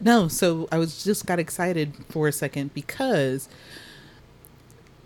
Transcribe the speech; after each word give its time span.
No, 0.00 0.28
so 0.28 0.68
I 0.70 0.78
was 0.78 1.02
just 1.02 1.26
got 1.26 1.38
excited 1.38 1.94
for 2.08 2.28
a 2.28 2.32
second 2.32 2.72
because 2.74 3.48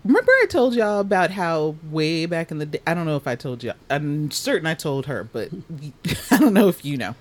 remember 0.05 0.33
I 0.43 0.47
told 0.49 0.75
y'all 0.75 1.01
about 1.01 1.31
how 1.31 1.77
way 1.91 2.27
back 2.27 2.51
in 2.51 2.59
the 2.59 2.67
day 2.67 2.81
I 2.87 2.95
don't 2.95 3.07
know 3.07 3.17
if 3.17 3.27
I 3.27 3.37
told 3.37 3.63
you 3.63 3.73
I'm 3.89 4.31
certain 4.31 4.67
I 4.67 4.75
told 4.75 5.07
her, 5.07 5.25
but 5.25 5.51
I 6.31 6.39
don't 6.39 6.55
know 6.55 6.69
if 6.69 6.85
you 6.85 6.97
know. 6.97 7.15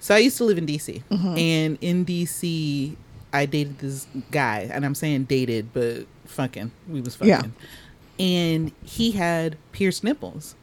So 0.00 0.14
I 0.14 0.18
used 0.18 0.36
to 0.38 0.44
live 0.44 0.58
in 0.58 0.66
DC 0.66 1.02
mm-hmm. 1.10 1.38
and 1.38 1.78
in 1.80 2.04
DC 2.04 2.96
I 3.32 3.46
dated 3.46 3.78
this 3.78 4.06
guy 4.30 4.68
and 4.70 4.84
I'm 4.84 4.94
saying 4.94 5.24
dated 5.24 5.72
but 5.72 6.06
fucking 6.26 6.70
we 6.88 7.00
was 7.00 7.16
fucking. 7.16 7.28
Yeah. 7.28 7.42
And 8.18 8.72
he 8.84 9.12
had 9.12 9.56
pierced 9.72 10.04
nipples 10.04 10.54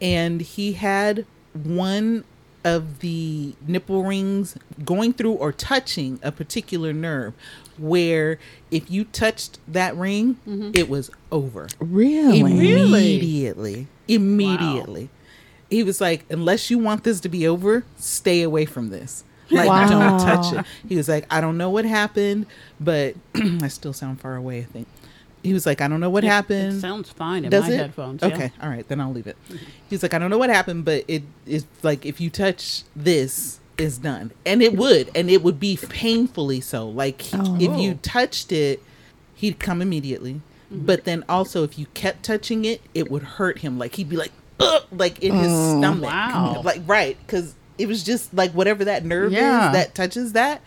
and 0.00 0.40
he 0.40 0.72
had 0.72 1.26
one 1.52 2.24
of 2.64 3.00
the 3.00 3.54
nipple 3.66 4.02
rings 4.04 4.56
going 4.84 5.12
through 5.12 5.32
or 5.32 5.52
touching 5.52 6.18
a 6.22 6.30
particular 6.30 6.92
nerve 6.92 7.34
where 7.78 8.38
if 8.70 8.90
you 8.90 9.04
touched 9.04 9.58
that 9.66 9.96
ring 9.96 10.34
mm-hmm. 10.46 10.70
it 10.74 10.88
was 10.88 11.10
over. 11.32 11.68
Really? 11.78 12.40
immediately. 12.40 13.86
Immediately. 14.08 15.08
He 15.70 15.82
was 15.82 16.00
like 16.00 16.24
unless 16.30 16.70
you 16.70 16.78
want 16.78 17.04
this 17.04 17.20
to 17.20 17.28
be 17.28 17.46
over 17.46 17.84
stay 17.96 18.42
away 18.42 18.66
from 18.66 18.90
this. 18.90 19.24
Like 19.50 19.68
Wow. 19.68 19.88
don't 19.88 20.20
touch 20.20 20.52
it. 20.52 20.66
He 20.88 20.96
was 20.96 21.08
like 21.08 21.26
i 21.30 21.40
don't 21.40 21.56
know 21.56 21.70
what 21.70 21.84
happened 21.84 22.46
but 22.78 23.16
i 23.34 23.68
still 23.68 23.92
sound 23.92 24.20
far 24.20 24.36
away 24.36 24.60
i 24.60 24.64
think 24.64 24.86
he 25.42 25.52
was 25.52 25.64
like 25.66 25.80
i 25.80 25.88
don't 25.88 26.00
know 26.00 26.10
what 26.10 26.24
happened 26.24 26.74
It 26.76 26.80
sounds 26.80 27.10
fine 27.10 27.44
in 27.44 27.50
does 27.50 27.64
my 27.66 27.72
it? 27.74 27.76
headphones. 27.78 28.22
yeah. 28.22 28.28
Okay, 28.28 28.52
all 28.62 28.68
right, 28.68 28.86
then 28.88 29.00
I'll 29.00 29.12
leave 29.12 29.26
it. 29.26 29.36
He's 29.88 30.02
like, 30.02 30.12
I 30.14 30.18
don't 30.18 30.30
know 30.30 30.38
what 30.38 30.50
happened, 30.50 30.84
but 30.84 31.04
it 31.08 31.22
is 31.46 31.64
like 31.82 32.04
if 32.04 32.20
you 32.20 32.28
touch 32.30 32.82
this, 32.94 33.58
is 33.78 33.96
done, 33.98 34.30
and 34.44 34.62
it 34.62 34.76
would, 34.76 35.10
and 35.14 35.30
it 35.30 35.42
would 35.42 35.58
be 35.58 35.78
painfully 35.88 36.60
so. 36.60 36.86
Like 36.86 37.22
he- 37.22 37.38
Oh. 37.38 37.56
if 37.58 37.80
you 37.80 37.94
touched 38.02 38.52
it, 38.52 38.82
he'd 39.34 39.58
come 39.58 39.80
immediately. 39.80 40.42
Mm-hmm. 40.70 40.84
But 40.84 41.04
then 41.04 41.24
also, 41.28 41.64
if 41.64 41.78
you 41.78 41.86
kept 41.94 42.22
touching 42.22 42.66
it, 42.66 42.82
it 42.94 43.10
would 43.10 43.22
hurt 43.22 43.60
him. 43.60 43.78
Like 43.78 43.94
he'd 43.96 44.08
be 44.10 44.16
like, 44.16 44.32
Ugh, 44.60 44.82
like 44.92 45.20
in 45.20 45.34
his 45.34 45.48
oh, 45.50 45.78
stomach, 45.80 46.10
Wow. 46.10 46.60
like 46.62 46.82
right, 46.86 47.16
because 47.26 47.54
it 47.78 47.88
was 47.88 48.04
just 48.04 48.34
like 48.34 48.50
whatever 48.52 48.84
that 48.84 49.04
nerve 49.06 49.32
Yeah. 49.32 49.68
is 49.68 49.72
that 49.72 49.94
touches 49.94 50.34
that. 50.34 50.60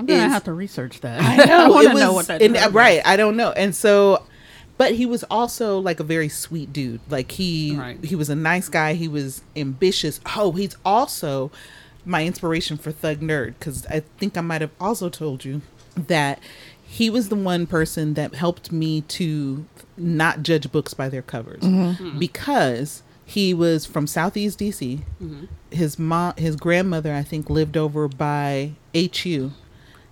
I'm 0.00 0.06
gonna 0.06 0.26
is- 0.26 0.32
have 0.32 0.44
to 0.44 0.52
research 0.52 1.00
that. 1.00 1.20
I 1.20 1.44
know. 1.44 1.70
want 1.70 1.88
to 1.88 1.94
know 1.94 2.12
what 2.12 2.26
that 2.26 2.42
and, 2.42 2.56
is. 2.56 2.72
right. 2.72 3.00
I 3.04 3.16
don't 3.16 3.36
know. 3.36 3.52
And 3.52 3.74
so, 3.74 4.24
but 4.78 4.94
he 4.94 5.06
was 5.06 5.24
also 5.24 5.78
like 5.78 6.00
a 6.00 6.04
very 6.04 6.28
sweet 6.28 6.72
dude. 6.72 7.00
Like 7.08 7.32
he 7.32 7.76
Right. 7.76 8.02
he 8.04 8.16
was 8.16 8.30
a 8.30 8.34
nice 8.34 8.68
guy. 8.68 8.94
He 8.94 9.08
was 9.08 9.42
ambitious. 9.54 10.20
Oh, 10.36 10.52
he's 10.52 10.76
also 10.84 11.50
my 12.04 12.24
inspiration 12.24 12.76
for 12.78 12.92
Thug 12.92 13.20
Nerd 13.20 13.54
because 13.58 13.86
I 13.86 14.00
think 14.18 14.36
I 14.36 14.40
might 14.40 14.62
have 14.62 14.72
also 14.80 15.08
told 15.10 15.44
you 15.44 15.60
that 15.96 16.38
he 16.82 17.10
was 17.10 17.28
the 17.28 17.36
one 17.36 17.66
person 17.66 18.14
that 18.14 18.34
helped 18.34 18.72
me 18.72 19.02
to 19.02 19.64
not 19.96 20.42
judge 20.42 20.72
books 20.72 20.94
by 20.94 21.08
their 21.08 21.22
covers 21.22 21.62
mm-hmm. 21.62 22.10
hmm. 22.10 22.18
because 22.18 23.02
he 23.24 23.54
was 23.54 23.86
from 23.86 24.08
Southeast 24.08 24.58
DC. 24.58 24.98
Mm-hmm. 25.22 25.44
His 25.70 26.00
mom, 26.00 26.34
his 26.36 26.56
grandmother, 26.56 27.14
I 27.14 27.22
think, 27.22 27.48
lived 27.48 27.76
over 27.76 28.08
by 28.08 28.72
HU. 28.92 29.52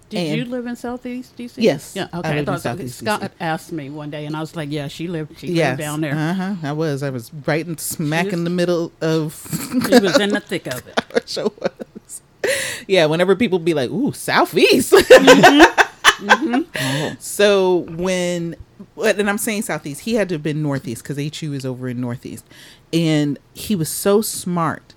Did 0.09 0.19
And- 0.19 0.39
you 0.39 0.45
live 0.47 0.67
in 0.67 0.75
Southeast 0.77 1.37
DC? 1.37 1.55
Yes, 1.59 1.92
Yeah. 1.95 2.05
Okay. 2.05 2.14
I, 2.14 2.19
lived 2.28 2.39
in 2.39 2.45
thought 2.47 2.61
so. 2.62 2.70
Southeast 2.70 2.98
Scott 2.98 3.20
DC. 3.20 3.31
asked 3.41 3.73
me 3.73 3.91
one 3.91 4.09
day, 4.11 4.25
and 4.25 4.34
I 4.37 4.41
was 4.41 4.56
like, 4.56 4.70
"Yeah, 4.70 4.89
she 4.89 5.06
lived. 5.06 5.39
She 5.39 5.48
Yes. 5.48 5.70
lived 5.73 5.81
down 5.81 6.01
there. 6.01 6.14
Uh 6.14 6.33
huh. 6.34 6.55
I 6.62 6.73
was. 6.73 7.03
I 7.03 7.11
was 7.11 7.31
right 7.47 7.67
in 7.67 7.77
smack 7.78 8.27
was- 8.27 8.34
in 8.34 8.45
the 8.45 8.51
middle 8.51 8.91
of. 9.03 9.47
She 9.89 9.98
was 10.01 10.19
in 10.19 10.31
the 10.31 10.41
thick 10.41 10.67
of 10.67 10.86
it." 10.86 11.01
I 11.14 11.20
sure 11.27 11.53
was. 11.61 12.23
Yeah. 12.86 13.05
Whenever 13.06 13.36
people 13.36 13.59
be 13.59 13.75
like, 13.75 13.91
"Ooh, 13.91 14.12
southeast," 14.12 14.92
mm-hmm. 14.92 16.27
Mm-hmm. 16.27 17.14
so 17.20 17.79
when, 17.91 18.56
and 18.97 19.29
I'm 19.31 19.39
saying 19.39 19.62
southeast, 19.62 20.01
he 20.03 20.14
had 20.14 20.29
to 20.31 20.36
have 20.36 20.42
been 20.42 20.62
northeast 20.62 21.03
because 21.06 21.17
HU 21.39 21.52
is 21.52 21.64
over 21.67 21.89
in 21.89 22.01
northeast, 22.01 22.45
and 22.92 23.39
he 23.55 23.77
was 23.77 23.89
so 23.89 24.23
smart, 24.23 24.95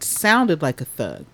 sounded 0.00 0.62
like 0.62 0.80
a 0.80 0.84
thug, 0.84 1.26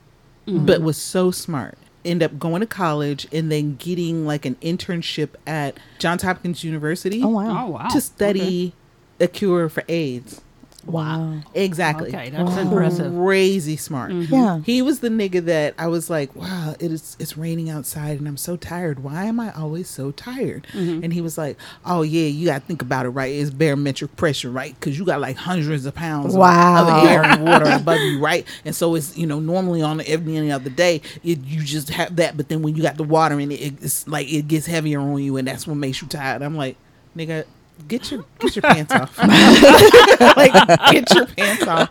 mm-hmm. 0.46 0.66
but 0.66 0.82
was 0.82 0.96
so 0.98 1.30
smart. 1.30 1.78
End 2.04 2.22
up 2.22 2.38
going 2.38 2.60
to 2.60 2.66
college 2.66 3.26
and 3.32 3.52
then 3.52 3.76
getting 3.76 4.26
like 4.26 4.46
an 4.46 4.54
internship 4.56 5.30
at 5.46 5.76
Johns 5.98 6.22
Hopkins 6.22 6.64
University 6.64 7.22
Oh 7.22 7.28
wow. 7.28 7.66
Oh 7.66 7.70
wow. 7.72 7.88
to 7.88 8.00
study 8.00 8.72
a 9.18 9.28
cure 9.28 9.68
for 9.68 9.84
AIDS. 9.88 10.40
Wow. 10.86 11.40
Exactly. 11.54 12.08
Okay, 12.08 12.30
that's 12.30 12.56
impressive. 12.56 13.12
Crazy 13.14 13.76
smart. 13.76 14.12
Mm-hmm. 14.12 14.32
Yeah. 14.34 14.60
He 14.64 14.80
was 14.82 15.00
the 15.00 15.08
nigga 15.08 15.44
that 15.44 15.74
I 15.78 15.88
was 15.88 16.08
like, 16.08 16.34
wow, 16.34 16.74
it 16.80 16.90
is 16.90 17.16
it's 17.20 17.36
raining 17.36 17.68
outside 17.68 18.18
and 18.18 18.26
I'm 18.26 18.36
so 18.38 18.56
tired. 18.56 19.02
Why 19.02 19.24
am 19.24 19.38
I 19.40 19.52
always 19.52 19.88
so 19.88 20.10
tired? 20.10 20.66
Mm-hmm. 20.72 21.04
And 21.04 21.12
he 21.12 21.20
was 21.20 21.36
like, 21.36 21.58
oh 21.84 22.02
yeah, 22.02 22.26
you 22.26 22.46
got 22.46 22.60
to 22.62 22.66
think 22.66 22.80
about 22.82 23.04
it, 23.06 23.10
right? 23.10 23.32
It's 23.32 23.50
barometric 23.50 24.16
pressure, 24.16 24.50
right? 24.50 24.74
Because 24.74 24.98
you 24.98 25.04
got 25.04 25.20
like 25.20 25.36
hundreds 25.36 25.84
of 25.86 25.94
pounds 25.94 26.34
Wow. 26.34 26.82
of, 26.82 26.88
of 27.04 27.10
air 27.10 27.24
and 27.24 27.44
water 27.44 27.66
above 27.70 28.00
you, 28.00 28.18
right? 28.18 28.46
And 28.64 28.74
so 28.74 28.94
it's 28.94 29.16
you 29.18 29.26
know 29.26 29.38
normally 29.38 29.82
on 29.82 30.00
every 30.06 30.36
any 30.36 30.50
other 30.50 30.70
day 30.70 31.02
it, 31.22 31.40
you 31.44 31.62
just 31.62 31.90
have 31.90 32.16
that, 32.16 32.36
but 32.36 32.48
then 32.48 32.62
when 32.62 32.74
you 32.74 32.82
got 32.82 32.96
the 32.96 33.04
water 33.04 33.38
in 33.38 33.52
it, 33.52 33.60
it's 33.82 34.08
like 34.08 34.32
it 34.32 34.48
gets 34.48 34.66
heavier 34.66 35.00
on 35.00 35.18
you, 35.22 35.36
and 35.36 35.46
that's 35.46 35.66
what 35.66 35.76
makes 35.76 36.00
you 36.00 36.08
tired. 36.08 36.42
I'm 36.42 36.56
like, 36.56 36.76
nigga. 37.16 37.44
Get 37.88 38.10
your 38.10 38.24
get 38.38 38.56
your 38.56 38.62
pants 38.62 38.92
off. 38.92 39.18
like 40.36 40.52
get 40.90 41.14
your 41.14 41.26
pants 41.26 41.66
off 41.66 41.90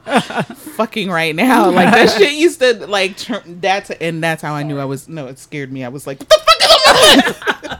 fucking 0.76 1.10
right 1.10 1.36
now. 1.36 1.70
Like 1.70 1.94
that 1.94 2.18
shit 2.18 2.34
used 2.34 2.60
to 2.60 2.88
like 2.88 3.18
turn 3.18 3.60
that's 3.60 3.90
and 3.92 4.24
that's 4.24 4.42
how 4.42 4.54
I 4.54 4.64
knew 4.64 4.80
I 4.80 4.86
was 4.86 5.08
no, 5.10 5.28
it 5.28 5.40
scared 5.40 5.72
me. 5.72 5.84
I 5.84 5.90
was 5.90 6.08
like, 6.08 6.20
what 6.20 6.30
the 6.30 6.40
fuck 6.46 6.62
is 6.64 7.70
on? 7.70 7.80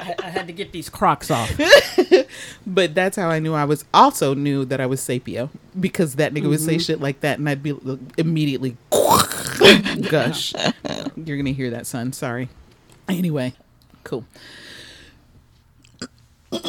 I, 0.00 0.14
I 0.22 0.28
had 0.30 0.46
to 0.46 0.52
get 0.52 0.72
these 0.72 0.88
Crocs 0.88 1.30
off. 1.30 1.50
But 2.66 2.94
that's 2.94 3.16
how 3.16 3.30
I 3.30 3.38
knew 3.38 3.54
I 3.54 3.64
was 3.64 3.84
also 3.94 4.34
knew 4.34 4.66
that 4.66 4.80
I 4.80 4.86
was 4.86 5.00
sapio 5.00 5.48
because 5.80 6.16
that 6.16 6.34
nigga 6.34 6.48
would 6.48 6.60
say 6.60 6.74
mm-hmm. 6.74 6.80
shit 6.80 7.00
like 7.00 7.20
that 7.20 7.38
and 7.38 7.48
I'd 7.48 7.62
be 7.62 7.72
uh, 7.72 7.96
immediately 8.18 8.76
gush. 8.90 10.52
You're 11.16 11.38
gonna 11.38 11.52
hear 11.52 11.70
that, 11.70 11.86
son. 11.86 12.12
Sorry. 12.12 12.50
Anyway, 13.08 13.54
cool. 14.04 14.26
Are 16.52 16.60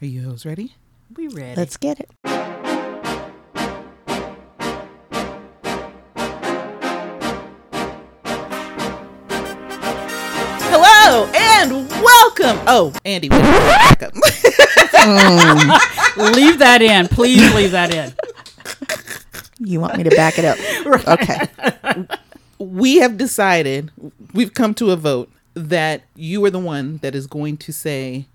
you 0.00 0.22
hoes 0.22 0.46
ready? 0.46 0.74
We 1.14 1.28
ready. 1.28 1.54
Let's 1.56 1.76
get 1.76 2.00
it. 2.00 2.10
Hello 10.70 11.26
and 11.34 11.88
welcome. 11.90 12.58
Oh, 12.66 12.92
Andi, 13.04 13.30
wait, 13.30 13.40
back 13.40 14.02
up. 14.02 14.14
leave 16.34 16.58
that 16.58 16.80
in. 16.80 17.08
Please 17.08 17.54
leave 17.54 17.72
that 17.72 17.94
in. 17.94 18.14
You 19.58 19.80
want 19.80 19.96
me 19.96 20.04
to 20.04 20.10
back 20.10 20.38
it 20.38 20.44
up? 20.44 20.58
Okay. 21.06 21.48
We 22.64 22.96
have 22.98 23.16
decided, 23.16 23.90
we've 24.32 24.54
come 24.54 24.74
to 24.74 24.90
a 24.90 24.96
vote 24.96 25.30
that 25.54 26.02
you 26.14 26.44
are 26.44 26.50
the 26.50 26.58
one 26.58 26.98
that 26.98 27.14
is 27.14 27.26
going 27.26 27.56
to 27.58 27.72
say 27.72 28.26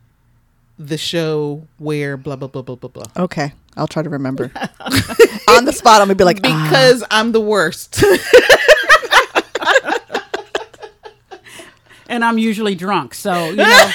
the 0.78 0.98
show 0.98 1.68
where 1.78 2.16
blah 2.16 2.36
blah 2.38 2.48
blah 2.48 2.62
blah 2.62 2.76
blah 2.76 2.90
blah. 2.90 3.04
Okay. 3.18 3.54
I'll 3.76 3.88
try 3.88 4.02
to 4.02 4.10
remember. 4.10 4.52
On 5.50 5.66
the 5.66 5.74
spot, 5.74 6.02
I'm 6.02 6.08
gonna 6.08 6.16
be 6.16 6.24
like, 6.24 6.40
ah. 6.44 6.68
Because 6.70 7.04
I'm 7.12 7.32
the 7.32 7.42
worst. 7.42 8.04
And 12.10 12.26
I'm 12.26 12.40
usually 12.40 12.74
drunk, 12.74 13.14
so 13.14 13.50
you 13.50 13.58
know. 13.58 13.92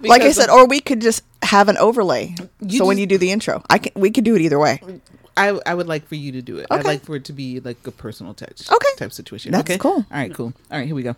like 0.00 0.22
I 0.22 0.32
said, 0.32 0.50
or 0.50 0.66
we 0.66 0.80
could 0.80 1.00
just 1.00 1.22
have 1.42 1.68
an 1.68 1.76
overlay. 1.76 2.34
You 2.60 2.78
so 2.78 2.84
when 2.86 2.98
you 2.98 3.06
do 3.06 3.16
the 3.16 3.30
intro, 3.30 3.62
I 3.70 3.78
can. 3.78 3.92
We 3.94 4.10
could 4.10 4.24
do 4.24 4.34
it 4.34 4.42
either 4.42 4.58
way. 4.58 4.82
I, 5.38 5.56
I 5.64 5.74
would 5.74 5.86
like 5.86 6.04
for 6.08 6.16
you 6.16 6.32
to 6.32 6.42
do 6.42 6.58
it. 6.58 6.66
I'd 6.68 6.84
like 6.84 7.02
for 7.04 7.14
it 7.14 7.24
to 7.26 7.32
be 7.32 7.60
like 7.60 7.86
a 7.86 7.92
personal 7.92 8.34
touch. 8.34 8.68
Okay. 8.70 8.88
Type 8.96 9.12
situation. 9.12 9.52
That's 9.52 9.70
okay? 9.70 9.78
cool. 9.78 9.92
All 9.98 10.04
right, 10.10 10.34
cool. 10.34 10.52
All 10.70 10.78
right, 10.78 10.86
here 10.86 10.96
we 10.96 11.04
go. 11.04 11.14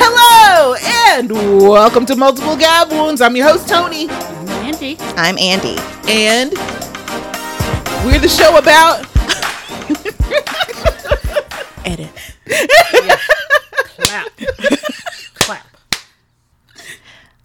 Hello 0.00 0.74
and 1.16 1.30
welcome 1.32 2.04
to 2.06 2.16
Multiple 2.16 2.56
Gab 2.56 2.90
Wounds. 2.90 3.20
I'm 3.20 3.36
your 3.36 3.46
host, 3.46 3.68
Toni, 3.68 4.08
I'm 4.10 4.46
Andi. 4.72 4.96
I'm 5.16 5.36
Andi. 5.36 5.78
and 6.08 6.52
we're 8.04 8.18
the 8.18 8.28
show 8.28 8.56
about 8.58 9.06
Edit. 11.86 12.10
Clap. 13.96 14.30
Clap. 14.36 15.04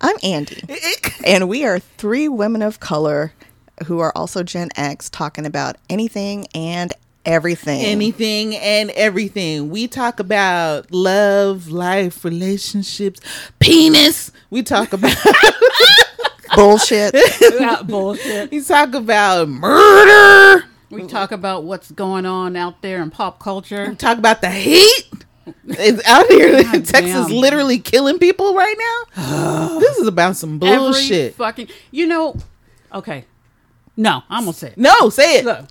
I'm 0.05 0.17
Andi, 0.17 1.21
and 1.25 1.47
we 1.47 1.63
are 1.65 1.79
three 1.79 2.27
women 2.27 2.61
of 2.61 2.81
color 2.81 3.31
who 3.87 3.99
are 3.99 4.11
also 4.17 4.43
Gen 4.43 4.67
X 4.75 5.09
talking 5.09 5.45
about 5.45 5.77
anything 5.89 6.45
and 6.53 6.91
everything. 7.25 7.79
anything 7.85 8.53
and 8.57 8.89
everything. 8.91 9.69
We 9.69 9.87
talk 9.87 10.19
about 10.19 10.91
love, 10.91 11.69
life, 11.69 12.25
relationships, 12.25 13.21
penis. 13.59 14.31
We 14.49 14.61
talk 14.61 14.91
about 14.91 15.15
bullshit. 16.55 17.13
That 17.39 17.85
bullshit. 17.87 18.51
we 18.51 18.61
talk 18.61 18.93
about 18.93 19.47
murder. 19.47 20.65
We 20.89 21.07
talk 21.07 21.31
about 21.31 21.63
what's 21.63 21.91
going 21.91 22.25
on 22.25 22.55
out 22.57 22.81
there 22.81 23.01
in 23.01 23.09
pop 23.09 23.39
culture. 23.39 23.87
We 23.89 23.95
talk 23.95 24.17
about 24.17 24.41
the 24.41 24.49
heat. 24.51 25.05
It's 25.65 26.05
out 26.07 26.27
here 26.27 26.57
in 26.57 26.63
God 26.63 26.85
Texas, 26.85 27.27
damn. 27.27 27.31
literally 27.31 27.79
killing 27.79 28.19
people 28.19 28.53
right 28.53 28.75
now. 29.15 29.79
this 29.79 29.97
is 29.97 30.07
about 30.07 30.35
some 30.35 30.61
Every 30.61 30.77
bullshit. 30.77 31.35
fucking. 31.35 31.69
You 31.91 32.07
know. 32.07 32.35
Okay. 32.93 33.25
No, 33.95 34.23
I'm 34.29 34.43
gonna 34.43 34.53
say. 34.53 34.67
It. 34.69 34.77
no, 34.77 35.09
say 35.09 35.37
it. 35.39 35.45
Look, 35.45 35.65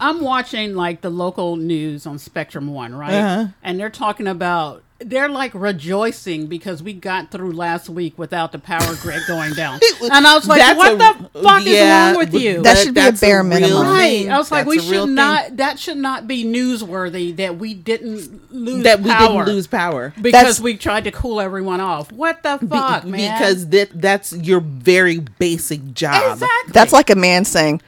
I'm 0.00 0.20
watching 0.20 0.74
like 0.74 1.00
the 1.00 1.10
local 1.10 1.56
news 1.56 2.06
on 2.06 2.18
Spectrum 2.18 2.72
One, 2.72 2.94
right? 2.94 3.12
Uh-huh. 3.14 3.48
And 3.62 3.78
they're 3.78 3.90
talking 3.90 4.26
about 4.26 4.82
they're 5.00 5.28
like 5.28 5.54
rejoicing 5.54 6.48
because 6.48 6.82
we 6.82 6.92
got 6.92 7.30
through 7.30 7.52
last 7.52 7.88
week 7.88 8.18
without 8.18 8.50
the 8.50 8.58
power 8.58 8.96
grid 9.00 9.22
going 9.28 9.52
down. 9.54 9.78
and 10.02 10.26
I 10.26 10.34
was 10.34 10.48
like, 10.48 10.58
that's 10.60 10.76
what 10.76 10.94
a- 10.94 10.96
the 10.96 11.40
fuck 11.40 11.64
yeah, 11.64 12.10
is 12.10 12.16
wrong 12.16 12.24
with 12.26 12.34
you? 12.42 12.62
That 12.62 12.78
should 12.78 12.94
be 12.94 13.00
a 13.06 13.12
bare 13.12 13.42
real 13.42 13.48
minimum. 13.48 13.82
Right. 13.82 14.26
I 14.28 14.36
was 14.38 14.50
like, 14.50 14.66
we 14.66 14.78
a 14.78 14.80
real 14.80 14.90
should 14.90 15.06
thing. 15.06 15.14
not. 15.14 15.56
That 15.58 15.78
should 15.78 15.98
not 15.98 16.26
be 16.26 16.44
newsworthy 16.44 17.36
that 17.36 17.58
we 17.58 17.74
didn't 17.74 18.52
lose 18.52 18.82
that 18.82 19.00
we 19.00 19.10
power 19.10 19.44
didn't 19.44 19.54
lose 19.54 19.66
power. 19.68 20.12
because 20.16 20.32
That's- 20.32 20.60
we 20.60 20.76
tried 20.76 21.04
to 21.04 21.12
cool 21.12 21.40
everyone 21.40 21.80
off. 21.80 22.10
What 22.10 22.42
the 22.42 22.58
Be- 22.60 22.66
fuck, 22.66 23.04
man? 23.04 23.38
Because 23.38 23.68
that 23.68 23.90
that's 24.00 24.32
your 24.32 24.58
very 24.60 25.20
basic 25.20 25.94
job. 25.94 26.32
exactly. 26.32 26.72
That's 26.72 26.92
like 26.92 27.08
a 27.10 27.14
man 27.16 27.44
saying, 27.44 27.82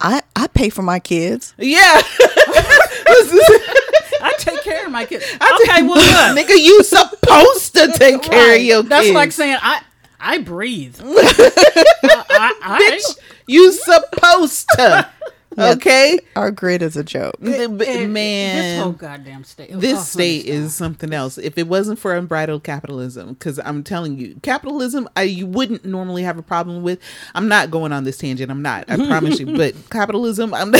"I 0.00 0.22
I 0.34 0.46
pay 0.46 0.70
for 0.70 0.80
my 0.82 0.98
kids." 0.98 1.52
Yeah. 1.58 2.00
I 4.80 4.80
take 4.80 4.80
care 4.80 4.86
of 4.86 4.92
my 4.92 5.04
kids. 5.04 5.24
okay, 5.24 5.82
well, 5.82 6.34
look. 6.34 6.46
Nigga, 6.46 6.56
you 6.62 6.82
supposed 6.84 7.74
to 7.76 7.92
take 7.94 8.22
care 8.22 8.42
of 8.42 8.48
Right. 8.50 8.62
your 8.62 8.82
That's 8.82 9.04
kids. 9.06 9.14
like 9.14 9.32
saying 9.32 9.58
I 9.62 9.82
I 10.20 10.38
breathe. 10.38 10.98
I, 11.04 12.24
I, 12.30 12.54
I, 12.62 12.80
Bitch, 12.80 13.18
you 13.46 13.72
supposed 13.72 14.66
to. 14.76 15.10
Okay? 15.56 16.18
Our 16.34 16.50
grid 16.50 16.82
is 16.82 16.96
a 16.96 17.04
joke. 17.04 17.36
The- 17.38 17.68
b- 17.68 17.84
it- 17.86 18.08
man. 18.08 18.56
this 18.56 18.82
whole 18.82 18.92
goddamn 18.92 19.44
state. 19.44 19.70
Oh, 19.72 19.78
this 19.78 19.98
Oh, 19.98 20.02
state 20.02 20.46
is 20.46 20.74
something 20.74 21.12
else. 21.12 21.38
If 21.38 21.56
it 21.58 21.68
wasn't 21.68 22.00
for 22.00 22.12
unbridled 22.16 22.64
capitalism, 22.64 23.34
because 23.34 23.60
I'm 23.64 23.84
telling 23.84 24.18
you, 24.18 24.34
capitalism, 24.42 25.08
I 25.14 25.22
you 25.22 25.46
wouldn't 25.46 25.84
normally 25.84 26.24
have 26.24 26.38
a 26.38 26.42
problem 26.42 26.82
with. 26.82 26.98
I'm 27.36 27.46
not 27.46 27.70
going 27.70 27.92
on 27.92 28.02
this 28.02 28.18
tangent. 28.18 28.50
I'm 28.50 28.62
not. 28.62 28.90
I 28.90 28.96
promise 28.96 29.38
you. 29.38 29.56
But 29.56 29.74
capitalism, 29.90 30.52
I'm. 30.54 30.72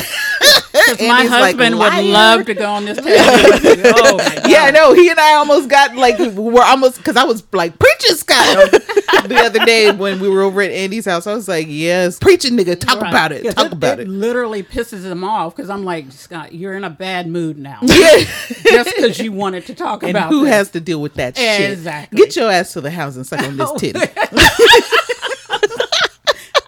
'Cause 0.86 1.00
my 1.00 1.22
Andi's 1.24 1.30
like, 1.30 1.40
husband 1.56 1.78
would 1.78 2.04
love 2.04 2.46
to 2.46 2.54
go 2.54 2.70
on 2.70 2.84
this 2.84 2.98
tangent. 2.98 3.80
oh. 3.96 4.40
Yeah, 4.48 4.64
I 4.64 4.70
know. 4.70 4.92
He 4.92 5.08
and 5.10 5.18
I 5.18 5.34
almost 5.34 5.68
got 5.68 5.96
like 5.96 6.18
we're 6.18 6.62
almost 6.62 6.98
because 6.98 7.16
I 7.16 7.24
was 7.24 7.42
like 7.52 7.78
preaching 7.78 8.16
Scott 8.16 8.70
the 8.70 9.42
other 9.44 9.64
day 9.64 9.90
when 9.90 10.20
we 10.20 10.28
were 10.28 10.42
over 10.42 10.60
at 10.60 10.70
Andi's 10.70 11.06
house. 11.06 11.26
I 11.26 11.34
was 11.34 11.48
like, 11.48 11.66
"Yes, 11.68 12.18
preaching 12.18 12.56
nigga, 12.56 12.78
talk 12.78 13.00
Right. 13.00 13.10
about 13.10 13.32
it, 13.32 13.42
'Cause 13.44 13.54
talk 13.54 13.72
about 13.72 14.00
it." 14.00 14.08
Literally 14.08 14.62
pisses 14.62 15.04
him 15.04 15.24
off 15.24 15.56
because 15.56 15.70
I'm 15.70 15.84
like, 15.84 16.12
Scott, 16.12 16.54
you're 16.54 16.74
in 16.76 16.84
a 16.84 16.90
bad 16.90 17.26
mood 17.26 17.58
now. 17.58 17.78
Yeah. 17.82 18.24
Just 18.64 18.94
because 18.94 19.18
you 19.18 19.32
wanted 19.32 19.66
to 19.66 19.74
talk 19.74 20.02
And 20.02 20.10
about 20.10 20.28
who 20.28 20.44
this. 20.44 20.52
has 20.52 20.70
to 20.72 20.80
deal 20.80 21.00
with 21.00 21.14
that 21.14 21.36
shit? 21.36 21.70
Exactly. 21.70 22.16
Get 22.18 22.36
your 22.36 22.50
ass 22.50 22.74
to 22.74 22.80
the 22.82 22.90
house 22.90 23.16
and 23.16 23.26
suck 23.26 23.42
on 23.42 23.56
this 23.56 23.68
Oh. 23.70 23.76
titty. 23.78 24.00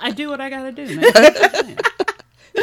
I 0.01 0.11
do 0.13 0.29
what 0.31 0.41
I 0.41 0.49
gotta 0.51 0.73
do, 0.73 0.97
man. 1.01 1.77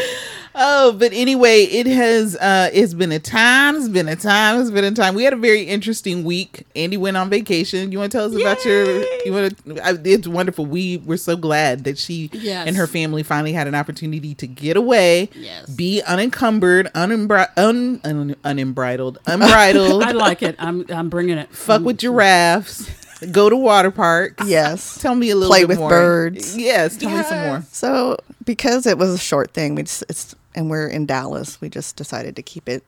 Oh, 0.56 0.92
but 0.92 1.12
anyway, 1.14 1.64
it 1.64 1.88
has 1.88 2.36
uh 2.36 2.70
it's 2.72 2.94
been 2.94 3.12
a 3.12 3.18
time, 3.18 3.76
it's 3.76 3.90
been 3.90 4.08
a 4.08 4.16
time, 4.16 4.62
it's 4.62 4.70
been 4.70 4.84
a 4.84 4.92
time. 4.92 5.16
We 5.16 5.24
had 5.24 5.34
a 5.34 5.38
very 5.38 5.64
interesting 5.64 6.24
week. 6.24 6.68
Andi 6.76 6.96
went 6.96 7.18
on 7.18 7.32
vacation. 7.32 7.92
You 7.92 7.98
want 7.98 8.12
to 8.12 8.18
tell 8.20 8.28
us 8.28 8.40
about 8.40 8.64
your 8.64 8.86
you 9.26 9.34
want 9.34 9.58
to 9.66 10.02
it's 10.06 10.28
wonderful. 10.28 10.68
We 10.68 10.98
were 10.98 11.18
so 11.18 11.36
glad 11.36 11.86
that 11.86 11.98
she 11.98 12.30
Yes. 12.34 12.68
and 12.68 12.78
her 12.78 12.86
family 12.86 13.24
finally 13.24 13.52
had 13.52 13.68
an 13.68 13.74
opportunity 13.74 14.36
to 14.36 14.46
get 14.46 14.78
away, 14.78 15.30
Yes. 15.34 15.72
be 15.72 16.04
unencumbered, 16.04 16.86
unembri- 16.94 17.50
un, 17.58 18.00
un, 18.04 18.36
unembridled, 18.44 19.18
unbridled, 19.26 20.04
I 20.04 20.12
like 20.12 20.44
it. 20.44 20.56
I'm 20.60 20.86
I'm 20.90 21.10
bringing 21.10 21.40
it. 21.40 21.50
fuck 21.50 21.82
with 21.82 21.98
giraffes, 21.98 22.88
go 23.32 23.50
to 23.50 23.56
water 23.58 23.92
parks. 23.92 24.48
Yes. 24.48 24.98
Tell 25.02 25.16
me 25.16 25.30
a 25.30 25.36
little 25.36 25.50
Play 25.50 25.62
bit 25.62 25.70
with 25.70 25.80
more. 25.80 25.90
birds. 25.90 26.58
Yes, 26.58 26.98
tell 26.98 27.10
me 27.10 27.24
some 27.24 27.40
more. 27.48 27.64
So 27.72 28.18
because 28.46 28.86
it 28.88 28.98
was 28.98 29.10
a 29.14 29.18
short 29.18 29.52
thing, 29.54 29.76
we 29.76 29.84
just 29.84 30.04
it's 30.10 30.36
and 30.56 30.70
we're 30.70 30.88
in 30.88 31.06
Dallas, 31.06 31.60
we 31.62 31.70
just 31.70 31.96
decided 31.96 32.36
to 32.36 32.42
keep 32.44 32.68
it 32.70 32.84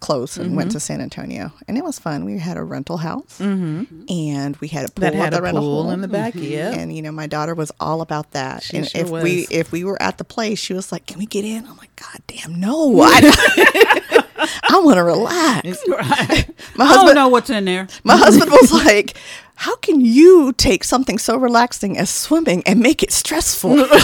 close 0.00 0.36
and 0.36 0.46
Mm-hmm. 0.48 0.56
went 0.56 0.72
to 0.72 0.80
San 0.80 1.00
Antonio, 1.00 1.52
and 1.68 1.78
it 1.78 1.84
was 1.84 2.00
fun. 2.00 2.24
We 2.24 2.36
had 2.38 2.56
a 2.56 2.64
rental 2.64 2.96
house, 2.96 3.38
and 3.40 4.56
we 4.60 4.66
had 4.66 4.88
a 4.88 4.92
pool 4.92 5.02
That 5.02 5.14
had 5.14 5.32
the 5.32 5.38
a 5.38 5.42
rental 5.42 5.62
pool 5.62 5.82
home. 5.84 5.92
in 5.92 6.00
the 6.00 6.08
back, 6.08 6.34
yeah. 6.34 6.70
And 6.72 6.94
you 6.94 7.00
know, 7.02 7.12
my 7.12 7.28
daughter 7.28 7.54
was 7.54 7.70
all 7.78 8.00
about 8.00 8.32
that. 8.32 8.64
She 8.64 8.78
and 8.78 8.88
sure 8.88 9.00
if 9.02 9.10
we 9.10 9.46
if 9.50 9.70
we 9.70 9.84
were 9.84 10.00
at 10.02 10.18
the 10.18 10.24
place, 10.24 10.58
she 10.58 10.74
was 10.74 10.90
like, 10.90 11.06
"Can 11.06 11.18
we 11.18 11.26
get 11.26 11.44
in?" 11.44 11.64
I'm 11.66 11.76
like, 11.76 11.94
"God 11.94 12.20
damn, 12.26 12.58
no! 12.58 13.00
I, 13.04 14.48
I 14.70 14.80
want 14.80 14.96
to 14.96 15.04
relax." 15.04 15.78
Right. 15.88 16.48
My 16.76 16.84
I 16.86 16.88
don't 16.88 16.96
husband, 16.98 17.14
know 17.14 17.28
what's 17.28 17.50
in 17.50 17.64
there. 17.64 17.86
my 18.02 18.16
husband 18.16 18.50
was 18.50 18.72
like, 18.72 19.16
"How 19.56 19.76
can 19.76 20.00
you 20.00 20.52
take 20.52 20.84
something 20.84 21.18
so 21.18 21.36
relaxing 21.36 21.96
as 21.98 22.10
swimming 22.10 22.62
and 22.66 22.80
make 22.80 23.02
it 23.02 23.12
stressful?" 23.12 23.86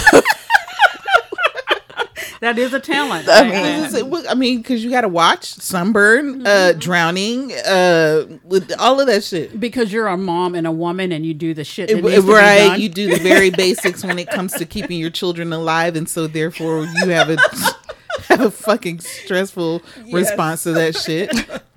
That 2.39 2.57
is 2.57 2.73
a 2.73 2.79
talent. 2.79 3.29
I 3.29 3.39
I- 3.39 3.43
mean, 3.43 3.53
I- 3.53 3.85
It's- 3.99 4.25
I 4.27 4.33
mean, 4.33 4.57
because 4.63 4.83
you 4.83 4.89
got 4.89 5.01
to 5.01 5.07
watch 5.07 5.43
sunburn, 5.45 6.45
uh, 6.47 6.73
drowning, 6.75 7.51
uh, 7.53 8.23
with 8.43 8.71
all 8.79 8.99
of 8.99 9.05
that 9.05 9.23
shit. 9.23 9.59
because 9.59 9.93
you're 9.93 10.07
a 10.07 10.17
mom 10.17 10.55
and 10.55 10.65
a 10.65 10.71
woman 10.71 11.11
and 11.11 11.23
you 11.23 11.35
do 11.35 11.53
the 11.53 11.63
shit 11.63 11.89
that 11.89 11.97
It- 11.99 12.03
needs 12.03 12.15
to 12.15 12.21
be 12.23 12.33
right, 12.33 12.57
done. 12.69 12.81
you 12.81 12.89
do 12.89 13.09
the 13.11 13.19
very 13.19 13.49
basics 13.65 14.03
when 14.03 14.17
it 14.17 14.27
comes 14.31 14.53
to 14.53 14.65
keeping 14.65 14.97
your 14.99 15.11
children 15.11 15.53
alive, 15.53 15.95
and 15.95 16.09
so 16.09 16.25
therefore 16.25 16.85
you 17.03 17.09
have 17.09 17.29
a 17.29 17.37
have 18.27 18.41
a 18.41 18.49
fucking 18.51 19.01
stressful 19.01 19.83
response 20.11 20.63
to 20.63 20.71
that 20.73 20.95
shit. 20.95 21.29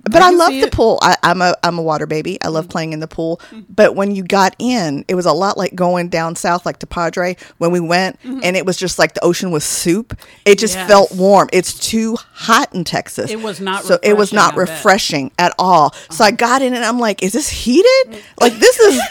But 0.05 0.21
I, 0.21 0.29
can 0.29 0.37
love 0.37 0.51
the 0.51 0.67
it. 0.67 0.71
pool. 0.71 0.99
I, 1.01 1.17
I'm 1.23 1.41
a 1.41 1.55
I'm 1.63 1.79
a 1.79 1.81
water 1.81 2.05
baby. 2.05 2.39
I 2.43 2.49
love 2.49 2.69
playing 2.69 2.93
in 2.93 2.99
the 2.99 3.07
pool. 3.07 3.41
Mm-hmm. 3.49 3.61
But 3.73 3.95
when 3.95 4.15
you 4.15 4.23
got 4.23 4.55
in, 4.59 5.03
it 5.07 5.15
was 5.15 5.25
a 5.25 5.33
lot 5.33 5.57
like 5.57 5.73
going 5.73 6.09
down 6.09 6.35
south, 6.35 6.65
like 6.65 6.77
to 6.79 6.87
Padre. 6.87 7.35
When 7.57 7.71
we 7.71 7.79
went, 7.79 8.19
mm-hmm. 8.21 8.39
and 8.43 8.55
it 8.55 8.65
was 8.67 8.77
just 8.77 8.99
like 8.99 9.15
the 9.15 9.23
ocean 9.23 9.49
was 9.49 9.63
soup. 9.63 10.19
It 10.45 10.59
just 10.59 10.75
Yes. 10.75 10.87
felt 10.87 11.11
warm. 11.13 11.49
It's 11.53 11.73
too 11.73 12.17
hot 12.33 12.73
in 12.75 12.83
Texas. 12.83 13.31
It 13.31 13.41
was 13.41 13.59
not 13.59 13.83
So 13.83 13.97
it 14.03 14.15
was 14.15 14.31
not 14.31 14.53
I 14.53 14.57
refreshing 14.57 15.31
at 15.39 15.53
all. 15.57 15.93
So 16.11 16.23
I 16.23 16.27
uh-huh. 16.27 16.35
got 16.37 16.61
in, 16.61 16.73
and 16.73 16.85
I'm 16.85 16.99
like, 16.99 17.23
"Is 17.23 17.33
this 17.33 17.49
heated? 17.49 17.85
Mm. 18.07 18.21
Like 18.41 18.53
this 18.53 18.79
is 18.79 19.01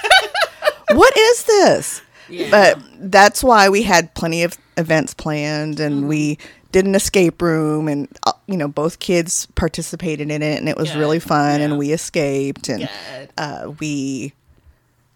what 0.92 1.16
is 1.16 1.44
this?" 1.44 2.02
But 2.50 2.78
that's 2.98 3.42
why 3.42 3.68
we 3.68 3.82
had 3.82 4.14
plenty 4.14 4.44
of 4.44 4.56
events 4.76 5.14
planned, 5.14 5.80
and 5.80 6.08
we 6.08 6.36
mm-hmm. 6.36 6.63
Did 6.74 6.84
an 6.86 6.96
escape 6.96 7.40
room, 7.40 7.86
and 7.86 8.08
uh, 8.26 8.32
you 8.48 8.56
know 8.56 8.66
both 8.66 8.98
kids 8.98 9.46
participated 9.54 10.28
in 10.28 10.42
it, 10.42 10.58
and 10.58 10.68
it 10.68 10.76
was 10.76 10.90
Good. 10.90 10.98
really 10.98 11.20
fun, 11.20 11.60
Yeah. 11.60 11.66
and 11.66 11.78
we 11.78 11.92
escaped, 11.92 12.68
and 12.68 12.88
uh, 13.38 13.72
we 13.78 14.32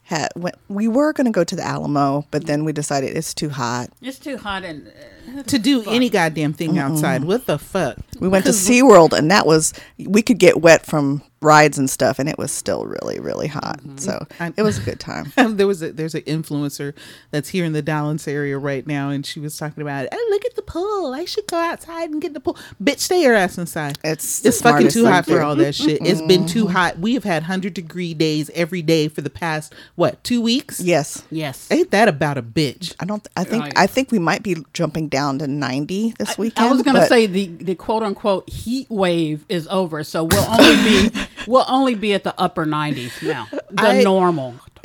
had 0.05 0.29
we 0.69 0.87
were 0.87 1.13
going 1.13 1.25
to 1.27 1.33
go 1.33 1.43
to 1.43 1.57
the 1.57 1.63
Alamo, 1.67 2.25
but 2.31 2.47
then 2.47 2.65
we 2.65 2.73
decided 2.73 3.17
it's 3.17 3.35
too 3.35 3.49
hot. 3.51 3.91
It's 4.01 4.21
too 4.21 4.37
hot 4.39 4.63
and 4.65 4.91
uh, 5.37 5.43
To 5.43 5.59
do 5.59 5.83
any 5.89 6.09
goddamn 6.09 6.53
thing 6.53 6.79
outside, 6.79 7.25
what 7.25 7.47
the 7.47 7.59
fuck? 7.59 7.99
We 8.21 8.29
went 8.29 8.45
to 8.47 8.53
SeaWorld, 8.53 9.13
and 9.13 9.29
that 9.33 9.45
was 9.45 9.75
we 9.99 10.23
could 10.23 10.39
get 10.39 10.61
wet 10.63 10.87
from 10.87 11.23
rides 11.41 11.79
and 11.79 11.89
stuff, 11.89 12.19
and 12.19 12.29
it 12.29 12.39
was 12.39 12.53
still 12.53 12.85
really 12.85 13.21
really 13.21 13.49
hot. 13.49 13.81
Mm-hmm. 13.83 13.99
So 13.99 14.27
I- 14.41 14.53
it 14.57 14.63
was 14.63 14.79
a 14.79 14.83
good 14.83 15.01
time. 15.01 15.33
there 15.37 15.67
was 15.67 15.83
a 15.83 15.93
there's 15.93 16.15
an 16.15 16.23
influencer 16.23 16.95
that's 17.31 17.49
here 17.51 17.65
in 17.65 17.73
the 17.73 17.83
Dallas 17.83 18.27
area 18.27 18.59
right 18.59 18.87
now, 18.87 19.11
and 19.11 19.25
she 19.25 19.41
was 19.41 19.57
talking 19.57 19.83
about, 19.83 20.09
"Oh, 20.11 20.29
look 20.31 20.45
at 20.45 20.57
the 20.57 20.63
pool. 20.63 21.13
I 21.15 21.25
should 21.25 21.47
go 21.47 21.57
outside 21.57 22.11
and 22.11 22.21
get 22.21 22.29
in 22.29 22.35
the 22.35 22.41
pool." 22.41 22.57
Bitch, 22.83 23.01
stay 23.01 23.23
your 23.23 23.35
ass 23.35 23.59
inside. 23.59 23.99
It's 24.05 24.45
it's 24.45 24.61
fucking 24.61 24.89
too 24.89 25.07
hot 25.07 25.27
for 25.27 25.41
all 25.43 25.57
that 25.57 25.75
shit. 25.75 26.01
It's 26.03 26.23
been 26.23 26.47
too 26.47 26.65
mm-hmm. 26.65 26.75
hot. 26.75 26.99
We 26.99 27.15
have 27.15 27.25
had 27.25 27.45
hundred 27.45 27.75
degree 27.75 28.15
days 28.15 28.51
every 28.55 28.83
day 28.83 29.09
for 29.09 29.21
the 29.21 29.31
past 29.31 29.75
what 29.95 30.23
two 30.25 30.41
weeks? 30.41 30.81
Yes. 30.81 31.25
yes. 31.31 31.71
Ain't 31.71 31.91
that 31.91 32.09
about 32.09 32.39
a 32.39 32.43
bitch? 32.43 32.95
I 33.01 33.05
don't. 33.05 33.27
I 33.37 33.45
think. 33.45 33.65
Right. 33.65 33.73
I 33.77 33.87
think 33.87 34.11
we 34.11 34.19
might 34.19 34.43
be 34.43 34.57
jumping 34.73 35.09
down 35.09 35.39
to 35.39 35.47
ninety 35.47 36.15
this 36.19 36.37
weekend. 36.39 36.69
I 36.69 36.73
was 36.73 36.83
gonna 36.83 37.01
but 37.01 37.09
say 37.09 37.27
the, 37.27 37.47
the 37.47 37.75
quote 37.75 38.03
unquote 38.03 38.49
heat 38.49 38.89
wave 38.91 39.45
is 39.49 39.67
over, 39.69 40.05
so 40.05 40.25
we'll 40.25 40.45
only 40.45 41.09
be 41.09 41.27
we'll 41.47 41.65
only 41.69 41.95
be 41.95 42.15
at 42.15 42.25
the 42.25 42.39
upper 42.39 42.67
nineties 42.67 43.21
now. 43.23 43.49
The 43.71 43.83
I- 43.83 44.03
normal. 44.03 44.55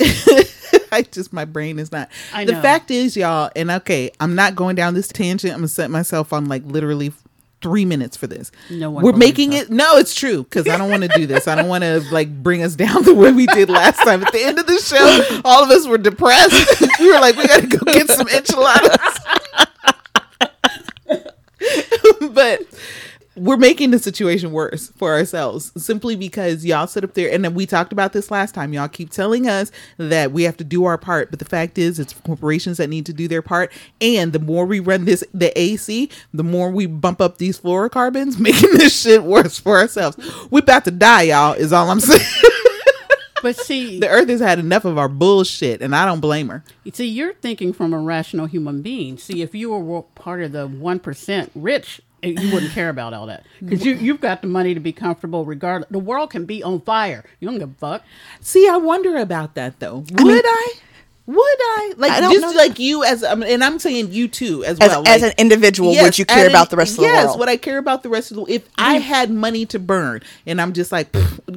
I 0.92 1.02
just 1.02 1.32
my 1.32 1.44
brain 1.44 1.78
is 1.78 1.90
not. 1.90 2.08
I 2.32 2.44
the 2.44 2.52
know. 2.52 2.62
fact 2.62 2.90
is, 2.90 3.16
y'all, 3.16 3.50
and 3.56 3.70
okay, 3.70 4.10
I'm 4.20 4.34
not 4.34 4.54
going 4.54 4.76
down 4.76 4.94
this 4.94 5.08
tangent. 5.08 5.52
I'm 5.52 5.60
gonna 5.60 5.68
set 5.68 5.90
myself 5.90 6.32
on 6.32 6.46
like 6.46 6.62
literally 6.64 7.12
three 7.64 7.84
minutes 7.86 8.16
for 8.16 8.26
this. 8.26 8.52
No 8.70 8.90
one 8.90 9.02
We're 9.02 9.12
making 9.12 9.54
it. 9.54 9.70
No, 9.70 9.96
it's 9.96 10.14
true 10.14 10.44
because 10.44 10.68
I 10.68 10.76
don't 10.76 10.90
want 10.90 11.02
to 11.02 11.08
do 11.08 11.26
this. 11.26 11.48
I 11.48 11.54
don't 11.54 11.66
want 11.68 11.82
to 11.82 12.04
like 12.12 12.42
bring 12.42 12.62
us 12.62 12.76
down 12.76 13.02
the 13.04 13.14
way 13.14 13.32
we 13.32 13.46
did 13.46 13.70
last 13.70 13.96
time. 14.04 14.22
At 14.22 14.32
the 14.32 14.44
end 14.44 14.58
of 14.58 14.66
the 14.66 14.78
show, 14.78 15.40
all 15.44 15.64
of 15.64 15.70
us 15.70 15.86
were 15.86 15.96
depressed. 15.96 16.80
we 17.00 17.10
were 17.10 17.20
like, 17.20 17.36
we 17.36 17.46
gotta 17.46 17.66
go 17.66 17.78
get 17.90 18.10
some 18.10 18.28
enchiladas. 18.28 18.98
but 22.32 22.60
we're 23.36 23.56
making 23.56 23.90
the 23.90 23.98
situation 23.98 24.52
worse 24.52 24.90
for 24.96 25.12
ourselves 25.12 25.72
simply 25.76 26.16
because 26.16 26.64
y'all 26.64 26.86
sit 26.86 27.04
up 27.04 27.14
there. 27.14 27.30
And 27.30 27.44
then 27.44 27.54
we 27.54 27.66
talked 27.66 27.92
about 27.92 28.12
this 28.12 28.30
last 28.30 28.54
time. 28.54 28.72
Y'all 28.72 28.88
keep 28.88 29.10
telling 29.10 29.48
us 29.48 29.70
that 29.98 30.32
we 30.32 30.44
have 30.44 30.56
to 30.58 30.64
do 30.64 30.84
our 30.84 30.98
part 30.98 31.30
but 31.30 31.38
the 31.38 31.44
fact 31.44 31.78
is 31.78 31.98
it's 31.98 32.12
corporations 32.12 32.76
that 32.76 32.88
need 32.88 33.06
to 33.06 33.12
do 33.12 33.28
their 33.28 33.42
part. 33.42 33.72
And 34.00 34.32
the 34.32 34.38
more 34.38 34.66
we 34.66 34.80
run 34.80 35.04
this 35.04 35.24
the 35.34 35.56
ac 35.58 36.10
the 36.32 36.44
more 36.44 36.70
we 36.70 36.86
bump 36.86 37.20
up 37.20 37.38
these 37.38 37.58
fluorocarbons 37.58 38.38
making 38.44 38.72
this 38.72 39.00
shit 39.00 39.22
worse 39.22 39.58
for 39.58 39.78
ourselves. 39.78 40.16
We 40.50 40.60
about 40.60 40.84
to 40.84 40.90
die 40.90 41.22
y'all 41.22 41.54
is 41.54 41.72
all 41.72 41.90
i'm 41.90 42.00
saying. 42.00 42.20
But 43.42 43.56
see, 43.56 44.00
the 44.00 44.08
earth 44.08 44.30
has 44.30 44.40
had 44.40 44.58
enough 44.58 44.86
of 44.86 44.96
our 44.96 45.08
bullshit 45.08 45.82
and 45.82 45.94
i 45.94 46.06
don't 46.06 46.20
blame 46.20 46.48
her. 46.48 46.64
see, 46.90 47.06
you're 47.06 47.34
thinking 47.34 47.74
from 47.74 47.92
a 47.92 47.98
rational 47.98 48.46
human 48.46 48.80
being. 48.80 49.18
See, 49.18 49.42
if 49.42 49.54
you 49.54 49.70
were 49.70 50.00
part 50.00 50.40
of 50.40 50.52
the 50.52 50.66
one 50.66 50.98
percent 50.98 51.52
rich, 51.54 52.00
you 52.24 52.52
wouldn't 52.52 52.72
care 52.72 52.88
about 52.88 53.14
all 53.14 53.26
that 53.26 53.44
because 53.60 53.84
you 53.84 53.94
you've 53.94 54.20
got 54.20 54.40
the 54.42 54.48
money 54.48 54.74
to 54.74 54.80
be 54.80 54.92
comfortable. 54.92 55.44
Regardless, 55.44 55.90
the 55.90 55.98
world 55.98 56.30
can 56.30 56.44
be 56.46 56.62
on 56.62 56.80
fire. 56.80 57.24
You 57.40 57.48
don't 57.48 57.58
give 57.58 57.70
a 57.70 57.74
fuck. 57.74 58.02
See, 58.40 58.68
I 58.68 58.76
wonder 58.76 59.16
about 59.16 59.54
that 59.54 59.80
though. 59.80 60.04
Would 60.12 60.44
I? 60.46 60.72
mean- 60.74 60.80
Would 61.26 61.38
I? 61.38 61.94
Like 61.96 62.12
I 62.12 62.20
don't 62.20 62.32
just 62.34 62.54
know. 62.54 62.62
like 62.62 62.78
you 62.78 63.02
as 63.02 63.24
um, 63.24 63.42
and 63.42 63.64
I'm 63.64 63.78
saying 63.78 64.12
you 64.12 64.28
too 64.28 64.62
as, 64.64 64.78
As, 64.78 64.90
well. 64.90 65.02
as 65.08 65.22
like- 65.22 65.32
an 65.32 65.38
individual, 65.38 65.92
yes, 65.92 66.02
would 66.02 66.18
you 66.18 66.26
care 66.26 66.48
about 66.48 66.66
an- 66.66 66.70
the 66.70 66.76
rest 66.76 66.98
of 66.98 67.02
yes, 67.02 67.10
the 67.10 67.16
world? 67.16 67.30
Yes, 67.30 67.38
would 67.38 67.48
I 67.48 67.56
care 67.56 67.78
about 67.78 68.02
the 68.02 68.10
rest 68.10 68.30
of 68.30 68.34
the 68.34 68.40
world, 68.42 68.50
if 68.50 68.68
I 68.76 68.94
had 68.98 69.30
money 69.30 69.64
to 69.66 69.78
burn 69.78 70.20
and 70.46 70.60
I'm 70.60 70.74
just 70.74 70.92
like 70.92 71.08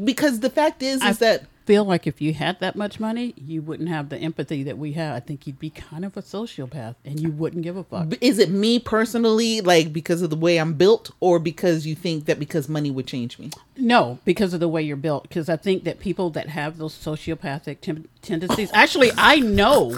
because 0.05 0.39
the 0.39 0.49
fact 0.49 0.81
is 0.83 1.03
is 1.03 1.17
that 1.19 1.43
Feel 1.67 1.83
like 1.83 2.07
if 2.07 2.21
you 2.21 2.33
had 2.33 2.61
that 2.61 2.77
much 2.77 2.97
money, 2.97 3.33
you 3.35 3.61
wouldn't 3.61 3.89
have 3.89 4.07
the 4.07 4.17
empathy 4.17 4.63
that 4.63 4.77
we 4.77 4.93
have. 4.93 5.15
I 5.17 5.19
think 5.19 5.45
you'd 5.45 5.59
be 5.59 5.69
kind 5.69 6.05
of 6.05 6.15
a 6.15 6.21
sociopath, 6.21 6.95
and 7.03 7.19
you 7.19 7.29
wouldn't 7.29 7.61
give 7.61 7.75
a 7.75 7.83
fuck. 7.83 8.13
is 8.21 8.39
it 8.39 8.49
me 8.49 8.79
personally 8.79 9.59
like 9.59 9.91
because 9.91 10.21
of 10.21 10.29
the 10.29 10.37
way 10.37 10.57
I'm 10.59 10.75
built 10.75 11.11
or 11.19 11.39
because 11.39 11.85
you 11.85 11.93
think 11.93 12.23
that 12.25 12.39
because 12.39 12.69
money 12.69 12.89
would 12.89 13.05
change 13.05 13.37
me? 13.37 13.51
No, 13.75 14.17
because 14.23 14.53
of 14.53 14.61
the 14.61 14.69
way 14.69 14.81
you're 14.81 14.95
built. 14.95 15.23
Because 15.23 15.49
I 15.49 15.57
think 15.57 15.83
that 15.83 15.99
people 15.99 16.29
that 16.31 16.47
have 16.47 16.77
those 16.77 16.93
sociopathic 16.97 17.81
tem- 17.81 18.07
tendencies, 18.21 18.71
actually, 18.73 19.11
I 19.17 19.41
know. 19.41 19.97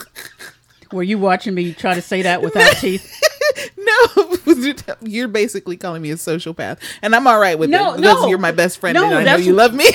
Were 0.91 1.03
you 1.03 1.19
watching 1.19 1.53
me 1.53 1.71
try 1.75 1.93
to 1.93 2.01
say 2.01 2.23
that 2.23 2.41
without 2.41 2.75
teeth? 2.77 3.21
No, 3.77 4.38
you're 5.01 5.27
basically 5.27 5.77
calling 5.77 6.01
me 6.01 6.09
a 6.09 6.15
sociopath, 6.15 6.79
and 7.03 7.15
I'm 7.15 7.27
all 7.27 7.39
right 7.39 7.59
with 7.59 7.69
No, 7.69 7.93
it 7.93 7.97
because 7.97 8.23
no. 8.23 8.27
you're 8.27 8.39
my 8.39 8.51
best 8.51 8.79
friend 8.79 8.95
No, 8.95 9.05
and 9.05 9.13
I 9.15 9.23
know 9.23 9.35
you 9.38 9.53
love 9.53 9.75
me. 9.75 9.85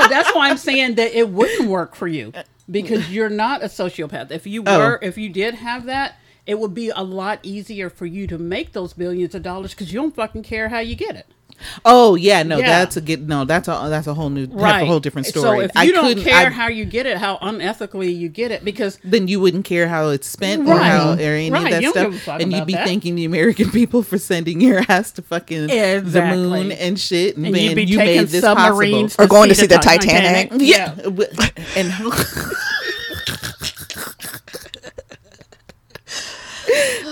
No, 0.00 0.08
that's 0.08 0.34
why 0.34 0.48
I'm 0.48 0.56
saying 0.56 0.94
that 0.96 1.16
it 1.16 1.28
wouldn't 1.28 1.68
work 1.68 1.94
for 1.94 2.08
you 2.08 2.32
because 2.70 3.10
you're 3.10 3.28
not 3.28 3.62
a 3.62 3.66
sociopath. 3.66 4.30
If 4.30 4.46
you 4.46 4.62
Oh. 4.66 4.78
were, 4.78 4.98
if 5.02 5.18
you 5.18 5.28
did 5.28 5.54
have 5.54 5.84
that, 5.86 6.16
it 6.46 6.58
would 6.58 6.74
be 6.74 6.88
a 6.90 7.02
lot 7.02 7.38
easier 7.42 7.88
for 7.90 8.06
you 8.06 8.26
to 8.26 8.38
make 8.38 8.72
those 8.72 8.92
billions 8.94 9.34
of 9.34 9.42
dollars 9.42 9.70
because 9.72 9.92
you 9.92 10.00
don't 10.00 10.14
fucking 10.14 10.42
care 10.42 10.68
how 10.70 10.78
you 10.80 10.94
get 10.96 11.14
it. 11.16 11.26
Oh 11.84 12.14
yeah, 12.14 12.42
no, 12.42 12.58
Yeah. 12.58 12.68
that's 12.80 12.96
a 12.96 13.00
get 13.00 13.20
no, 13.22 13.44
that's 13.44 13.68
a 13.68 13.86
that's 13.88 14.06
a 14.06 14.14
whole 14.14 14.30
new 14.30 14.46
that's 14.46 14.82
a 14.82 14.86
whole 14.86 15.00
different 15.00 15.26
story. 15.26 15.58
So 15.58 15.60
if 15.64 15.70
I 15.76 15.84
you 15.84 15.92
don't 15.92 16.18
care 16.22 16.46
I- 16.46 16.50
how 16.50 16.68
you 16.68 16.84
get 16.84 17.06
it, 17.06 17.18
how 17.18 17.36
unethically 17.38 18.16
you 18.16 18.28
get 18.28 18.50
it, 18.50 18.64
because 18.64 18.98
then 19.04 19.28
you 19.28 19.40
wouldn't 19.40 19.64
care 19.64 19.88
how 19.88 20.08
it's 20.08 20.26
spent 20.26 20.68
or 20.68 20.76
how 20.78 21.12
or 21.12 21.18
any 21.20 21.50
Right, 21.50 21.64
of 21.64 21.70
that 21.70 21.82
you 21.82 21.92
don't 21.92 22.10
give 22.10 22.14
a 22.14 22.22
stuff, 22.22 22.40
and 22.40 22.52
you'd 22.52 22.66
be 22.66 22.72
that. 22.74 22.86
thanking 22.86 23.14
the 23.14 23.24
American 23.24 23.70
people 23.72 24.02
for 24.02 24.18
sending 24.18 24.60
your 24.60 24.82
ass 24.88 25.10
to 25.12 25.22
fucking 25.22 25.66
the 25.68 26.22
moon 26.34 26.72
and 26.72 26.98
shit, 26.98 27.36
and, 27.36 27.46
and 27.46 27.52
man, 27.54 27.62
you'd 27.64 27.74
be 27.76 27.84
you 27.84 27.96
taking 27.98 28.16
made 28.22 28.28
this 28.28 28.40
submarines 28.42 29.16
possible. 29.16 29.24
Or 29.24 29.28
going 29.28 29.48
to 29.48 29.54
see 29.54 29.66
the 29.66 29.78
Titanic. 29.78 30.50
Yeah, 30.56 30.94
w- 30.94 31.28
and 31.76 31.92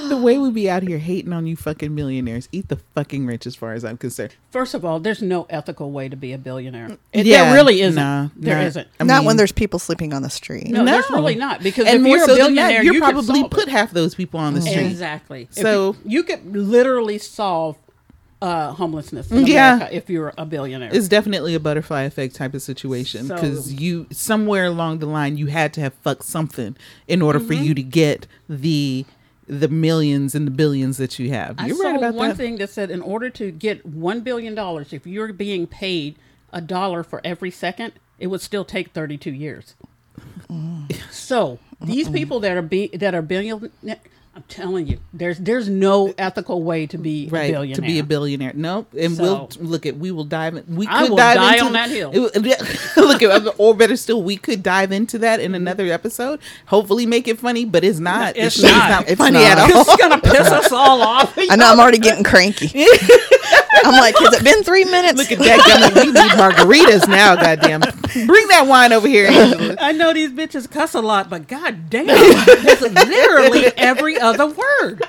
the 0.08 0.16
way 0.20 0.38
we 0.38 0.50
be 0.50 0.68
out 0.70 0.82
here 0.82 0.98
hating 0.98 1.32
on 1.32 1.46
you 1.46 1.56
fucking 1.56 1.94
millionaires, 1.94 2.48
eat 2.52 2.68
the 2.68 2.76
fucking 2.94 3.26
rich, 3.26 3.46
as 3.46 3.54
far 3.54 3.72
as 3.74 3.84
I'm 3.84 3.96
concerned. 3.96 4.34
First 4.50 4.74
of 4.74 4.84
all, 4.84 5.00
there's 5.00 5.22
no 5.22 5.46
ethical 5.50 5.90
way 5.90 6.08
to 6.08 6.16
be 6.16 6.32
a 6.32 6.38
billionaire. 6.38 6.96
It, 7.12 7.26
Yeah, 7.26 7.44
there 7.44 7.54
really 7.54 7.80
isn't. 7.82 8.00
nah, 8.00 8.28
there 8.36 8.56
nah. 8.58 8.62
isn't. 8.64 8.88
I 8.98 9.04
Not 9.04 9.24
when 9.24 9.36
there's 9.36 9.52
people 9.52 9.78
sleeping 9.78 10.12
on 10.12 10.22
the 10.22 10.30
street. 10.30 10.68
No, 10.68 10.84
there's 10.84 11.08
really 11.10 11.34
not 11.34 11.62
because 11.62 11.86
and 11.86 11.96
if 11.96 12.02
more 12.02 12.16
you're 12.16 12.26
so 12.26 12.34
a 12.34 12.36
billionaire, 12.36 12.68
that, 12.78 12.84
you 12.84 12.94
you 12.94 13.00
probably 13.00 13.46
put 13.48 13.64
it. 13.64 13.68
half 13.70 13.90
those 13.92 14.14
people 14.14 14.40
on 14.40 14.54
the 14.54 14.62
street. 14.62 14.86
Exactly. 14.86 15.48
So- 15.50 15.96
you, 16.04 16.18
you 16.18 16.22
could 16.22 16.56
literally 16.56 17.18
solve 17.18 17.76
uh, 18.42 18.72
homelessness 18.72 19.30
in 19.30 19.46
Yeah. 19.46 19.74
America 19.76 19.94
if 19.94 20.08
you're 20.08 20.32
a 20.38 20.46
billionaire. 20.46 20.88
It's 20.90 21.08
definitely 21.08 21.54
a 21.54 21.60
butterfly 21.60 22.04
effect 22.04 22.34
type 22.34 22.54
of 22.54 22.62
situation 22.62 23.26
So- 23.26 23.34
because 23.34 23.74
you 23.74 24.06
somewhere 24.10 24.64
along 24.64 25.00
the 25.00 25.06
line 25.06 25.36
you 25.36 25.46
had 25.48 25.74
to 25.74 25.82
have 25.82 25.92
fucked 25.94 26.24
something 26.24 26.74
in 27.06 27.20
order 27.20 27.38
for 27.38 27.52
Mm-hmm. 27.52 27.64
you 27.64 27.74
to 27.74 27.82
get 27.82 28.26
the 28.48 29.04
the 29.50 29.68
millions 29.68 30.34
and 30.36 30.46
the 30.46 30.50
billions 30.52 30.96
that 30.98 31.18
you 31.18 31.30
have. 31.30 31.56
I 31.58 31.66
You're 31.66 31.76
saw 31.76 31.88
right 31.88 31.96
about 31.96 32.14
one 32.14 32.28
that. 32.30 32.36
thing 32.36 32.56
that 32.58 32.70
said 32.70 32.90
in 32.90 33.02
order 33.02 33.28
to 33.30 33.50
get 33.50 33.84
one 33.84 34.20
billion 34.20 34.54
dollars, 34.54 34.92
if 34.92 35.06
you're 35.06 35.32
being 35.32 35.66
paid 35.66 36.16
a 36.52 36.60
dollar 36.60 37.02
for 37.02 37.20
every 37.24 37.50
second, 37.50 37.94
it 38.18 38.28
would 38.28 38.40
still 38.40 38.64
take 38.64 38.92
32 38.92 39.32
years. 39.32 39.74
Mm. 40.48 40.92
So 41.10 41.58
these 41.80 42.08
people 42.08 42.38
that 42.40 42.56
are 42.56 42.62
be 42.62 42.88
that 42.88 43.14
are 43.14 43.22
billion, 43.22 43.72
I'm 44.40 44.44
telling 44.48 44.86
you, 44.86 45.00
there's 45.12 45.36
there's 45.38 45.68
no 45.68 46.14
ethical 46.16 46.62
way 46.62 46.86
to 46.86 46.96
be 46.96 47.26
a 47.26 47.30
Right 47.30 47.52
billionaire. 47.52 47.74
to 47.74 47.82
be 47.82 47.98
a 47.98 48.02
billionaire. 48.02 48.52
Nope. 48.54 48.94
And 48.98 49.18
we'll 49.18 49.50
look 49.58 49.84
at 49.84 49.98
we 49.98 50.10
will 50.10 50.24
dive 50.24 50.56
in. 50.56 50.64
We 50.76 50.86
I 50.86 51.02
could 51.02 51.10
will 51.10 51.16
dive 51.18 51.36
die 51.36 51.52
into 51.54 51.66
on 51.66 51.72
that 51.74 51.90
hill. 51.90 52.10
it- 52.14 52.96
look 52.96 53.22
at 53.22 53.54
or 53.58 53.74
better 53.74 53.96
still, 53.96 54.22
we 54.22 54.38
could 54.38 54.62
dive 54.62 54.92
into 54.92 55.18
that 55.18 55.40
in 55.40 55.48
mm-hmm. 55.48 55.56
another 55.56 55.86
episode. 55.88 56.40
Hopefully, 56.66 57.04
make 57.04 57.28
it 57.28 57.38
funny, 57.38 57.66
but 57.66 57.84
it's 57.84 57.98
not. 57.98 58.34
It's 58.34 58.56
It's, 58.56 58.62
not. 58.62 58.88
not. 58.90 59.08
It's 59.10 59.18
funny 59.18 59.40
not. 59.40 59.58
at 59.58 59.74
all. 59.74 59.80
It's 59.82 59.96
gonna 59.96 60.20
piss 60.22 60.48
us 60.50 60.72
all 60.72 61.02
off. 61.02 61.34
I 61.38 61.56
know 61.56 61.70
I'm 61.70 61.78
already 61.78 61.98
getting 61.98 62.24
cranky. 62.32 62.68
I'm 63.84 64.00
like, 64.00 64.16
has 64.18 64.34
it 64.34 64.44
been 64.44 64.62
three 64.62 64.84
minutes? 64.84 65.18
Look 65.18 65.32
at 65.32 65.38
that. 65.38 65.92
We 65.94 66.06
need 66.06 66.30
margaritas 66.32 67.08
now. 67.08 67.36
Goddamn. 67.36 67.80
Bring 68.26 68.48
that 68.48 68.66
wine 68.66 68.92
over 68.92 69.08
here, 69.08 69.26
Angela. 69.26 69.76
I 69.80 69.92
know 69.92 70.12
these 70.12 70.30
bitches 70.30 70.70
cuss 70.70 70.94
a 70.94 71.00
lot, 71.00 71.30
but 71.30 71.48
god 71.48 71.90
damn, 71.90 72.06
that's 72.06 72.80
literally 72.80 73.66
every 73.76 74.18
other 74.18 74.46
word. 74.46 75.02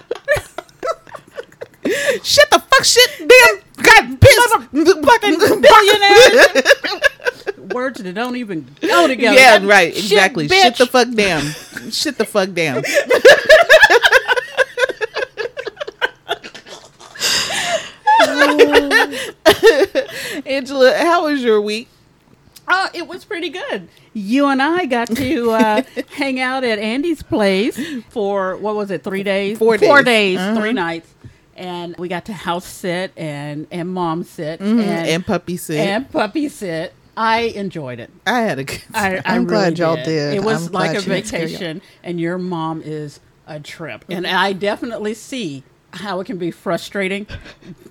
Shut 2.23 2.49
the 2.51 2.59
fuck 2.59 2.83
shit 2.85 3.27
damn 3.27 3.61
god 3.81 4.21
piss 4.21 4.37
fucking 5.03 5.37
Billionaire. 5.61 6.63
Words 7.73 8.01
that 8.01 8.13
don't 8.15 8.35
even 8.35 8.67
go 8.81 9.07
together. 9.07 9.37
Yeah, 9.37 9.65
right, 9.65 9.93
shit, 9.93 10.03
exactly. 10.03 10.47
Shit 10.47 10.73
bitch. 10.73 10.77
the 10.77 10.85
fuck 10.87 11.11
down. 11.11 11.41
Shit 11.91 12.17
the 12.17 12.25
fuck 12.25 12.53
down. 12.53 12.83
Angela, 20.45 20.93
how 20.97 21.25
was 21.25 21.43
your 21.43 21.61
week? 21.61 21.87
Oh, 22.67 22.89
it 22.93 23.07
was 23.07 23.25
pretty 23.25 23.49
good. 23.49 23.87
You 24.13 24.47
and 24.47 24.61
I 24.61 24.85
got 24.85 25.07
to 25.09 25.51
uh, 25.51 25.83
hang 26.11 26.39
out 26.39 26.63
at 26.63 26.79
Andi's 26.79 27.23
place 27.23 27.79
for 28.09 28.55
what 28.57 28.75
was 28.75 28.91
it? 28.91 29.03
Three 29.03 29.23
days. 29.23 29.57
Four 29.57 29.77
Four 29.77 30.03
days. 30.03 30.37
days. 30.37 30.39
Uh-huh. 30.39 30.59
Three 30.59 30.73
nights. 30.73 31.13
And 31.55 31.95
we 31.97 32.07
got 32.07 32.25
to 32.25 32.33
house 32.33 32.65
sit 32.65 33.11
and 33.17 33.67
and 33.71 33.89
mom 33.89 34.23
sit 34.23 34.61
And, 34.61 34.79
and 34.81 35.25
puppy 35.25 35.57
sit. 35.57 35.77
and 35.79 36.09
puppy 36.09 36.49
sit. 36.49 36.93
I 37.17 37.41
enjoyed 37.41 37.99
it. 37.99 38.09
I 38.25 38.41
had 38.41 38.59
a 38.59 38.63
good 38.63 38.81
I, 38.93 39.17
I 39.17 39.21
I'm 39.25 39.45
glad 39.45 39.77
really 39.77 39.95
y'all 39.97 40.05
did. 40.05 40.33
It 40.35 40.43
was 40.43 40.67
I'm 40.67 40.73
like 40.73 40.97
a 40.97 41.01
she 41.01 41.09
didn't 41.09 41.27
scare 41.27 41.41
you. 41.41 41.47
vacation, 41.49 41.81
and 42.03 42.19
your 42.21 42.37
mom 42.37 42.81
is 42.83 43.19
a 43.45 43.59
trip, 43.59 44.05
and 44.09 44.25
I 44.25 44.53
definitely 44.53 45.13
see 45.13 45.63
how 45.93 46.19
it 46.19 46.25
can 46.25 46.37
be 46.37 46.51
frustrating. 46.51 47.27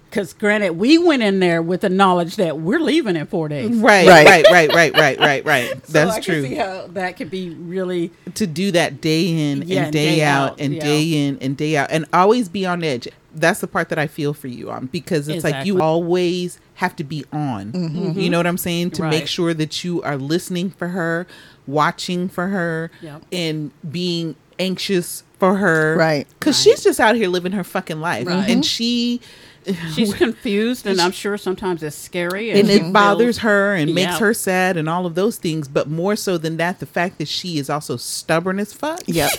Because 0.09 0.33
granted, 0.33 0.73
we 0.73 0.99
went 0.99 1.23
in 1.23 1.39
there 1.41 1.63
with 1.63 1.83
the 1.83 1.89
knowledge 1.89 2.37
that 2.37 2.59
we're 2.59 2.81
leaving 2.81 3.15
in 3.17 3.27
four 3.27 3.49
days. 3.49 3.77
right, 3.77 4.07
Right. 4.07 4.27
right, 4.27 4.45
right, 4.51 4.75
right, 4.75 4.93
right, 4.95 5.19
right, 5.21 5.45
right. 5.45 5.71
So 5.87 5.93
That's 5.93 6.17
I 6.17 6.21
true. 6.21 6.43
See 6.43 6.55
how 6.57 6.87
that 6.89 7.17
could 7.17 7.31
be 7.31 7.51
really 7.51 8.11
to 8.35 8.47
do 8.47 8.71
that 8.73 9.01
day 9.01 9.51
in 9.51 9.63
Yeah, 9.63 9.85
and 9.85 9.93
day, 9.93 10.17
day 10.17 10.23
out, 10.25 10.53
out, 10.53 10.61
and 10.61 10.75
yeah. 10.75 10.81
day 10.81 11.27
in 11.27 11.39
and 11.41 11.57
day 11.57 11.77
out 11.77 11.89
and 11.91 12.07
always 12.13 12.49
be 12.49 12.67
on 12.67 12.83
edge 12.83 13.09
that's 13.33 13.61
the 13.61 13.67
part 13.69 13.89
that 13.91 13.99
i 13.99 14.09
feel 14.09 14.35
for 14.35 14.49
you 14.49 14.69
on 14.73 14.87
because 14.87 15.29
it's 15.29 15.45
like 15.45 15.65
you 15.65 15.81
always 15.81 16.59
have 16.75 16.97
to 16.97 17.05
be 17.05 17.25
on 17.33 17.73
you 18.19 18.29
know 18.29 18.39
what 18.39 18.47
i'm 18.47 18.59
saying 18.59 18.91
to 18.91 19.03
make 19.05 19.21
Mm-hmm. 19.21 19.27
Sure 19.27 19.55
that 19.55 19.85
you 19.85 20.03
are 20.03 20.17
listening 20.17 20.71
for 20.71 20.89
her 20.89 21.29
watching 21.69 22.29
for 22.29 22.49
her 22.49 22.91
Yep. 23.01 23.23
and 23.31 23.71
being 23.89 24.35
anxious 24.59 25.23
for 25.41 25.57
her 25.57 25.97
Right. 25.97 26.29
because 26.39 26.61
she's 26.63 26.85
just 26.85 27.01
out 27.01 27.17
here 27.17 27.29
living 27.29 27.53
her 27.53 27.65
fucking 27.65 28.01
life 28.01 28.29
Right. 28.29 28.49
and 28.49 28.63
mm-hmm. 28.63 28.63
she 28.63 29.21
she's 29.95 30.15
confused, 30.25 30.87
and 30.87 31.01
I'm 31.01 31.11
sure 31.11 31.37
sometimes 31.37 31.83
it's 31.83 31.97
scary, 31.97 32.51
and 32.51 32.67
she 32.69 32.75
it 32.77 32.93
bothers 32.93 33.39
her 33.39 33.75
and 33.75 33.95
makes 33.95 34.13
Yeah. 34.13 34.19
her 34.19 34.35
sad 34.35 34.77
and 34.77 34.89
all 34.89 35.05
of 35.07 35.15
those 35.17 35.37
things 35.37 35.67
but 35.69 35.89
more 35.89 36.15
so 36.17 36.39
than 36.39 36.57
that 36.59 36.79
the 36.81 36.87
fact 36.87 37.19
that 37.19 37.29
she 37.29 37.59
is 37.59 37.69
also 37.69 37.97
stubborn 37.97 38.61
as 38.61 38.73
fuck 38.73 39.01
Yep. 39.07 39.31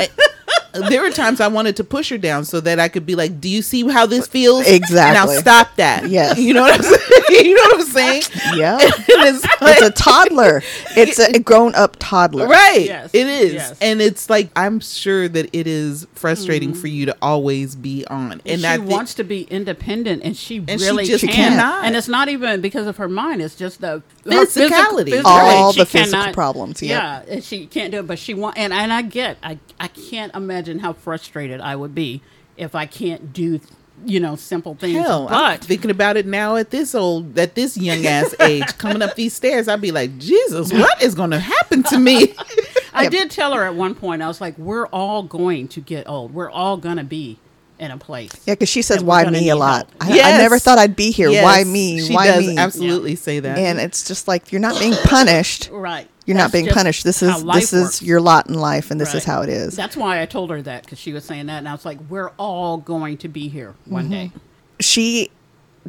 there 0.88 1.02
were 1.02 1.10
times 1.10 1.40
I 1.40 1.48
wanted 1.48 1.76
to 1.76 1.84
push 1.84 2.10
her 2.10 2.18
down 2.18 2.44
so 2.44 2.60
that 2.60 2.78
I 2.78 2.88
could 2.88 3.04
be 3.06 3.14
like, 3.14 3.40
"Do 3.40 3.48
you 3.48 3.62
see 3.62 3.86
how 3.88 4.06
this 4.06 4.26
feels? 4.26 4.66
Exactly. 4.66 5.34
Now 5.34 5.40
stop 5.40 5.74
that. 5.76 6.08
Yes. 6.08 6.38
You 6.38 6.54
know 6.54 6.62
what 6.62 6.74
I'm 6.74 6.82
saying? 6.82 7.00
you 7.46 7.54
know 7.54 7.62
what 7.62 7.80
I'm 7.80 7.86
saying? 7.86 8.22
Yeah. 8.54 8.78
And 9.20 9.36
it's 9.36 9.44
like, 9.60 9.78
It's 9.78 9.82
a 9.82 9.90
toddler. 9.90 10.62
It's 10.96 11.18
a 11.18 11.38
grown 11.40 11.74
up 11.74 11.96
toddler. 11.98 12.46
right. 12.46 12.84
Yes. 12.84 13.10
It 13.12 13.26
is, 13.26 13.52
Yes. 13.54 13.78
and 13.80 14.00
it's 14.00 14.30
like 14.30 14.50
I'm 14.56 14.80
sure 14.80 15.28
that 15.28 15.50
it 15.52 15.66
is 15.66 16.06
frustrating 16.14 16.70
mm-hmm. 16.70 16.80
for 16.80 16.86
you 16.86 17.06
to 17.06 17.16
always 17.20 17.74
be 17.74 18.04
on, 18.06 18.40
and 18.46 18.60
she 18.60 18.66
I 18.66 18.76
think- 18.76 18.90
wants 18.90 19.14
to 19.14 19.24
be 19.24 19.42
independent, 19.42 20.22
and 20.24 20.36
she 20.36 20.58
And 20.68 20.80
she 20.80 20.86
really 20.86 21.04
just 21.06 21.24
can. 21.24 21.34
cannot. 21.52 21.84
And 21.84 21.96
it's 21.96 22.08
not 22.08 22.28
even 22.28 22.60
because 22.60 22.86
of 22.86 22.96
her 22.98 23.08
mind; 23.08 23.42
it's 23.42 23.56
just 23.56 23.80
the 23.80 24.02
her 24.32 24.46
Physicality. 24.46 25.10
physical- 25.10 25.30
All 25.30 25.72
she 25.72 25.80
the 25.80 25.86
physical 25.86 26.18
cannot- 26.20 26.34
problems, 26.34 26.82
yep. 26.82 27.26
Yeah, 27.28 27.40
she 27.40 27.66
can't 27.66 27.90
do 27.92 27.98
it. 28.00 28.06
But 28.06 28.18
she 28.18 28.34
want, 28.34 28.56
and 28.58 28.72
and 28.72 28.92
I 28.92 29.02
get, 29.02 29.38
I 29.42 29.58
I 29.78 29.88
can't 29.88 30.34
imagine 30.34 30.78
how 30.80 30.92
frustrated 30.92 31.60
I 31.60 31.76
would 31.76 31.94
be 31.94 32.22
if 32.56 32.74
I 32.74 32.86
can't 32.86 33.32
do, 33.32 33.60
you 34.04 34.20
know, 34.20 34.36
simple 34.36 34.74
things. 34.74 34.98
Hell, 34.98 35.28
I'm 35.30 35.58
thinking 35.60 35.90
about 35.90 36.16
it 36.16 36.26
now 36.26 36.56
at 36.56 36.70
this 36.70 36.94
old, 36.94 37.38
at 37.38 37.54
this 37.54 37.76
young 37.76 38.04
ass 38.06 38.34
age, 38.40 38.66
coming 38.78 39.00
up 39.02 39.14
these 39.14 39.32
stairs, 39.34 39.66
I'd 39.68 39.80
be 39.80 39.92
like, 39.92 40.18
Jesus, 40.18 40.72
what 40.72 41.00
is 41.02 41.14
going 41.14 41.30
to 41.30 41.38
happen 41.38 41.82
to 41.84 41.98
me? 41.98 42.34
I 42.92 43.08
did 43.08 43.30
tell 43.30 43.54
her 43.54 43.64
at 43.64 43.74
one 43.74 43.94
point, 43.94 44.20
I 44.20 44.26
was 44.28 44.40
like, 44.40 44.58
"We're 44.58 44.86
all 44.88 45.22
going 45.22 45.68
to 45.68 45.80
get 45.80 46.08
old. 46.08 46.34
We're 46.34 46.50
all 46.50 46.76
gonna 46.76 47.04
be 47.04 47.38
in 47.80 47.90
a 47.90 47.96
place." 47.98 48.30
Yeah, 48.46 48.54
because 48.54 48.68
she 48.68 48.82
says, 48.82 49.02
"Why 49.02 49.24
me?" 49.28 49.48
a 49.48 49.56
lot. 49.56 49.88
I, 50.00 50.10
I 50.20 50.38
never 50.38 50.58
thought 50.60 50.78
I'd 50.78 50.94
be 50.94 51.10
here. 51.10 51.30
Why 51.42 51.64
me? 51.64 52.00
She 52.00 52.14
Why 52.14 52.26
does 52.28 52.46
me? 52.46 52.56
absolutely 52.56 53.16
say 53.16 53.40
that. 53.40 53.58
and 53.58 53.80
it's 53.80 54.06
just 54.06 54.28
like 54.28 54.52
you're 54.52 54.60
not 54.60 54.78
being 54.78 54.94
punished. 55.04 55.68
Right. 55.80 56.08
You're 56.26 56.36
not 56.36 56.52
being 56.52 56.68
punished. 56.68 57.02
This 57.02 57.22
is 57.22 57.42
this 57.44 57.72
is 57.72 58.02
your 58.02 58.20
lot 58.20 58.46
in 58.46 58.54
life, 58.54 58.92
and 58.92 59.00
this 59.00 59.14
is 59.14 59.24
how 59.24 59.42
it 59.42 59.48
is. 59.48 59.74
That's 59.74 59.96
why 59.96 60.22
I 60.22 60.26
told 60.26 60.50
her 60.50 60.62
that 60.62 60.84
because 60.84 60.98
she 61.00 61.12
was 61.12 61.24
saying 61.24 61.46
that, 61.46 61.58
and 61.58 61.68
I 61.68 61.72
was 61.72 61.84
like, 61.84 61.98
"We're 62.08 62.30
all 62.36 62.76
going 62.76 63.16
to 63.18 63.28
be 63.28 63.48
here 63.48 63.74
one 63.86 64.04
Mm-hmm. 64.04 64.12
day." 64.12 64.30
she 64.78 65.30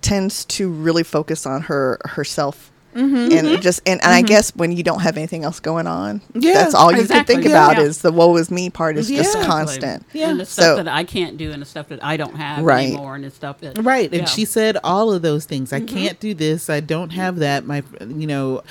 tends 0.01 0.45
to 0.45 0.69
really 0.71 1.03
focus 1.03 1.45
on 1.45 1.63
her 1.63 2.00
herself. 2.05 2.71
Mm-hmm. 2.95 3.38
And 3.38 3.48
it 3.48 3.62
just 3.62 3.81
and, 3.86 4.01
and 4.03 4.12
I 4.13 4.21
guess 4.21 4.55
when 4.55 4.71
you 4.71 4.83
don't 4.83 5.01
have 5.01 5.15
anything 5.17 5.43
else 5.43 5.60
going 5.60 5.88
on, 5.88 6.21
Yeah, 6.33 6.53
that's 6.55 6.74
all 6.75 6.91
you 6.91 7.00
exactly. 7.01 7.36
can 7.36 7.43
think 7.43 7.53
about 7.53 7.77
Yeah. 7.77 7.83
is 7.83 8.01
the 8.01 8.12
woe 8.12 8.36
is 8.38 8.51
me 8.51 8.69
part 8.69 8.98
is 8.98 9.07
just 9.07 9.38
constant. 9.41 10.05
Yeah. 10.13 10.29
And 10.29 10.39
the 10.39 10.45
stuff 10.45 10.63
So- 10.63 10.75
that 10.83 10.88
I 10.88 11.03
can't 11.03 11.38
do, 11.38 11.51
and 11.51 11.62
the 11.62 11.65
stuff 11.65 11.88
that 11.89 12.03
I 12.03 12.17
don't 12.17 12.36
have 12.36 12.63
Right. 12.63 12.88
anymore, 12.89 13.15
and 13.15 13.24
the 13.24 13.31
stuff 13.31 13.60
that 13.62 13.77
Right. 13.77 14.12
And 14.12 14.21
Yeah. 14.24 14.25
she 14.25 14.45
said 14.45 14.77
all 14.83 15.12
of 15.13 15.21
those 15.21 15.45
things. 15.45 15.71
I 15.74 15.79
Mm-hmm. 15.79 15.95
can't 15.95 16.19
do 16.19 16.33
this. 16.33 16.69
I 16.69 16.79
don't 16.81 17.12
have 17.12 17.38
that. 17.39 17.65
My, 17.65 17.83
you 18.01 18.27
know, 18.27 18.62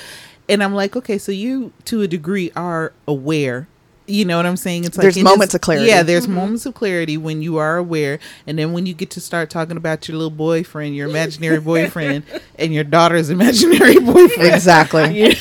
and 0.48 0.62
I'm 0.62 0.74
like, 0.74 0.96
okay, 0.96 1.16
so 1.16 1.32
you 1.32 1.72
to 1.86 2.02
a 2.02 2.08
degree 2.08 2.50
are 2.56 2.92
aware. 3.08 3.68
You 4.10 4.24
know 4.24 4.36
what 4.36 4.46
I'm 4.46 4.56
saying? 4.56 4.84
It's 4.84 4.96
like 4.96 5.02
There's 5.02 5.16
it 5.16 5.22
moments 5.22 5.54
of 5.54 5.60
clarity. 5.60 5.86
Yeah, 5.86 6.02
there's 6.02 6.24
mm-hmm. 6.24 6.34
moments 6.34 6.66
of 6.66 6.74
clarity 6.74 7.16
when 7.16 7.42
you 7.42 7.58
are 7.58 7.76
aware, 7.76 8.18
and 8.46 8.58
then 8.58 8.72
when 8.72 8.86
you 8.86 8.94
get 8.94 9.10
to 9.12 9.20
start 9.20 9.50
talking 9.50 9.76
about 9.76 10.08
your 10.08 10.16
little 10.16 10.30
boyfriend, 10.30 10.96
your 10.96 11.08
imaginary 11.08 11.60
boyfriend, 11.72 12.24
and 12.58 12.74
your 12.74 12.84
daughter's 12.84 13.30
imaginary 13.30 13.98
boyfriend. 14.00 14.52
Exactly. 14.52 15.00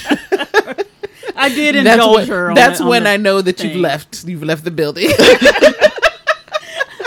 I 1.36 1.48
did 1.50 1.76
That's, 1.76 1.96
indulge 1.96 2.18
when, 2.18 2.28
her. 2.28 2.50
On 2.50 2.56
that's 2.56 2.78
the- 2.80 2.84
on 2.84 2.90
when 2.90 3.04
the 3.06 3.10
I 3.12 3.18
know 3.18 3.42
that 3.42 3.64
you've 3.64 3.78
left. 3.78 4.26
You've 4.26 4.44
left 4.44 4.64
the 4.64 4.72
building. 4.72 5.10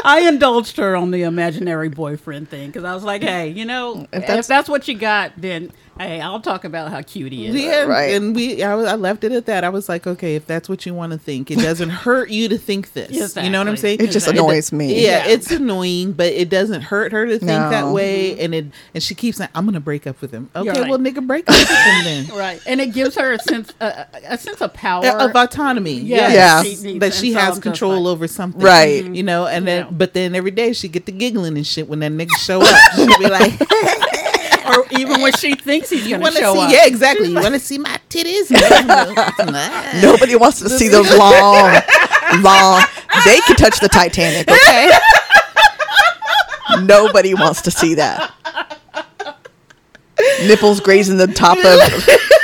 I 0.05 0.25
indulged 0.27 0.79
her 0.79 0.97
on 0.97 1.13
the 1.13 1.23
imaginary 1.23 1.89
boyfriend 1.89 2.49
thing 2.49 2.71
because 2.71 2.83
I 2.83 2.93
was 2.93 3.05
like, 3.05 3.23
"Hey, 3.23 3.51
you 3.51 3.65
know, 3.65 4.09
if 4.13 4.27
that's- 4.27 4.49
that's, 4.49 4.69
what 4.69 4.89
you 4.89 4.95
got, 4.95 5.33
then 5.37 5.71
hey, 5.99 6.21
I'll 6.21 6.41
talk 6.41 6.65
about 6.65 6.91
how 6.91 7.03
cute 7.03 7.33
he 7.33 7.47
is." 7.47 7.55
Yeah, 7.55 7.83
Right. 7.85 8.15
And 8.15 8.35
we, 8.35 8.63
I, 8.63 8.73
I 8.73 8.95
left 8.95 9.25
it 9.25 9.33
at 9.33 9.47
that. 9.47 9.65
I 9.65 9.69
was 9.69 9.89
like, 9.89 10.07
okay, 10.07 10.35
if 10.37 10.47
that's 10.47 10.69
what 10.69 10.85
you 10.87 10.95
want 10.95 11.13
to 11.13 11.19
think, 11.19 11.51
it 11.51 11.59
doesn't 11.59 11.91
hurt 12.07 12.31
you 12.31 12.49
to 12.49 12.59
think 12.59 12.93
this. 12.93 13.37
You 13.37 13.51
know 13.51 13.59
what 13.61 13.69
I'm 13.69 13.77
saying? 13.77 13.97
It 14.01 14.07
just 14.11 14.29
Exactly. 14.29 14.39
annoys 14.39 14.73
me. 14.73 15.03
Yeah, 15.05 15.27
Yeah. 15.27 15.33
it's 15.33 15.51
annoying, 15.51 16.13
but 16.13 16.27
it 16.33 16.49
doesn't 16.49 16.83
hurt 16.83 17.13
her 17.13 17.27
to 17.27 17.39
think 17.39 17.51
that 17.51 17.89
way. 17.93 18.39
And 18.39 18.55
it, 18.55 18.67
and 18.95 19.03
she 19.03 19.15
keeps 19.15 19.39
saying, 19.39 19.51
"I'm 19.55 19.65
gonna 19.65 19.81
break 19.81 20.07
up 20.07 20.21
with 20.21 20.31
him." 20.31 20.51
Okay, 20.57 20.69
right. 20.71 20.89
well, 20.89 20.99
nigga, 20.99 21.27
break 21.27 21.49
up 21.49 21.57
with 21.57 21.69
him 21.69 22.05
then. 22.05 22.27
Right, 22.37 22.61
and 22.67 22.81
it 22.81 22.93
gives 22.93 23.17
her 23.17 23.33
a 23.33 23.39
sense 23.39 23.73
a, 23.81 24.07
a 24.29 24.39
sense 24.39 24.61
of 24.61 24.73
power. 24.75 25.05
Uh, 25.05 25.27
Of 25.29 25.37
autonomy, 25.37 25.95
Yeah, 26.01 26.29
yes. 26.29 26.81
she 26.83 26.99
that 26.99 27.15
she 27.15 27.29
and 27.29 27.35
so 27.37 27.41
has 27.41 27.59
control 27.59 28.01
like- 28.03 28.13
over 28.13 28.27
something, 28.27 28.61
Right. 28.61 29.05
You 29.05 29.23
know, 29.23 29.47
and 29.47 29.67
then, 29.67 29.85
Yeah. 29.87 29.91
but 29.91 30.15
then 30.15 30.35
every 30.35 30.51
day 30.51 30.73
she 30.73 30.89
get 30.89 31.07
the 31.07 31.13
giggling 31.13 31.57
and 31.57 31.67
shit 31.67 31.89
when 31.89 32.01
that 32.01 32.13
nigga 32.13 32.35
show 32.39 32.61
up. 32.63 32.81
She'll 32.97 33.19
be 33.19 33.29
like, 33.29 33.53
or 34.77 34.87
even 34.91 35.21
when 35.21 35.33
she 35.33 35.55
thinks 35.55 35.91
he's 35.91 36.07
"You 36.07 36.19
going 36.19 36.21
to 36.21 36.25
want 36.25 36.35
to 36.37 36.41
show 36.41 36.55
see? 36.55 36.61
up. 36.61 36.73
Yeah, 36.73 36.87
exactly. 36.87 37.29
You 37.29 37.35
want 37.35 37.55
to 37.55 37.61
see 37.61 37.79
my 37.79 37.99
titties? 38.09 38.51
Nobody 40.03 40.37
wants 40.37 40.61
to 40.61 40.69
see 40.69 40.89
those 40.89 41.09
long, 41.17 41.73
long. 42.43 42.83
They 43.25 43.39
can 43.41 43.57
touch 43.57 43.81
the 43.81 43.89
Titanic, 43.93 44.49
okay? 44.51 44.91
Nobody 46.83 47.35
wants 47.35 47.63
to 47.63 47.71
see 47.71 47.95
that. 47.95 48.33
Nipples 50.47 50.81
grazing 50.81 51.17
the 51.19 51.27
top 51.27 51.59
of 51.59 51.65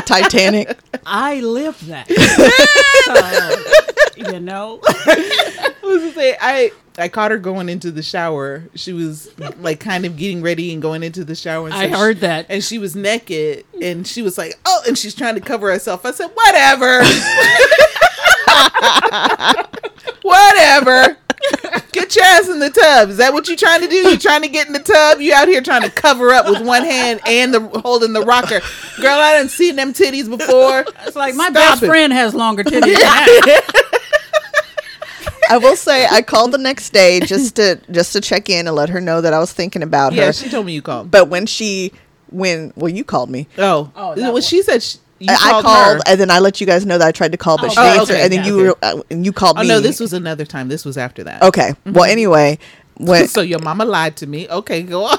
the 0.00 0.06
Titanic. 0.06 0.78
I 1.06 1.40
live 1.40 1.86
that. 1.86 2.08
so, 4.16 4.32
you 4.32 4.40
know, 4.40 4.80
I 4.84 5.72
was 5.82 6.00
gonna 6.02 6.12
say 6.12 6.36
I 6.40 6.70
I 6.98 7.08
caught 7.08 7.30
her 7.30 7.38
going 7.38 7.68
into 7.68 7.90
the 7.90 8.02
shower. 8.02 8.64
She 8.74 8.92
was 8.92 9.30
like 9.58 9.80
kind 9.80 10.04
of 10.04 10.16
getting 10.16 10.42
ready 10.42 10.72
and 10.72 10.82
going 10.82 11.02
into 11.02 11.24
the 11.24 11.34
shower. 11.34 11.66
And 11.66 11.74
I 11.74 11.88
heard 11.88 12.18
she- 12.18 12.22
that. 12.22 12.46
and 12.48 12.62
she 12.62 12.78
was 12.78 12.94
naked, 12.96 13.64
and 13.80 14.06
she 14.06 14.22
was 14.22 14.36
like, 14.38 14.54
"Oh," 14.66 14.82
and 14.86 14.98
she's 14.98 15.14
trying 15.14 15.34
to 15.36 15.40
cover 15.40 15.70
herself. 15.70 16.04
I 16.04 16.10
said, 16.10 16.28
"Whatever, 16.34 17.02
whatever." 20.22 21.16
Get 21.92 22.14
your 22.14 22.24
ass 22.24 22.48
in 22.48 22.58
the 22.60 22.70
tub. 22.70 23.08
Is 23.10 23.16
that 23.16 23.32
what 23.32 23.48
you're 23.48 23.56
trying 23.56 23.80
to 23.80 23.88
do? 23.88 23.94
You 23.96 24.16
trying 24.18 24.42
to 24.42 24.48
get 24.48 24.66
in 24.66 24.72
the 24.72 24.78
tub? 24.78 25.20
You 25.20 25.34
out 25.34 25.48
here 25.48 25.60
trying 25.62 25.82
to 25.82 25.90
cover 25.90 26.30
up 26.30 26.46
with 26.48 26.64
one 26.66 26.84
hand 26.84 27.20
and 27.26 27.52
the 27.52 27.60
holding 27.80 28.12
the 28.12 28.20
rocker. 28.22 28.60
Girl, 29.00 29.18
I 29.18 29.36
didn't 29.38 29.50
see 29.50 29.72
them 29.72 29.92
titties 29.92 30.28
before. 30.28 30.84
it's 31.06 31.16
like 31.16 31.34
my 31.34 31.44
Stop 31.46 31.54
best 31.54 31.82
it. 31.82 31.86
friend 31.86 32.12
has 32.12 32.34
longer 32.34 32.62
titties. 32.62 32.80
than 32.82 32.92
that. 32.92 33.84
I 35.50 35.56
will 35.56 35.76
say 35.76 36.06
I 36.06 36.20
called 36.20 36.52
the 36.52 36.58
next 36.58 36.92
day 36.92 37.20
just 37.20 37.56
to 37.56 37.80
just 37.90 38.12
to 38.12 38.20
check 38.20 38.50
in 38.50 38.66
and 38.66 38.76
let 38.76 38.90
her 38.90 39.00
know 39.00 39.20
that 39.22 39.32
I 39.32 39.38
was 39.38 39.52
thinking 39.52 39.82
about 39.82 40.12
Yeah, 40.12 40.20
her. 40.20 40.26
Yeah, 40.26 40.32
she 40.32 40.50
told 40.50 40.66
me 40.66 40.74
you 40.74 40.82
called. 40.82 41.10
But 41.10 41.28
when 41.28 41.46
she 41.46 41.92
when 42.30 42.72
well 42.76 42.90
you 42.90 43.02
called 43.02 43.30
me. 43.30 43.48
Oh, 43.56 43.90
Oh, 43.96 44.14
that 44.14 44.20
well, 44.20 44.32
was- 44.34 44.46
she 44.46 44.62
said 44.62 44.82
she, 44.82 44.98
you 44.98 45.02
I 45.26 45.32
I 45.34 45.36
called, 45.50 45.64
called 45.64 45.96
her. 45.96 46.00
and 46.06 46.20
then 46.20 46.30
I 46.30 46.38
let 46.38 46.60
you 46.60 46.66
guys 46.66 46.86
know 46.86 46.98
that 46.98 47.06
I 47.08 47.12
tried 47.12 47.32
to 47.32 47.38
call, 47.38 47.56
but 47.56 47.66
Oh, 47.66 47.68
she 47.70 47.74
didn't 47.76 47.86
okay, 47.88 47.98
answer. 48.00 48.12
okay, 48.14 48.22
and 48.24 48.32
then 48.32 48.40
yeah, 48.40 48.46
you 48.46 48.56
were 48.56 48.76
uh, 48.82 49.02
and 49.10 49.24
you 49.24 49.32
called 49.32 49.58
Oh 49.58 49.62
me. 49.62 49.68
no, 49.68 49.80
this 49.80 49.98
was 50.00 50.12
another 50.12 50.44
time. 50.44 50.68
This 50.68 50.84
was 50.84 50.96
after 50.98 51.24
that. 51.24 51.42
okay. 51.42 51.72
Well, 51.86 52.04
anyway, 52.04 52.58
when 52.98 53.26
So 53.26 53.40
your 53.40 53.58
mama 53.60 53.84
lied 53.84 54.16
to 54.18 54.26
me. 54.26 54.48
Okay, 54.48 54.82
go 54.82 55.04
on. 55.04 55.18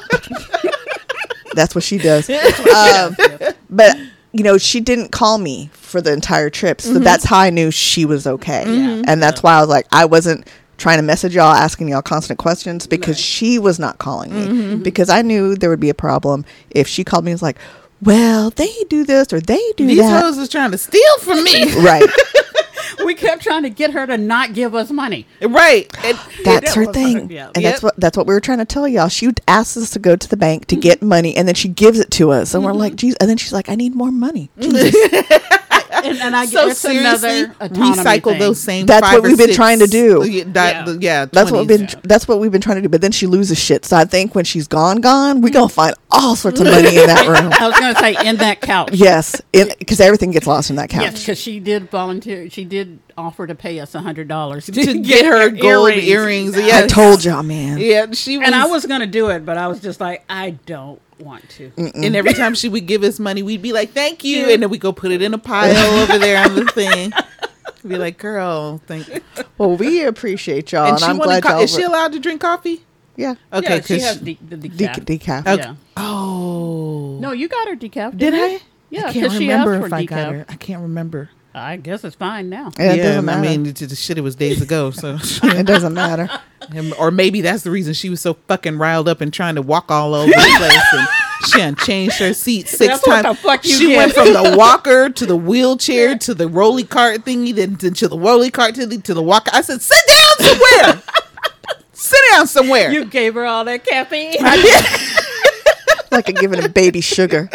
that's 1.54 1.76
what 1.76 1.84
she 1.84 1.98
does. 1.98 2.30
um, 2.76 3.16
but 3.70 3.96
you 4.32 4.44
know, 4.44 4.58
she 4.58 4.80
didn't 4.80 5.12
call 5.12 5.38
me 5.40 5.70
for 5.74 6.02
the 6.02 6.14
entire 6.14 6.50
trip, 6.52 6.82
so 6.82 7.00
that's 7.00 7.26
how 7.26 7.40
I 7.40 7.50
knew 7.50 7.72
she 7.72 8.06
was 8.06 8.28
okay. 8.28 8.64
And 9.08 9.22
that's 9.22 9.42
why 9.42 9.56
I 9.56 9.60
was 9.62 9.70
like, 9.70 9.88
I 9.92 10.06
wasn't 10.06 10.48
trying 10.78 10.98
to 10.98 11.02
message 11.04 11.36
y'all 11.36 11.52
asking 11.54 11.90
y'all 11.90 12.02
constant 12.02 12.40
questions 12.40 12.88
because 12.88 13.18
Right. 13.18 13.18
she 13.18 13.60
was 13.60 13.80
not 13.80 13.98
calling 13.98 14.34
me 14.34 14.76
because 14.78 15.10
I 15.10 15.24
knew 15.24 15.56
there 15.56 15.70
would 15.70 15.80
be 15.82 15.90
a 15.90 15.94
problem 15.96 16.46
if 16.70 16.88
she 16.88 17.04
called 17.04 17.26
me 17.26 17.32
and 17.32 17.36
was 17.36 17.42
like, 17.42 17.58
well, 18.02 18.50
they 18.50 18.74
do 18.90 19.04
this 19.04 19.34
or 19.34 19.40
they 19.40 19.62
do 19.76 19.88
These 19.88 20.00
that. 20.00 20.24
hoes 20.24 20.38
is 20.38 20.50
trying 20.50 20.72
to 20.72 20.78
steal 20.78 21.18
from 21.20 21.44
me. 21.44 21.74
right. 21.82 22.10
we 23.06 23.14
kept 23.14 23.44
trying 23.44 23.64
to 23.64 23.70
get 23.70 23.92
her 23.92 24.06
to 24.08 24.18
not 24.18 24.54
give 24.54 24.74
us 24.74 24.92
money. 24.92 25.26
right. 25.42 25.90
And, 26.04 26.18
That's 26.44 26.74
her 26.76 26.86
was- 26.86 26.96
thing. 26.96 27.30
yeah. 27.30 27.52
And 27.56 27.64
that's 27.64 27.84
what 27.84 27.96
that's 27.98 28.18
what 28.18 28.28
we 28.28 28.34
were 28.34 28.40
trying 28.40 28.60
to 28.60 28.66
tell 28.66 28.88
y'all. 28.88 29.10
She 29.10 29.26
would 29.28 29.42
ask 29.48 29.76
us 29.78 29.90
to 29.92 30.00
go 30.00 30.16
to 30.16 30.28
the 30.28 30.38
bank 30.38 30.68
to 30.68 30.76
mm-hmm. 30.76 30.82
get 30.82 31.02
money 31.02 31.36
and 31.36 31.48
then 31.48 31.56
she 31.56 31.68
gives 31.68 32.00
it 32.00 32.12
to 32.12 32.32
us. 32.32 32.54
And 32.54 32.64
we're 32.64 32.72
mm-hmm. 32.72 32.80
like, 32.80 32.96
geez, 32.96 33.16
and 33.16 33.30
then 33.30 33.38
she's 33.38 33.54
like, 33.54 33.70
I 33.70 33.76
need 33.76 33.96
more 33.96 34.12
money. 34.12 34.50
Mm-hmm. 34.58 35.66
Jesus. 36.04 36.20
And, 36.20 36.28
and 36.28 36.36
I 36.36 36.46
so 36.46 36.68
it's 36.68 36.80
seriously, 36.80 37.42
another 37.42 37.54
recycle 37.70 38.24
thing. 38.32 38.40
those 38.40 38.60
same. 38.60 38.86
That's 38.86 39.06
five 39.06 39.20
what 39.20 39.26
or 39.26 39.28
we've 39.30 39.38
been 39.38 39.48
six- 39.48 39.56
trying 39.56 39.80
to 39.80 39.88
do. 39.88 40.22
Oh, 40.22 40.26
yeah, 40.26 40.44
that- 40.48 40.88
Yeah. 40.88 40.98
yeah, 41.00 41.26
That's 41.26 41.52
what 41.52 41.60
we've 41.68 41.68
been 41.80 41.88
that's 42.04 42.28
what 42.28 42.40
we've 42.40 42.52
been 42.52 42.62
trying 42.62 42.78
to 42.78 42.82
do. 42.82 42.90
But 42.90 43.02
then 43.02 43.12
she 43.12 43.28
loses 43.28 43.58
shit. 43.60 43.86
So 43.86 43.98
I 43.98 44.06
think 44.06 44.36
when 44.36 44.46
she's 44.46 44.68
gone, 44.68 45.02
gone, 45.02 45.42
we're 45.42 45.50
gonna 45.54 45.70
find 45.70 45.96
all 46.12 46.36
sorts 46.36 46.60
of 46.60 46.68
money 46.68 46.90
in 46.98 47.06
that 47.08 47.28
room. 47.28 47.52
I 47.60 47.68
was 47.68 47.80
going 47.80 47.94
to 47.94 48.00
say 48.00 48.28
in 48.28 48.38
that 48.38 48.62
couch. 48.62 48.92
Yes. 48.94 49.42
Because 49.52 50.00
everything 50.00 50.32
gets 50.32 50.48
lost 50.48 50.70
in 50.70 50.76
that 50.78 50.90
couch. 50.90 51.02
Yes, 51.04 51.20
because 51.20 51.38
she 51.40 51.60
did 51.60 51.90
volunteer. 51.92 52.50
She 52.50 52.66
did 52.66 53.00
offer 53.18 53.46
to 53.46 53.54
pay 53.56 53.80
us 53.80 53.94
a 53.96 54.00
hundred 54.02 54.28
dollars 54.28 54.66
to, 54.68 54.72
to 54.72 55.00
get 55.00 55.26
her 55.26 55.50
gold 55.50 55.92
earrings. 55.94 56.58
Yeah, 56.58 56.80
I 56.84 56.88
told 56.88 57.24
y'all, 57.24 57.44
man. 57.44 57.78
Yeah, 57.78 58.08
she 58.14 58.38
was, 58.38 58.46
And 58.48 58.56
I 58.56 58.66
was 58.68 58.86
going 58.86 59.02
to 59.02 59.08
do 59.08 59.30
it, 59.30 59.46
but 59.46 59.58
I 59.58 59.68
was 59.68 59.80
just 59.82 60.00
like, 60.02 60.24
I 60.30 60.52
don't 60.66 61.00
want 61.20 61.48
to. 61.52 61.72
and 61.78 62.16
every 62.16 62.34
time 62.34 62.56
she 62.56 62.70
would 62.70 62.86
give 62.86 63.04
us 63.04 63.20
money, 63.20 63.44
we'd 63.44 63.62
be 63.62 63.74
like, 63.74 63.92
"Thank 63.92 64.24
you," 64.24 64.50
and 64.50 64.62
then 64.64 64.70
we 64.70 64.78
go 64.78 64.92
put 64.92 65.12
it 65.12 65.22
in 65.22 65.34
a 65.34 65.38
pile 65.38 65.76
over 66.02 66.18
there 66.18 66.44
on 66.44 66.56
the 66.56 66.66
thing. 66.66 67.12
Be 67.88 67.98
like, 67.98 68.18
"Girl, 68.18 68.82
thank." 68.88 69.08
you." 69.08 69.22
Well, 69.58 69.76
we 69.78 70.04
appreciate 70.04 70.72
y'all, 70.72 70.84
and, 70.84 70.92
And 70.94 71.00
she 71.00 71.06
I'm 71.06 71.18
wanted 71.18 71.42
glad 71.42 71.44
co- 71.44 71.50
y'all. 71.56 71.62
is 71.64 71.74
she 71.76 71.84
allowed 71.84 72.12
to 72.14 72.20
drink 72.20 72.42
coffee? 72.42 72.84
yeah. 73.16 73.36
Okay, 73.54 73.76
yeah, 73.76 73.82
she 73.82 73.94
'cause 73.96 74.04
has 74.04 74.18
she- 74.20 74.36
de- 74.36 74.56
the 74.56 74.70
Dec- 74.70 75.06
decaf. 75.06 75.44
decaf. 75.44 75.58
Yeah. 75.58 75.76
oh, 75.98 77.18
No, 77.22 77.32
you 77.32 77.48
got 77.48 77.68
her 77.68 77.76
decaf. 77.76 78.12
did 78.12 78.20
didn't 78.32 78.40
I? 78.40 78.48
you? 78.48 78.60
Yeah, 78.92 79.00
I 79.00 79.04
can't 79.04 79.14
because 79.16 79.34
she 79.34 79.40
remember 79.50 79.74
asked 79.74 79.82
for 79.82 79.88
if 79.88 79.94
I 79.94 80.06
got 80.06 80.18
decaf. 80.18 80.32
her. 80.34 80.46
I 80.50 80.56
can't 80.56 80.82
remember. 80.82 81.30
I 81.60 81.76
guess 81.78 82.04
it's 82.04 82.16
fine 82.16 82.50
now. 82.50 82.72
Yeah, 82.80 82.94
it 82.94 82.98
doesn't 82.98 83.30
I 83.30 83.42
mean, 83.42 83.66
it's 83.66 83.80
just 83.82 84.02
shit. 84.04 84.18
It 84.18 84.22
was 84.22 84.36
days 84.36 84.62
ago, 84.62 84.92
so 84.92 85.18
it 85.44 85.66
doesn't 85.66 85.94
matter. 85.94 86.30
And- 86.74 86.94
or 86.96 87.12
maybe 87.12 87.42
that's 87.42 87.64
the 87.64 87.72
reason 87.72 87.94
she 87.94 88.10
was 88.10 88.22
so 88.22 88.36
fucking 88.48 88.78
riled 88.78 89.08
up 89.10 89.22
and 89.22 89.34
trying 89.34 89.56
to 89.56 89.62
walk 89.62 89.92
all 89.92 90.14
over 90.14 90.28
the 90.30 90.54
place. 90.58 90.84
And 90.94 91.08
she 91.48 91.60
had 91.62 91.78
changed 91.80 92.20
her 92.20 92.34
seat 92.34 92.68
six 92.70 92.80
That's 92.80 93.08
what 93.08 93.22
times. 93.24 93.38
the 93.38 93.44
fuck 93.48 93.66
you 93.66 93.72
she 93.74 93.88
get. 93.90 93.98
went 93.98 94.14
from 94.14 94.34
the 94.34 94.56
walker 94.58 95.10
to 95.10 95.26
the 95.26 95.36
wheelchair 95.38 96.18
to 96.20 96.34
the 96.34 96.48
rolly 96.48 96.84
cart 96.84 97.26
thingy, 97.26 97.54
then 97.56 97.76
to, 97.78 97.92
to 97.92 98.08
the 98.08 98.18
rolly 98.20 98.52
cart 98.52 98.76
to 98.76 98.86
the 98.86 98.98
to 99.00 99.14
the 99.14 99.24
walker. 99.24 99.50
I 99.54 99.62
said, 99.62 99.82
sit 99.82 99.98
down 100.08 100.48
somewhere. 100.48 101.04
sit 101.94 102.20
down 102.32 102.48
somewhere. 102.48 102.92
You 102.92 103.06
gave 103.06 103.34
her 103.36 103.46
all 103.46 103.66
that 103.66 103.86
caffeine. 103.86 104.36
I 104.40 104.56
did. 104.62 106.12
Like 106.12 106.28
a 106.30 106.34
giving 106.34 106.64
a 106.64 106.70
baby 106.70 107.02
sugar. 107.02 107.50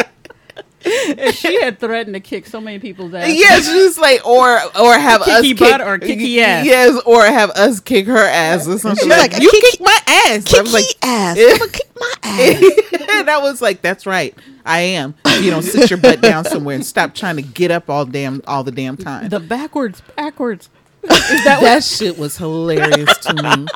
And 0.87 1.35
she 1.35 1.61
had 1.63 1.79
threatened 1.79 2.15
to 2.15 2.21
kick 2.21 2.47
so 2.47 2.61
many 2.61 2.79
people's 2.79 3.15
ass. 3.15 3.29
Yes, 3.29 3.67
just 3.67 3.99
like 3.99 4.25
or 4.27 4.61
or 4.79 4.95
have 4.95 5.23
us 5.23 5.43
kick 5.43 5.59
butt 5.59 5.81
or 5.81 5.99
kicky 5.99 6.41
ass. 6.41 6.67
Yes, 6.67 7.01
or 7.07 7.25
have 7.25 7.51
us 7.51 7.81
kick 7.81 8.07
her 8.07 8.19
ass 8.19 8.67
or 8.69 8.79
something. 8.79 8.97
She's 8.97 9.07
like, 9.09 9.33
like, 9.33 9.43
you 9.43 9.51
"Kick- 9.51 9.63
kick 9.73 9.81
my 9.81 9.99
ass. 10.07 10.55
I 10.55 10.61
was 10.63 10.73
Kick 10.73 10.73
like, 10.73 10.85
ass. 11.03 11.39
I'm 11.39 11.59
gonna 11.59 11.71
kick 11.71 11.91
my 11.99 12.13
ass. 12.23 13.07
and 13.11 13.31
I 13.31 13.39
was 13.39 13.63
like, 13.63 13.81
"That's 13.83 14.07
right, 14.07 14.35
I 14.65 14.81
am." 14.81 15.15
You 15.41 15.51
know, 15.51 15.61
sit 15.61 15.91
your 15.91 15.99
butt 15.99 16.21
down 16.21 16.45
somewhere 16.45 16.75
and 16.75 16.85
stop 16.85 17.15
trying 17.15 17.37
to 17.37 17.43
get 17.43 17.71
up 17.71 17.89
all 17.89 18.05
damn 18.05 18.43
all 18.47 18.63
the 18.65 18.73
damn 18.73 18.97
time. 18.97 19.29
The 19.31 19.41
backwards, 19.41 20.03
backwards. 20.17 20.69
that 21.03 21.59
that 21.63 21.85
shit 21.85 22.19
was 22.19 22.37
hilarious 22.37 23.19
to 23.19 23.35
me. 23.35 23.67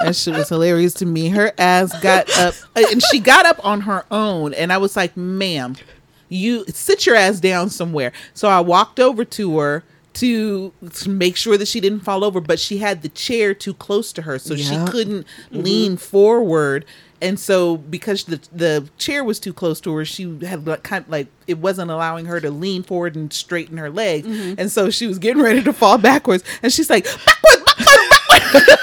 That 0.00 0.16
shit 0.16 0.34
was 0.34 0.48
hilarious 0.48 0.94
to 0.94 1.06
me. 1.06 1.28
Her 1.28 1.52
ass 1.58 1.98
got 2.00 2.30
up, 2.38 2.54
and 2.74 3.02
she 3.10 3.20
got 3.20 3.44
up 3.44 3.62
on 3.64 3.82
her 3.82 4.04
own, 4.10 4.54
and 4.54 4.72
I 4.72 4.78
was 4.78 4.96
like, 4.96 5.14
"Ma'am, 5.16 5.76
you 6.30 6.64
sit 6.68 7.04
your 7.04 7.16
ass 7.16 7.40
down 7.40 7.68
somewhere." 7.68 8.12
So 8.32 8.48
I 8.48 8.60
walked 8.60 8.98
over 8.98 9.26
to 9.26 9.58
her 9.58 9.84
to, 10.14 10.72
make 11.06 11.36
sure 11.36 11.56
that 11.56 11.68
she 11.68 11.80
didn't 11.80 12.00
fall 12.00 12.24
over, 12.24 12.40
but 12.40 12.58
she 12.58 12.78
had 12.78 13.02
the 13.02 13.08
chair 13.08 13.54
too 13.54 13.74
close 13.74 14.12
to 14.12 14.22
her, 14.22 14.38
so 14.38 14.54
Yeah. 14.54 14.64
she 14.84 14.90
couldn't 14.90 15.26
mm-hmm. 15.50 15.62
lean 15.62 15.96
forward. 15.96 16.84
And 17.22 17.38
so, 17.38 17.76
because 17.76 18.24
the 18.24 18.40
the 18.50 18.88
chair 18.96 19.22
was 19.22 19.38
too 19.38 19.52
close 19.52 19.78
to 19.82 19.94
her, 19.94 20.06
she 20.06 20.38
had 20.40 20.66
like, 20.66 20.82
kind 20.82 21.04
of 21.04 21.10
like 21.10 21.26
it 21.46 21.58
wasn't 21.58 21.90
allowing 21.90 22.24
her 22.26 22.40
to 22.40 22.50
lean 22.50 22.82
forward 22.82 23.14
and 23.14 23.30
straighten 23.30 23.76
her 23.76 23.90
legs. 23.90 24.26
Mm-hmm. 24.26 24.54
And 24.58 24.72
so 24.72 24.88
she 24.88 25.06
was 25.06 25.18
getting 25.18 25.42
ready 25.42 25.62
to 25.62 25.72
fall 25.72 25.98
backwards, 25.98 26.44
and 26.62 26.72
she's 26.72 26.88
like, 26.88 27.04
"Backwards, 27.04 27.74
backwards, 27.76 28.08
backwards!" 28.30 28.66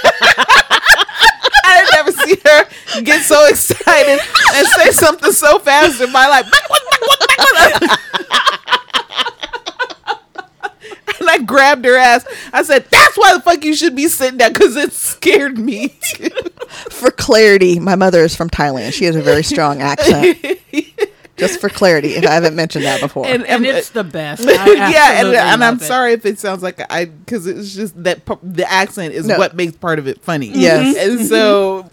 I 1.66 1.84
had 1.84 1.88
never 1.94 2.12
seen 2.12 2.38
her 2.46 3.02
get 3.02 3.24
so 3.24 3.46
excited 3.50 4.20
and 4.54 4.68
say 4.68 4.92
something 4.92 5.32
so 5.32 5.58
fast 5.58 6.00
in 6.00 6.12
my 6.12 6.28
life. 6.28 6.46
Backwards. 6.50 6.87
And 11.20 11.28
I 11.30 11.40
grabbed 11.40 11.84
her 11.86 11.98
ass. 11.98 12.26
I 12.54 12.62
said, 12.64 12.86
"That's 12.92 13.18
why 13.18 13.34
the 13.34 13.42
fuck 13.42 13.64
you 13.66 13.76
should 13.76 13.96
be 13.96 14.08
sitting 14.08 14.38
down 14.38 14.54
because 14.54 14.76
it 14.76 14.94
scared 14.94 15.58
me." 15.58 15.90
For 16.92 17.12
clarity, 17.12 17.80
my 17.80 17.96
mother 17.96 18.24
is 18.24 18.36
from 18.36 18.50
Thailand. 18.50 18.94
She 18.94 19.06
has 19.06 19.16
a 19.16 19.22
very 19.22 19.42
strong 19.44 19.82
accent. 19.82 20.38
Just 21.38 21.60
for 21.60 21.70
clarity, 21.70 22.10
if 22.16 22.26
I 22.26 22.32
haven't 22.34 22.56
mentioned 22.56 22.86
that 22.86 23.00
before. 23.02 23.26
and, 23.28 23.44
And 23.46 23.66
and 23.66 23.78
it's 23.78 23.90
uh, 23.92 24.04
the 24.04 24.10
best. 24.10 24.44
yeah, 24.48 25.20
and, 25.22 25.28
uh, 25.30 25.40
and 25.40 25.64
I'm 25.64 25.76
it. 25.78 25.82
sorry 25.82 26.14
if 26.14 26.26
it 26.26 26.40
sounds 26.40 26.62
like 26.64 26.80
I 26.92 27.06
because 27.06 27.46
it's 27.48 27.74
just 27.76 28.02
that 28.04 28.26
p- 28.26 28.34
the 28.44 28.70
accent 28.72 29.14
is 29.14 29.26
No. 29.28 29.38
what 29.38 29.56
makes 29.56 29.76
part 29.76 30.00
of 30.00 30.08
it 30.08 30.22
funny. 30.22 30.48
Yes. 30.48 30.98
and 30.98 31.26
so. 31.28 31.90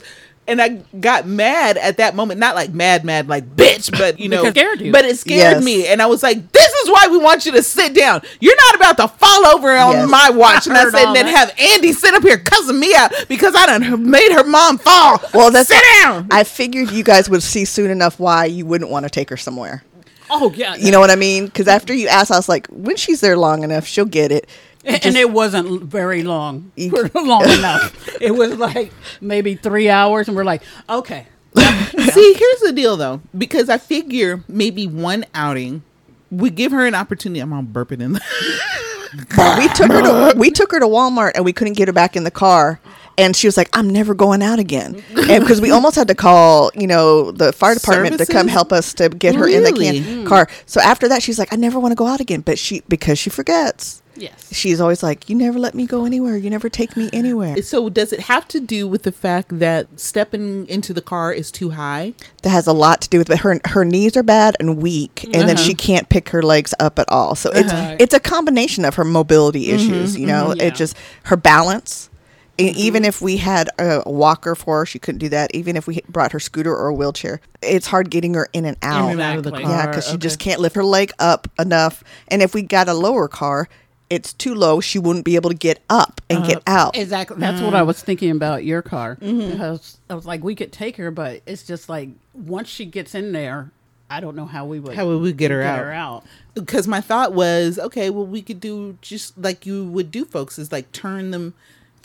And 0.46 0.60
I 0.60 0.80
got 1.00 1.26
mad 1.26 1.78
at 1.78 1.96
that 1.96 2.14
moment, 2.14 2.38
not 2.38 2.54
like 2.54 2.70
mad, 2.74 3.02
mad, 3.02 3.28
like 3.28 3.56
bitch, 3.56 3.90
but 3.90 4.20
you 4.20 4.28
know, 4.28 4.42
Because 4.42 4.50
it 4.50 4.60
scared 4.60 4.80
you. 4.82 4.92
but 4.92 5.04
it 5.06 5.16
scared 5.18 5.38
Yes. 5.56 5.64
me, 5.64 5.86
and 5.86 6.02
I 6.02 6.06
was 6.06 6.22
like, 6.22 6.52
"This 6.52 6.66
is 6.70 6.90
why 6.90 7.08
we 7.10 7.16
want 7.16 7.46
you 7.46 7.52
to 7.52 7.62
sit 7.62 7.94
down. 7.94 8.20
You're 8.40 8.56
not 8.56 8.74
about 8.74 8.96
to 8.98 9.08
fall 9.08 9.46
over 9.46 9.74
on 9.74 9.92
Yes. 9.94 10.08
my 10.10 10.28
watch." 10.28 10.66
And 10.66 10.76
I 10.76 10.82
heard 10.82 10.92
said, 10.94 11.06
all 11.06 11.14
"Then 11.14 11.24
that. 11.26 11.34
have 11.34 11.56
Andi 11.56 11.94
sit 11.94 12.12
up 12.12 12.22
here 12.22 12.36
cussing 12.36 12.78
me 12.78 12.94
out 12.94 13.10
because 13.26 13.54
I 13.56 13.64
done 13.64 14.10
made 14.10 14.32
her 14.32 14.44
mom 14.44 14.76
fall." 14.76 15.22
well, 15.32 15.50
that's 15.50 15.68
sit 15.70 15.82
down. 16.02 16.28
I 16.30 16.44
figured 16.44 16.90
you 16.90 17.04
guys 17.04 17.30
would 17.30 17.42
see 17.42 17.64
soon 17.64 17.90
enough 17.90 18.20
why 18.20 18.44
you 18.44 18.66
wouldn't 18.66 18.90
want 18.90 19.04
to 19.04 19.10
take 19.10 19.30
her 19.30 19.38
somewhere. 19.38 19.82
Oh 20.28 20.52
yeah, 20.54 20.74
You 20.76 20.90
know 20.90 21.00
what 21.00 21.10
I 21.10 21.16
mean? 21.16 21.46
Because 21.46 21.68
after 21.68 21.94
you 21.94 22.08
asked, 22.08 22.30
I 22.30 22.36
was 22.36 22.48
like, 22.50 22.66
when 22.68 22.96
she's 22.96 23.20
there 23.20 23.36
long 23.38 23.62
enough, 23.62 23.86
she'll 23.86 24.04
get 24.04 24.30
it. 24.32 24.46
And, 24.84 25.04
and 25.06 25.16
it 25.16 25.30
wasn't 25.30 25.82
very 25.84 26.22
long. 26.22 26.72
You- 26.76 26.90
long 27.14 27.44
enough. 27.44 28.08
It 28.20 28.32
was 28.32 28.56
like 28.56 28.92
maybe 29.20 29.54
three 29.54 29.88
hours, 29.88 30.28
and 30.28 30.36
we're 30.36 30.44
like, 30.44 30.62
okay. 30.88 31.26
See, 31.56 32.34
here's 32.34 32.60
the 32.60 32.72
deal 32.74 32.96
though, 32.96 33.20
because 33.36 33.68
I 33.68 33.78
figure 33.78 34.42
maybe 34.48 34.86
one 34.88 35.24
outing 35.34 35.82
would 36.30 36.56
give 36.56 36.72
her 36.72 36.84
an 36.86 36.94
opportunity. 36.96 37.38
I'm 37.40 37.52
all 37.52 37.62
burping 37.62 38.00
in 38.00 38.12
the. 38.14 38.20
we 39.58 39.68
took 39.68 39.92
her 39.92 40.02
to 40.32 40.34
we 40.38 40.50
took 40.50 40.72
her 40.72 40.80
to 40.80 40.86
Walmart 40.86 41.32
and 41.36 41.44
we 41.44 41.52
couldn't 41.52 41.74
get 41.74 41.86
her 41.88 41.92
back 41.92 42.16
in 42.16 42.24
the 42.24 42.30
car. 42.30 42.80
And 43.16 43.36
she 43.36 43.46
was 43.46 43.56
like, 43.56 43.68
"I'm 43.72 43.88
never 43.88 44.12
going 44.12 44.42
out 44.42 44.58
again," 44.58 45.00
and 45.16 45.44
because 45.44 45.60
we 45.60 45.70
almost 45.70 45.94
had 45.94 46.08
to 46.08 46.16
call, 46.16 46.72
you 46.74 46.88
know, 46.88 47.30
the 47.30 47.52
fire 47.52 47.74
department 47.74 48.18
to 48.18 48.26
come 48.26 48.48
help 48.48 48.72
us 48.72 48.92
to 48.94 49.08
get 49.08 49.36
her 49.36 49.46
in 49.46 49.62
the 49.62 49.70
Really? 49.70 50.02
can- 50.02 50.26
car. 50.26 50.48
So 50.66 50.80
after 50.80 51.06
that, 51.08 51.22
she's 51.22 51.38
like, 51.38 51.52
"I 51.52 51.56
never 51.56 51.78
want 51.78 51.92
to 51.92 51.96
go 51.96 52.08
out 52.08 52.18
again," 52.20 52.40
but 52.40 52.58
she 52.58 52.82
because 52.88 53.16
she 53.20 53.30
forgets. 53.30 54.02
Yes. 54.16 54.48
She's 54.52 54.80
always 54.80 55.02
like, 55.02 55.28
"You 55.28 55.36
never 55.36 55.58
let 55.58 55.74
me 55.74 55.86
go 55.86 56.04
anywhere. 56.04 56.36
You 56.36 56.50
never 56.50 56.68
take 56.68 56.96
me 56.96 57.10
anywhere." 57.12 57.60
So 57.62 57.88
does 57.88 58.12
it 58.12 58.20
have 58.20 58.46
to 58.48 58.60
do 58.60 58.86
with 58.86 59.02
the 59.02 59.12
fact 59.12 59.58
that 59.58 59.88
stepping 59.98 60.66
into 60.68 60.92
the 60.92 61.02
car 61.02 61.32
is 61.32 61.50
too 61.50 61.70
high? 61.70 62.14
that 62.42 62.50
has 62.50 62.66
a 62.66 62.72
lot 62.72 63.00
to 63.00 63.08
do 63.08 63.18
with 63.18 63.30
it. 63.30 63.38
Her 63.38 63.60
her 63.64 63.84
knees 63.84 64.16
are 64.16 64.22
bad 64.22 64.56
and 64.60 64.76
weak, 64.82 65.24
and 65.24 65.48
then 65.48 65.56
she 65.56 65.72
uh-huh. 65.72 65.78
can't 65.78 66.08
pick 66.08 66.28
her 66.28 66.42
legs 66.42 66.74
up 66.78 66.98
at 66.98 67.10
all. 67.10 67.34
So 67.34 67.50
it's 67.50 67.72
Uh-huh. 67.72 67.96
it's 67.98 68.14
a 68.14 68.20
combination 68.20 68.84
of 68.84 68.94
her 68.96 69.04
mobility 69.04 69.66
mm-hmm. 69.66 69.76
issues. 69.76 70.16
You 70.16 70.26
know, 70.26 70.48
mm-hmm. 70.48 70.60
yeah. 70.60 70.66
it 70.66 70.74
just 70.74 70.96
her 71.24 71.36
balance. 71.36 72.10
E- 72.56 72.70
mm-hmm. 72.70 72.78
Even 72.78 73.04
if 73.04 73.20
we 73.20 73.38
had 73.38 73.68
a 73.80 74.08
walker 74.08 74.54
for 74.54 74.80
her, 74.80 74.86
she 74.86 74.98
couldn't 75.00 75.18
do 75.18 75.28
that. 75.30 75.52
Even 75.54 75.76
if 75.76 75.86
we 75.88 76.02
brought 76.08 76.30
her 76.32 76.38
scooter 76.38 76.72
or 76.72 76.88
a 76.88 76.94
wheelchair, 76.94 77.40
it's 77.62 77.88
hard 77.88 78.10
getting 78.10 78.34
her 78.34 78.48
in 78.52 78.64
and 78.64 78.76
out. 78.82 79.10
and 79.10 79.20
out 79.20 79.38
of 79.38 79.42
the 79.42 79.50
Exactly. 79.50 79.72
car. 79.72 79.84
Yeah, 79.84 79.86
because 79.88 80.08
she 80.08 80.16
just 80.18 80.38
can't 80.38 80.60
lift 80.60 80.76
her 80.76 80.84
leg 80.84 81.10
up 81.18 81.48
enough. 81.58 82.04
And 82.28 82.42
if 82.42 82.54
we 82.54 82.62
got 82.62 82.88
a 82.88 82.94
lower 82.94 83.26
car, 83.26 83.68
it's 84.10 84.32
too 84.32 84.54
low. 84.54 84.80
She 84.80 84.98
wouldn't 84.98 85.24
be 85.24 85.36
able 85.36 85.50
to 85.50 85.56
get 85.56 85.82
up 85.88 86.20
and 86.28 86.44
get 86.44 86.58
uh, 86.58 86.62
out. 86.66 86.96
Exactly. 86.96 87.38
That's 87.38 87.60
what 87.60 87.74
I 87.74 87.78
mm-hmm. 87.78 87.86
was 87.88 88.02
thinking 88.02 88.30
about 88.30 88.64
your 88.64 88.82
car. 88.82 89.16
Mm-hmm. 89.16 89.52
Because 89.52 89.98
I 90.08 90.14
was 90.14 90.26
like, 90.26 90.44
we 90.44 90.54
could 90.54 90.72
take 90.72 90.96
her, 90.96 91.10
but 91.10 91.42
it's 91.46 91.62
just 91.66 91.88
like 91.88 92.10
once 92.32 92.68
she 92.68 92.84
gets 92.84 93.14
in 93.14 93.32
there, 93.32 93.70
I 94.10 94.20
don't 94.20 94.36
know 94.36 94.46
how 94.46 94.66
we 94.66 94.80
would 94.80 94.94
How 94.94 95.06
would 95.06 95.22
we 95.22 95.32
get 95.32 95.50
her 95.50 95.62
get 95.62 95.66
out? 95.66 95.78
her 95.78 95.92
out. 95.92 96.24
Because 96.54 96.86
my 96.86 97.00
thought 97.00 97.32
was, 97.32 97.78
okay, 97.78 98.10
well, 98.10 98.26
we 98.26 98.42
could 98.42 98.60
do 98.60 98.98
just 99.00 99.36
like 99.38 99.66
you 99.66 99.84
would 99.86 100.10
do, 100.10 100.24
folks, 100.24 100.58
is 100.58 100.70
like 100.70 100.92
turn 100.92 101.30
them 101.30 101.54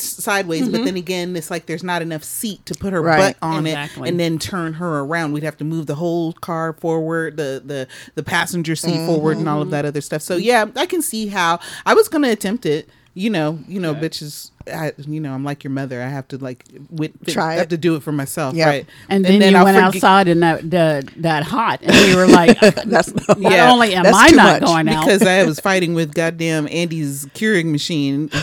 s- 0.02 0.24
sideways. 0.24 0.64
But 0.70 0.80
then 0.80 0.88
mm-hmm. 0.88 0.96
again, 0.98 1.36
it's 1.36 1.50
like 1.52 1.66
there's 1.66 1.84
not 1.84 2.02
enough 2.02 2.24
seat 2.24 2.66
to 2.68 2.76
put 2.76 2.94
her 2.94 3.02
Right. 3.02 3.36
butt 3.36 3.38
on 3.42 3.66
Exactly. 3.66 4.08
it, 4.08 4.12
and 4.12 4.20
then 4.20 4.40
turn 4.40 4.74
her 4.74 5.00
around. 5.00 5.32
We'd 5.34 5.44
have 5.44 5.58
to 5.58 5.64
move 5.66 5.86
the 5.86 5.96
whole 5.96 6.34
car 6.34 6.74
forward, 6.74 7.38
the 7.38 7.62
the 7.66 7.88
the 8.16 8.24
passenger 8.24 8.76
seat 8.76 9.06
forward, 9.06 9.38
and 9.38 9.48
all 9.50 9.60
of 9.62 9.66
mm-hmm. 9.68 9.72
that 9.72 9.86
other 9.86 10.02
stuff. 10.02 10.22
So 10.22 10.36
yeah, 10.38 10.66
I 10.76 10.86
can 10.86 11.02
see 11.02 11.28
how 11.28 11.60
I 11.86 11.94
was 11.94 12.08
going 12.10 12.24
to 12.24 12.30
attempt 12.32 12.66
it. 12.66 12.90
You 13.16 13.32
know, 13.32 13.60
you 13.68 13.80
know, 13.82 13.96
bitches. 13.96 14.52
I, 14.72 14.94
you 15.00 15.20
know, 15.20 15.34
I'm 15.34 15.44
like 15.44 15.64
your 15.64 15.72
mother. 15.72 16.00
I 16.02 16.08
have 16.10 16.28
to 16.28 16.38
like 16.38 16.64
wit, 16.92 17.12
Try 17.28 17.54
I 17.54 17.56
have 17.56 17.64
it. 17.64 17.70
to 17.72 17.78
do 17.78 17.96
it 17.96 18.04
for 18.04 18.12
myself, 18.12 18.54
Yeah. 18.54 18.68
right? 18.68 18.86
And, 19.10 19.26
then, 19.26 19.42
you 19.42 19.58
I'll 19.58 19.66
went 19.66 19.76
forget- 19.76 19.96
outside 19.96 20.28
and 20.28 20.44
that 20.44 20.70
that, 20.70 21.06
that 21.18 21.44
hot, 21.44 21.80
and 21.82 21.92
we 21.92 22.16
were 22.16 22.28
like, 22.42 22.60
That's 22.60 23.12
not 23.28 23.40
Yeah. 23.40 23.72
only 23.72 23.96
am 23.96 24.04
That's 24.04 24.16
I 24.16 24.30
not 24.30 24.62
much. 24.62 24.70
going 24.70 24.90
out, 24.90 25.06
because 25.06 25.24
I 25.24 25.44
was 25.44 25.60
fighting 25.60 25.96
with 25.96 26.14
goddamn 26.14 26.68
Andi's 26.68 27.26
Keurig 27.34 27.66
machine. 27.66 28.30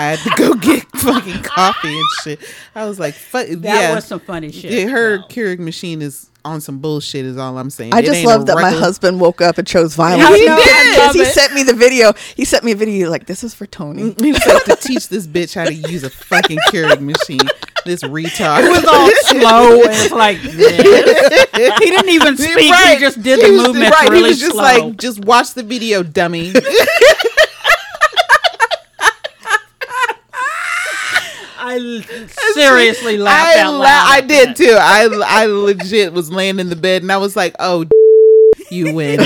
I 0.00 0.16
had 0.16 0.18
to 0.20 0.30
go 0.36 0.54
get 0.68 0.82
fucking 0.96 1.42
coffee 1.42 1.88
and 1.88 2.06
shit. 2.22 2.40
I 2.74 2.86
was 2.86 2.98
like, 2.98 3.14
"Fuck 3.14 3.46
that 3.48 3.58
yeah!" 3.60 3.94
was 3.94 4.04
some 4.06 4.20
funny 4.20 4.50
shit. 4.52 4.72
Yeah, 4.72 4.86
her 4.88 5.18
So- 5.18 5.28
Keurig 5.28 5.58
machine 5.58 6.00
is 6.02 6.28
on 6.42 6.60
some 6.62 6.78
bullshit. 6.78 7.26
Is 7.26 7.36
all 7.36 7.58
I'm 7.58 7.68
saying. 7.68 7.92
I 7.92 7.98
It 7.98 8.06
just 8.06 8.24
love 8.24 8.46
that 8.46 8.56
my 8.56 8.70
husband 8.70 9.20
woke 9.20 9.40
up 9.42 9.58
and 9.58 9.66
chose 9.68 9.94
violence. 9.94 10.34
He 10.38 10.46
know, 10.46 10.56
I 10.58 11.10
did. 11.12 11.16
he 11.20 11.24
sent 11.26 11.52
me 11.52 11.62
the 11.64 11.74
video. 11.74 12.14
He 12.34 12.44
sent 12.46 12.64
me 12.64 12.72
a 12.72 12.76
video 12.76 13.10
like 13.10 13.26
this 13.26 13.44
is 13.44 13.52
for 13.54 13.66
Toni. 13.66 14.04
Mm-hmm. 14.14 14.24
He 14.24 14.32
was 14.32 14.46
like 14.46 14.64
to 14.64 14.76
teach 14.76 15.08
this 15.08 15.26
bitch 15.26 15.54
how 15.54 15.64
to 15.66 15.74
use 15.74 16.02
a 16.02 16.08
fucking 16.10 16.58
Keurig 16.70 17.00
machine. 17.00 17.40
This 17.84 18.02
retard. 18.02 18.64
It 18.64 18.70
was 18.70 18.84
all 18.84 19.10
slow 19.40 19.82
and 19.82 19.90
it's 19.92 20.12
like 20.12 20.40
this. 20.42 21.78
he 21.78 21.90
didn't 21.90 22.10
even 22.10 22.36
speak. 22.36 22.58
He 22.74 22.96
just 22.98 23.22
did 23.22 23.40
the 23.40 23.46
He 23.46 23.52
was- 23.52 23.66
movement 23.68 23.90
right, 23.94 24.08
really 24.08 24.22
he 24.24 24.28
was 24.28 24.38
just 24.40 24.52
slow. 24.52 24.62
like, 24.62 24.96
just 24.98 25.24
watch 25.24 25.54
the 25.54 25.62
video, 25.62 26.02
dummy. 26.02 26.52
I 31.78 32.52
seriously 32.54 33.16
laughed 33.18 33.56
I 33.58 33.60
out 33.60 33.72
la- 33.72 33.78
loud. 33.80 34.06
I 34.10 34.20
did 34.20 34.48
that. 34.50 34.56
too. 34.56 34.76
I 34.78 35.08
I 35.42 35.46
legit 35.46 36.12
was 36.12 36.30
laying 36.30 36.58
in 36.58 36.68
the 36.70 36.76
bed 36.76 37.02
and 37.02 37.10
I 37.12 37.16
was 37.18 37.36
like, 37.36 37.54
"Oh, 37.58 37.86
you 38.70 38.94
win." 38.94 39.20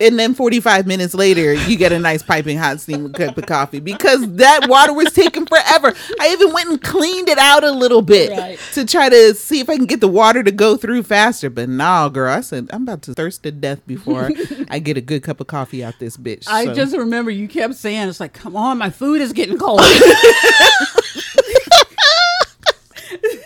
and 0.00 0.18
then 0.18 0.34
45 0.34 0.88
minutes 0.88 1.14
later 1.14 1.54
you 1.54 1.76
get 1.78 1.92
a 1.92 1.98
nice 2.00 2.20
piping 2.20 2.58
hot 2.58 2.80
steaming 2.80 3.12
cup 3.12 3.38
of 3.38 3.46
coffee 3.46 3.78
because 3.78 4.28
that 4.38 4.66
water 4.68 4.92
was 4.92 5.12
taking 5.12 5.46
forever 5.46 5.94
i 6.18 6.30
even 6.32 6.52
went 6.52 6.68
and 6.68 6.82
cleaned 6.82 7.28
it 7.28 7.38
out 7.38 7.62
a 7.62 7.70
little 7.70 8.02
bit 8.02 8.36
Right. 8.36 8.58
to 8.72 8.84
try 8.84 9.08
to 9.08 9.34
see 9.34 9.60
if 9.60 9.70
i 9.70 9.76
can 9.76 9.86
get 9.86 10.00
the 10.00 10.08
water 10.08 10.42
to 10.42 10.50
go 10.50 10.76
through 10.76 11.04
faster 11.04 11.48
but 11.48 11.68
nah 11.68 12.08
girl 12.08 12.28
i 12.32 12.40
said 12.40 12.68
i'm 12.72 12.82
about 12.82 13.02
to 13.02 13.14
thirst 13.14 13.44
to 13.44 13.52
death 13.52 13.86
before 13.86 14.30
i 14.68 14.80
get 14.80 14.96
a 14.96 15.00
good 15.00 15.22
cup 15.22 15.38
of 15.40 15.46
coffee 15.46 15.84
out 15.84 15.94
this 16.00 16.16
bitch 16.16 16.48
I 16.48 16.64
So- 16.64 16.74
just 16.74 16.96
remember 16.96 17.30
you 17.30 17.46
kept 17.46 17.74
saying, 17.76 18.08
"It's 18.08 18.18
like, 18.18 18.32
come 18.32 18.56
on, 18.56 18.78
my 18.78 18.90
food 18.90 19.20
is 19.20 19.32
getting 19.32 19.58
cold." 19.58 19.80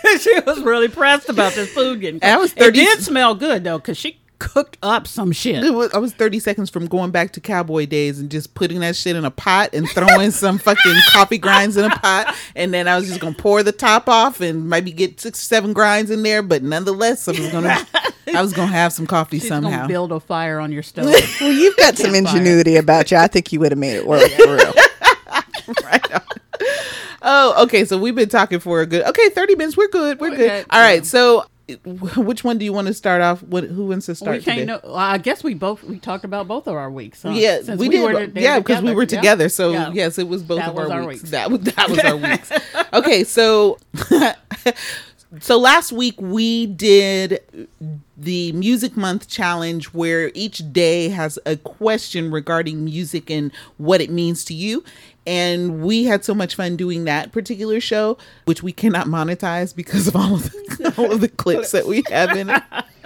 she 0.21 0.40
was 0.47 0.61
really 0.62 0.88
pressed 0.88 1.29
about 1.29 1.53
this 1.55 1.73
food 1.73 2.01
getting 2.01 2.21
cold. 2.21 2.33
I 2.33 2.37
was 2.37 2.53
it 2.57 2.75
did 2.75 3.03
smell 3.03 3.35
good 3.35 3.64
though, 3.64 3.79
because 3.79 3.97
she 3.97 4.18
cooked 4.38 4.79
up 4.83 5.07
some 5.07 5.33
shit. 5.33 5.64
It 5.64 5.75
was, 5.75 5.92
I 5.92 5.99
was 5.99 6.12
30 6.14 6.38
seconds 6.38 6.71
from 6.71 6.87
going 6.87 7.11
back 7.11 7.33
to 7.33 7.40
cowboy 7.40 7.87
days 7.87 8.18
and 8.21 8.31
just 8.31 8.55
putting 8.55 8.81
that 8.81 8.97
shit 8.97 9.16
in 9.16 9.25
a 9.25 9.31
pot 9.31 9.71
and 9.73 9.88
throwing 9.90 10.31
some 10.31 10.59
fucking 10.61 10.94
coffee 11.11 11.38
grinds 11.38 11.77
in 11.77 11.85
a 11.85 11.90
pot. 11.90 12.35
And 12.55 12.73
then 12.73 12.88
I 12.88 12.97
was 12.97 13.09
just 13.09 13.21
going 13.21 13.35
to 13.35 13.42
pour 13.42 13.62
the 13.62 13.73
top 13.73 14.09
off 14.09 14.40
and 14.40 14.68
maybe 14.68 14.92
get 14.92 15.21
six 15.21 15.40
or 15.40 15.42
seven 15.42 15.73
grinds 15.73 16.11
in 16.11 16.23
there. 16.23 16.42
But 16.42 16.62
nonetheless, 16.62 17.27
I 17.29 17.33
was 17.33 17.49
going 17.51 17.64
to, 17.64 17.87
I 18.35 18.42
was 18.42 18.53
going 18.53 18.68
to 18.68 18.75
have 18.75 18.92
some 18.92 19.07
coffee 19.07 19.38
She's 19.40 19.49
somehow. 19.49 19.87
build 19.87 20.12
a 20.12 20.21
fire 20.21 20.61
on 20.61 20.73
your 20.73 20.83
stove. 20.83 21.07
Well, 21.40 21.53
you've 21.53 21.77
got 21.77 21.97
some 21.99 22.14
ingenuity 22.14 22.77
about 22.77 23.11
you. 23.11 23.16
I 23.16 23.27
think 23.27 23.53
you 23.53 23.61
would 23.61 23.73
have 23.73 23.79
made 23.79 23.97
it 23.97 24.07
work 24.07 24.31
for 24.33 24.57
real. 24.57 24.73
Oh, 27.29 27.62
okay. 27.64 27.85
So 27.85 27.99
we've 27.99 28.14
been 28.14 28.29
talking 28.29 28.59
for 28.59 28.81
a 28.81 28.87
good, 28.87 29.05
okay, 29.05 29.29
30 29.31 29.55
minutes. 29.57 29.77
We're 29.77 29.88
good. 29.88 30.19
We're 30.21 30.35
good. 30.35 30.67
All 30.71 30.81
right. 30.81 31.05
So 31.07 31.45
which 31.85 32.45
one 32.45 32.57
do 32.57 32.64
you 32.64 32.73
want 32.73 32.87
to 32.87 32.95
start 32.95 33.21
off? 33.21 33.43
What, 33.43 33.64
who 33.64 33.87
wants 33.88 34.07
to 34.07 34.14
start 34.14 34.38
we 34.38 34.43
can't 34.43 34.67
know. 34.67 34.81
well, 34.83 34.95
I 34.97 35.19
guess 35.19 35.45
we 35.45 35.53
both 35.53 35.85
we 35.85 35.99
talked 35.99 36.25
about 36.25 36.49
both 36.49 36.67
of 36.67 36.75
our 36.75 36.91
weeks. 36.91 37.23
huh? 37.23 37.31
Yeah, 37.31 37.61
Since 37.62 37.79
we, 37.79 37.91
did. 37.91 38.03
were 38.03 38.27
there 38.27 38.43
yeah, 38.43 38.59
because 38.59 38.83
we 38.83 38.95
were 38.95 39.05
together. 39.07 39.49
So 39.51 39.73
yes, 39.93 40.19
it 40.19 40.29
was 40.29 40.43
both 40.43 40.61
That 40.61 40.71
of 40.71 40.75
was 40.77 40.91
our, 40.91 41.03
our 41.03 41.07
weeks. 41.07 41.23
weeks. 41.23 41.31
That 41.33 41.51
was 41.51 41.61
that 41.61 41.91
was 41.91 41.99
our 41.99 42.17
weeks. 42.31 42.51
Okay, 42.95 43.23
so 43.23 43.79
so 45.41 45.59
last 45.59 45.93
week 45.93 46.14
we 46.19 46.67
did 46.67 47.69
the 48.17 48.53
music 48.53 48.97
month 48.97 49.29
challenge 49.29 49.87
where 49.93 50.31
each 50.35 50.73
day 50.73 51.11
has 51.11 51.38
a 51.45 51.57
question 51.57 52.31
regarding 52.31 52.85
music 52.85 53.31
and 53.31 53.53
what 53.77 54.01
it 54.01 54.11
means 54.11 54.43
to 54.47 54.55
you 54.55 54.83
and 55.29 55.83
we 55.83 56.05
had 56.05 56.25
so 56.25 56.35
much 56.35 56.55
fun 56.55 56.75
doing 56.75 57.05
that 57.05 57.31
particular 57.33 57.81
show 57.81 58.17
which 58.47 58.62
we 58.62 58.73
cannot 58.73 59.07
monetize 59.07 59.77
because 59.77 60.09
of 60.09 60.17
all 60.17 60.35
of 60.35 60.45
the, 60.45 60.95
all 60.99 61.12
of 61.12 61.21
the 61.21 61.29
clips 61.29 61.71
that 61.73 61.87
we 61.87 62.03
have 62.11 62.35
in 62.35 62.49
it 62.49 62.62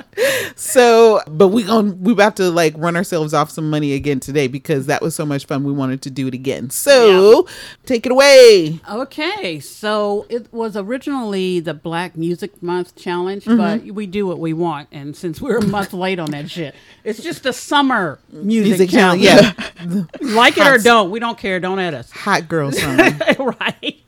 so 0.56 1.20
but 1.26 1.48
we 1.48 1.62
going 1.62 2.00
we 2.02 2.12
about 2.12 2.36
to 2.36 2.50
like 2.50 2.74
run 2.76 2.96
ourselves 2.96 3.32
off 3.32 3.50
some 3.50 3.70
money 3.70 3.94
again 3.94 4.20
today 4.20 4.46
because 4.46 4.86
that 4.86 5.00
was 5.00 5.14
so 5.14 5.24
much 5.24 5.46
fun 5.46 5.64
we 5.64 5.72
wanted 5.72 6.02
to 6.02 6.10
do 6.10 6.26
it 6.28 6.34
again 6.34 6.68
so 6.70 7.46
take 7.86 8.04
it 8.06 8.12
away 8.12 8.78
Okay, 8.88 9.58
so 9.60 10.26
it 10.28 10.52
was 10.52 10.76
originally 10.76 11.60
the 11.60 11.74
Black 11.74 12.16
Music 12.16 12.62
Month 12.62 12.94
challenge, 12.96 13.44
Mm-hmm. 13.44 13.56
but 13.88 13.94
we 13.94 14.06
do 14.06 14.26
what 14.26 14.38
we 14.38 14.52
want, 14.52 14.88
and 14.92 15.16
since 15.16 15.40
we're 15.40 15.58
a 15.58 15.66
month 15.66 15.92
late 15.92 16.18
on 16.18 16.30
that 16.32 16.50
shit, 16.50 16.74
it's 17.04 17.22
just 17.22 17.46
a 17.46 17.52
summer 17.52 18.18
music, 18.30 18.68
music 18.78 18.90
challenge. 18.90 19.22
challenge 19.24 19.54
yeah 19.80 20.02
like 20.20 20.58
it 20.58 20.66
or 20.66 20.78
don't, 20.78 21.10
we 21.10 21.18
don't 21.18 21.38
care. 21.38 21.58
Don't 21.60 21.78
at 21.78 21.94
us, 21.94 22.10
hot 22.10 22.48
girl 22.48 22.70
summer 22.72 23.10
right? 23.38 24.00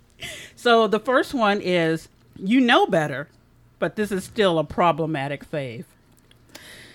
So 0.56 0.86
the 0.86 1.00
first 1.00 1.34
one 1.34 1.60
is 1.60 2.08
you 2.38 2.60
know 2.60 2.86
better, 2.86 3.28
but 3.78 3.96
this 3.96 4.12
is 4.12 4.24
still 4.24 4.58
a 4.58 4.64
problematic 4.64 5.48
fave. 5.50 5.84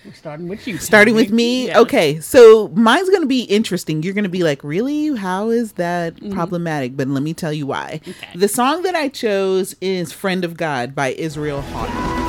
We're 0.04 0.12
starting 0.14 0.48
with 0.48 0.66
you. 0.66 0.78
starting 0.78 1.14
with 1.14 1.30
me? 1.30 1.66
Yes. 1.66 1.76
okay 1.76 2.20
so 2.20 2.68
mine's 2.68 3.10
gonna 3.10 3.26
be 3.26 3.42
interesting. 3.42 4.02
You're 4.02 4.14
gonna 4.14 4.28
be 4.30 4.42
like 4.42 4.64
really? 4.64 5.14
How 5.16 5.50
is 5.50 5.72
that 5.72 6.14
Mm-hmm. 6.16 6.32
problematic? 6.32 6.96
But 6.96 7.08
let 7.08 7.22
me 7.22 7.34
tell 7.34 7.52
you 7.52 7.66
why. 7.66 8.00
The 8.34 8.48
song 8.48 8.82
that 8.82 8.94
i 8.94 9.08
chose 9.08 9.74
is 9.80 10.12
friend 10.12 10.44
of 10.44 10.56
god 10.56 10.94
by 10.94 11.12
israel 11.12 11.60
houghton 11.62 12.20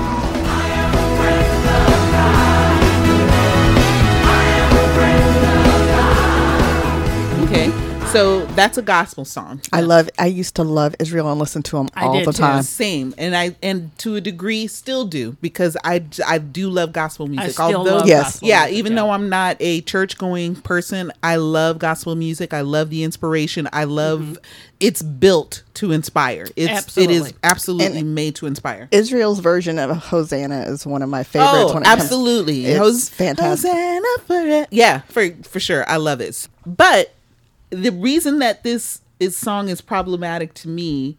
okay 7.43 7.67
so 8.12 8.45
that's 8.47 8.78
a 8.78 8.82
gospel 8.82 9.24
song 9.26 9.62
I 9.71 9.82
love. 9.82 10.10
I 10.19 10.26
used 10.26 10.56
to 10.56 10.63
love 10.63 10.95
Israel 11.00 11.30
and 11.32 11.39
listen 11.39 11.62
to 11.63 11.78
him 11.78 11.88
I 11.95 12.06
all 12.06 12.13
did 12.13 12.28
the 12.28 12.34
too. 12.34 12.38
time. 12.39 12.63
same 12.63 13.13
and 13.17 13.36
i 13.36 13.56
and 13.63 13.97
to 14.00 14.15
a 14.15 14.21
degree 14.21 14.67
still 14.67 15.06
do 15.06 15.38
because 15.41 15.78
i 15.84 16.04
i 16.28 16.38
do 16.38 16.69
love 16.69 16.91
gospel 16.93 17.28
music 17.28 17.52
still 17.54 17.78
although 17.78 17.97
love 17.97 18.08
Yes. 18.08 18.24
gospel 18.34 18.47
yeah 18.47 18.62
music, 18.65 18.78
even 18.78 18.91
yeah. 18.93 18.95
though 19.02 19.12
i'm 19.12 19.30
not 19.30 19.58
a 19.60 19.82
church 19.82 20.17
going 20.17 20.56
person 20.56 21.12
i 21.24 21.36
love 21.38 21.80
gospel 21.80 22.15
music 22.15 22.54
i 22.54 22.62
love 22.62 22.89
the 22.89 23.04
inspiration 23.04 23.67
i 23.71 23.84
love 23.86 24.19
mm-hmm. 24.21 24.36
it's 24.80 25.02
built 25.02 25.63
to 25.76 25.91
inspire 25.91 26.47
it's 26.56 26.97
it 26.97 27.10
is 27.10 27.21
Absolutely. 27.24 27.34
absolutely 27.43 28.00
And- 28.00 28.15
made 28.15 28.36
to 28.36 28.45
inspire 28.45 28.88
Israel's 28.91 29.39
version 29.39 29.80
of 29.80 29.95
Hosanna 29.95 30.63
is 30.63 30.86
one 30.86 31.02
of 31.02 31.10
my 31.10 31.24
favorites. 31.24 31.54
Oh, 31.71 31.74
when 31.74 31.84
it 31.84 31.86
comes- 31.86 32.12
It's 32.12 32.78
Hos- 32.78 33.10
fantastic. 33.10 33.71
Hosanna 33.71 34.08
for 34.26 34.39
it. 34.47 34.67
Yeah, 34.71 35.02
for 35.08 35.30
for 35.43 35.60
sure, 35.60 35.88
I 35.89 35.97
love 35.97 36.19
it. 36.21 36.47
But 36.65 37.13
the 37.71 37.91
reason 37.91 38.39
that 38.39 38.63
this 38.63 39.01
is 39.19 39.36
song 39.36 39.69
is 39.69 39.81
problematic 39.81 40.53
to 40.55 40.67
me 40.69 41.17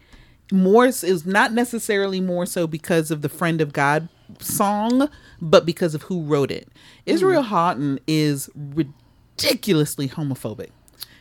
more 0.53 0.87
is 0.87 1.25
not 1.27 1.53
necessarily 1.53 2.21
more 2.21 2.45
so 2.47 2.67
because 2.67 3.11
of 3.11 3.23
the 3.23 3.29
friend 3.29 3.61
of 3.61 3.73
God 3.73 4.09
song, 4.38 5.09
but 5.41 5.65
because 5.67 5.95
of 5.95 6.03
who 6.03 6.23
wrote 6.23 6.51
it. 6.51 6.69
Israel 7.07 7.43
Houghton 7.43 7.99
is 8.07 8.51
ridiculously 8.55 10.09
homophobic 10.09 10.71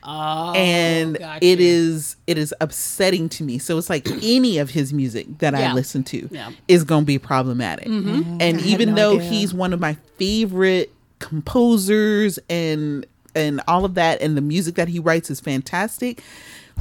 Oh, 0.03 0.53
and 0.55 1.19
gotcha. 1.19 1.45
it 1.45 1.59
is 1.59 2.15
it 2.25 2.35
is 2.39 2.55
upsetting 2.59 3.29
to 3.29 3.43
me 3.43 3.59
so 3.59 3.77
it's 3.77 3.87
like 3.89 4.07
any 4.23 4.57
of 4.57 4.71
his 4.71 4.91
music 4.91 5.27
that 5.37 5.53
i 5.53 5.71
listen 5.73 6.03
to 6.05 6.27
Yeah. 6.31 6.45
Mm-hmm. 6.47 6.53
is 6.67 6.83
going 6.83 7.03
to 7.03 7.05
be 7.05 7.19
problematic 7.19 7.85
and 7.85 8.41
even 8.61 8.89
no 8.89 8.95
though 8.95 9.15
idea. 9.19 9.29
he's 9.29 9.53
one 9.53 9.73
of 9.73 9.79
my 9.79 9.95
favorite 10.17 10.91
composers 11.19 12.39
and 12.49 13.05
and 13.35 13.61
all 13.67 13.85
of 13.85 13.93
that 13.95 14.21
and 14.21 14.35
the 14.37 14.41
music 14.41 14.75
that 14.75 14.87
he 14.87 14.99
writes 14.99 15.29
is 15.29 15.39
fantastic 15.39 16.21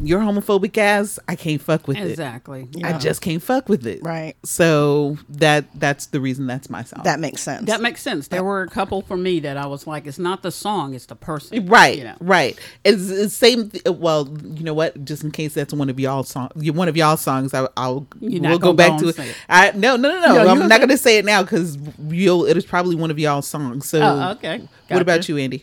you're 0.02 0.20
homophobic 0.20 0.78
ass 0.78 1.18
i 1.28 1.34
can't 1.34 1.60
fuck 1.60 1.86
with 1.88 1.96
it. 1.98 2.08
exactly. 2.10 2.68
it 2.76 2.84
i 2.84 2.96
just 2.96 3.20
can't 3.20 3.42
fuck 3.42 3.68
with 3.68 3.84
it 3.86 4.00
Right. 4.02 4.34
so 4.44 5.18
that 5.28 5.64
that's 5.78 6.06
the 6.06 6.20
reason 6.20 6.46
that's 6.46 6.70
my 6.70 6.84
song 6.84 7.02
That 7.04 7.18
makes 7.20 7.42
sense. 7.42 7.66
That 7.66 7.80
makes 7.80 8.00
sense. 8.00 8.28
There 8.28 8.44
were 8.44 8.62
a 8.62 8.68
couple 8.68 9.02
for 9.02 9.16
me 9.16 9.40
that 9.40 9.56
I 9.56 9.66
was 9.66 9.86
like, 9.86 10.06
it's 10.06 10.18
not 10.18 10.42
the 10.42 10.50
song, 10.52 10.94
it's 10.94 11.06
the 11.06 11.16
person. 11.16 11.66
Right, 11.66 11.98
You 11.98 12.04
know. 12.04 12.16
right. 12.20 12.58
It's, 12.84 13.10
it's 13.10 13.34
same. 13.34 13.70
th- 13.70 13.84
Well, 13.96 14.28
you 14.42 14.62
know 14.64 14.72
what? 14.74 15.04
Just 15.04 15.24
in 15.24 15.30
case 15.32 15.54
that's 15.54 15.74
one 15.74 15.90
of 15.90 15.98
y'all 16.00 16.22
song, 16.22 16.50
one 16.54 16.88
of 16.88 16.96
y'all 16.96 17.16
songs, 17.16 17.52
I, 17.52 17.66
I'll 17.76 18.06
You're 18.20 18.40
we'll 18.42 18.58
go 18.58 18.72
gonna 18.72 18.74
back 18.74 19.00
go 19.00 19.10
to 19.12 19.22
it. 19.22 19.28
it. 19.28 19.36
I 19.48 19.72
no, 19.72 19.96
no, 19.96 20.08
no, 20.08 20.20
no. 20.20 20.44
No, 20.44 20.48
I'm 20.50 20.68
not 20.68 20.78
going 20.78 20.88
to 20.90 20.96
say 20.98 21.18
it 21.18 21.24
now 21.24 21.42
because 21.42 21.76
you'll. 22.08 22.46
It 22.46 22.56
is 22.56 22.64
probably 22.64 22.94
one 22.96 23.10
of 23.10 23.18
y'all 23.18 23.42
songs. 23.42 23.88
So, 23.88 24.00
Oh, 24.00 24.30
okay. 24.32 24.66
What 24.88 25.02
about 25.02 25.28
you, 25.28 25.34
Andi? 25.36 25.62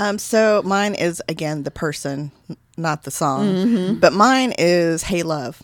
Um, 0.00 0.18
so 0.18 0.62
mine 0.64 0.94
is 0.94 1.22
again 1.28 1.62
the 1.64 1.70
person, 1.70 2.32
not 2.78 3.02
the 3.04 3.10
song, 3.10 3.46
Mm-hmm. 3.46 3.94
but 4.00 4.12
mine 4.14 4.54
is 4.58 5.02
"Hey 5.02 5.22
Love." 5.22 5.62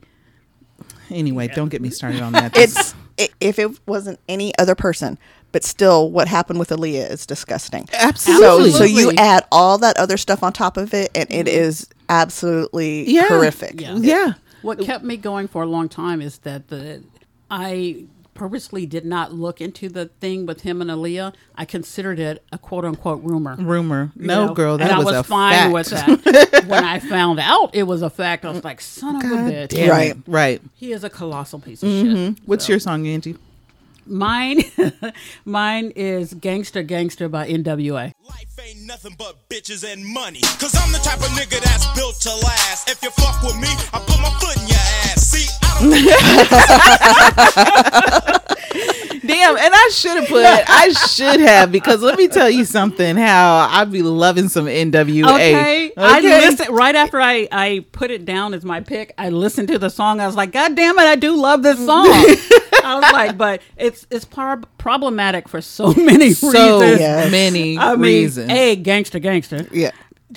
anyway 1.10 1.48
don't 1.50 1.70
get 1.70 1.82
me 1.82 1.90
started 1.92 2.22
on 2.22 2.32
that 2.34 2.56
It's 2.58 2.94
i 2.94 2.98
if 3.40 3.60
it 3.60 3.80
wasn't 3.88 4.20
any 4.28 4.58
other 4.58 4.76
person, 4.76 5.18
but 5.52 5.64
still, 5.64 6.10
what 6.10 6.28
happened 6.28 6.60
with 6.60 6.70
Aaliyah 6.70 7.12
is 7.12 7.26
disgusting. 7.26 7.88
Absolutely. 7.94 8.72
So, 8.72 8.80
so 8.80 8.84
you 8.86 9.12
add 9.18 9.46
all 9.52 9.78
that 9.80 9.98
other 9.98 10.18
stuff 10.18 10.42
on 10.42 10.52
top 10.54 10.78
of 10.78 10.94
it, 10.94 11.12
and 11.14 11.32
it 11.32 11.46
mm-hmm. 11.46 11.56
is 11.56 11.88
absolutely 12.10 13.10
Yeah. 13.10 13.28
horrific. 13.28 13.80
Yeah. 13.80 13.98
yeah 13.98 14.34
What 14.62 14.80
kept 14.80 15.04
me 15.04 15.18
going 15.18 15.48
for 15.48 15.64
a 15.64 15.68
long 15.68 15.90
time 15.90 16.22
is 16.22 16.40
that 16.40 16.70
the 16.70 17.04
I 17.52 18.06
purposely 18.44 18.86
did 18.86 19.06
not 19.06 19.34
look 19.34 19.62
into 19.62 19.88
the 19.88 20.08
thing 20.20 20.46
with 20.46 20.64
him 20.64 20.82
and 20.82 20.92
Aaliyah. 20.92 21.34
I 21.56 21.64
considered 21.64 22.20
it 22.20 22.44
a 22.52 22.58
quote 22.58 22.84
unquote 22.84 23.24
rumor. 23.24 23.56
rumor 23.56 24.12
no 24.18 24.48
know, 24.48 24.54
girl 24.54 24.78
that 24.78 24.92
and 24.92 24.98
was, 24.98 25.08
I 25.08 25.12
was 25.12 25.20
a 25.20 25.24
fine 25.24 25.54
fact. 25.54 25.74
with 25.74 25.90
that. 26.26 26.66
when 26.68 26.84
I 26.84 27.00
found 27.00 27.40
out 27.40 27.74
it 27.74 27.84
was 27.84 28.02
a 28.02 28.10
fact, 28.10 28.44
I 28.44 28.52
was 28.52 28.62
like, 28.66 28.82
"Son 28.82 29.16
of 29.16 29.24
a 29.24 29.36
bitch!" 29.36 29.70
damn 29.70 29.90
Right. 29.90 30.18
right 30.28 30.62
He 30.76 30.92
is 30.92 31.06
a 31.06 31.10
colossal 31.10 31.62
piece 31.62 31.84
of 31.84 31.90
shit. 31.90 32.06
Mm-hmm. 32.06 32.44
what's 32.46 32.68
your 32.68 32.80
song 32.80 33.08
angie 33.08 33.38
Mine, 34.06 34.64
mine 35.46 35.94
is 35.96 36.34
"Gangsta 36.34 36.86
Gangsta" 36.86 37.32
by 37.32 37.48
N.W.A. 37.48 38.12
Life 38.28 38.60
ain't 38.62 38.82
nothing 38.82 39.16
but 39.18 39.48
bitches 39.48 39.90
and 39.90 40.06
money. 40.06 40.42
Cause 40.60 40.76
I'm 40.76 40.92
the 40.92 41.00
type 41.00 41.20
of 41.20 41.32
nigga 41.40 41.64
that's 41.64 41.88
built 41.96 42.16
to 42.28 42.36
last. 42.46 42.90
If 42.90 43.02
you 43.02 43.10
fuck 43.12 43.42
with 43.42 43.56
me, 43.56 43.70
I 43.94 44.00
put 44.06 44.20
my 44.20 44.30
foot 44.42 44.62
in 44.62 44.68
your 44.68 44.78
ass. 45.08 45.23
See, 45.34 45.50
Damn, 49.26 49.56
and 49.58 49.74
I 49.74 49.90
should 49.94 50.18
have 50.18 50.28
put 50.28 50.44
I 50.46 50.90
should 51.08 51.40
have 51.40 51.72
because 51.72 52.02
let 52.02 52.18
me 52.18 52.28
tell 52.28 52.50
you 52.50 52.66
something 52.66 53.16
how 53.16 53.68
I'd 53.72 53.92
be 53.92 54.02
loving 54.02 54.50
some 54.50 54.66
NWA. 54.66 55.34
Okay. 55.36 55.92
I 55.96 56.20
listened 56.20 56.70
right 56.76 56.96
after 56.96 57.22
I 57.22 57.48
I 57.52 57.86
put 57.94 58.12
it 58.12 58.26
down 58.26 58.54
as 58.54 58.66
my 58.66 58.82
pick. 58.82 59.14
I 59.18 59.30
listened 59.30 59.70
to 59.70 59.80
the 59.80 59.90
song. 59.90 60.20
I 60.20 60.26
was 60.28 60.36
like, 60.36 60.52
God 60.52 60.76
damn 60.76 60.98
it, 61.00 61.04
I 61.04 61.16
do 61.16 61.36
love 61.36 61.64
this 61.64 61.78
song. 61.78 62.06
I 62.84 62.96
was 63.00 63.14
like, 63.14 63.38
but 63.38 63.62
it's 63.78 64.06
it's 64.12 64.26
par- 64.26 64.62
problematic 64.78 65.48
for 65.48 65.62
so 65.62 65.94
many 65.98 66.34
so 66.34 66.48
reasons. 66.50 67.00
Yes. 67.00 67.32
many 67.32 67.78
I 67.78 67.92
mean, 67.96 68.02
reasons. 68.02 68.52
a 68.52 68.76
Gangsta, 68.76 69.22
Gangsta. 69.24 69.70
Yeah. 69.72 69.92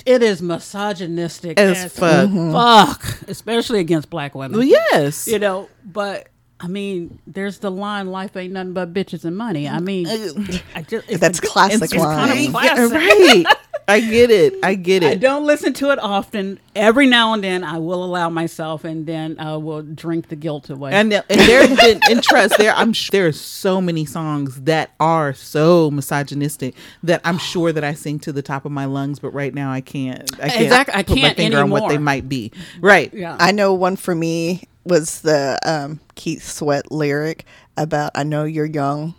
It 0.05 0.21
is 0.23 0.41
misogynistic 0.41 1.59
As 1.59 1.91
fuck. 1.93 2.29
Mm-hmm. 2.29 2.51
fuck, 2.51 3.29
especially 3.29 3.79
against 3.79 4.09
black 4.09 4.35
women. 4.35 4.57
well, 4.57 4.67
yes. 4.67 5.27
You 5.27 5.39
know, 5.39 5.69
but 5.85 6.29
I 6.59 6.67
mean, 6.67 7.19
there's 7.27 7.59
the 7.59 7.69
line, 7.69 8.07
"Life 8.07 8.35
ain't 8.35 8.53
nothing 8.53 8.73
but 8.73 8.93
bitches 8.93 9.25
and 9.25 9.37
money." 9.37 9.67
I 9.69 9.79
mean, 9.79 10.07
I 10.75 10.81
just 10.81 11.07
it's 11.09 11.19
That's 11.19 11.39
classic 11.39 11.83
it's 11.83 11.95
line. 11.95 12.27
kind 12.27 12.47
of 12.47 12.63
Yeah, 12.63 12.97
right. 12.97 13.45
I 13.89 14.01
get 14.01 14.29
it. 14.31 14.55
I 14.63 14.75
get 14.75 15.01
it. 15.01 15.07
I 15.11 15.15
don't 15.15 15.45
listen 15.45 15.71
to 15.75 15.91
it 15.91 15.99
often. 15.99 16.59
Every 16.75 17.07
now 17.07 17.33
and 17.33 17.41
then, 17.41 17.63
I 17.63 17.77
will 17.77 18.03
allow 18.03 18.29
myself, 18.29 18.83
and 18.83 19.05
then 19.05 19.39
uh, 19.39 19.53
I 19.53 19.57
will 19.57 19.81
drink 19.81 20.27
the 20.27 20.35
guilt 20.35 20.69
away. 20.69 20.91
And 20.91 21.13
and 21.13 21.23
there's 21.29 21.75
been 21.75 22.01
and 22.09 22.21
trust 22.21 22.57
there. 22.57 22.73
I'm 22.75 22.91
sure 22.91 23.11
there 23.11 23.27
are 23.27 23.31
so 23.31 23.79
many 23.79 24.05
songs 24.05 24.61
that 24.63 24.91
are 24.99 25.33
so 25.33 25.89
misogynistic 25.89 26.75
that 27.03 27.21
I'm 27.23 27.37
sure 27.37 27.71
that 27.71 27.83
I 27.83 27.93
sing 27.93 28.19
to 28.19 28.33
the 28.33 28.41
top 28.41 28.65
of 28.65 28.73
my 28.73 28.85
lungs, 28.85 29.19
but 29.19 29.29
right 29.29 29.53
now 29.53 29.71
I 29.71 29.79
can't. 29.79 30.29
I 30.35 30.49
can't 30.49 30.61
Exactly. 30.63 30.93
I 30.93 31.03
put 31.03 31.15
my 31.15 31.21
can't 31.21 31.37
finger 31.37 31.59
on 31.59 31.69
what 31.69 31.87
they 31.87 31.97
might 31.97 32.27
be. 32.27 32.51
Right. 32.81 33.13
yeah, 33.13 33.37
I 33.39 33.53
know 33.53 33.73
one 33.73 33.95
for 33.95 34.13
me 34.13 34.63
was 34.87 35.21
the 35.21 35.59
um, 35.65 35.99
Keith 36.15 36.43
Sweat 36.43 36.91
lyric 36.91 37.45
about 37.77 38.11
"I 38.15 38.23
know 38.23 38.43
you're 38.45 38.65
young, 38.65 39.13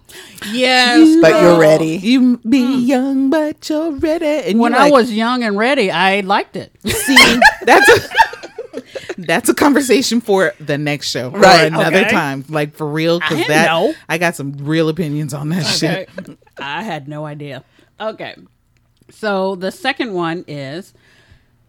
yes, 0.44 1.16
but 1.20 1.40
you're 1.40 1.58
ready." 1.58 1.96
You 1.96 2.38
be 2.38 2.76
young, 2.78 3.30
but 3.30 3.68
you're 3.68 3.92
ready. 3.92 4.50
And. 4.50 4.58
When 4.60 4.72
you're 4.72 4.80
I 4.80 4.84
like, 4.84 4.92
was 4.92 5.12
young 5.12 5.42
and 5.42 5.56
ready, 5.56 5.90
I 5.90 6.20
liked 6.20 6.56
it. 6.56 6.72
See, 6.86 7.16
that's 7.62 7.88
a 7.88 8.82
that's 9.18 9.48
a 9.48 9.54
conversation 9.54 10.20
for 10.20 10.52
the 10.60 10.78
next 10.78 11.10
show, 11.10 11.30
or 11.30 11.38
Right. 11.40 11.66
Another 11.66 12.00
Okay. 12.00 12.10
time, 12.10 12.44
like 12.48 12.74
for 12.74 12.86
real, 12.86 13.20
because 13.20 13.46
that 13.46 13.66
know. 13.66 13.94
I 14.08 14.18
got 14.18 14.34
some 14.36 14.52
real 14.58 14.88
opinions 14.88 15.34
on 15.34 15.48
that 15.50 15.64
Okay. 15.76 16.06
shit. 16.08 16.38
I 16.58 16.82
had 16.82 17.08
no 17.08 17.24
idea. 17.26 17.64
Okay. 18.00 18.34
So 19.10 19.54
the 19.54 19.70
second 19.72 20.12
one 20.12 20.44
is 20.46 20.92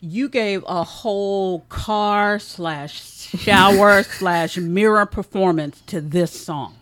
you 0.02 0.30
gave 0.30 0.64
a 0.68 0.84
whole 0.84 1.62
car 1.70 2.40
slash 2.40 3.02
shower 3.02 4.04
slash 4.04 4.58
mirror 4.58 5.06
performance 5.06 5.82
to 5.88 6.02
this 6.02 6.32
song. 6.32 6.76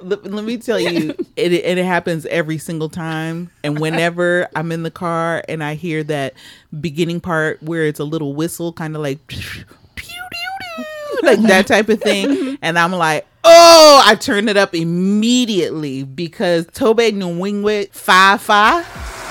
Let, 0.00 0.24
let 0.24 0.44
me 0.44 0.56
tell 0.56 0.80
you, 0.80 1.10
it, 1.36 1.52
it 1.52 1.78
it 1.78 1.84
happens 1.84 2.26
every 2.26 2.58
single 2.58 2.88
time, 2.88 3.50
and 3.62 3.78
whenever 3.78 4.48
I'm 4.56 4.72
in 4.72 4.82
the 4.82 4.90
car 4.90 5.44
and 5.48 5.62
I 5.62 5.74
hear 5.74 6.02
that 6.04 6.34
beginning 6.80 7.20
part 7.20 7.62
where 7.62 7.84
it's 7.84 8.00
a 8.00 8.04
little 8.04 8.34
whistle, 8.34 8.72
kind 8.72 8.96
of 8.96 9.02
like. 9.02 9.24
pew, 9.28 9.64
pew, 9.94 10.16
pew, 10.26 11.18
Like 11.22 11.40
that 11.42 11.68
type 11.68 11.88
of 11.88 12.00
thing, 12.00 12.58
and 12.62 12.78
I'm 12.78 12.92
like, 12.92 13.26
oh! 13.44 14.02
I 14.04 14.16
turn 14.16 14.48
it 14.48 14.56
up 14.56 14.74
immediately 14.74 16.02
because 16.02 16.66
Tobe 16.72 16.98
Nwigwe 16.98 17.92
Fye 17.92 18.38
Fye. 18.38 19.21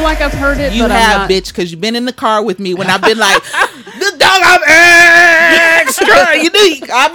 Feel 0.00 0.08
like 0.08 0.20
I've 0.22 0.32
heard 0.32 0.58
it, 0.58 0.72
You 0.72 0.84
but 0.84 0.90
have, 0.92 1.12
I'm 1.12 1.18
not, 1.22 1.30
bitch, 1.30 1.48
because 1.48 1.70
you've 1.70 1.80
been 1.80 1.94
in 1.96 2.06
the 2.06 2.12
car 2.12 2.42
with 2.42 2.58
me 2.58 2.72
when 2.74 2.88
I've 2.88 3.02
been 3.02 3.18
like, 3.18 3.42
the 3.52 4.14
dog 4.16 4.40
I'm 4.42 4.60
extra. 4.66 6.42
You 6.42 6.50
do. 6.50 6.86
I 6.92 7.08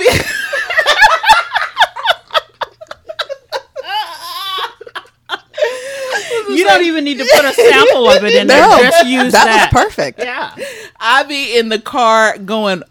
be. 6.47 6.53
You 6.55 6.63
don't 6.65 6.83
even 6.83 7.03
need 7.03 7.17
to 7.17 7.27
put 7.35 7.45
a 7.45 7.53
sample 7.53 8.09
of 8.09 8.23
it 8.23 8.33
in 8.33 8.47
there. 8.47 8.79
Just 8.79 9.05
use 9.07 9.31
that, 9.33 9.45
that. 9.45 9.73
was 9.73 9.83
perfect. 9.83 10.19
Yeah. 10.19 10.55
I 10.99 11.23
be 11.23 11.57
in 11.57 11.69
the 11.69 11.79
car 11.79 12.37
going 12.37 12.83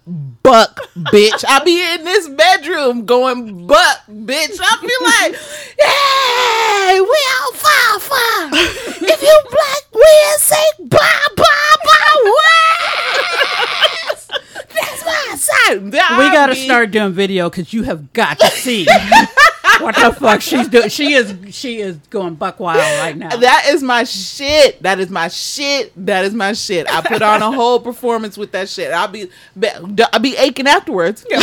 buck, 0.43 0.81
bitch. 0.95 1.45
I 1.49 1.65
be 1.65 1.81
in 1.95 2.05
this 2.05 2.29
bedroom 2.29 3.07
going 3.07 3.67
buck, 3.67 4.03
bitch. 4.09 4.59
I 4.61 4.79
be 4.81 4.95
like, 5.05 5.35
hey, 5.81 7.01
we 7.01 7.19
all 7.35 7.53
fire, 7.53 7.99
fire. 8.01 8.51
If 9.09 9.23
you 9.23 9.41
black, 9.51 9.83
we'll 9.93 10.39
say 10.39 10.65
blah, 10.79 10.99
blah, 11.37 11.77
blah, 11.83 12.33
west. 14.11 14.33
That's 14.75 15.05
my 15.05 15.37
side. 15.37 15.85
We 15.85 15.91
got 15.91 16.47
to 16.47 16.55
start 16.55 16.91
doing 16.91 17.13
video 17.13 17.49
because 17.51 17.73
you 17.73 17.85
have 17.85 18.13
got 18.13 18.39
to 18.41 18.49
see 18.49 18.87
what 19.85 19.95
the 19.97 20.13
fuck 20.13 20.41
she's 20.41 20.69
doing. 20.69 20.89
She 20.89 21.15
is 21.15 21.35
she 21.55 21.81
is 21.81 21.97
going 22.11 22.35
buck 22.35 22.59
wild 22.61 22.79
right 22.79 23.17
now. 23.17 23.37
That 23.37 23.67
is 23.69 23.83
my 23.83 24.05
shit. 24.05 24.83
That 24.83 25.01
is 25.01 25.11
my 25.11 25.29
shit. 25.29 25.93
That 26.07 26.25
is 26.25 26.35
my 26.35 26.53
shit. 26.53 26.89
I 26.89 27.01
put 27.01 27.23
on 27.23 27.43
a 27.43 27.53
whole 27.53 27.81
performance 27.81 28.37
with 28.37 28.53
that 28.53 28.69
shit. 28.69 28.93
I'll 28.93 29.09
be, 29.09 29.31
be 29.59 29.69
I'll 30.13 30.21
be 30.21 30.37
aching 30.37 30.67
afterwards. 30.67 31.25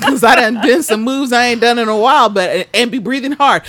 Cause 0.00 0.22
I 0.22 0.36
done 0.36 0.54
done 0.54 0.82
some 0.82 1.02
moves 1.02 1.32
I 1.32 1.46
ain't 1.46 1.60
done 1.60 1.78
in 1.78 1.88
a 1.88 1.96
while, 1.96 2.28
but 2.28 2.68
and 2.72 2.90
be 2.90 2.98
breathing 2.98 3.32
hard. 3.32 3.64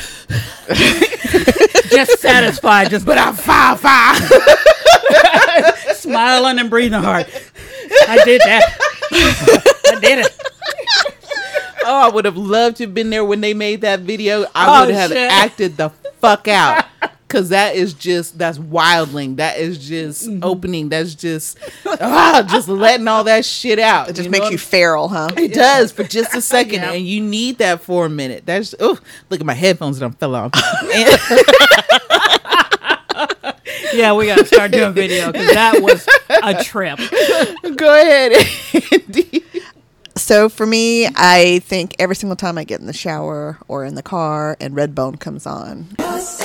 just 1.90 2.20
satisfied, 2.20 2.90
just 2.90 3.06
But 3.06 3.18
I'm 3.18 3.34
fine, 3.34 3.78
fine. 3.78 4.22
smiling 5.96 6.60
and 6.60 6.70
breathing 6.70 7.02
hard. 7.02 7.26
I 8.08 8.24
did 8.24 8.42
that. 8.42 9.76
I 12.00 12.06
did 12.06 12.10
it. 12.10 12.12
I 12.12 12.16
would 12.16 12.26
have 12.26 12.38
loved 12.38 12.78
to 12.78 12.84
have 12.84 12.94
been 12.94 13.10
there 13.10 13.24
when 13.26 13.42
they 13.42 13.54
made 13.54 13.82
that 13.82 14.02
video. 14.02 14.46
I 14.56 14.82
Oh, 14.82 14.86
would 14.86 14.96
have 14.96 15.12
shit. 15.12 15.32
acted 15.32 15.78
the 15.78 15.90
fuck 16.20 16.48
out. 16.48 16.86
Cause 17.30 17.50
that 17.50 17.76
is 17.76 17.94
just 17.94 18.40
that's 18.40 18.58
wildling. 18.58 19.36
That 19.36 19.60
is 19.60 19.78
just 19.88 20.28
Mm-hmm. 20.28 20.44
opening. 20.44 20.90
That's 20.90 21.14
just 21.14 21.60
ah, 21.86 22.44
just 22.50 22.68
letting 22.68 23.08
all 23.08 23.24
that 23.26 23.46
shit 23.46 23.78
out. 23.78 24.10
It 24.10 24.16
just 24.16 24.30
know 24.30 24.32
makes 24.32 24.46
what 24.46 24.52
you 24.52 24.58
feral, 24.58 25.08
huh? 25.10 25.30
It 25.38 25.54
does 25.54 25.92
for 25.92 26.04
just 26.04 26.34
a 26.36 26.42
second, 26.56 26.82
Yeah. 26.82 26.94
and 26.94 27.06
you 27.06 27.22
need 27.22 27.60
that 27.60 27.82
for 27.82 28.08
a 28.08 28.10
minute. 28.10 28.48
That's 28.48 28.74
oh, 28.80 28.98
look 29.30 29.40
at 29.40 29.46
my 29.46 29.54
headphones 29.54 30.00
that 30.00 30.06
I'm 30.06 30.14
fell 30.14 30.34
off. 30.34 30.52
Yeah, 33.94 34.14
we 34.14 34.28
gotta 34.28 34.46
start 34.46 34.72
doing 34.72 34.94
video 34.94 35.32
because 35.32 35.54
that 35.54 35.82
was 35.82 36.08
a 36.30 36.64
trip. 36.64 36.98
Go 37.76 37.94
ahead, 37.94 38.32
Andi. 38.34 39.44
So 40.30 40.46
for 40.48 40.68
me, 40.68 41.08
I 41.16 41.58
think 41.66 41.96
every 41.98 42.16
single 42.16 42.36
time 42.36 42.60
I 42.60 42.64
get 42.64 42.80
in 42.80 42.86
the 42.86 42.94
shower 42.94 43.58
or 43.68 43.84
in 43.84 43.96
the 43.96 44.04
car 44.04 44.56
and 44.60 44.76
Redbone 44.76 45.20
comes 45.20 45.48
on, 45.48 45.88
Yes, 45.98 46.40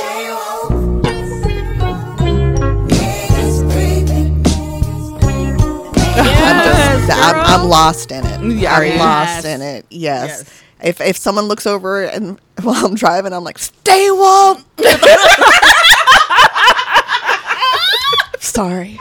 I'm, 6.16 6.64
just, 6.64 7.10
I'm, 7.12 7.60
girl. 7.60 7.68
lost 7.68 8.10
in 8.10 8.24
it. 8.24 8.40
Yeah, 8.56 8.74
I'm 8.74 8.84
yes. 8.84 8.98
lost 8.98 9.44
in 9.44 9.60
it. 9.60 9.84
Yes. 9.90 10.28
Yes. 10.28 10.62
If 10.82 11.02
if 11.02 11.18
someone 11.18 11.44
looks 11.44 11.66
over 11.66 12.04
and 12.04 12.40
while 12.62 12.86
I'm 12.86 12.94
driving, 12.94 13.34
I'm 13.34 13.44
like, 13.44 13.58
stay 13.58 14.10
woke. 14.10 14.60
Sorry. 18.40 18.98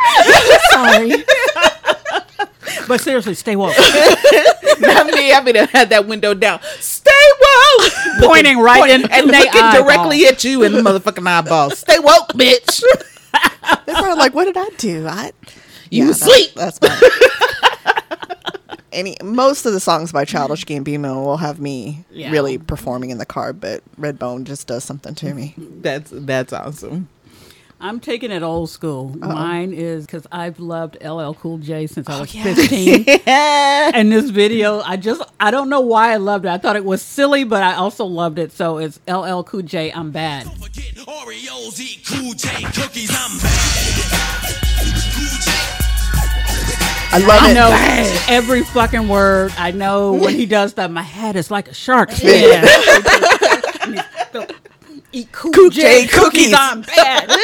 Sorry. 0.72 1.24
But 2.88 3.02
seriously, 3.02 3.34
stay 3.36 3.56
woke. 3.56 3.76
Not 4.80 5.08
me. 5.08 5.32
I 5.34 5.42
mean, 5.44 5.58
I 5.58 5.66
had 5.72 5.90
that 5.90 6.06
window 6.08 6.34
down. 6.34 6.60
Stay 6.80 7.12
woke. 7.42 7.92
Pointing 8.22 8.60
right 8.60 8.80
Point- 8.82 8.92
in- 8.92 9.12
and 9.12 9.24
in 9.26 9.28
they 9.32 9.40
looking 9.46 9.62
eyeball. 9.62 9.84
directly 9.84 10.26
at 10.28 10.44
you 10.44 10.64
in 10.64 10.74
the 10.74 10.82
motherfucking 10.82 11.28
eyeballs. 11.28 11.80
Stay 11.80 12.00
woke, 12.00 12.30
bitch. 12.30 12.82
They're 13.86 13.96
probably 13.96 14.16
like, 14.20 14.34
what 14.34 14.46
did 14.46 14.58
I 14.58 14.70
do? 14.78 15.08
I 15.08 15.32
You 15.90 16.04
Yeah, 16.04 16.08
was 16.10 16.20
that- 16.20 16.52
That's 16.56 16.80
fine. 16.80 17.10
Any 18.92 19.18
most 19.24 19.66
of 19.66 19.74
the 19.74 19.80
songs 19.80 20.12
by 20.12 20.24
Childish 20.24 20.66
Gambino 20.66 21.24
will 21.26 21.38
have 21.38 21.60
me 21.60 22.06
Yeah. 22.12 22.30
really 22.30 22.60
performing 22.60 23.10
in 23.10 23.18
the 23.18 23.26
car, 23.26 23.52
but 23.52 23.82
Redbone 24.00 24.44
just 24.44 24.68
does 24.68 24.84
something 24.84 25.16
to 25.16 25.34
me. 25.34 25.56
That's 25.58 26.12
that's 26.14 26.54
awesome. 26.54 27.10
I'm 27.84 28.00
taking 28.00 28.32
it 28.32 28.44
old 28.44 28.70
school. 28.70 29.10
Mine 29.18 29.74
is 29.74 30.06
because 30.06 30.26
I've 30.32 30.58
loved 30.58 31.04
LL 31.04 31.34
Cool 31.34 31.58
J 31.58 31.86
since 31.86 32.08
I 32.08 32.16
oh, 32.16 32.22
was 32.22 32.34
yeah. 32.34 32.44
15. 32.44 33.06
and 33.28 34.10
this 34.10 34.30
video, 34.30 34.80
I 34.80 34.96
just, 34.96 35.22
I 35.38 35.52
don't 35.52 35.68
know 35.68 35.82
why 35.82 36.14
I 36.14 36.16
loved 36.16 36.46
it. 36.46 36.48
I 36.48 36.58
thought 36.58 36.78
it 36.78 36.86
was 36.86 37.02
silly, 37.02 37.44
but 37.44 37.62
I 37.62 37.74
also 37.74 38.06
loved 38.06 38.40
it. 38.40 38.54
So 38.54 38.78
it's 38.78 39.02
LL 39.06 39.42
Cool 39.42 39.64
J, 39.64 39.92
I'm 39.92 40.12
bad. 40.12 40.50
Forget 40.54 40.96
Oreos, 40.96 41.78
eat 41.82 42.06
Cool 42.08 42.34
J 42.36 42.64
cookies. 42.72 43.12
I'm 43.12 43.38
bad. 43.40 44.56
Cool 45.16 45.38
J. 45.44 45.52
I 47.12 47.20
love 47.28 47.44
I 47.44 47.52
it. 47.52 47.54
know 47.54 48.34
every 48.34 48.64
fucking 48.64 49.10
word. 49.10 49.52
I 49.58 49.72
know 49.72 50.14
when 50.14 50.36
he 50.36 50.46
does 50.46 50.76
that. 50.76 50.90
My 50.90 51.02
head 51.02 51.36
is 51.36 51.52
like 51.52 51.68
a 51.68 51.74
shark's 51.74 52.18
head. 52.22 52.64
Eat 55.14 55.32
Cool, 55.32 55.52
Cool 55.54 55.70
J 55.70 55.82
J 56.06 56.08
cookies. 56.08 56.20
cookies. 56.52 56.54
I'm 56.58 56.82
bad. 56.96 57.24
and 57.30 57.40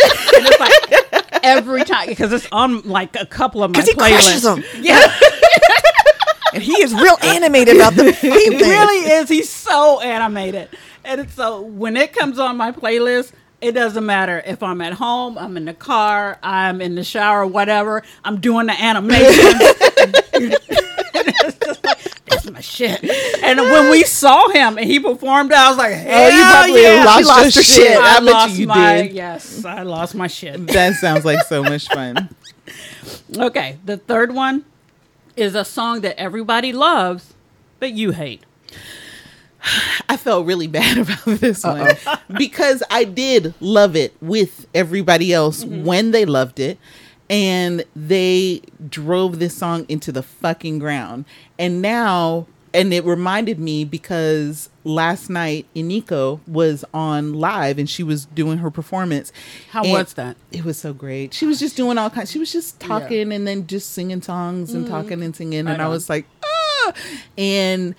it's 0.47 0.59
like 0.59 1.43
every 1.43 1.83
time 1.85 2.07
because 2.07 2.33
it's 2.33 2.47
on 2.51 2.81
like 2.83 3.15
a 3.15 3.25
couple 3.25 3.63
of 3.63 3.71
my 3.71 3.81
he 3.81 3.93
crushes 3.93 4.43
playlists. 4.43 4.55
them. 4.73 4.83
Yeah, 4.83 5.19
And 6.53 6.63
he 6.63 6.81
is 6.81 6.93
real 6.95 7.15
animated 7.23 7.75
about 7.75 7.93
the 7.93 8.11
fucking 8.11 8.31
he 8.33 8.49
thing. 8.49 8.59
really 8.69 9.11
is. 9.11 9.29
He's 9.29 9.49
so 9.49 9.99
animated, 10.01 10.69
and 11.05 11.21
it's 11.21 11.33
so 11.35 11.61
when 11.61 11.95
it 11.95 12.11
comes 12.13 12.39
on 12.39 12.57
my 12.57 12.71
playlist. 12.71 13.31
It 13.61 13.73
doesn't 13.73 14.05
matter 14.05 14.41
if 14.45 14.63
I'm 14.63 14.79
at 14.79 14.93
home, 14.93 15.37
I'm 15.37 15.57
in 15.57 15.65
the 15.65 15.73
car, 15.73 16.39
I'm 16.41 16.79
in 16.79 16.95
the 16.95 17.03
shower, 17.03 17.45
whatever. 17.45 18.03
I'm 18.23 18.39
doing 18.39 18.67
the 18.67 18.81
animation. 18.81 19.59
It's 22.55 22.77
just 22.77 22.81
like, 22.81 23.01
that's 23.01 23.01
my 23.01 23.09
shit. 23.09 23.43
And 23.43 23.59
when 23.59 23.89
we 23.91 24.03
saw 24.05 24.49
him 24.49 24.77
and 24.77 24.87
he 24.87 24.99
performed, 24.99 25.51
I 25.51 25.69
was 25.69 25.77
like, 25.77 25.93
hell 25.93 26.31
Oh, 26.31 26.35
you 26.35 26.43
probably 26.43 26.83
yeah. 26.83 27.03
lost, 27.05 27.27
lost 27.27 27.55
your 27.55 27.63
shit. 27.63 27.75
shit. 27.87 27.97
I, 27.97 28.17
I, 28.17 28.19
bet 28.19 28.23
lost 28.23 28.53
you, 28.55 28.61
you 28.61 28.67
my 28.67 29.01
did. 29.03 29.11
yes, 29.13 29.65
I 29.65 29.83
lost 29.83 30.15
my 30.15 30.27
shit. 30.27 30.67
That 30.67 30.95
sounds 30.95 31.25
like 31.25 31.41
so 31.45 31.63
much 31.63 31.87
fun. 31.87 32.29
Okay, 33.35 33.79
the 33.83 33.97
third 33.97 34.31
one 34.33 34.63
is 35.35 35.55
a 35.55 35.65
song 35.65 36.01
that 36.01 36.19
everybody 36.19 36.71
loves, 36.71 37.33
but 37.79 37.93
you 37.93 38.11
hate. 38.11 38.43
I 40.07 40.17
felt 40.17 40.45
really 40.45 40.67
bad 40.67 40.97
about 40.99 41.23
this 41.25 41.63
one 41.63 41.91
because 42.37 42.83
I 42.89 43.03
did 43.03 43.53
love 43.59 43.95
it 43.95 44.15
with 44.21 44.67
everybody 44.73 45.33
else 45.33 45.63
mm-hmm. 45.63 45.83
when 45.83 46.11
they 46.11 46.25
loved 46.25 46.59
it. 46.59 46.77
And 47.29 47.85
they 47.95 48.61
drove 48.89 49.39
this 49.39 49.55
song 49.55 49.85
into 49.87 50.11
the 50.11 50.23
fucking 50.23 50.79
ground. 50.79 51.25
And 51.59 51.81
now, 51.81 52.47
and 52.73 52.93
it 52.93 53.03
reminded 53.05 53.59
me 53.59 53.83
because 53.83 54.69
last 54.83 55.29
night 55.29 55.67
Iniko 55.75 56.39
was 56.47 56.83
on 56.93 57.33
live 57.33 57.77
and 57.77 57.89
she 57.89 58.03
was 58.03 58.25
doing 58.25 58.59
her 58.59 58.71
performance. 58.71 59.31
How 59.69 59.83
was 59.87 60.13
that? 60.13 60.37
It 60.51 60.65
was 60.65 60.77
so 60.77 60.93
great. 60.93 61.33
She 61.33 61.45
was 61.45 61.59
just 61.59 61.77
doing 61.77 61.97
all 61.97 62.09
kinds. 62.09 62.31
She 62.31 62.39
was 62.39 62.51
just 62.51 62.79
talking 62.79 63.31
and 63.31 63.47
then 63.47 63.67
just 63.67 63.91
singing 63.91 64.21
songs 64.21 64.73
and 64.73 64.87
talking 64.87 65.21
and 65.23 65.35
singing. 65.35 65.59
And 65.59 65.69
I 65.69 65.77
know. 65.77 65.89
was 65.89 66.09
like, 66.09 66.25
ah. 66.43 66.93
And 67.37 67.95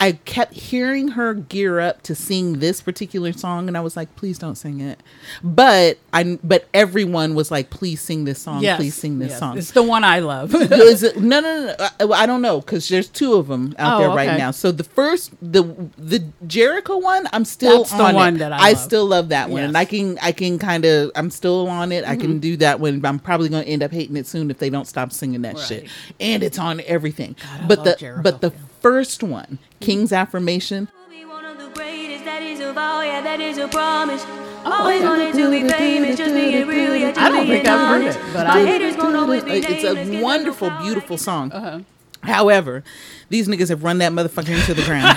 I 0.00 0.12
kept 0.12 0.54
hearing 0.54 1.08
her 1.08 1.34
gear 1.34 1.78
up 1.78 2.00
to 2.04 2.14
sing 2.14 2.60
this 2.60 2.80
particular 2.80 3.32
song, 3.34 3.68
and 3.68 3.76
I 3.76 3.80
was 3.82 3.96
like, 3.96 4.16
"Please 4.16 4.38
don't 4.38 4.54
sing 4.54 4.80
it." 4.80 4.98
But 5.44 5.98
I, 6.12 6.38
but 6.42 6.66
everyone 6.72 7.34
was 7.34 7.50
like, 7.50 7.68
"Please 7.68 8.00
sing 8.00 8.24
this 8.24 8.40
song. 8.40 8.62
Yes, 8.62 8.78
Please 8.78 8.94
sing 8.94 9.18
this 9.18 9.30
yes. 9.30 9.38
song." 9.38 9.58
It's 9.58 9.72
the 9.72 9.82
one 9.82 10.02
I 10.02 10.20
love. 10.20 10.54
Is 10.54 11.02
it, 11.04 11.18
no, 11.20 11.40
no, 11.40 11.74
no. 11.78 11.86
I, 12.14 12.22
I 12.22 12.26
don't 12.26 12.40
know 12.40 12.60
because 12.60 12.88
there's 12.88 13.08
two 13.08 13.34
of 13.34 13.48
them 13.48 13.74
out 13.78 13.96
Oh, 13.96 13.98
there 14.00 14.08
right 14.16 14.28
okay. 14.30 14.38
now. 14.38 14.52
So 14.52 14.72
the 14.72 14.84
first, 14.84 15.32
the 15.42 15.62
the 15.98 16.24
Jericho 16.46 16.96
one, 16.96 17.28
I'm 17.32 17.44
still 17.44 17.78
That's 17.78 17.92
the 17.92 18.02
on 18.04 18.14
one 18.14 18.36
it. 18.36 18.38
that 18.38 18.52
I 18.52 18.56
I 18.56 18.72
love. 18.72 18.78
still 18.78 19.06
love 19.06 19.28
that 19.28 19.50
one, 19.50 19.62
and 19.64 19.76
I 19.76 19.84
can 19.84 20.18
I 20.22 20.32
can 20.32 20.58
kind 20.58 20.86
of 20.86 21.10
I'm 21.14 21.30
still 21.30 21.68
on 21.68 21.92
it. 21.92 22.04
I 22.04 22.12
Mm-hmm. 22.12 22.20
can 22.22 22.38
do 22.40 22.56
that 22.58 22.80
one. 22.80 23.04
I'm 23.04 23.18
probably 23.18 23.48
going 23.50 23.64
to 23.64 23.68
end 23.70 23.82
up 23.82 23.92
hating 23.92 24.16
it 24.16 24.26
soon 24.26 24.50
if 24.50 24.58
they 24.58 24.70
don't 24.70 24.86
stop 24.86 25.12
singing 25.12 25.42
that 25.42 25.58
shit. 25.58 25.88
And 26.18 26.42
it's 26.42 26.58
on 26.58 26.80
everything. 26.86 27.36
I 27.62 27.66
but 27.66 27.84
the 27.84 27.96
Jericho, 27.96 28.22
but 28.22 28.40
the 28.40 28.50
yeah. 28.50 28.58
First 28.80 29.22
one, 29.22 29.58
King's 29.80 30.12
Affirmation. 30.12 30.88
Be 31.08 31.24
one 31.24 31.44
of 31.44 31.58
the 31.58 31.68
greatest, 31.70 32.24
that 32.24 32.42
is 32.42 32.60
a 32.60 32.72
vow, 32.72 33.00
yeah, 33.02 33.20
that 33.22 33.40
is 33.40 33.58
a 33.58 33.68
promise. 33.68 34.24
Always 34.64 35.02
wanted 35.02 35.34
to 35.34 35.50
be 35.50 35.68
famous, 35.68 36.18
just 36.18 36.34
being 36.34 36.66
real, 36.66 36.94
yeah, 36.94 37.08
just 37.12 37.20
I 37.20 37.28
don't 37.30 37.46
think 37.46 37.66
I've 37.66 37.88
heard 37.88 38.02
it, 38.04 38.18
but 38.32 38.46
I- 38.46 38.64
haters 38.64 38.96
gonna 38.96 39.18
always 39.20 39.44
be 39.44 39.52
It's 39.52 39.68
nameless, 39.68 40.08
a 40.08 40.12
'cause 40.12 40.22
wonderful, 40.22 40.70
beautiful 40.82 41.18
song. 41.18 41.52
Uh-huh. 41.52 41.80
However, 42.22 42.84
these 43.30 43.48
niggas 43.48 43.70
have 43.70 43.82
run 43.82 43.98
that 43.98 44.12
motherfucker 44.12 44.50
into 44.58 44.74
the 44.74 44.82
ground. 44.82 45.16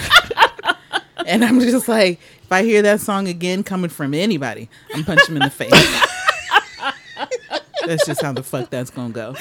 and 1.27 1.43
I'm 1.43 1.59
just 1.59 1.89
like, 1.89 2.19
if 2.43 2.51
I 2.51 2.63
hear 2.63 2.81
that 2.83 3.01
song 3.01 3.27
again 3.27 3.63
coming 3.63 3.89
from 3.89 4.13
anybody, 4.13 4.69
I'm 4.95 5.03
punching 5.03 5.33
them 5.33 5.43
in 5.43 5.47
the 5.47 5.49
face. 5.49 5.71
that's 7.85 8.05
just 8.05 8.21
how 8.21 8.31
the 8.31 8.43
fuck 8.43 8.69
that's 8.69 8.89
gonna 8.89 9.11
go. 9.13 9.35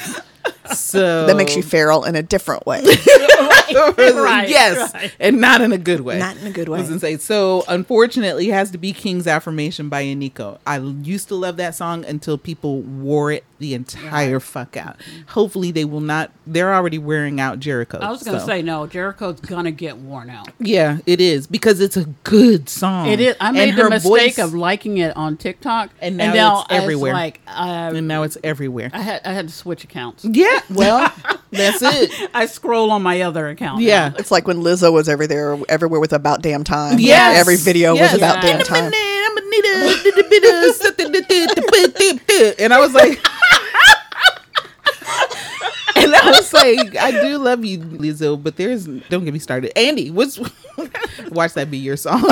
So 0.73 1.27
That 1.27 1.35
makes 1.35 1.55
you 1.55 1.61
feral 1.63 2.03
in 2.05 2.15
a 2.15 2.23
different 2.23 2.65
way. 2.65 2.81
Right, 3.73 4.49
yes, 4.49 4.93
right. 4.93 5.15
and 5.19 5.39
not 5.41 5.61
in 5.61 5.71
a 5.71 5.77
good 5.77 6.01
way. 6.01 6.19
Not 6.19 6.37
in 6.37 6.45
a 6.47 6.51
good 6.51 6.67
I 6.67 6.71
was 6.71 6.91
way. 6.91 6.97
say. 6.97 7.17
So 7.17 7.63
unfortunately, 7.67 8.49
it 8.49 8.53
has 8.53 8.71
to 8.71 8.77
be 8.77 8.93
"King's 8.93 9.25
Affirmation" 9.25 9.89
by 9.89 10.03
Iniko. 10.03 10.59
I 10.67 10.77
used 10.79 11.27
to 11.29 11.35
love 11.35 11.57
that 11.57 11.73
song 11.75 12.05
until 12.05 12.37
people 12.37 12.81
wore 12.81 13.31
it 13.31 13.43
the 13.59 13.73
entire 13.73 14.39
fuck 14.39 14.77
out. 14.77 14.97
Hopefully, 15.29 15.71
they 15.71 15.85
will 15.85 16.01
not. 16.01 16.31
They're 16.45 16.73
already 16.73 16.97
wearing 16.99 17.39
out 17.39 17.59
Jericho. 17.59 17.97
I 17.99 18.11
was 18.11 18.21
gonna 18.23 18.39
so. 18.41 18.45
say 18.45 18.61
no. 18.61 18.85
Jericho's 18.85 19.39
gonna 19.39 19.71
get 19.71 19.97
worn 19.97 20.29
out. 20.29 20.49
yeah, 20.59 20.99
it 21.05 21.19
is 21.21 21.47
because 21.47 21.79
it's 21.79 21.97
a 21.97 22.05
good 22.23 22.69
song. 22.69 23.07
It 23.07 23.19
is. 23.19 23.35
I 23.41 23.47
And 23.49 23.55
made 23.57 23.75
the 23.75 23.89
mistake 23.89 24.09
voice- 24.35 24.37
of 24.39 24.53
liking 24.53 24.97
it 24.99 25.15
on 25.17 25.37
TikTok, 25.37 25.89
And 25.99 26.17
now 26.17 26.61
it's 26.61 26.67
everywhere. 26.71 27.13
like 27.13 27.41
uh, 27.47 27.91
and 27.95 28.07
now 28.07 28.23
it's 28.23 28.37
everywhere. 28.43 28.91
I 28.93 29.01
had 29.01 29.21
I 29.25 29.33
had 29.33 29.47
to 29.47 29.53
switch 29.53 29.83
accounts. 29.83 30.25
Yeah, 30.33 30.59
well, 30.69 31.13
that's 31.51 31.81
it. 31.81 32.29
I 32.33 32.45
scroll 32.47 32.91
on 32.91 33.03
my 33.03 33.21
other 33.21 33.49
account. 33.49 33.79
now. 33.79 33.85
Yeah. 33.85 34.13
It's 34.17 34.31
like 34.31 34.47
when 34.47 34.57
Lizzo 34.57 34.91
was 34.91 35.07
every 35.07 35.27
there, 35.27 35.57
everywhere 35.69 35.99
with 35.99 36.13
about 36.13 36.41
damn 36.41 36.63
time. 36.63 36.99
Yes. 36.99 37.39
every 37.39 37.57
video 37.57 37.93
Yes. 37.93 38.13
was 38.13 38.19
about 38.19 38.43
Yeah. 38.43 38.57
damn 38.57 38.65
time. 38.65 38.85
I'm 38.85 39.37
a 39.37 39.41
need 39.41 39.65
a- 39.65 39.83
and 42.59 42.73
I 42.73 42.79
was 42.79 42.93
like, 42.93 43.11
and 45.95 46.15
I 46.15 46.31
was 46.31 46.51
like, 46.53 46.95
I 46.97 47.11
do 47.11 47.37
love 47.37 47.63
you, 47.63 47.79
Lizzo, 47.79 48.41
but 48.41 48.55
there's 48.55 48.85
don't 48.85 49.23
get 49.25 49.33
me 49.33 49.39
started. 49.39 49.71
Andi, 49.75 50.11
what's 50.11 50.39
watch 51.29 51.53
that 51.53 51.69
be 51.69 51.77
your 51.77 51.97
song? 51.97 52.23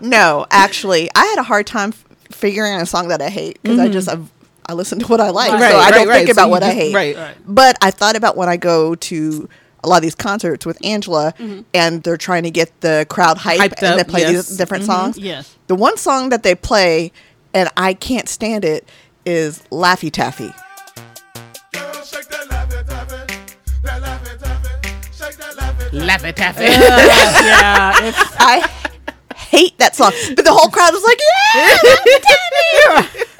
No, 0.00 0.46
actually, 0.50 1.08
I 1.14 1.24
had 1.24 1.38
a 1.38 1.42
hard 1.42 1.66
time 1.66 1.92
figuring 2.30 2.74
out 2.74 2.82
a 2.82 2.86
song 2.86 3.08
that 3.08 3.22
I 3.22 3.30
hate 3.30 3.60
because 3.62 3.78
I 3.78 3.84
mm-hmm. 3.84 3.92
just 3.92 4.08
I've, 4.08 4.30
I 4.66 4.72
listen 4.74 4.98
to 4.98 5.06
what 5.06 5.20
I 5.20 5.30
like, 5.30 5.52
Right, 5.52 5.70
so 5.72 5.76
I 5.76 5.80
right, 5.80 5.90
don't 5.94 6.08
right. 6.08 6.16
think 6.18 6.28
So 6.28 6.32
about 6.32 6.46
you 6.46 6.50
what 6.50 6.62
I 6.62 6.72
hate. 6.72 6.94
right. 6.94 7.16
Right. 7.16 7.36
But 7.46 7.76
I 7.82 7.90
thought 7.90 8.16
about 8.16 8.36
when 8.36 8.48
I 8.48 8.56
go 8.56 8.94
to 8.94 9.48
a 9.82 9.88
lot 9.88 9.96
of 9.98 10.02
these 10.02 10.14
concerts 10.14 10.64
with 10.64 10.78
Angela, 10.84 11.34
Mm-hmm. 11.38 11.60
and 11.74 12.02
they're 12.02 12.16
trying 12.16 12.44
to 12.44 12.50
get 12.50 12.80
the 12.80 13.06
crowd 13.10 13.36
hype, 13.38 13.60
Hyped 13.60 13.82
and 13.82 13.86
up, 14.00 14.06
they 14.06 14.10
play 14.10 14.20
yes. 14.22 14.48
these 14.48 14.56
different 14.56 14.84
Mhm. 14.84 14.86
songs. 14.86 15.18
Yes. 15.18 15.54
The 15.66 15.74
one 15.74 15.96
song 15.98 16.30
that 16.30 16.42
they 16.42 16.54
play, 16.54 17.12
and 17.52 17.68
I 17.76 17.92
can't 17.94 18.28
stand 18.28 18.64
it, 18.64 18.88
is 19.26 19.62
Laffy 19.70 20.10
Taffy. 20.10 20.52
Laffy 25.92 26.34
taffy. 26.34 26.64
yeah. 26.64 27.92
I 28.38 28.68
hate 29.36 29.78
that 29.78 29.94
song, 29.94 30.12
but 30.34 30.44
the 30.44 30.52
whole 30.52 30.68
crowd 30.68 30.92
was 30.92 31.04
like, 31.04 31.18
"Yeah, 31.54 31.76
Laffy 31.76 33.06
Taffy!" 33.12 33.24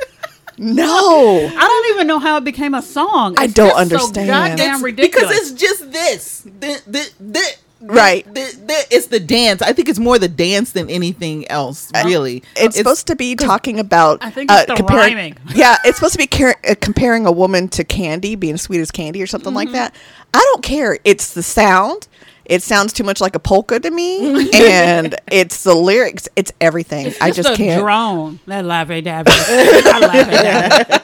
No. 0.59 1.47
I 1.47 1.51
don't 1.69 1.95
even 1.95 2.07
know 2.07 2.19
how 2.19 2.37
it 2.37 2.45
became 2.45 2.75
a 2.75 2.83
song. 2.83 3.35
I 3.39 3.47
don't 3.47 3.75
understand. 3.75 4.15
So 4.15 4.27
goddamn 4.27 4.59
It's- 4.61 4.83
ridiculous. 4.83 5.29
Because 5.31 5.51
it's 5.53 5.61
just 5.61 5.93
this. 5.93 6.39
The, 6.41 6.81
the, 6.87 7.11
the, 7.21 7.43
Right. 7.81 8.25
the- 8.27 8.57
the- 8.67 8.87
it's 8.91 9.09
the 9.09 9.21
dance. 9.21 9.61
I 9.61 9.73
think 9.75 9.89
it's 9.91 9.99
more 9.99 10.19
the 10.19 10.29
dance 10.29 10.73
than 10.73 10.89
anything 10.89 11.47
else, 11.51 11.91
really. 12.05 12.43
It's, 12.57 12.77
supposed 12.77 13.07
to 13.09 13.17
be 13.17 13.37
talking 13.37 13.79
about. 13.79 14.25
I 14.25 14.31
think 14.31 14.51
it's 14.51 14.67
the 14.67 14.75
comparing, 14.75 15.15
rhyming. 15.15 15.37
Yeah, 15.55 15.77
it's 15.85 15.99
supposed 15.99 16.15
to 16.15 16.19
be 16.19 16.27
car- 16.27 16.57
uh, 16.67 16.75
comparing 16.81 17.27
a 17.27 17.33
woman 17.33 17.69
to 17.69 17.85
candy, 17.85 18.37
being 18.37 18.57
sweet 18.57 18.81
as 18.81 18.91
candy 18.91 19.23
or 19.23 19.27
something 19.27 19.49
Mm-hmm. 19.51 19.57
like 19.57 19.73
that. 19.73 19.95
I 20.33 20.39
don't 20.53 20.63
care. 20.63 20.99
It's 21.05 21.35
the 21.35 21.43
sound. 21.43 22.09
It 22.47 22.63
sounds 22.63 22.93
too 22.93 23.05
much 23.05 23.21
like 23.21 23.35
a 23.35 23.39
polka 23.39 23.81
to 23.81 23.91
me, 23.91 24.49
and 24.55 25.15
it's 25.33 25.65
the 25.65 25.75
lyrics. 25.75 26.29
It's 26.37 26.53
everything. 26.61 27.07
It's 27.07 27.21
I 27.21 27.31
just 27.31 27.49
a 27.49 27.57
can't. 27.57 27.81
drone. 27.83 28.39
That 28.47 28.65
laffy 28.67 29.03
daffy. 29.05 29.31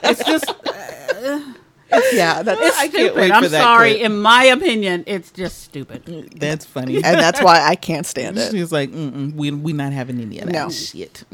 It's 0.05 0.25
just 0.25 0.45
Yeah, 2.13 2.43
that's, 2.45 2.61
I 2.79 2.83
can't 2.87 2.93
stupid. 2.93 3.17
wait 3.17 3.33
I'm 3.33 3.43
that 3.43 3.51
sorry. 3.51 3.93
clip. 3.95 4.03
In 4.05 4.21
my 4.23 4.45
opinion, 4.45 5.03
it's 5.09 5.33
just 5.33 5.63
stupid. 5.63 6.31
That's 6.37 6.65
funny. 6.65 6.97
and 6.97 7.05
that's 7.19 7.43
why 7.43 7.61
I 7.67 7.75
can't 7.75 8.07
stand 8.07 8.39
it. 8.39 8.53
She's 8.53 8.71
like, 8.71 8.91
Mm-mm, 8.91 9.35
we 9.35 9.51
we 9.51 9.73
not 9.73 9.93
having 9.93 10.21
any 10.21 10.39
of 10.39 10.47
that 10.47 10.53
No. 10.53 10.71
shit 10.71 11.25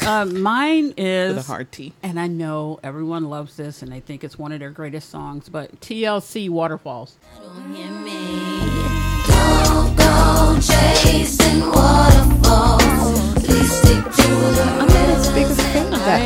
Uh, 0.00 0.24
mine 0.24 0.94
is 0.96 1.34
with 1.36 1.44
a 1.44 1.46
hard 1.46 1.70
T. 1.70 1.92
and 2.02 2.18
I 2.18 2.26
know 2.28 2.80
everyone 2.82 3.28
loves 3.30 3.56
this 3.56 3.82
and 3.82 3.92
they 3.92 4.00
think 4.00 4.24
it's 4.24 4.38
one 4.38 4.52
of 4.52 4.58
their 4.60 4.70
greatest 4.70 5.10
songs, 5.10 5.48
but 5.48 5.80
TLC 5.80 6.48
Waterfalls. 6.48 7.16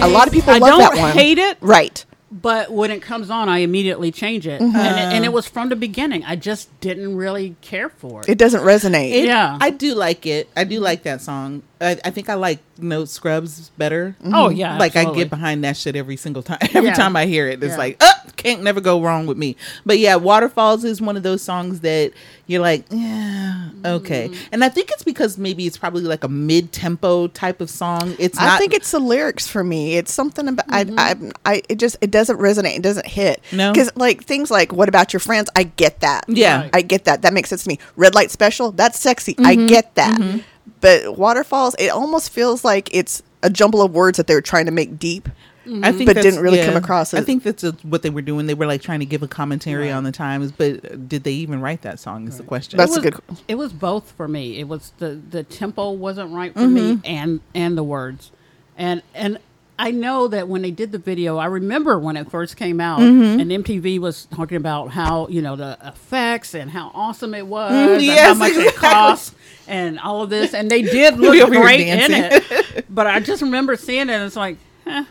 A 0.02 0.08
lot 0.08 0.26
of 0.26 0.32
people 0.32 0.52
I 0.52 0.58
love 0.58 0.68
don't 0.70 0.80
that 0.80 0.96
one. 1.00 1.12
hate 1.12 1.38
it, 1.38 1.56
Right. 1.60 2.04
but 2.30 2.70
when 2.72 2.90
it 2.90 3.02
comes 3.02 3.30
on, 3.30 3.48
I 3.48 3.58
immediately 3.58 4.10
change 4.10 4.46
it, 4.46 4.60
mm-hmm. 4.60 4.74
and, 4.76 4.98
it 4.98 5.16
and 5.16 5.24
it 5.24 5.32
was 5.32 5.46
from 5.46 5.68
the 5.68 5.76
beginning. 5.76 6.24
I 6.24 6.34
just 6.36 6.68
didn't 6.80 7.16
really 7.16 7.56
care 7.60 7.88
for 7.88 8.20
it. 8.20 8.28
It 8.28 8.38
doesn't 8.38 8.62
resonate. 8.62 9.12
It- 9.12 9.24
Yeah. 9.26 9.56
I 9.60 9.70
do 9.70 9.94
like 9.94 10.26
it. 10.26 10.48
I 10.56 10.64
do 10.64 10.80
like 10.80 11.02
that 11.04 11.20
song. 11.20 11.62
I, 11.82 11.98
I 12.04 12.10
think 12.10 12.28
I 12.28 12.34
like 12.34 12.60
No 12.78 13.04
Scrubs 13.04 13.70
better. 13.70 14.16
Oh, 14.24 14.48
yeah, 14.48 14.78
like 14.78 14.96
I 14.96 15.12
get 15.12 15.30
behind 15.30 15.64
that 15.64 15.76
shit 15.76 15.96
every 15.96 16.16
single 16.16 16.42
time. 16.42 16.58
Every 16.74 16.90
Yeah. 16.90 16.94
time 16.94 17.16
I 17.16 17.26
hear 17.26 17.48
it, 17.48 17.62
it's 17.62 17.72
Yeah. 17.72 17.78
like, 17.78 17.96
oh, 18.00 18.12
can't 18.36 18.62
never 18.62 18.80
go 18.80 19.00
wrong 19.02 19.26
with 19.26 19.36
me. 19.36 19.56
But 19.84 19.98
yeah, 19.98 20.16
Waterfalls 20.16 20.84
is 20.84 21.00
one 21.00 21.16
of 21.16 21.22
those 21.22 21.42
songs 21.42 21.80
that 21.80 22.12
you're 22.46 22.60
like, 22.60 22.84
yeah, 22.90 23.70
okay. 23.84 24.28
Mm-hmm. 24.28 24.48
And 24.52 24.64
I 24.64 24.68
think 24.68 24.90
it's 24.90 25.04
because 25.04 25.38
maybe 25.38 25.66
it's 25.66 25.78
probably 25.78 26.02
like 26.02 26.24
a 26.24 26.28
mid 26.28 26.72
tempo 26.72 27.28
type 27.28 27.60
of 27.60 27.70
song. 27.70 28.14
It's 28.18 28.38
not. 28.38 28.48
I 28.48 28.58
think 28.58 28.74
it's 28.74 28.90
the 28.90 28.98
lyrics 28.98 29.48
for 29.48 29.62
me. 29.62 29.96
It's 29.96 30.12
something 30.12 30.48
about 30.48 30.66
I, 30.68 30.84
mm-hmm. 30.84 31.30
I, 31.44 31.52
I. 31.54 31.62
It 31.68 31.78
just 31.78 31.96
it 32.00 32.10
doesn't 32.10 32.38
resonate. 32.38 32.76
It 32.76 32.82
doesn't 32.82 33.06
hit. 33.06 33.40
No? 33.52 33.72
because 33.72 33.94
like 33.96 34.24
things 34.24 34.50
like 34.50 34.72
"What 34.72 34.88
about 34.88 35.12
your 35.12 35.20
friends?" 35.20 35.48
I 35.56 35.64
get 35.64 36.00
that. 36.00 36.24
Yeah. 36.28 36.62
Right. 36.62 36.70
I 36.74 36.82
get 36.82 37.04
that. 37.04 37.22
That 37.22 37.32
makes 37.32 37.48
sense 37.48 37.64
to 37.64 37.68
me. 37.68 37.78
Red 37.96 38.14
light 38.14 38.30
special. 38.30 38.72
That's 38.72 38.98
sexy. 38.98 39.34
I 39.38 39.56
mm-hmm. 39.56 39.66
get 39.66 39.94
that. 39.94 40.20
Mm-hmm. 40.20 40.38
But 40.82 41.16
waterfalls, 41.16 41.74
it 41.78 41.88
almost 41.88 42.30
feels 42.30 42.64
like 42.64 42.94
it's 42.94 43.22
a 43.42 43.48
jumble 43.48 43.80
of 43.80 43.94
words 43.94 44.18
that 44.18 44.26
they 44.26 44.34
were 44.34 44.42
trying 44.42 44.66
to 44.66 44.72
make 44.72 44.98
deep. 44.98 45.28
Mm-hmm. 45.64 45.84
I 45.84 45.92
think 45.92 46.08
but 46.08 46.16
didn't 46.16 46.40
really 46.40 46.60
come 46.64 46.74
across 46.74 47.14
I 47.14 47.20
think 47.20 47.44
that's 47.44 47.62
uh 47.62 47.70
what 47.82 48.02
they 48.02 48.10
were 48.10 48.20
doing. 48.20 48.46
They 48.46 48.54
were 48.54 48.66
like 48.66 48.82
trying 48.82 48.98
to 48.98 49.06
give 49.06 49.22
a 49.22 49.28
commentary 49.28 49.92
on 49.92 50.02
the 50.02 50.10
times, 50.10 50.50
but 50.50 50.84
uh, 50.84 50.96
did 50.96 51.22
they 51.22 51.34
even 51.34 51.60
write 51.60 51.82
that 51.82 52.00
song? 52.00 52.26
Is 52.26 52.36
the 52.36 52.42
question. 52.42 52.78
That's 52.78 52.96
it 52.96 53.04
a 53.04 53.10
was, 53.10 53.20
good- 53.20 53.38
It 53.46 53.54
was 53.54 53.72
both 53.72 54.10
for 54.10 54.26
me. 54.26 54.58
It 54.58 54.66
was 54.66 54.92
the 54.98 55.20
the 55.30 55.44
tempo 55.44 55.92
wasn't 55.92 56.32
right 56.32 56.52
for 56.52 56.66
me, 56.66 56.94
mm-hmm. 56.94 57.06
and 57.06 57.40
and 57.54 57.78
the 57.78 57.84
words, 57.84 58.32
and 58.76 59.04
and 59.14 59.38
I 59.78 59.90
know 59.90 60.28
that 60.28 60.48
when 60.48 60.62
they 60.62 60.70
did 60.70 60.92
the 60.92 60.98
video, 60.98 61.38
I 61.38 61.46
remember 61.46 61.98
when 61.98 62.16
it 62.16 62.30
first 62.30 62.56
came 62.56 62.80
out, 62.80 63.00
mm-hmm. 63.00 63.40
and 63.40 63.50
MTV 63.64 63.98
was 64.00 64.26
talking 64.26 64.56
about 64.56 64.90
how 64.90 65.28
you 65.28 65.42
know 65.42 65.56
the 65.56 65.78
effects 65.82 66.54
and 66.54 66.70
how 66.70 66.90
awesome 66.92 67.34
it 67.34 67.46
was, 67.46 67.72
and 67.72 67.90
how 67.92 67.98
yes, 67.98 68.36
much 68.36 68.52
it 68.52 68.74
cost, 68.74 69.34
and 69.66 69.98
all 70.00 70.22
of 70.22 70.30
this, 70.30 70.54
and 70.54 70.70
they 70.70 70.82
did 70.82 71.16
look 71.18 71.50
great 71.50 71.80
in 71.86 71.98
it. 72.12 72.86
But 72.90 73.06
I 73.06 73.20
just 73.20 73.42
remember 73.42 73.76
seeing 73.76 74.08
it, 74.08 74.10
and 74.10 74.24
it's 74.24 74.36
like. 74.36 74.58
Eh. 74.86 75.04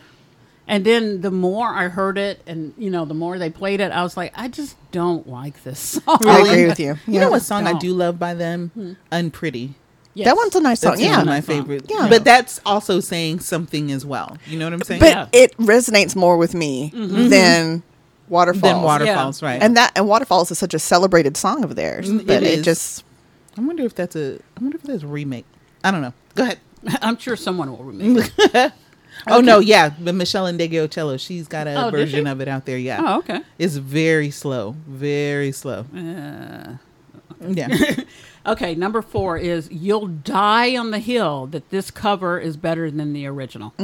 And 0.68 0.84
then 0.84 1.22
the 1.22 1.30
more 1.32 1.66
I 1.68 1.88
heard 1.88 2.16
it, 2.16 2.40
and 2.46 2.72
you 2.78 2.88
know, 2.88 3.04
the 3.04 3.14
more 3.14 3.36
they 3.36 3.50
played 3.50 3.80
it, 3.80 3.90
I 3.90 4.04
was 4.04 4.16
like, 4.16 4.32
I 4.36 4.46
just 4.46 4.76
don't 4.92 5.28
like 5.28 5.64
this 5.64 5.78
song. 6.04 6.18
I 6.22 6.38
agree 6.40 6.66
with 6.66 6.78
you. 6.78 6.94
You 7.06 7.14
Yeah. 7.14 7.20
know 7.22 7.30
what 7.30 7.42
song 7.42 7.66
I 7.66 7.72
Don't. 7.72 7.80
do 7.80 7.92
love 7.92 8.18
by 8.20 8.34
them? 8.34 8.96
Unpretty. 9.10 9.74
Yes. 10.14 10.26
That 10.26 10.36
one's 10.36 10.54
a 10.54 10.60
nice 10.60 10.80
song. 10.80 10.92
That's 10.92 11.02
yeah, 11.02 11.12
one 11.12 11.20
of 11.22 11.26
my 11.26 11.40
favorite. 11.40 11.86
Yeah. 11.90 12.06
But 12.08 12.22
that's 12.24 12.60
also 12.64 13.00
saying 13.00 13.40
something 13.40 13.90
as 13.90 14.06
well. 14.06 14.38
You 14.46 14.58
know 14.58 14.66
what 14.66 14.74
I'm 14.74 14.82
saying? 14.82 15.00
but 15.00 15.08
Yeah. 15.08 15.26
it 15.32 15.56
resonates 15.58 16.14
more 16.14 16.36
with 16.36 16.54
me 16.54 16.92
than 16.94 17.82
waterfalls. 18.28 18.62
then 18.62 18.82
waterfalls, 18.82 19.42
right? 19.42 19.60
And 19.60 19.76
that 19.76 19.92
and 19.96 20.06
waterfalls 20.06 20.50
is 20.52 20.58
such 20.58 20.74
a 20.74 20.78
celebrated 20.78 21.36
song 21.36 21.64
of 21.64 21.74
theirs. 21.76 22.08
Mm, 22.08 22.24
But 22.26 22.36
it 22.36 22.42
it, 22.44 22.58
is. 22.60 22.64
just 22.64 23.04
I 23.56 23.60
wonder 23.60 23.84
if 23.84 23.94
that's 23.94 24.16
a. 24.16 24.38
I 24.56 24.60
wonder 24.60 24.76
if 24.76 24.82
that's 24.82 25.02
a 25.02 25.06
remake. 25.06 25.44
I 25.84 25.90
don't 25.90 26.02
know. 26.02 26.12
Go 26.34 26.44
ahead. 26.44 26.58
I'm 27.02 27.16
sure 27.18 27.36
someone 27.36 27.70
will 27.70 27.84
remember. 27.84 28.22
it. 28.38 28.72
Oh 29.26 29.40
no, 29.40 29.58
yeah, 29.58 29.90
but 30.00 30.14
Meshell 30.14 30.48
and 30.48 30.58
Ndegeocello, 30.58 31.20
she's 31.20 31.46
got 31.46 31.66
a 31.66 31.86
Oh, 31.86 31.90
version 31.90 32.26
of 32.26 32.40
it 32.40 32.48
out 32.48 32.64
there. 32.64 32.78
Yeah. 32.78 33.00
Oh, 33.04 33.18
okay. 33.18 33.40
It's 33.58 33.76
very 33.76 34.30
slow, 34.30 34.74
very 34.86 35.52
slow. 35.52 35.84
Uh, 35.94 36.76
Yeah. 37.46 37.68
okay, 38.46 38.74
number 38.74 39.02
four 39.02 39.36
is 39.36 39.68
"You'll 39.70 40.06
Die 40.06 40.76
on 40.76 40.90
the 40.92 40.98
Hill." 40.98 41.46
That 41.48 41.68
this 41.70 41.90
cover 41.90 42.38
is 42.40 42.56
better 42.56 42.90
than 42.90 43.12
the 43.12 43.26
original. 43.26 43.74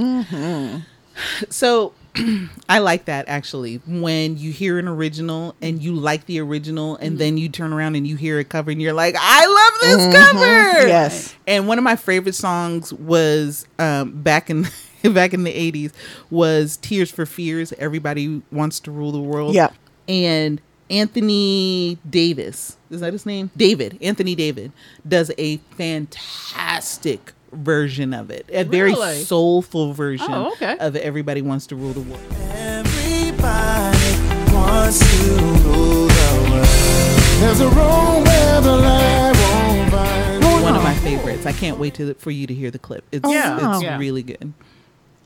so 1.50 1.92
I 2.68 2.78
like 2.78 3.06
that 3.06 3.28
actually. 3.28 3.76
When 3.86 4.36
you 4.36 4.52
hear 4.52 4.78
an 4.78 4.88
original 4.88 5.54
and 5.60 5.82
you 5.82 5.94
like 5.94 6.26
the 6.26 6.40
original, 6.40 6.96
and 6.96 7.18
then 7.18 7.38
you 7.38 7.48
turn 7.48 7.72
around 7.72 7.96
and 7.96 8.06
you 8.06 8.16
hear 8.16 8.38
a 8.38 8.44
cover, 8.44 8.70
and 8.70 8.80
you're 8.80 8.92
like, 8.92 9.14
I 9.18 9.46
love 9.46 9.80
this 9.80 10.16
cover. 10.16 10.88
Yes. 10.88 11.34
And 11.46 11.68
one 11.68 11.78
of 11.78 11.84
my 11.84 11.96
favorite 11.96 12.34
songs 12.34 12.92
was 12.92 13.66
um, 13.78 14.22
back 14.22 14.50
in 14.50 14.66
back 15.12 15.32
in 15.32 15.44
the 15.44 15.52
'80s 15.52 15.92
was 16.30 16.76
"Tears 16.78 17.10
for 17.10 17.26
Fears." 17.26 17.72
Everybody 17.74 18.42
wants 18.50 18.80
to 18.80 18.90
rule 18.90 19.12
the 19.12 19.20
world. 19.20 19.54
Yeah. 19.54 19.70
And 20.08 20.60
Anthony 20.90 21.98
Davis 22.08 22.78
is 22.90 23.00
that 23.00 23.12
his 23.12 23.26
name? 23.26 23.50
David 23.56 23.98
Anthony 24.00 24.34
David 24.34 24.72
does 25.06 25.30
a 25.38 25.58
fantastic 25.76 27.32
version 27.52 28.14
of 28.14 28.30
it. 28.30 28.46
A 28.52 28.64
very 28.64 28.94
soulful 29.24 29.92
version 29.92 30.26
Oh, 30.30 30.52
okay. 30.52 30.76
of 30.78 30.96
"Everybody 30.96 31.42
Wants 31.42 31.66
to 31.68 31.76
Rule 31.76 31.92
the 31.92 32.00
World." 32.00 32.20
Everybody 32.50 34.54
wants 34.54 34.98
to 34.98 35.32
rule 35.64 36.06
the 36.06 36.48
world. 36.50 36.66
There's 37.40 37.60
a 37.60 37.68
room 37.68 38.24
where 38.24 38.60
the 38.60 38.76
light 38.76 39.32
won't 39.36 39.90
find. 39.90 40.62
One 40.62 40.76
of 40.76 40.82
my 40.82 40.94
favorites. 40.96 41.46
I 41.46 41.52
can't 41.52 41.78
wait 41.78 41.94
to 41.94 42.14
for 42.14 42.30
you 42.30 42.46
to 42.46 42.54
hear 42.54 42.70
the 42.70 42.78
clip. 42.78 43.04
It's 43.12 43.28
Yeah. 43.28 43.74
it's 43.74 43.82
Yeah. 43.82 43.98
really 43.98 44.22
good. 44.22 44.52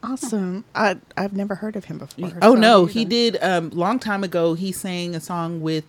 awesome. 0.05 0.65
I 0.75 0.97
I've 1.17 1.33
never 1.33 1.55
heard 1.57 1.77
of 1.77 1.85
him 1.87 1.99
before. 1.99 2.33
Oh 2.43 2.55
so- 2.55 2.61
no, 2.61 2.87
he 2.87 3.05
did 3.05 3.39
um 3.43 3.71
long 3.71 3.99
time 3.99 4.25
ago 4.25 4.55
he 4.55 4.73
sang 4.73 5.15
a 5.15 5.21
song 5.21 5.61
with 5.61 5.85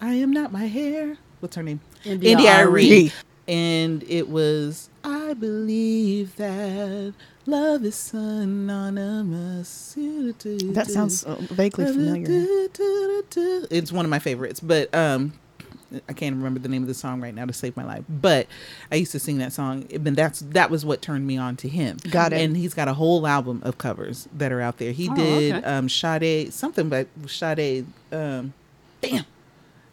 I 0.00 0.14
am 0.14 0.30
not 0.30 0.52
my 0.52 0.66
hair. 0.66 1.16
What's 1.40 1.56
her 1.56 1.62
name? 1.62 1.80
India 2.04 2.32
India 2.32 2.50
Arie. 2.50 2.90
Arie. 2.90 3.12
And 3.46 4.02
it 4.08 4.28
was 4.30 4.88
I 5.04 5.34
believe 5.34 6.36
that 6.36 7.12
love 7.46 7.84
is 7.84 7.94
synonymous. 7.94 9.94
That 9.96 10.86
sounds 10.88 11.24
uh, 11.24 11.36
vaguely 11.40 11.84
familiar. 11.86 12.26
It's 13.70 13.92
one 13.92 14.04
of 14.06 14.10
my 14.10 14.18
favorites, 14.18 14.60
but 14.60 14.94
um 14.94 15.34
I 16.08 16.12
can't 16.12 16.34
remember 16.34 16.58
the 16.58 16.68
name 16.68 16.82
of 16.82 16.88
the 16.88 16.94
song 16.94 17.20
right 17.20 17.34
now 17.34 17.44
to 17.44 17.52
save 17.52 17.76
my 17.76 17.84
life. 17.84 18.04
But 18.08 18.48
I 18.90 18.96
used 18.96 19.12
to 19.12 19.20
sing 19.20 19.38
that 19.38 19.52
song. 19.52 19.86
And 19.92 20.16
that's 20.16 20.40
that 20.40 20.70
was 20.70 20.84
what 20.84 21.02
turned 21.02 21.26
me 21.26 21.36
on 21.36 21.54
to 21.56 21.68
him. 21.68 21.98
Got 22.10 22.32
it. 22.32 22.40
And 22.40 22.56
he's 22.56 22.74
got 22.74 22.88
a 22.88 22.94
whole 22.94 23.26
album 23.26 23.60
of 23.64 23.78
covers 23.78 24.26
that 24.34 24.50
are 24.50 24.60
out 24.60 24.78
there. 24.78 24.92
He 24.92 25.08
Oh, 25.10 25.14
did 25.14 25.54
okay. 25.56 25.66
um 25.66 25.88
Sade 25.88 26.52
something 26.52 26.88
but 26.88 27.06
Sade 27.28 27.86
um 28.10 28.54
damn. 29.02 29.24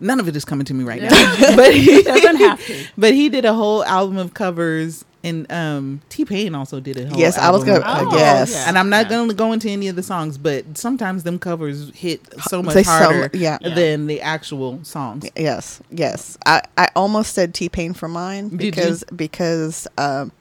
None 0.02 0.20
of 0.20 0.28
it 0.28 0.36
is 0.36 0.43
coming 0.43 0.66
to 0.66 0.74
me 0.74 0.84
right 0.84 1.02
now. 1.02 1.10
but 1.56 1.74
he 1.74 2.02
Doesn't 2.04 2.36
have 2.38 2.66
to. 2.66 2.86
But 2.97 3.14
he 3.14 3.30
did 3.30 3.45
a 3.45 3.54
whole 3.54 3.84
album 3.86 4.18
of 4.18 4.34
covers 4.34 5.06
and 5.24 5.49
um 5.52 6.02
T 6.10 6.26
Pain 6.26 6.56
also 6.56 6.80
did 6.80 6.97
a 6.97 7.08
whole 7.08 7.20
Yes, 7.20 7.38
I 7.38 7.52
was 7.52 7.68
album 7.68 7.84
gonna. 7.84 8.10
Oh, 8.10 8.18
yes. 8.18 8.52
yeah. 8.52 8.68
And 8.68 8.78
I'm 8.78 8.89
not 8.89 9.08
going 9.08 9.30
to 9.30 9.36
go 9.36 9.52
into 9.52 9.70
any 9.70 9.88
of 9.88 9.95
the 9.95 10.04
songs, 10.04 10.38
but 10.38 10.78
sometimes 10.78 11.24
them 11.24 11.38
covers 11.38 11.91
hit 11.91 12.22
so 12.43 12.64
much 12.64 12.74
They 12.74 12.84
harder 12.84 13.30
yeah. 13.34 13.60
Yeah. 13.62 13.76
than 13.76 14.08
the 14.08 14.22
actual 14.22 14.84
songs. 14.84 15.30
Yes, 15.36 15.80
yes. 15.91 16.38
I, 16.45 16.64
I 16.78 16.89
almost 16.95 17.34
said 17.36 17.54
T 17.54 17.70
Pain 17.70 17.93
for 17.93 18.08
mine 18.08 18.49
because 18.49 19.04
because 19.16 19.88
um, 19.99 20.32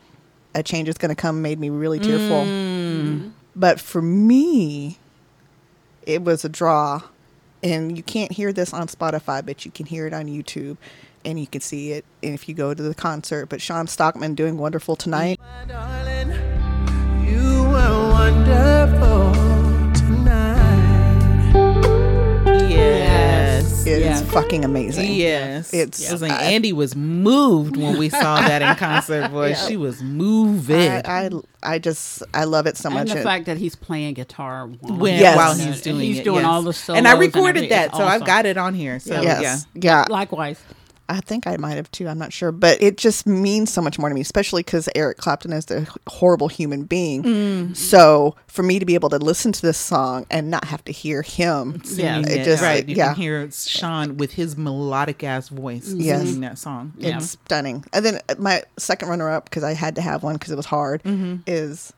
a 0.55 0.63
change 0.63 0.89
is 0.89 0.97
going 0.97 1.11
to 1.11 1.15
come 1.15 1.43
made 1.43 1.59
me 1.59 1.69
really 1.71 1.99
tearful. 1.99 2.45
Mm. 2.45 3.33
But 3.55 3.81
for 3.81 4.01
me, 4.01 4.99
it 6.07 6.23
was 6.23 6.45
a 6.45 6.49
draw, 6.49 7.03
and 7.63 7.97
you 7.97 8.03
can't 8.03 8.33
hear 8.33 8.53
this 8.53 8.73
on 8.73 8.87
Spotify, 8.87 9.45
but 9.45 9.65
you 9.65 9.71
can 9.71 9.87
hear 9.87 10.07
it 10.07 10.13
on 10.13 10.27
YouTube, 10.27 10.77
and 11.25 11.39
you 11.39 11.47
can 11.47 11.61
see 11.61 11.93
it 11.93 12.05
if 12.23 12.49
you 12.49 12.55
go 12.55 12.75
to 12.75 12.83
the 12.83 12.95
concert. 12.95 13.47
But 13.47 13.61
Shawn 13.61 13.87
Stockman 13.87 14.35
doing 14.35 14.59
"Wonderful 14.59 14.97
Tonight." 14.97 15.39
Fucking 24.31 24.65
amazing. 24.65 25.13
Yes, 25.15 25.75
It's- 25.75 26.09
I 26.09 26.13
was 26.13 26.23
like, 26.23 26.31
Andi 26.31 26.73
was 26.73 26.95
moved 26.95 27.77
when 27.77 27.99
we 27.99 28.09
saw 28.09 28.37
that 28.37 28.63
in 28.63 28.75
concert. 28.77 29.29
Boy, 29.33 29.55
she 29.55 29.77
was 29.77 30.01
moving 30.03 30.89
I, 30.89 31.27
I 31.27 31.31
I 31.63 31.79
just 31.81 32.23
I 32.33 32.45
love 32.45 32.67
it 32.67 32.77
so 32.77 32.89
and 32.91 32.95
much. 32.95 33.09
the 33.11 33.19
It- 33.21 33.25
fact 33.25 33.47
that 33.47 33.57
he's 33.59 33.75
playing 33.75 34.15
guitar 34.15 34.67
while, 34.69 34.97
when, 34.99 35.19
Yes. 35.19 35.37
while 35.37 35.55
he's 35.55 35.81
doing 35.83 35.97
it. 36.01 36.05
he's 36.05 36.19
it. 36.21 36.25
doing 36.25 36.43
yes. 36.43 36.47
all 36.47 36.63
the 36.63 36.73
solos 36.73 36.99
and 36.99 37.09
I 37.09 37.17
recorded 37.19 37.49
everything. 37.49 37.69
that, 37.71 37.89
It's 37.89 37.97
so 37.97 38.05
I've 38.05 38.25
got 38.25 38.47
it 38.47 38.57
on 38.57 38.75
here. 38.75 39.01
So 39.01 39.21
yeah, 39.21 39.41
yes, 39.41 39.67
yeah. 39.75 40.05
Likewise. 40.09 40.61
I 41.11 41.21
think 41.21 41.47
I 41.47 41.57
might 41.57 41.75
have 41.75 41.91
too. 41.91 42.09
I'm 42.09 42.19
not 42.19 42.33
sure, 42.33 42.53
but 42.53 42.81
it 42.83 42.97
just 42.97 43.27
means 43.27 43.73
so 43.73 43.83
much 43.83 43.99
more 43.99 44.09
to 44.09 44.15
me, 44.15 44.21
especially 44.21 44.63
because 44.63 44.89
Eric 44.95 45.19
Clapton 45.19 45.53
is 45.53 45.71
a 45.71 45.87
horrible 46.07 46.49
human 46.49 46.85
being. 46.85 47.23
Mm. 47.23 47.77
So 47.77 48.37
for 48.47 48.63
me 48.63 48.79
to 48.79 48.87
be 48.87 48.95
able 48.95 49.11
to 49.11 49.19
listen 49.19 49.53
to 49.53 49.63
this 49.63 49.77
song 49.79 50.25
and 50.31 50.51
not 50.51 50.65
have 50.67 50.85
to 50.85 50.93
hear 50.93 51.23
him, 51.23 51.83
singing 51.85 52.25
it 52.25 52.41
it, 52.41 52.45
just 52.45 52.63
right. 52.63 52.89
You 52.89 52.97
yeah, 52.97 53.15
can 53.15 53.23
hear 53.23 53.51
Shawn 53.51 54.17
with 54.17 54.33
his 54.33 54.57
melodic 54.57 55.23
ass 55.25 55.49
voice 55.49 55.93
Yes. 55.93 56.23
singing 56.23 56.41
that 56.43 56.59
song. 56.59 56.93
Yeah. 56.97 57.17
it's 57.17 57.31
stunning. 57.31 57.85
And 57.93 58.05
then 58.05 58.21
my 58.39 58.63
second 58.79 59.09
runner 59.09 59.29
up 59.29 59.45
because 59.45 59.65
I 59.65 59.75
had 59.75 59.97
to 59.97 60.01
have 60.03 60.23
one 60.23 60.35
because 60.35 60.53
it 60.53 60.57
was 60.57 60.67
hard 60.67 61.03
Mm-hmm. 61.03 61.37
is 61.47 61.93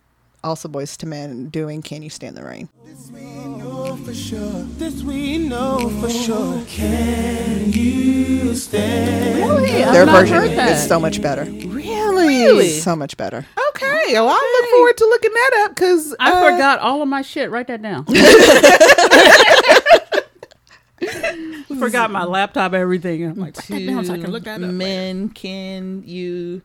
also 0.44 0.68
Boyz 0.68 1.02
II 1.02 1.08
Men 1.10 1.48
doing 1.48 1.82
"Can 1.82 2.02
You 2.02 2.10
Stand 2.10 2.36
the 2.36 2.44
Rain." 2.44 2.68
know 3.12 3.96
for 3.96 4.14
sure. 4.14 4.62
This 4.78 5.02
we 5.02 5.38
know 5.38 5.88
for 6.00 6.10
sure. 6.10 6.62
Can 6.66 7.72
you 7.72 8.54
stand? 8.54 9.38
Really? 9.38 9.82
I've 9.84 9.92
Their 9.92 10.06
not 10.06 10.20
version 10.20 10.36
heard 10.36 10.50
that. 10.50 10.72
is 10.72 10.86
so 10.86 11.00
much 11.00 11.20
better. 11.22 11.44
Really? 11.44 12.68
So 12.70 12.94
much 12.96 13.16
better. 13.16 13.46
Okay. 13.70 14.12
Well, 14.14 14.28
I 14.28 14.60
look 14.60 14.70
forward 14.70 14.96
to 14.98 15.04
looking 15.06 15.32
that 15.32 15.62
up 15.64 15.70
uh, 15.70 15.74
because 15.74 16.14
I 16.20 16.50
forgot 16.50 16.78
all 16.80 17.02
of 17.02 17.08
my 17.08 17.22
shit. 17.22 17.50
Write 17.50 17.68
that 17.68 17.82
down. 17.82 18.04
forgot 21.78 22.10
my 22.10 22.24
laptop, 22.24 22.74
everything. 22.74 23.24
I'm 23.24 23.36
like, 23.36 23.56
write 23.56 23.68
that 23.68 23.86
down 23.86 24.04
so 24.04 24.14
I 24.14 24.18
can 24.18 24.30
look 24.30 24.44
that 24.44 24.56
up. 24.56 24.60
later. 24.60 24.72
Men, 24.72 25.28
can 25.30 26.02
you? 26.06 26.62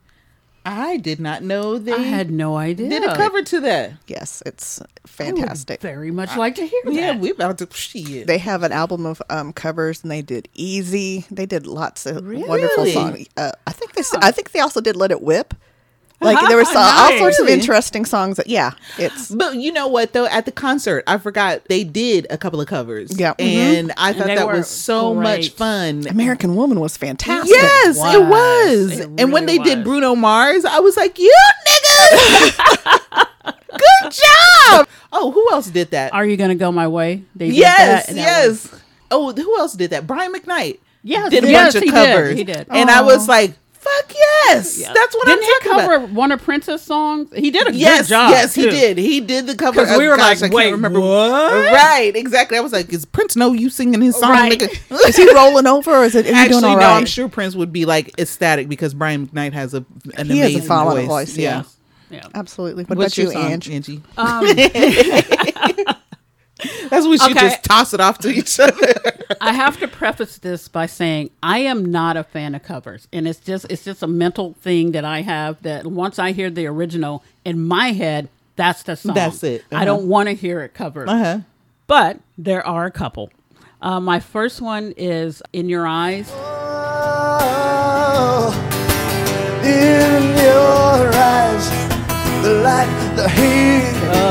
I 0.70 0.98
did 0.98 1.20
not 1.20 1.44
know 1.44 1.78
they 1.78 1.94
I 1.94 1.98
had 1.98 2.30
no 2.30 2.58
idea. 2.58 2.90
did 2.90 3.04
a 3.04 3.16
cover 3.16 3.42
to 3.44 3.60
that. 3.62 3.94
Yes, 4.08 4.44
it's 4.46 4.82
I 4.82 4.84
would 4.84 5.10
fantastic. 5.10 5.82
Very 5.82 6.12
much 6.12 6.36
like 6.36 6.56
to 6.56 6.66
hear 6.68 6.82
Yeah, 6.86 7.14
that. 7.14 7.20
we 7.22 7.32
about 7.32 7.58
to 7.60 7.68
shit. 7.74 8.28
They 8.28 8.38
have 8.40 8.64
an 8.64 8.72
album 8.72 9.06
of 9.06 9.22
um, 9.30 9.54
covers, 9.54 10.02
and 10.04 10.12
they 10.12 10.22
did 10.22 10.50
"Easy." 10.54 11.26
They 11.32 11.46
did 11.46 11.66
lots 11.66 12.06
of 12.06 12.18
wonderful 12.26 12.84
Really? 12.84 12.92
songs. 12.94 13.28
Uh, 13.38 13.52
I 13.66 13.72
think 13.72 13.94
they. 13.94 14.04
I 14.22 14.32
think 14.32 14.52
they 14.52 14.60
also 14.60 14.82
did 14.82 14.96
"Let 14.96 15.12
It 15.12 15.22
Whip." 15.22 15.54
Like 16.20 16.48
there 16.48 16.58
was 16.58 16.68
uh, 16.76 16.80
all 16.80 17.18
sorts 17.20 17.40
of 17.40 17.48
interesting 17.48 18.04
songs. 18.06 18.38
That 18.38 18.48
yeah, 18.48 18.72
it's 18.98 19.30
But 19.30 19.56
you 19.58 19.72
know 19.72 19.88
what 19.88 20.14
though? 20.14 20.26
At 20.26 20.46
the 20.46 20.52
concert, 20.52 21.04
I 21.06 21.18
forgot 21.20 21.66
they 21.66 21.84
did 21.84 22.26
a 22.32 22.38
couple 22.38 22.60
of 22.60 22.68
covers. 22.68 23.20
Yeah. 23.20 23.34
Mhm. 23.36 23.46
and 23.80 23.94
I 23.98 24.14
thought 24.14 24.28
they 24.28 24.36
that 24.36 24.48
was 24.48 24.68
so 24.68 25.14
much 25.14 25.50
fun. 25.50 26.08
American 26.08 26.56
Woman 26.56 26.80
was 26.80 26.98
fantastic. 26.98 27.54
Yes, 27.56 27.98
it 27.98 28.20
was. 28.20 28.90
was. 28.90 29.00
It 29.00 29.10
and 29.20 29.32
when 29.32 29.46
really 29.46 29.60
they 29.60 29.64
did. 29.64 29.84
Bruno 29.84 30.16
Mars, 30.16 30.66
I 30.66 30.80
was 30.80 30.98
like, 30.98 31.20
"You 31.20 31.34
niggas, 31.68 32.58
good 33.72 34.12
job." 34.12 34.88
Oh, 35.12 35.32
who 35.32 35.48
else 35.52 35.68
did 35.68 35.92
that? 35.92 36.14
Are 36.14 36.26
you 36.26 36.36
gonna 36.38 36.56
go 36.56 36.72
my 36.72 36.88
way? 36.88 37.24
They 37.36 37.48
did 37.48 37.56
yes, 37.58 38.08
that, 38.08 38.16
that 38.16 38.48
was- 38.48 38.66
yes. 38.72 38.82
Oh, 39.10 39.32
who 39.34 39.58
else 39.60 39.74
did 39.74 39.92
that? 39.92 40.06
Brian 40.06 40.34
McKnight. 40.34 40.80
Yes, 41.04 41.30
did 41.30 41.46
a 41.46 41.50
yes, 41.50 41.74
bunch 41.74 41.76
of 41.76 41.84
he 41.84 41.92
did. 41.92 42.14
covers. 42.14 42.38
He 42.38 42.44
did. 42.44 42.68
and 42.70 42.90
I 42.90 43.02
was 43.02 43.28
like, 43.30 43.54
"Fuck 43.88 44.14
yes, 44.16 44.78
Yeah. 44.80 44.92
that's 44.94 45.16
what 45.16 45.26
Didn't 45.28 45.44
I'm 45.44 45.62
he 45.64 45.70
cover 45.70 45.94
about." 45.96 46.10
one 46.12 46.32
of 46.32 46.42
Prince's 46.44 46.82
songs? 46.82 47.30
He 47.36 47.52
did 47.52 47.68
a 47.68 47.74
Yes, 47.74 48.02
good 48.02 48.10
job. 48.10 48.32
yes, 48.32 48.54
he 48.56 48.70
did. 48.70 48.98
He 48.98 49.20
did 49.22 49.48
the 49.48 49.56
cover. 49.56 49.86
'Cause 49.86 49.98
we 49.98 50.08
were 50.08 50.18
gosh, 50.18 50.42
like, 50.42 50.52
I 50.52 50.56
wait, 50.56 50.64
can't 50.64 50.76
remember 50.76 51.00
what? 51.00 51.54
Right, 51.74 52.12
exactly. 52.16 52.58
I 52.58 52.62
was 52.62 52.74
like, 52.74 52.92
"Is 52.92 53.06
Prince 53.06 53.36
know 53.36 53.54
you 53.54 53.70
singing 53.70 54.02
his 54.02 54.16
song?" 54.16 54.32
Right. 54.32 54.62
Is 55.08 55.16
he 55.16 55.34
rolling 55.34 55.68
over, 55.68 55.92
or 55.98 56.06
is 56.06 56.16
it? 56.16 56.26
Is 56.26 56.34
Actually, 56.34 56.62
doing 56.62 56.64
all 56.66 56.80
no. 56.80 56.86
right? 56.88 56.98
I'm 56.98 57.06
sure 57.06 57.28
Prince 57.30 57.56
would 57.56 57.72
be 57.72 57.86
like 57.86 58.14
ecstatic 58.20 58.68
because 58.70 58.94
Brian 58.94 59.28
McKnight 59.28 59.54
has 59.54 59.74
a 59.74 59.86
an 60.16 60.28
He 60.28 60.40
has 60.40 60.50
a 60.52 60.54
amazing 60.54 60.62
phenomenal 60.64 61.06
voice. 61.06 61.30
voice, 61.30 61.38
yeah. 61.38 61.64
Yeah. 62.10 62.22
Absolutely. 62.34 62.86
What 62.86 62.98
What's 62.98 63.18
about 63.18 63.24
your 63.34 63.34
you, 63.34 63.40
song, 63.40 63.52
Ange? 63.52 63.70
Angie? 63.70 64.02
Um, 64.18 65.96
That's 66.90 67.06
we 67.06 67.18
should 67.18 67.32
Okay. 67.32 67.50
just 67.50 67.64
toss 67.64 67.94
it 67.94 68.00
off 68.00 68.18
to 68.20 68.30
each 68.30 68.60
other. 68.60 68.94
I 69.42 69.54
have 69.54 69.78
to 69.80 69.88
preface 69.88 70.38
this 70.40 70.68
by 70.68 70.86
saying 70.88 71.30
I 71.44 71.60
am 71.60 71.86
not 71.86 72.18
a 72.18 72.24
fan 72.24 72.56
of 72.56 72.64
covers, 72.64 73.08
and 73.14 73.28
it's 73.28 73.40
just 73.40 73.66
it's 73.70 73.84
just 73.84 74.02
a 74.04 74.08
mental 74.08 74.54
thing 74.62 74.92
that 74.94 75.06
I 75.06 75.22
have 75.22 75.62
that 75.64 75.86
once 75.86 76.18
I 76.20 76.32
hear 76.32 76.50
the 76.50 76.66
original 76.68 77.24
in 77.46 77.64
my 77.68 77.92
head, 77.92 78.30
that's 78.56 78.84
the 78.84 78.96
song. 78.96 79.14
That's 79.16 79.44
it. 79.44 79.64
I 79.72 79.76
Uh-huh. 79.76 79.86
don't 79.86 80.08
want 80.08 80.30
to 80.30 80.34
hear 80.36 80.62
it 80.62 80.74
covered. 80.74 81.10
Uh-huh. 81.10 81.40
But 81.86 82.20
there 82.38 82.66
are 82.66 82.86
a 82.86 82.92
couple. 82.92 83.30
Uh, 83.82 84.00
my 84.00 84.20
first 84.20 84.60
one 84.62 84.94
is 84.98 85.44
"In 85.54 85.70
Your 85.70 85.86
Eyes." 85.86 86.32
Oh, 87.40 88.52
in 89.64 90.24
your 90.38 91.14
eyes, 91.14 91.70
the 92.48 92.62
light, 92.62 93.16
the 93.18 93.28
heat. 93.30 93.84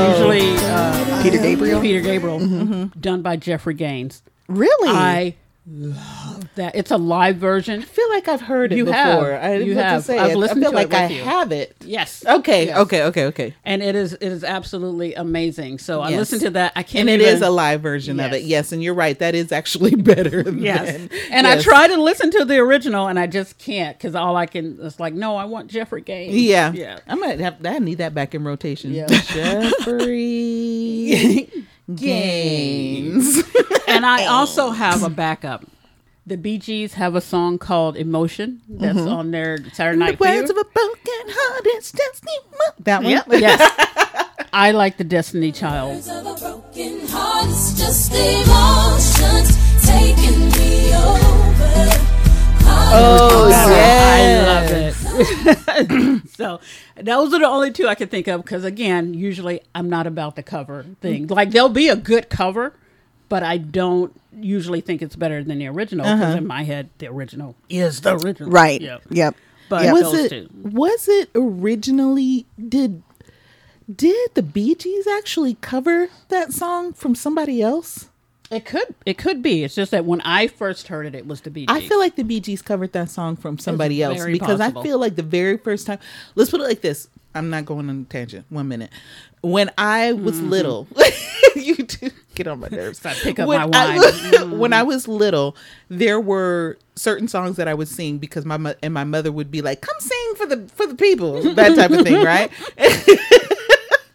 Usually, 0.09 0.55
uh, 0.57 1.21
Peter 1.21 1.37
Gabriel. 1.37 1.81
Peter 1.81 2.01
Gabriel, 2.01 2.89
done 2.99 3.21
by 3.21 3.35
Jeffrey 3.35 3.75
Gaines. 3.75 4.23
Really? 4.47 4.89
I 4.89 5.35
love 5.69 6.47
that. 6.55 6.75
It's 6.75 6.91
a 6.91 6.97
live 6.97 7.35
version. 7.37 7.81
I 7.81 7.85
feel 7.85 8.09
like 8.09 8.27
I've 8.29 8.41
heard 8.41 8.71
it 8.71 8.77
You 8.77 8.85
before. 8.85 8.95
have. 9.31 9.43
I 9.43 9.55
You 9.57 9.75
have. 9.75 10.01
To 10.01 10.05
say 10.07 10.17
I've 10.17 10.31
it. 10.31 10.37
listened 10.37 10.61
I 10.63 10.63
feel 10.63 10.71
to 10.71 10.75
like 10.77 10.87
it 10.87 10.93
I 10.93 11.07
you. 11.09 11.23
have 11.23 11.51
it. 11.51 11.75
Yes. 11.83 12.23
Okay, 12.25 12.67
Yes. 12.67 12.77
okay, 12.77 13.03
okay, 13.03 13.25
okay. 13.25 13.53
And 13.65 13.83
it 13.83 13.93
is 13.95 14.13
it 14.13 14.21
is 14.23 14.43
absolutely 14.45 15.13
amazing. 15.15 15.79
So 15.79 15.99
I 16.01 16.09
Yes. 16.09 16.19
listened 16.19 16.41
to 16.43 16.49
that. 16.51 16.71
I 16.75 16.83
can't. 16.83 17.01
And 17.01 17.09
it 17.09 17.21
even, 17.21 17.35
is 17.35 17.41
a 17.41 17.49
live 17.49 17.81
version 17.81 18.19
of 18.21 18.31
it. 18.33 18.41
Yes. 18.43 18.47
Yes, 18.57 18.71
and 18.71 18.81
you're 18.81 18.93
right. 18.93 19.19
That 19.19 19.35
is 19.35 19.51
actually 19.51 19.95
better. 19.95 20.49
Yes. 20.49 20.91
than- 20.97 21.09
And 21.31 21.45
I 21.45 21.61
try 21.61 21.87
to 21.87 22.01
listen 22.01 22.31
to 22.31 22.45
the 22.45 22.57
original, 22.59 23.07
and 23.07 23.19
I 23.19 23.27
just 23.27 23.57
can't 23.57 23.97
because 23.97 24.15
all 24.15 24.35
I 24.37 24.45
can. 24.45 24.79
is 24.81 24.99
like, 24.99 25.13
no, 25.13 25.35
I 25.35 25.45
want 25.45 25.69
Jeffrey 25.69 26.01
Gaines. 26.01 26.33
Yeah, 26.35 26.71
Yeah. 26.71 26.99
I 27.07 27.15
might 27.15 27.39
have. 27.39 27.57
I 27.65 27.79
need 27.79 27.97
that 27.99 28.13
back 28.13 28.33
in 28.33 28.43
rotation. 28.45 28.93
Yeah. 28.93 29.07
Jeffrey 30.17 31.49
Gaines. 31.93 33.43
And 33.87 34.05
I 34.05 34.25
also 34.25 34.71
have 34.71 35.01
a 35.01 35.09
backup. 35.09 35.65
The 36.27 36.37
Bee 36.37 36.59
Gees 36.59 36.93
have 36.95 37.15
a 37.15 37.21
song 37.21 37.57
called 37.57 37.95
"Emotion" 37.95 38.61
that's 38.67 38.99
mm-hmm. 38.99 39.07
on 39.07 39.31
their 39.31 39.57
Saturday 39.73 39.97
the 39.97 40.05
Night 40.05 40.19
words 40.19 40.49
Fever. 40.49 40.51
of 40.51 40.57
a 40.57 40.65
broken 40.69 41.29
heart. 41.29 41.61
It's 41.65 41.93
just 41.93 42.25
that 42.79 43.01
one. 43.01 43.11
Yep. 43.11 43.27
yes. 43.29 44.35
I 44.53 44.71
like 44.71 44.97
the 44.97 45.05
Destiny 45.05 45.53
Child. 45.53 45.99
of 45.99 46.05
a 52.93 53.01
broken 53.01 53.51
heart, 53.51 53.81
it's 53.81 53.93
just 53.93 54.07
emotions 54.07 54.07
taking 54.07 54.27
me 54.27 54.35
over. 54.35 54.47
Oh 54.49 54.77
I 55.19 55.81
love 55.81 56.23
it. 56.23 56.29
so 56.35 56.59
those 56.95 57.33
are 57.33 57.39
the 57.39 57.47
only 57.47 57.71
two 57.71 57.87
I 57.87 57.95
can 57.95 58.07
think 58.09 58.27
of 58.27 58.43
because 58.43 58.63
again, 58.63 59.13
usually 59.13 59.61
I'm 59.73 59.89
not 59.89 60.07
about 60.07 60.35
the 60.35 60.43
cover 60.43 60.85
thing. 61.01 61.27
Like 61.27 61.51
there'll 61.51 61.69
be 61.69 61.89
a 61.89 61.95
good 61.95 62.29
cover, 62.29 62.73
but 63.29 63.43
I 63.43 63.57
don't 63.57 64.19
usually 64.39 64.81
think 64.81 65.01
it's 65.01 65.15
better 65.15 65.43
than 65.43 65.59
the 65.59 65.67
original 65.67 66.05
because 66.05 66.21
uh-huh. 66.21 66.37
in 66.37 66.47
my 66.47 66.63
head 66.63 66.89
the 66.99 67.07
original 67.07 67.55
is 67.69 68.01
the 68.01 68.17
original. 68.17 68.51
right. 68.51 68.81
Yep. 68.81 69.03
Yep. 69.09 69.35
But 69.69 69.83
Yep. 69.83 69.93
Was 69.93 70.01
those 70.03 70.15
it? 70.15 70.29
two. 70.29 70.49
Was 70.53 71.07
it 71.09 71.29
originally? 71.35 72.45
Did 72.69 73.03
did 73.93 74.33
the 74.33 74.43
Bee 74.43 74.75
Gees 74.75 75.07
actually 75.07 75.55
cover 75.61 76.09
that 76.29 76.53
song 76.53 76.93
from 76.93 77.15
somebody 77.15 77.61
else? 77.61 78.09
It 78.49 78.65
could 78.65 78.95
it 79.05 79.17
could 79.17 79.41
be. 79.41 79.63
It's 79.63 79.75
just 79.75 79.91
that 79.91 80.05
when 80.05 80.21
I 80.21 80.47
first 80.47 80.87
heard 80.87 81.05
it, 81.05 81.15
it 81.15 81.27
was 81.27 81.41
the 81.41 81.49
Bee 81.49 81.65
Gees. 81.65 81.75
I 81.75 81.81
feel 81.81 81.99
like 81.99 82.15
the 82.15 82.23
Bee 82.23 82.39
Gees 82.39 82.61
covered 82.61 82.93
that 82.93 83.09
song 83.09 83.35
from 83.35 83.57
somebody 83.57 84.01
else 84.01 84.23
because 84.23 84.59
possible. 84.59 84.81
I 84.81 84.83
feel 84.83 84.99
like 84.99 85.15
the 85.15 85.23
very 85.23 85.57
first 85.57 85.85
time. 85.87 85.99
Let's 86.35 86.49
put 86.49 86.61
it 86.61 86.63
like 86.63 86.81
this. 86.81 87.09
I'm 87.35 87.49
not 87.49 87.65
going 87.65 87.89
on 87.89 88.01
a 88.01 88.03
tangent. 88.11 88.45
One 88.49 88.67
minute. 88.67 88.91
When 89.41 89.69
I 89.77 90.13
was 90.13 90.37
mm-hmm. 90.37 90.49
little, 90.49 90.87
you 91.55 91.75
do 91.75 92.09
get 92.35 92.47
on 92.47 92.59
my 92.59 92.69
nerves. 92.69 93.05
I 93.05 93.13
pick 93.13 93.39
up 93.39 93.47
when 93.47 93.69
my 93.69 93.77
I 93.77 93.87
wine. 93.89 93.97
was- 93.97 94.21
mm. 94.21 94.57
when 94.57 94.73
I 94.73 94.83
was 94.83 95.07
little, 95.07 95.55
there 95.89 96.19
were 96.19 96.77
certain 96.95 97.27
songs 97.27 97.57
that 97.57 97.67
I 97.67 97.73
would 97.73 97.87
sing 97.87 98.17
because 98.17 98.45
my 98.45 98.75
and 98.81 98.93
my 98.93 99.03
mother 99.03 99.31
would 99.31 99.51
be 99.51 99.61
like, 99.61 99.81
"Come 99.81 99.95
sing 99.99 100.35
for 100.35 100.45
the 100.45 100.67
for 100.73 100.87
the 100.87 100.95
people," 100.95 101.53
that 101.53 101.75
type 101.75 101.91
of 101.91 102.01
thing, 102.01 102.23
right? 102.23 102.49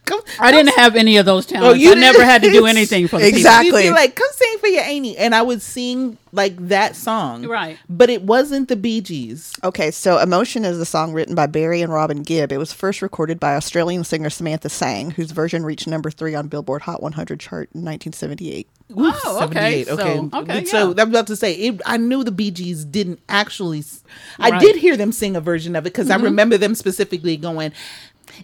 Come- 0.05 0.21
I 0.39 0.51
didn't 0.51 0.75
have 0.75 0.95
any 0.95 1.17
of 1.17 1.25
those 1.25 1.45
talents. 1.45 1.69
Oh, 1.69 1.73
you 1.73 1.91
I 1.91 1.95
never 1.95 2.23
had 2.25 2.41
to 2.43 2.51
do 2.51 2.65
anything 2.67 3.07
for 3.07 3.19
the 3.19 3.25
people. 3.25 3.37
Exactly. 3.37 3.83
You'd 3.85 3.89
be 3.91 3.95
like, 3.95 4.15
come 4.15 4.27
sing 4.33 4.57
for 4.59 4.67
your 4.67 4.83
auntie. 4.83 5.17
And 5.17 5.33
I 5.33 5.41
would 5.41 5.61
sing 5.61 6.17
like 6.33 6.55
that 6.67 6.95
song. 6.95 7.45
Right. 7.45 7.77
But 7.87 8.09
it 8.09 8.23
wasn't 8.23 8.67
the 8.67 8.75
Bee 8.75 8.99
Gees. 9.01 9.53
Okay, 9.63 9.91
so 9.91 10.17
Emotion 10.19 10.65
is 10.65 10.79
a 10.79 10.85
song 10.85 11.13
written 11.13 11.35
by 11.35 11.45
Barry 11.47 11.81
and 11.81 11.93
Robin 11.93 12.21
Gibb. 12.23 12.51
It 12.51 12.57
was 12.57 12.73
first 12.73 13.01
recorded 13.01 13.39
by 13.39 13.55
Australian 13.55 14.03
singer 14.03 14.29
Samantha 14.29 14.67
Sang, 14.69 15.11
whose 15.11 15.31
version 15.31 15.63
reached 15.63 15.87
number 15.87 16.11
three 16.11 16.35
on 16.35 16.47
Billboard 16.47 16.81
Hot 16.81 17.01
100 17.01 17.39
chart 17.39 17.69
in 17.73 17.81
1978. 17.85 18.67
Oh, 18.95 19.39
okay. 19.45 19.83
78. 19.85 19.87
So, 19.87 20.29
okay, 20.39 20.65
So 20.65 20.77
yeah. 20.93 21.01
I'm 21.01 21.09
about 21.09 21.27
to 21.27 21.35
say, 21.35 21.53
it, 21.53 21.81
I 21.85 21.97
knew 21.97 22.23
the 22.23 22.31
Bee 22.31 22.51
Gees 22.51 22.83
didn't 22.83 23.19
actually. 23.29 23.79
s- 23.79 24.03
I 24.39 24.49
Right. 24.49 24.61
did 24.61 24.75
hear 24.75 24.97
them 24.97 25.11
sing 25.11 25.35
a 25.35 25.41
version 25.41 25.75
of 25.75 25.85
it 25.85 25.93
because 25.93 26.09
Mm-hmm. 26.09 26.21
I 26.21 26.25
remember 26.25 26.57
them 26.57 26.75
specifically 26.75 27.37
going, 27.37 27.71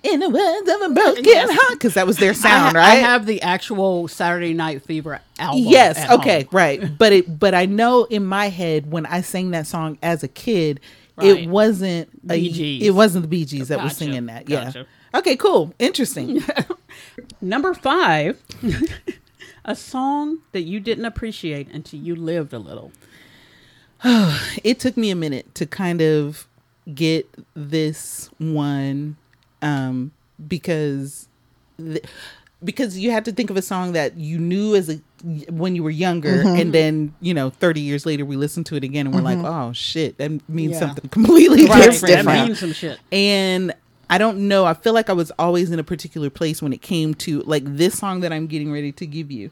In 0.04 0.20
the 0.20 0.30
words 0.30 0.70
of 0.70 0.92
a 0.92 0.94
broken 0.94 1.24
Yes. 1.26 1.50
heart, 1.52 1.74
because 1.80 1.94
that 1.96 2.06
was 2.08 2.18
their 2.18 2.32
I, 2.32 2.34
sound, 2.34 2.76
ha- 2.78 2.80
right? 2.82 2.92
I 2.92 2.96
have 2.96 3.26
the 3.26 3.42
actual 3.42 4.08
Saturday 4.08 4.54
Night 4.54 4.84
Fever 4.84 5.20
album. 5.40 5.64
yes 5.68 6.10
okay 6.12 6.42
home. 6.44 6.50
right 6.52 6.98
but 6.98 7.14
it 7.14 7.40
but 7.40 7.54
i 7.54 7.66
know 7.66 8.04
in 8.06 8.26
my 8.26 8.50
head 8.50 8.92
when 8.92 9.06
i 9.06 9.22
sang 9.22 9.52
that 9.52 9.66
song 9.68 9.98
as 10.04 10.22
a 10.24 10.28
kid 10.28 10.80
Right. 11.16 11.28
it 11.44 11.50
wasn't 11.50 12.10
a, 12.30 12.38
it 12.40 12.92
wasn't 12.94 13.30
the 13.30 13.44
BGS 13.44 13.48
gees 13.50 13.68
that 13.70 13.82
was 13.84 13.96
singing 13.98 14.26
that 14.28 14.50
yeah 14.50 14.72
okay 15.16 15.36
cool 15.38 15.74
interesting 15.80 16.42
Number 17.42 17.74
five, 17.74 18.42
a 19.66 19.76
song 19.76 20.40
that 20.52 20.62
you 20.62 20.80
didn't 20.82 21.06
appreciate 21.06 21.70
until 21.72 22.00
you 22.00 22.16
lived 22.16 22.52
a 22.54 22.60
little. 22.60 22.92
it 24.64 24.80
took 24.80 24.98
me 24.98 25.10
a 25.12 25.16
minute 25.16 25.54
to 25.56 25.66
kind 25.66 26.02
of 26.02 26.48
get 26.94 27.28
this 27.56 28.30
one 28.40 29.16
um 29.62 30.12
because 30.48 31.28
th- 31.78 32.04
because 32.64 32.98
you 32.98 33.12
had 33.12 33.24
to 33.26 33.32
think 33.32 33.50
of 33.50 33.56
a 33.58 33.62
song 33.62 33.94
that 33.94 34.18
you 34.18 34.38
knew 34.38 34.76
as 34.76 34.90
a 34.90 35.00
when 35.52 35.76
you 35.76 35.84
were 35.84 35.90
younger 35.90 36.30
Mm-hmm. 36.44 36.60
and 36.62 36.74
then 36.74 37.14
you 37.22 37.34
know 37.34 37.50
30 37.50 37.82
years 37.82 38.06
later 38.06 38.26
we 38.26 38.36
listen 38.38 38.64
to 38.66 38.76
it 38.76 38.84
again 38.84 39.06
and 39.08 39.16
we're 39.16 39.22
like 39.22 39.40
oh 39.40 39.72
shit 39.74 40.18
that 40.18 40.32
means 40.50 40.74
Yeah. 40.74 40.80
something 40.80 41.10
completely 41.12 41.66
Right. 41.66 41.92
different 41.92 42.26
That 42.26 42.48
means 42.48 42.60
some 42.60 42.74
shit. 42.74 43.00
and 43.12 43.74
I 44.12 44.18
don't 44.18 44.48
know. 44.48 44.66
I 44.66 44.74
feel 44.74 44.94
like 44.94 45.08
I 45.08 45.14
was 45.14 45.32
always 45.38 45.70
in 45.70 45.78
a 45.78 45.84
particular 45.84 46.32
place 46.32 46.64
when 46.64 46.74
it 46.74 46.82
came 46.82 47.14
to 47.16 47.42
like 47.42 47.64
this 47.64 47.96
song 48.00 48.22
that 48.22 48.34
I'm 48.34 48.48
getting 48.48 48.72
ready 48.72 48.92
to 48.94 49.06
give 49.06 49.30
you. 49.30 49.52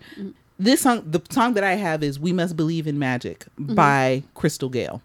This 0.57 0.81
song, 0.81 1.03
the 1.05 1.21
song 1.29 1.53
that 1.53 1.63
I 1.63 1.75
have 1.75 2.01
is 2.01 2.19
"We 2.19 2.33
Must 2.33 2.57
Believe 2.57 2.87
in 2.87 2.97
Magic" 2.97 3.45
by 3.59 4.23
Crystal 4.33 4.67
Gayle. 4.69 5.03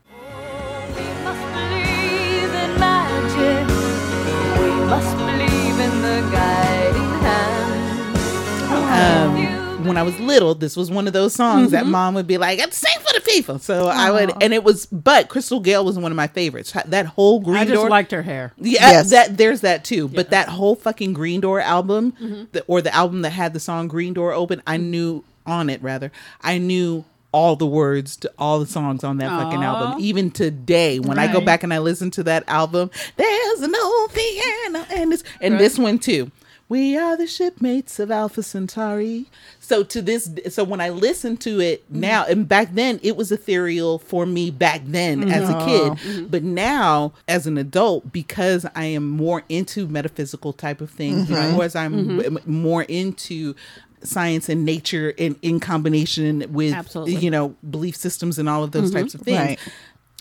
Um, 8.93 9.87
when 9.87 9.97
I 9.97 10.03
was 10.03 10.19
little, 10.21 10.55
this 10.55 10.77
was 10.77 10.91
one 10.91 11.07
of 11.09 11.13
those 11.13 11.35
songs 11.35 11.73
that 11.73 11.87
mom 11.87 12.15
would 12.15 12.27
be 12.27 12.39
like, 12.39 12.61
"I'm 12.63 12.71
sing 12.71 12.93
for 13.01 13.13
the 13.15 13.21
people." 13.21 13.59
So 13.59 13.89
I 13.89 14.11
would, 14.13 14.33
and 14.43 14.55
it 14.55 14.63
was, 14.63 14.87
but 14.87 15.29
Crystal 15.29 15.59
Gayle 15.61 15.85
was 15.85 15.99
one 15.99 16.13
of 16.13 16.17
my 16.17 16.29
favorites. 16.29 16.73
That 16.87 17.07
whole 17.07 17.41
Green 17.41 17.57
I 17.57 17.65
just 17.65 17.75
Door, 17.75 17.89
liked 17.91 18.13
her 18.13 18.23
hair. 18.23 18.53
Yeah, 18.59 18.91
Yes. 18.91 19.11
that 19.11 19.37
there's 19.39 19.63
that 19.63 19.85
too. 19.85 20.07
But 20.09 20.31
that 20.31 20.49
whole 20.49 20.77
fucking 20.77 21.15
Green 21.15 21.41
Door 21.41 21.61
album, 21.63 22.49
the, 22.53 22.63
or 22.69 22.81
the 22.81 22.95
album 22.95 23.23
that 23.23 23.31
had 23.31 23.55
the 23.55 23.61
song 23.61 23.89
Green 23.89 24.13
Door 24.15 24.35
open, 24.35 24.63
I 24.67 24.77
knew 24.77 25.25
on 25.47 25.69
it 25.69 25.83
rather. 25.83 26.13
I 26.43 26.59
knew 26.59 27.05
all 27.33 27.57
the 27.57 27.67
words 27.67 28.15
to 28.19 28.31
all 28.39 28.61
the 28.61 28.67
songs 28.67 29.03
on 29.03 29.17
that 29.17 29.31
fucking 29.31 29.65
album. 29.65 29.99
Even 29.99 30.31
today, 30.31 31.01
when 31.01 31.19
I 31.19 31.33
go 31.33 31.41
back 31.41 31.63
and 31.65 31.73
I 31.75 31.79
listen 31.79 32.11
to 32.13 32.23
that 32.25 32.45
album, 32.47 32.91
there's 33.17 33.61
an 33.63 33.75
old 33.75 34.13
piano 34.13 34.87
and 34.93 35.11
this 35.11 35.25
and 35.41 35.59
this 35.59 35.77
one 35.79 35.99
too. 35.99 36.31
We 36.73 36.97
are 36.97 37.19
the 37.19 37.27
shipmates 37.27 37.99
of 37.99 38.11
Alpha 38.11 38.43
Centauri. 38.43 39.27
So 39.61 39.83
to 39.83 40.01
this, 40.01 40.31
so 40.49 40.65
when 40.65 40.81
I 40.81 40.89
listen 40.89 41.37
to 41.37 41.61
it 41.61 41.85
mm-hmm. 41.85 42.01
now, 42.01 42.25
and 42.25 42.49
back 42.49 42.73
then 42.73 42.99
it 43.03 43.15
was 43.15 43.31
ethereal 43.31 43.99
for 43.99 44.25
me 44.25 44.51
back 44.51 44.81
then 44.87 45.21
mm-hmm. 45.21 45.31
as 45.33 45.51
a 45.51 45.53
kid, 45.67 45.91
oh. 45.91 45.97
mm-hmm. 45.97 46.27
but 46.29 46.43
now 46.43 47.13
as 47.29 47.47
an 47.47 47.59
adult, 47.59 48.11
because 48.11 48.65
I 48.75 48.87
am 48.87 49.07
more 49.07 49.43
into 49.51 49.87
metaphysical 49.87 50.55
type 50.55 50.81
of 50.81 50.89
things, 50.89 51.29
because 51.29 51.77
I'm 51.77 52.19
m- 52.19 52.39
more 52.47 52.85
into 52.85 53.55
science 54.03 54.49
and 54.49 54.65
nature 54.65 55.13
and 55.19 55.37
in 55.43 55.61
combination 55.61 56.45
with 56.55 56.73
Absolutely. 56.73 57.17
you 57.17 57.31
know 57.31 57.55
belief 57.69 57.97
systems 57.97 58.39
and 58.39 58.49
all 58.49 58.65
of 58.65 58.73
those 58.73 58.91
types 58.91 59.15
of 59.15 59.21
things. 59.21 59.39
Right. 59.39 59.59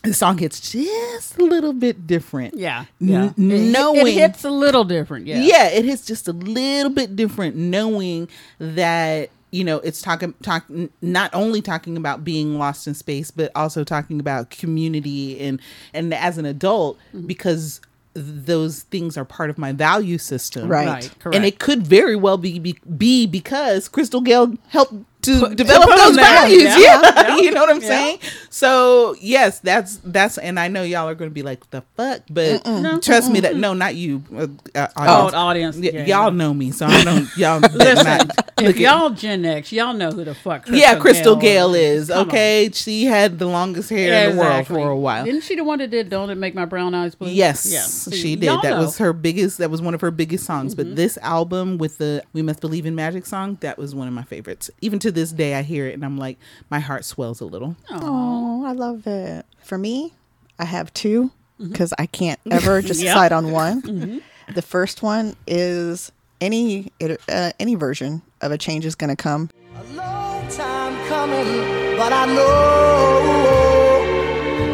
The 0.03 0.13
song 0.15 0.39
hits 0.39 0.59
just 0.71 1.37
a 1.37 1.43
little 1.43 1.73
bit 1.73 2.07
different. 2.07 2.55
Yeah. 2.55 2.85
Yeah. 2.99 3.33
Knowing 3.37 4.07
it, 4.07 4.13
hits 4.13 4.43
a 4.43 4.49
little 4.49 4.83
different. 4.83 5.27
Yeah. 5.27 5.41
yeah, 5.41 5.67
it 5.67 5.85
hits 5.85 6.05
just 6.05 6.27
a 6.27 6.33
little 6.33 6.89
bit 6.91 7.15
different 7.15 7.55
knowing 7.55 8.27
that 8.57 9.29
you 9.51 9.63
know 9.63 9.77
it's 9.79 10.01
talking 10.01 10.33
talk 10.41 10.65
not 11.01 11.29
only 11.33 11.61
talking 11.61 11.97
about 11.97 12.23
being 12.23 12.57
lost 12.57 12.87
in 12.87 12.93
space 12.95 13.31
but 13.31 13.51
also 13.53 13.83
talking 13.83 14.19
about 14.19 14.49
community 14.49 15.37
and 15.41 15.59
and 15.93 16.13
as 16.13 16.37
an 16.37 16.45
adult 16.45 16.97
Mm-hmm. 17.13 17.27
because 17.27 17.81
those 18.13 18.83
things 18.83 19.17
are 19.17 19.23
part 19.25 19.49
of 19.49 19.57
my 19.57 19.71
value 19.71 20.17
system 20.17 20.67
Right. 20.67 20.87
Right. 20.87 21.15
Correct. 21.19 21.35
and 21.35 21.45
it 21.45 21.59
could 21.59 21.85
very 21.85 22.15
well 22.15 22.37
be 22.37 22.59
be, 22.59 22.77
be 22.97 23.25
because 23.27 23.87
Crystal 23.89 24.21
Gayle 24.21 24.55
helped 24.69 24.93
to 25.23 25.55
develop 25.55 25.89
put 25.89 25.97
those 25.97 26.15
values. 26.15 26.63
Yeah. 26.63 26.77
Yeah, 26.79 27.01
Yeah. 27.03 27.37
you 27.37 27.51
know 27.51 27.61
what 27.61 27.69
I'm 27.69 27.81
Yeah. 27.81 27.87
saying. 27.87 28.19
So 28.49 29.15
yes, 29.21 29.59
that's 29.59 29.97
that's, 30.03 30.37
and 30.37 30.59
I 30.59 30.67
know 30.67 30.83
y'all 30.83 31.07
are 31.07 31.15
going 31.15 31.29
to 31.29 31.33
be 31.33 31.41
like 31.43 31.69
the 31.71 31.83
fuck, 31.95 32.21
but 32.29 32.63
trust 33.01 33.31
me 33.31 33.39
that 33.41 33.55
no, 33.55 33.73
not 33.73 33.95
you. 33.95 34.23
Uh, 34.35 34.47
uh, 34.75 34.87
Oh, 34.97 35.03
audience. 35.33 35.77
audience. 35.77 35.77
Y- 35.95 36.05
y'all 36.05 36.31
know 36.31 36.53
me, 36.53 36.71
so 36.71 36.85
I 36.85 37.03
don't. 37.03 37.27
Y'all 37.37 37.59
Listen, 37.59 38.29
if 38.59 38.77
y'all 38.77 39.09
Gen 39.11 39.45
X, 39.45 39.71
y'all 39.71 39.93
know 39.93 40.11
who 40.11 40.23
the 40.23 40.35
fuck. 40.35 40.63
Crystal 40.65 40.77
yeah, 40.79 40.99
Crystal 40.99 41.35
Gayle 41.35 41.73
is. 41.73 42.03
is 42.03 42.07
Come 42.09 42.19
on. 42.19 42.27
okay. 42.27 42.69
She 42.73 43.05
had 43.05 43.39
the 43.39 43.45
longest 43.47 43.89
hair 43.89 44.29
in 44.29 44.35
the 44.35 44.41
world 44.41 44.67
for 44.67 44.89
a 44.89 44.95
while. 44.97 45.23
Didn't 45.25 45.41
she 45.41 45.55
the 45.55 45.63
one 45.63 45.79
that 45.79 45.89
did 45.89 46.09
"Don't 46.09 46.29
It 46.29 46.35
Make 46.35 46.53
My 46.55 46.65
Brown 46.65 46.93
Eyes 46.93 47.15
Blue"? 47.15 47.29
Yes. 47.29 47.61
See, 47.61 48.15
she 48.15 48.35
did. 48.35 48.49
That 48.49 48.63
know. 48.63 48.69
Mm-hmm. 48.71 48.79
was 48.81 48.97
her 48.97 49.13
biggest. 49.13 49.57
That 49.59 49.69
was 49.71 49.81
one 49.81 49.93
of 49.93 50.01
her 50.01 50.11
biggest 50.11 50.45
songs. 50.45 50.75
But 50.75 50.95
this 50.95 51.17
album 51.21 51.77
with 51.77 51.97
the 51.97 52.23
"We 52.33 52.41
Must 52.41 52.59
Believe 52.61 52.85
in 52.85 52.95
Magic" 52.95 53.25
song, 53.25 53.57
that 53.61 53.77
was 53.77 53.95
one 53.95 54.07
of 54.07 54.13
my 54.13 54.23
favorites. 54.23 54.69
Even 54.81 54.99
to 54.99 55.10
this 55.11 55.31
day, 55.31 55.55
I 55.55 55.61
hear 55.61 55.87
it 55.87 55.93
and 55.93 56.03
I'm 56.05 56.17
like, 56.17 56.37
my 56.69 56.79
heart 56.79 57.05
swells 57.05 57.41
a 57.41 57.45
little. 57.45 57.75
Oh, 57.89 58.63
I 58.65 58.71
love 58.73 59.07
it. 59.07 59.45
For 59.63 59.77
me, 59.77 60.13
I 60.59 60.65
have 60.65 60.93
two 60.93 61.31
mm-hmm. 61.59 61.71
because 61.71 61.93
I 61.97 62.05
can't 62.05 62.39
ever 62.51 62.81
just 62.81 63.01
Yep. 63.01 63.13
decide 63.13 63.31
on 63.31 63.51
one. 63.51 63.81
Mm-hmm. 63.81 64.53
The 64.53 64.61
first 64.61 65.01
one 65.01 65.35
is 65.47 66.11
any 66.39 66.91
it- 66.99 67.21
uh, 67.29 67.51
any 67.59 67.75
version 67.75 68.21
of 68.41 68.51
a 68.51 68.57
change 68.57 68.85
is 68.85 68.95
going 68.95 69.09
to 69.09 69.15
come. 69.15 69.49
A 69.75 69.83
long 69.93 70.47
time 70.49 71.07
coming, 71.07 71.97
but 71.97 72.11
I 72.11 72.25
know 72.25 73.31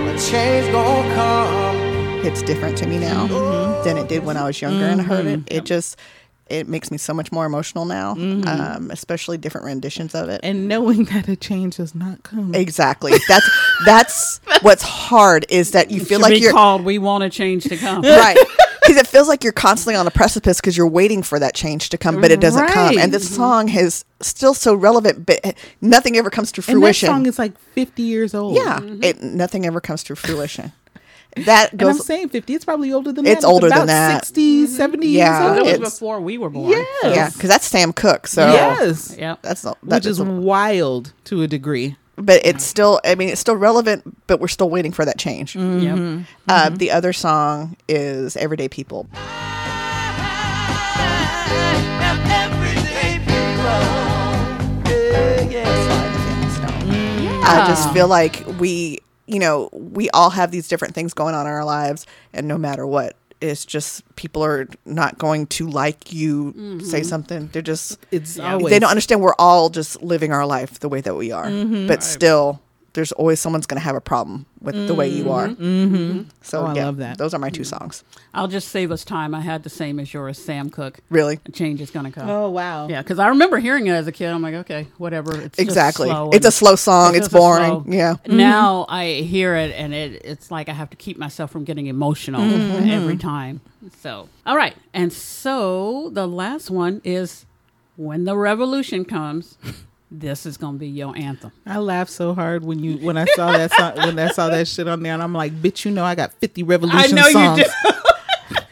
a 0.09 0.17
change 0.17 0.71
gonna 0.71 1.13
come. 1.15 1.77
It's 2.25 2.41
different 2.41 2.77
to 2.79 2.87
me 2.87 2.97
now 2.97 3.27
mm-hmm. 3.27 3.83
than 3.83 3.97
it 3.97 4.09
did 4.09 4.25
when 4.25 4.35
I 4.37 4.45
was 4.45 4.59
younger 4.61 4.85
and 4.85 4.99
I 4.99 5.03
heard 5.03 5.25
it. 5.27 5.41
It 5.47 5.65
just 5.65 5.97
it 6.49 6.67
makes 6.67 6.91
me 6.91 6.97
so 6.97 7.13
much 7.13 7.31
more 7.31 7.45
emotional 7.45 7.85
now, 7.85 8.11
um, 8.11 8.89
especially 8.91 9.37
different 9.37 9.65
renditions 9.65 10.15
of 10.15 10.29
it. 10.29 10.41
And 10.43 10.67
knowing 10.67 11.05
that 11.05 11.27
a 11.27 11.35
change 11.35 11.77
has 11.77 11.93
not 11.93 12.23
come. 12.23 12.53
Exactly. 12.55 13.13
That's 13.27 13.49
that's 13.85 14.41
what's 14.61 14.83
hard 14.83 15.45
is 15.49 15.71
that 15.71 15.91
you 15.91 16.03
feel 16.03 16.19
like 16.19 16.31
be 16.33 16.39
you're 16.39 16.51
called 16.51 16.83
"We 16.83 16.97
Want 16.97 17.23
a 17.23 17.29
Change 17.29 17.63
to 17.65 17.77
Come." 17.77 18.01
right 18.03 18.37
because 18.81 18.97
it 19.01 19.07
feels 19.07 19.27
like 19.27 19.43
you're 19.43 19.53
constantly 19.53 19.95
on 19.95 20.07
a 20.07 20.11
precipice 20.11 20.61
because 20.61 20.77
you're 20.77 20.87
waiting 20.87 21.21
for 21.21 21.39
that 21.39 21.53
change 21.53 21.89
to 21.89 21.97
come, 21.97 22.21
but 22.21 22.31
it 22.31 22.39
doesn't 22.39 22.67
come. 22.67 22.97
And 22.97 23.13
this 23.13 23.35
song 23.35 23.69
is 23.69 24.05
still 24.21 24.53
so 24.53 24.73
relevant, 24.73 25.25
but 25.25 25.57
nothing 25.81 26.15
ever 26.15 26.29
comes 26.29 26.51
to 26.53 26.61
and 26.61 26.67
that 26.67 26.71
fruition. 26.81 27.07
song 27.07 27.25
is 27.25 27.37
like 27.37 27.57
50 27.57 28.01
years 28.01 28.33
old. 28.33 28.55
yeah, 28.55 28.79
it 28.81 29.21
nothing 29.21 29.65
ever 29.65 29.81
comes 29.81 30.03
to 30.03 30.15
fruition. 30.15 30.71
That 31.45 31.71
And 31.73 31.81
I'm 31.83 31.97
saying 31.97 32.29
50. 32.29 32.53
It's 32.53 32.65
probably 32.65 32.91
older 32.93 33.11
than 33.11 33.25
that. 33.25 33.31
It's 33.31 33.41
that. 33.41 33.47
older 33.47 33.67
than 33.69 33.77
about 33.77 33.87
that. 33.87 34.25
60, 34.25 34.67
70 34.67 35.07
Yeah, 35.07 35.29
That 35.31 35.43
years 35.43 35.49
was 35.51 35.59
old. 35.59 35.67
it's- 35.75 35.93
before 35.93 36.21
we 36.21 36.37
were 36.37 36.49
born. 36.49 36.71
Yes. 36.71 36.87
Yeah, 37.03 37.29
because 37.29 37.49
that's 37.49 37.65
Sam 37.65 37.93
Cooke. 37.93 38.27
So 38.27 38.51
yes. 38.51 39.15
Yep. 39.17 39.39
that's 39.41 39.63
not, 39.63 39.77
Which 39.81 39.89
that 39.89 40.05
is 40.05 40.17
doesn't- 40.17 40.43
wild 40.43 41.13
to 41.25 41.41
a 41.43 41.47
degree. 41.47 41.95
but 42.17 42.41
it's 42.43 42.63
still. 42.63 42.99
I 43.05 43.13
mean, 43.15 43.29
it's 43.29 43.39
still 43.41 43.55
relevant, 43.57 44.03
but 44.27 44.39
we're 44.39 44.47
still 44.47 44.69
waiting 44.71 44.91
for 44.91 45.05
that 45.05 45.19
change. 45.19 45.53
Mm-hmm. 45.53 46.17
Yep. 46.17 46.25
Uh, 46.49 46.69
the 46.69 46.89
other 46.91 47.13
song 47.13 47.77
is 47.87 48.35
"Everyday 48.37 48.67
People." 48.69 49.07
Sly 54.85 56.05
and 56.05 56.15
the 56.15 56.19
Family 56.19 56.49
Stone. 56.49 57.43
I 57.43 57.65
just 57.67 57.91
feel 57.93 58.07
like 58.07 58.43
we, 58.59 58.99
you 59.27 59.39
know, 59.39 59.69
we 59.71 60.09
all 60.11 60.29
have 60.31 60.51
these 60.51 60.67
different 60.67 60.95
things 60.95 61.13
going 61.13 61.35
on 61.35 61.45
in 61.45 61.51
our 61.51 61.65
lives, 61.65 62.05
and 62.33 62.47
no 62.47 62.57
matter 62.57 62.87
what, 62.87 63.15
it's 63.39 63.65
just 63.65 64.03
people 64.15 64.43
are 64.43 64.67
not 64.85 65.17
going 65.17 65.45
to 65.47 65.67
like 65.69 66.11
you 66.11 66.53
say 66.53 67.01
mm-hmm. 67.01 67.03
something. 67.03 67.49
They're 67.51 67.61
just 67.61 67.99
It's 68.09 68.37
Yeah. 68.37 68.53
always 68.53 68.71
they 68.71 68.79
don't 68.79 68.89
understand 68.89 69.21
we're 69.21 69.35
all 69.37 69.69
just 69.69 70.01
living 70.01 70.31
our 70.31 70.45
life 70.45 70.79
the 70.79 70.89
way 70.89 71.01
that 71.01 71.15
we 71.15 71.31
are, 71.31 71.45
mm-hmm. 71.45 71.87
but 71.87 72.03
still. 72.03 72.61
There's 72.97 73.11
always 73.11 73.39
someone's 73.39 73.67
going 73.67 73.79
to 73.79 73.83
have 73.83 73.95
a 73.95 74.01
problem 74.01 74.47
with 74.59 74.87
the 74.87 74.95
way 74.95 75.07
you 75.07 75.29
are. 75.29 75.49
Mm-hmm. 75.49 75.63
mm-hmm. 75.63 76.21
So 76.41 76.61
Oh, 76.61 76.65
I 76.65 76.73
yeah, 76.73 76.85
love 76.85 76.97
that. 76.97 77.19
Those 77.19 77.35
are 77.35 77.37
my 77.37 77.51
two 77.51 77.61
mm-hmm. 77.61 77.77
songs. 77.77 78.03
I'll 78.33 78.47
just 78.47 78.69
save 78.69 78.91
us 78.91 79.05
time. 79.05 79.35
I 79.35 79.41
had 79.41 79.61
the 79.61 79.69
same 79.69 79.99
as 79.99 80.11
yours, 80.11 80.39
Sam 80.39 80.71
Cooke. 80.71 80.97
Really, 81.11 81.37
A 81.45 81.51
change 81.51 81.79
is 81.79 81.91
gonna 81.91 82.11
come. 82.11 82.27
Oh, 82.27 82.49
wow. 82.49 82.87
Yeah, 82.87 83.03
because 83.03 83.19
I 83.19 83.27
remember 83.27 83.59
hearing 83.59 83.85
it 83.85 83.91
as 83.91 84.07
a 84.07 84.11
kid. 84.11 84.29
I'm 84.29 84.41
like, 84.41 84.55
okay, 84.55 84.87
whatever. 84.97 85.29
It's 85.39 85.57
just 85.57 85.59
exactly. 85.59 86.09
slow 86.09 86.31
It's 86.31 86.47
a 86.47 86.51
slow 86.51 86.75
song. 86.75 87.09
It's, 87.11 87.27
just 87.27 87.33
a 87.33 87.37
boring. 87.37 87.83
slow- 87.83 87.85
Yeah. 87.87 88.13
Mm-hmm. 88.13 88.35
Now 88.35 88.87
I 88.89 89.21
hear 89.21 89.55
it 89.55 89.75
and 89.75 89.93
it 89.93 90.23
it's 90.25 90.49
like 90.49 90.67
I 90.67 90.73
have 90.73 90.89
to 90.89 90.97
keep 90.97 91.19
myself 91.19 91.51
from 91.51 91.65
getting 91.65 91.85
emotional 91.85 92.41
every 92.41 93.17
time. 93.17 93.61
So 94.01 94.27
all 94.43 94.57
right, 94.57 94.75
and 94.91 95.13
so 95.13 96.09
the 96.11 96.27
last 96.27 96.71
one 96.71 97.01
is 97.03 97.45
when 97.95 98.25
the 98.25 98.35
revolution 98.35 99.05
comes. 99.05 99.59
This 100.09 100.45
is 100.45 100.55
gonna 100.55 100.77
be 100.77 100.87
your 100.87 101.15
anthem. 101.17 101.51
I 101.65 101.79
laughed 101.79 102.11
so 102.11 102.33
hard 102.33 102.63
when 102.63 102.79
you 102.79 102.97
when 102.97 103.17
I 103.17 103.25
saw 103.35 103.51
that 103.51 103.71
song, 103.73 103.95
when 103.97 104.17
I 104.19 104.29
saw 104.29 104.47
that 104.49 104.67
shit 104.67 104.87
on 104.87 105.03
there, 105.03 105.13
and 105.13 105.21
I'm 105.21 105.33
like, 105.33 105.51
bitch, 105.53 105.83
you 105.83 105.91
know 105.91 106.05
I 106.05 106.15
got 106.15 106.31
50 106.33 106.63
revolution 106.63 107.17
songs. 107.17 107.63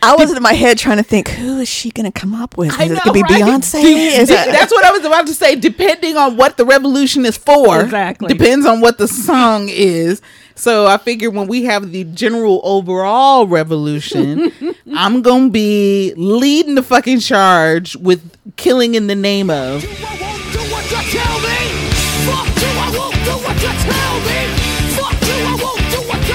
I 0.02 0.16
was 0.16 0.32
in 0.32 0.42
my 0.42 0.54
head 0.54 0.78
trying 0.78 0.98
to 0.98 1.04
think, 1.04 1.30
who 1.30 1.60
is 1.60 1.68
she 1.68 1.90
going 1.90 2.06
to 2.10 2.12
come 2.12 2.36
up 2.36 2.58
with? 2.58 2.72
I 2.80 2.84
Is 2.84 2.92
it 2.92 2.94
know, 2.94 3.00
going 3.12 3.24
to 3.24 3.28
be 3.28 3.34
right? 3.34 3.44
Beyonce? 3.44 3.82
De- 3.82 4.18
Is 4.20 4.28
de- 4.30 4.36
that's 4.36 4.72
what 4.72 4.86
I 4.86 4.92
was 4.92 5.04
about 5.04 5.26
to 5.26 5.34
say. 5.34 5.56
Depending 5.56 6.16
on 6.16 6.38
what 6.38 6.58
the 6.58 6.64
revolution 6.64 7.26
is 7.26 7.38
for, 7.38 7.82
Exactly. 7.82 8.28
depends 8.28 8.68
on 8.68 8.82
what 8.82 9.00
the 9.00 9.08
song 9.08 9.68
is. 9.68 10.22
So 10.54 10.86
I 10.86 10.98
figure 10.98 11.32
when 11.32 11.48
we 11.48 11.64
have 11.64 11.92
the 11.92 12.04
general 12.04 12.62
overall 12.64 13.48
revolution, 13.48 14.52
I'm 14.96 15.24
gonna 15.24 15.50
be 15.50 16.14
leading 16.16 16.76
the 16.76 16.84
fucking 16.84 17.20
charge 17.22 17.96
with 17.96 18.22
"Killing 18.58 18.94
in 18.94 19.08
the 19.08 19.16
Name 19.16 19.50
of." 19.50 19.84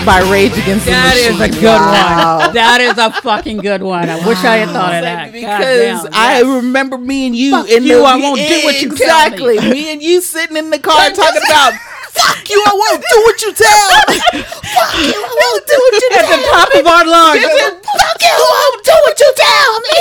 By 0.05 0.21
Rage 0.33 0.53
Against 0.57 0.87
the 0.87 0.93
That 0.93 1.15
is 1.17 1.39
Machine. 1.39 1.55
a 1.55 1.61
good 1.61 1.81
one. 1.81 2.55
That 2.55 2.81
is 2.81 2.97
a 2.97 3.11
fucking 3.21 3.59
good 3.59 3.83
one. 3.83 4.09
I 4.09 4.17
wish 4.27 4.39
I 4.45 4.57
had 4.57 4.71
thought 4.71 4.95
of 4.95 5.03
that. 5.03 5.33
because 5.33 6.03
Goddamn, 6.03 6.09
I 6.15 6.41
yes. 6.41 6.47
remember 6.47 6.97
me 6.97 7.27
and 7.27 7.37
you 7.37 7.53
Fuck 7.53 7.69
in 7.69 7.85
you, 7.85 7.99
the 7.99 8.05
I 8.05 8.17
won't 8.17 8.41
do 8.41 8.61
what 8.65 8.81
you 8.81 8.89
tell 8.89 8.97
exactly 8.97 9.59
me. 9.61 9.71
me 9.71 9.93
and 9.93 10.03
you 10.03 10.21
sitting 10.23 10.57
in 10.57 10.71
the 10.71 10.79
car 10.79 11.11
talking 11.11 11.43
about 11.47 11.75
fuck 12.21 12.45
you 12.51 12.61
I 12.61 12.75
won't 12.77 13.01
do 13.01 13.17
what 13.25 13.39
you 13.43 13.51
tell 13.57 13.91
me 14.13 14.17
fuck 14.45 14.93
you 15.01 15.17
I 15.17 15.33
won't 15.41 15.65
do 15.67 15.77
what 15.81 15.93
you 15.97 16.09
tell 16.13 16.21
me. 16.21 16.21
at 16.21 16.37
the 16.37 16.41
top 16.53 16.71
of 16.81 16.87
our 16.87 17.05
lungs. 17.07 17.41
Fuck 17.41 18.21
you 18.23 18.35
I 18.37 18.71
won't 18.71 18.85
do 18.85 18.97
what 19.05 19.17
you 19.21 19.31
tell 19.37 19.73
me 19.81 19.99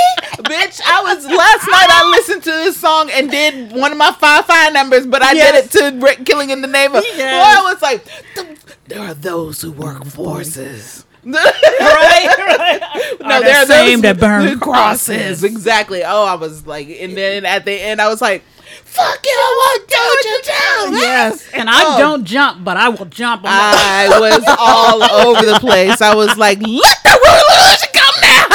bitch 0.50 0.80
I 0.86 1.02
was 1.02 1.24
last 1.24 1.64
night 1.70 1.88
I 1.90 2.10
listened 2.16 2.42
to 2.44 2.50
this 2.50 2.76
song 2.76 3.10
and 3.12 3.30
did 3.30 3.72
one 3.72 3.92
of 3.92 3.98
my 3.98 4.12
five 4.12 4.44
five 4.46 4.72
numbers 4.72 5.06
but 5.06 5.22
I 5.22 5.32
Yes. 5.32 5.70
did 5.70 5.84
it 5.86 5.92
to 6.00 6.04
Rick 6.04 6.24
Killing 6.26 6.50
in 6.50 6.60
the 6.60 6.68
Name 6.68 6.94
of 6.94 7.04
Yes. 7.04 7.18
well 7.18 7.66
I 7.68 7.72
was 7.72 7.82
like 7.82 8.04
there 8.86 9.00
are 9.00 9.14
those 9.14 9.60
who 9.62 9.72
work 9.72 10.04
forces 10.06 11.04
right, 11.24 11.36
right. 12.38 12.80
no, 13.20 13.26
Are 13.26 13.40
the 13.40 13.44
they're 13.44 13.66
same 13.66 14.00
those 14.00 14.02
that 14.16 14.20
burn 14.20 14.46
the 14.46 14.56
crosses. 14.56 15.44
Exactly. 15.44 16.02
Oh, 16.02 16.24
I 16.24 16.34
was 16.36 16.66
like, 16.66 16.88
and 16.88 17.14
then 17.14 17.44
at 17.44 17.66
the 17.66 17.72
end, 17.72 18.00
I 18.00 18.08
was 18.08 18.22
like, 18.22 18.42
"Fuck 18.84 19.24
you! 19.24 19.32
I 19.32 19.76
won't 19.78 19.88
do 19.88 19.96
what 19.96 20.24
you 20.24 20.40
tell. 20.42 20.92
Yes, 20.92 21.48
and 21.54 21.68
I 21.70 21.82
Oh. 21.84 21.98
don't 21.98 22.24
jump, 22.24 22.64
but 22.64 22.76
I 22.76 22.88
will 22.88 23.06
jump. 23.06 23.44
On 23.44 23.50
I 23.50 24.08
was 24.20 24.44
all 24.58 25.02
over 25.02 25.44
the 25.46 25.58
place. 25.60 26.00
I 26.00 26.14
was 26.14 26.36
like, 26.36 26.58
"Let 26.60 26.98
the 27.04 27.18
revolution 27.24 27.88
come 27.92 28.16
now! 28.22 28.48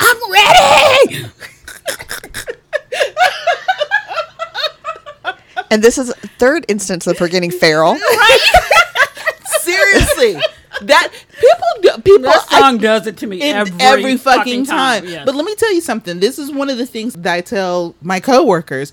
I'm 0.00 0.20
ready." 0.32 1.30
and 5.70 5.82
this 5.82 5.98
is 5.98 6.10
a 6.10 6.14
third 6.38 6.64
instance 6.68 7.06
of 7.06 7.18
her 7.18 7.28
getting 7.28 7.50
feral. 7.50 7.96
Seriously, 9.72 10.40
that 10.82 11.12
people 11.40 12.00
people 12.02 12.22
that 12.22 12.46
I- 12.50 12.60
song 12.60 12.78
does 12.78 13.06
it 13.06 13.16
to 13.18 13.26
me 13.26 13.42
every, 13.42 13.74
every, 13.80 14.16
fucking, 14.16 14.66
time. 14.66 15.06
Yes. 15.06 15.24
But 15.26 15.34
let 15.34 15.44
me 15.44 15.54
tell 15.54 15.72
you 15.72 15.80
something. 15.80 16.20
This 16.20 16.38
is 16.38 16.52
one 16.52 16.70
of 16.70 16.78
the 16.78 16.86
things 16.86 17.14
that 17.14 17.32
I 17.34 17.40
tell 17.40 17.94
my 18.02 18.20
coworkers. 18.20 18.92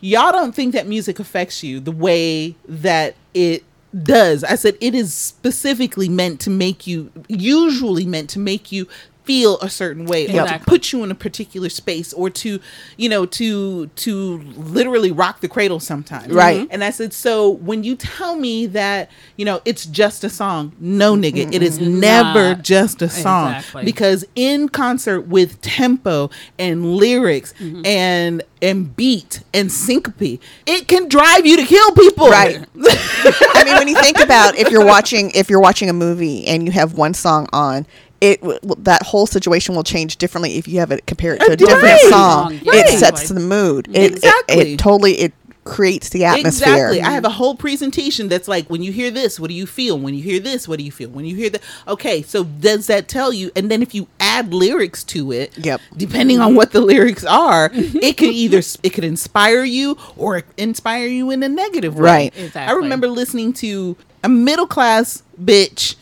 Y'all 0.00 0.32
don't 0.32 0.54
think 0.54 0.74
that 0.74 0.86
music 0.86 1.18
affects 1.18 1.62
you 1.62 1.80
the 1.80 1.92
way 1.92 2.54
that 2.68 3.14
it 3.32 3.64
does. 4.02 4.44
I 4.44 4.56
said 4.56 4.76
it 4.80 4.94
is 4.94 5.14
specifically 5.14 6.08
meant 6.08 6.40
to 6.40 6.50
make 6.50 6.86
you, 6.86 7.10
usually 7.28 8.04
meant 8.04 8.28
to 8.30 8.38
make 8.38 8.70
you 8.72 8.86
feel 9.24 9.58
a 9.60 9.70
certain 9.70 10.04
way 10.04 10.26
or 10.26 10.46
to 10.46 10.58
put 10.66 10.92
you 10.92 11.02
in 11.02 11.10
a 11.10 11.14
particular 11.14 11.68
space 11.68 12.12
or 12.12 12.28
to 12.30 12.60
you 12.96 13.08
know 13.08 13.24
to 13.24 13.86
to 13.88 14.38
literally 14.56 15.10
rock 15.10 15.40
the 15.40 15.48
cradle 15.48 15.80
sometimes 15.80 16.32
Right. 16.32 16.68
and 16.70 16.84
i 16.84 16.90
said 16.90 17.12
so 17.12 17.48
when 17.50 17.84
you 17.84 17.96
tell 17.96 18.36
me 18.36 18.66
that 18.66 19.10
you 19.36 19.44
know 19.44 19.62
it's 19.64 19.86
just 19.86 20.24
a 20.24 20.28
song 20.30 20.72
no 20.78 21.14
nigga 21.16 21.52
it 21.54 21.62
is 21.62 21.78
never 21.80 22.50
Not. 22.54 22.62
just 22.62 23.00
a 23.02 23.08
song 23.08 23.54
Exactly. 23.54 23.84
because 23.84 24.24
in 24.34 24.68
concert 24.68 25.22
with 25.22 25.60
tempo 25.62 26.30
and 26.58 26.94
lyrics 26.96 27.52
Mm-hmm. 27.54 27.86
and 27.86 28.42
and 28.60 28.96
beat 28.96 29.42
and 29.52 29.70
syncope 29.70 30.40
it 30.66 30.88
can 30.88 31.08
drive 31.08 31.46
you 31.46 31.56
to 31.56 31.64
kill 31.64 31.92
people 31.92 32.28
Right. 32.28 32.64
I 32.76 33.62
mean, 33.64 33.76
when 33.76 33.88
you 33.88 33.94
think 33.96 34.18
about 34.20 34.56
if 34.56 34.70
you're 34.70 34.84
watching 34.84 35.30
if 35.34 35.48
you're 35.50 35.60
watching 35.60 35.88
a 35.88 35.92
movie 35.92 36.46
and 36.46 36.64
you 36.66 36.72
have 36.72 36.94
one 36.94 37.14
song 37.14 37.46
on, 37.52 37.86
it 38.30 38.40
w- 38.40 38.58
w- 38.60 38.82
that 38.84 39.02
whole 39.02 39.26
situation 39.26 39.74
will 39.74 39.84
change 39.84 40.16
differently 40.16 40.56
if 40.56 40.66
you 40.68 40.78
have 40.80 40.90
it 40.90 41.06
compared 41.06 41.40
to 41.40 41.52
a 41.52 41.56
different 41.56 41.82
Right. 41.82 42.00
song. 42.10 42.52
Right. 42.64 42.84
It 42.86 42.98
sets 42.98 43.28
the 43.28 43.40
mood. 43.40 43.88
It, 43.88 43.96
it- 43.96 44.12
Exactly. 44.12 44.72
It, 44.74 44.78
totally 44.78 45.12
it 45.20 45.32
creates 45.64 46.10
the 46.10 46.24
atmosphere. 46.26 46.74
Exactly. 46.88 47.00
I 47.00 47.10
have 47.12 47.24
a 47.24 47.30
whole 47.30 47.54
presentation 47.56 48.28
that's 48.28 48.46
like, 48.48 48.68
when 48.68 48.82
you 48.82 48.92
hear 48.92 49.10
this, 49.10 49.40
what 49.40 49.48
do 49.48 49.54
you 49.54 49.64
feel? 49.66 49.98
When 49.98 50.12
you 50.14 50.22
hear 50.22 50.38
this, 50.38 50.68
what 50.68 50.78
do 50.78 50.84
you 50.84 50.92
feel? 50.92 51.08
When 51.08 51.24
you 51.24 51.34
hear 51.36 51.48
that, 51.50 51.62
okay, 51.88 52.20
so 52.20 52.44
does 52.44 52.86
that 52.88 53.08
tell 53.08 53.32
you? 53.32 53.50
And 53.56 53.70
then 53.70 53.80
if 53.80 53.94
you 53.94 54.06
add 54.20 54.52
lyrics 54.52 55.02
to 55.04 55.32
it, 55.32 55.56
Yep. 55.56 55.80
depending 55.96 56.38
on 56.40 56.54
what 56.54 56.72
the 56.72 56.82
lyrics 56.82 57.24
are, 57.24 57.70
it 57.74 58.18
could 58.18 58.28
either 58.28 58.60
it 58.82 58.90
could 58.90 59.04
inspire 59.04 59.64
you 59.64 59.96
or 60.18 60.42
inspire 60.58 61.06
you 61.06 61.30
in 61.30 61.42
a 61.42 61.48
negative 61.48 61.94
way. 61.96 62.02
Right. 62.02 62.32
Exactly. 62.36 62.60
I 62.60 62.72
remember 62.76 63.08
listening 63.08 63.54
to 63.54 63.96
a 64.22 64.28
middle 64.28 64.66
class 64.66 65.22
bitch 65.42 65.94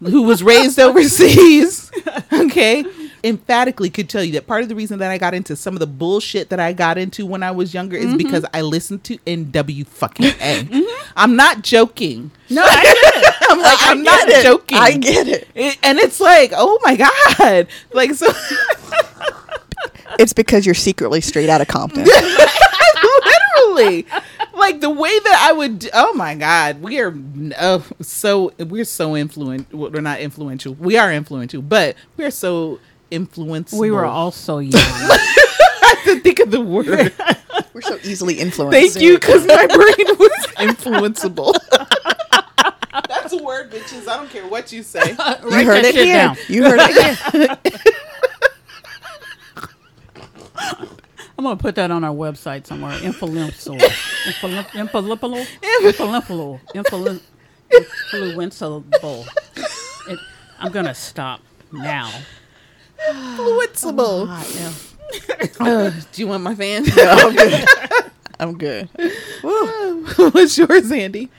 who 0.00 0.22
was 0.22 0.42
raised 0.42 0.78
overseas. 0.78 1.90
Okay. 2.32 2.84
Emphatically 3.22 3.90
could 3.90 4.08
tell 4.08 4.24
you 4.24 4.32
that 4.32 4.46
part 4.46 4.62
of 4.62 4.68
the 4.68 4.74
reason 4.74 4.98
that 5.00 5.10
I 5.10 5.18
got 5.18 5.34
into 5.34 5.54
some 5.54 5.74
of 5.74 5.80
the 5.80 5.86
bullshit 5.86 6.48
that 6.48 6.58
I 6.58 6.72
got 6.72 6.96
into 6.96 7.26
when 7.26 7.42
I 7.42 7.50
was 7.50 7.74
younger 7.74 7.96
is 7.96 8.06
mm-hmm. 8.06 8.16
because 8.16 8.44
I 8.54 8.62
listened 8.62 9.04
to 9.04 9.18
NW 9.18 9.86
fucking 9.86 10.26
A. 10.26 10.64
Mm-hmm. 10.64 11.12
am 11.16 11.36
not 11.36 11.62
joking. 11.62 12.30
no, 12.48 12.62
I 12.64 12.82
get 12.82 12.96
it. 12.96 13.34
I'm 13.50 13.58
like, 13.60 13.78
I'm 13.82 14.02
not 14.02 14.28
it. 14.28 14.42
joking. 14.42 14.78
I 14.78 14.96
get 14.96 15.28
it. 15.28 15.48
It- 15.54 15.78
and 15.82 15.98
it's 15.98 16.20
like, 16.20 16.52
oh 16.54 16.78
my 16.82 16.96
God. 16.96 17.66
Like, 17.92 18.14
so 18.14 18.26
It's 20.18 20.32
because 20.32 20.64
you're 20.64 20.74
secretly 20.74 21.20
straight 21.20 21.50
out 21.50 21.60
of 21.60 21.68
Compton. 21.68 22.06
literally 23.70 24.06
like 24.60 24.80
the 24.80 24.90
way 24.90 25.18
that 25.24 25.46
i 25.48 25.52
would 25.52 25.88
oh 25.94 26.12
my 26.14 26.34
god 26.34 26.80
we 26.82 27.00
are 27.00 27.14
uh, 27.58 27.80
so 28.00 28.52
we're 28.58 28.84
so 28.84 29.14
influential 29.16 29.78
we're 29.78 30.00
not 30.00 30.20
influential 30.20 30.74
we 30.74 30.96
are 30.96 31.12
influential 31.12 31.60
but 31.62 31.96
we're 32.16 32.30
so 32.30 32.78
influenced 33.10 33.72
We 33.74 33.90
were 33.90 34.04
all 34.06 34.30
so 34.30 34.60
young. 34.60 34.72
I 34.82 35.94
have 35.96 36.04
to 36.04 36.20
think 36.20 36.38
of 36.40 36.50
the 36.52 36.60
word 36.60 37.12
We're 37.72 37.82
so 37.82 37.98
easily 38.04 38.34
influenced. 38.34 38.78
thank 38.94 39.02
you 39.04 39.14
because 39.18 39.46
my 39.46 39.66
brain 39.66 40.16
was 40.18 40.46
influenceable 40.58 41.54
that's 43.08 43.32
a 43.32 43.42
word 43.42 43.70
bitches 43.72 44.06
i 44.08 44.16
don't 44.16 44.30
care 44.30 44.46
what 44.46 44.70
you 44.72 44.82
say 44.84 45.10
You 45.10 45.16
Write 45.50 45.66
heard 45.66 45.84
it 45.84 45.94
shit 45.94 46.04
here. 46.04 46.14
down. 46.16 46.36
You 46.48 46.62
heard 46.64 46.78
it 46.82 47.18
here. 47.32 47.56
I'm 51.40 51.44
gonna 51.44 51.56
put 51.56 51.74
that 51.76 51.90
on 51.90 52.04
our 52.04 52.14
website 52.14 52.66
somewhere. 52.66 52.98
Influential. 53.02 53.74
Influ- 53.76 54.74
Influential. 54.74 55.46
Influential. 55.64 56.60
Influ- 58.82 59.26
It- 60.08 60.18
I'm 60.58 60.70
gonna 60.70 60.94
stop 60.94 61.40
now. 61.72 62.10
influenceable 63.08 64.28
I 64.28 64.44
am- 64.60 64.74
Uh, 65.66 65.90
do 66.12 66.20
you 66.20 66.28
want 66.28 66.42
my 66.42 66.54
fan 66.54 66.84
I'm 68.38 68.58
good. 68.58 68.90
what's 69.40 70.58
yours 70.58 70.90
Andi 70.90 71.30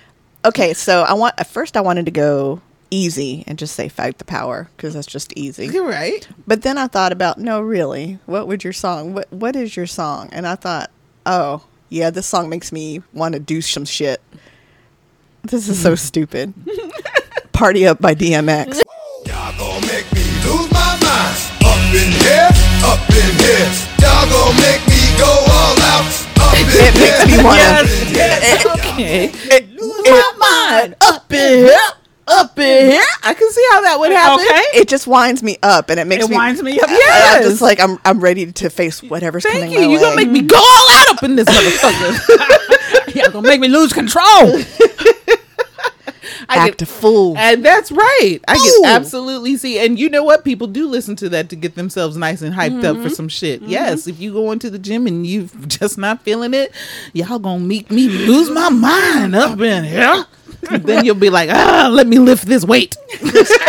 Okay, 0.43 0.74
so 0.74 1.04
I 1.04 1.14
want 1.14 1.36
at 1.38 1.45
first 1.45 1.78
I 1.78 1.82
wanted 1.82 2.06
to 2.06 2.12
go 2.12 2.60
easy 2.92 3.44
and 3.48 3.58
just 3.58 3.74
say 3.76 3.88
fight 3.89 4.18
the 4.18 4.26
power 4.26 4.70
because 4.76 4.94
that's 4.94 5.08
just 5.08 5.32
easy. 5.38 5.68
you're 5.68 5.88
right 5.89 6.28
But 6.46 6.62
then 6.62 6.78
I 6.78 6.88
thought 6.88 7.12
about 7.12 7.38
no, 7.39 7.62
really, 7.62 8.20
what 8.26 8.48
would 8.48 8.64
your 8.64 8.74
song? 8.74 9.14
What 9.14 9.32
what 9.32 9.56
is 9.56 9.76
your 9.76 9.88
song? 9.88 10.30
And 10.32 10.46
I 10.46 10.56
thought, 10.56 10.92
oh 11.26 11.64
yeah, 11.89 12.10
this 12.10 12.28
song 12.28 12.50
makes 12.50 12.72
me 12.72 13.02
want 13.14 13.34
to 13.34 13.39
do 13.39 13.62
some 13.62 13.86
shit. 13.86 14.22
This 15.44 15.68
is 15.68 15.82
so 15.82 15.96
stupid. 16.10 16.54
Party 17.54 17.88
up 17.88 18.00
by 18.02 18.14
DMX. 18.16 18.82
Y'all 19.26 19.58
gon' 19.58 19.82
make 19.88 20.06
me 20.14 20.24
lose 20.46 20.72
my 20.72 20.98
mind. 21.02 21.38
Up 21.64 21.94
in 21.94 22.12
here, 22.12 22.50
up 22.86 23.02
in 23.10 23.32
here. 23.39 23.72
Y'all 24.02 24.28
gon' 24.30 24.56
make 24.58 24.82
me 24.88 25.02
go 25.18 25.30
all 25.30 25.80
out. 25.82 26.06
Up 26.38 26.54
in 26.58 26.68
It 26.70 26.94
here. 26.94 27.02
makes 27.02 27.26
me 27.28 27.44
want 27.44 27.88
to. 27.88 28.72
okay 28.74 29.32
my 30.04 30.34
mind 30.82 30.96
up 31.02 31.32
in 31.32 31.66
here, 31.66 31.78
up 32.28 32.57
in 32.57 32.91
here. 32.91 33.01
I 33.24 33.34
can 33.34 33.51
see 33.51 33.65
how 33.72 33.82
that 33.82 33.99
would 33.99 34.11
happen. 34.11 34.45
Okay. 34.45 34.80
It 34.80 34.88
just 34.88 35.07
winds 35.07 35.43
me 35.43 35.57
up, 35.63 35.89
and 35.89 35.99
it 35.99 36.07
makes 36.07 36.26
It 36.26 36.30
me. 36.30 36.36
winds 36.36 36.61
me 36.61 36.80
up. 36.80 36.89
I- 36.89 37.38
I'm 37.38 37.43
just 37.43 37.61
like 37.61 37.80
I'm. 37.80 37.99
I'm 38.05 38.19
ready 38.19 38.51
to 38.51 38.69
face 38.69 39.01
whatever's 39.03 39.43
Thank 39.43 39.65
coming 39.65 39.72
you. 39.74 39.80
my 39.80 39.91
You're 39.91 40.01
gonna 40.01 40.15
make 40.15 40.30
me 40.30 40.41
go 40.41 40.57
all 40.57 40.91
out 40.91 41.09
up 41.09 41.24
in 41.24 41.36
this 41.36 41.47
motherfucker. 41.47 43.15
Y'all 43.15 43.32
gonna 43.32 43.47
make 43.47 43.59
me 43.59 43.67
lose 43.67 43.93
control. 43.93 44.61
I 46.49 46.57
act 46.57 46.80
get, 46.80 46.82
a 46.84 46.86
fool. 46.86 47.38
and 47.38 47.63
that's 47.63 47.91
right. 47.91 48.39
I 48.47 48.57
Fool. 48.57 48.84
can 48.84 48.95
absolutely 48.95 49.57
see. 49.57 49.80
And 49.80 49.99
you 49.99 50.09
know 50.09 50.24
what? 50.24 50.43
People 50.43 50.67
do 50.67 50.88
listen 50.88 51.15
to 51.17 51.30
that 51.30 51.49
to 51.49 51.55
get 51.55 51.76
themselves 51.76 52.17
nice 52.17 52.41
and 52.41 52.53
hyped 52.53 52.84
up 52.84 52.97
for 52.97 53.03
mm-hmm. 53.03 53.09
some 53.09 53.30
shit. 53.30 53.61
Mm-hmm. 53.61 53.72
Yes. 53.72 54.07
If 54.07 54.19
you 54.19 54.34
go 54.34 54.51
into 54.51 54.69
the 54.69 54.80
gym 54.80 55.07
and 55.07 55.26
you've 55.26 55.67
just 55.67 55.97
not 55.97 56.22
feeling 56.24 56.53
it, 56.53 56.74
y'all 57.13 57.39
gonna 57.39 57.63
make 57.63 57.91
me 57.91 58.07
lose 58.07 58.49
my 58.49 58.69
mind 58.69 59.36
up 59.36 59.59
in 59.59 59.84
here. 59.84 60.26
then 60.84 61.05
you'll 61.05 61.16
be 61.16 61.30
like, 61.30 61.49
ah, 61.51 61.89
let 61.91 62.07
me 62.07 62.20
lift 62.20 62.45
this 62.45 62.64
weight. 62.64 62.95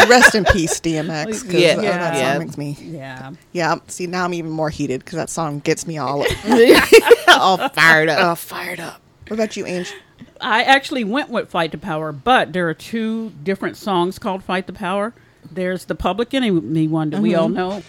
Rest 0.08 0.34
in 0.34 0.44
peace, 0.46 0.78
DMX. 0.80 1.42
'cause, 1.44 1.54
Yeah. 1.54 1.74
uh, 1.78 1.80
that 1.82 2.14
Yeah. 2.16 2.32
song 2.34 2.38
makes 2.44 2.58
me. 2.58 2.76
Yeah. 2.80 3.30
Yeah. 3.52 3.76
See, 3.88 4.06
now 4.06 4.24
I'm 4.24 4.34
even 4.34 4.50
more 4.50 4.70
heated 4.70 5.00
because 5.04 5.16
that 5.16 5.30
song 5.30 5.60
gets 5.60 5.86
me 5.86 5.98
all 5.98 6.24
All 7.28 7.56
fired 7.70 8.08
up. 8.08 8.18
uh, 8.20 8.34
fired 8.34 8.80
up. 8.80 9.00
What 9.28 9.34
about 9.36 9.56
you, 9.56 9.64
Ange? 9.66 9.92
I 10.40 10.62
actually 10.64 11.04
went 11.04 11.30
with 11.30 11.48
Fight 11.50 11.70
the 11.72 11.78
Power, 11.78 12.12
but 12.12 12.52
there 12.52 12.68
are 12.68 12.74
two 12.74 13.30
different 13.42 13.76
songs 13.76 14.18
called 14.18 14.42
Fight 14.42 14.66
the 14.66 14.72
Power. 14.72 15.14
There's 15.50 15.84
the 15.86 15.94
Public 15.94 16.34
Enemy 16.34 16.88
one 16.88 17.10
that 17.10 17.20
we 17.22 17.34
all 17.34 17.48
know. 17.48 17.82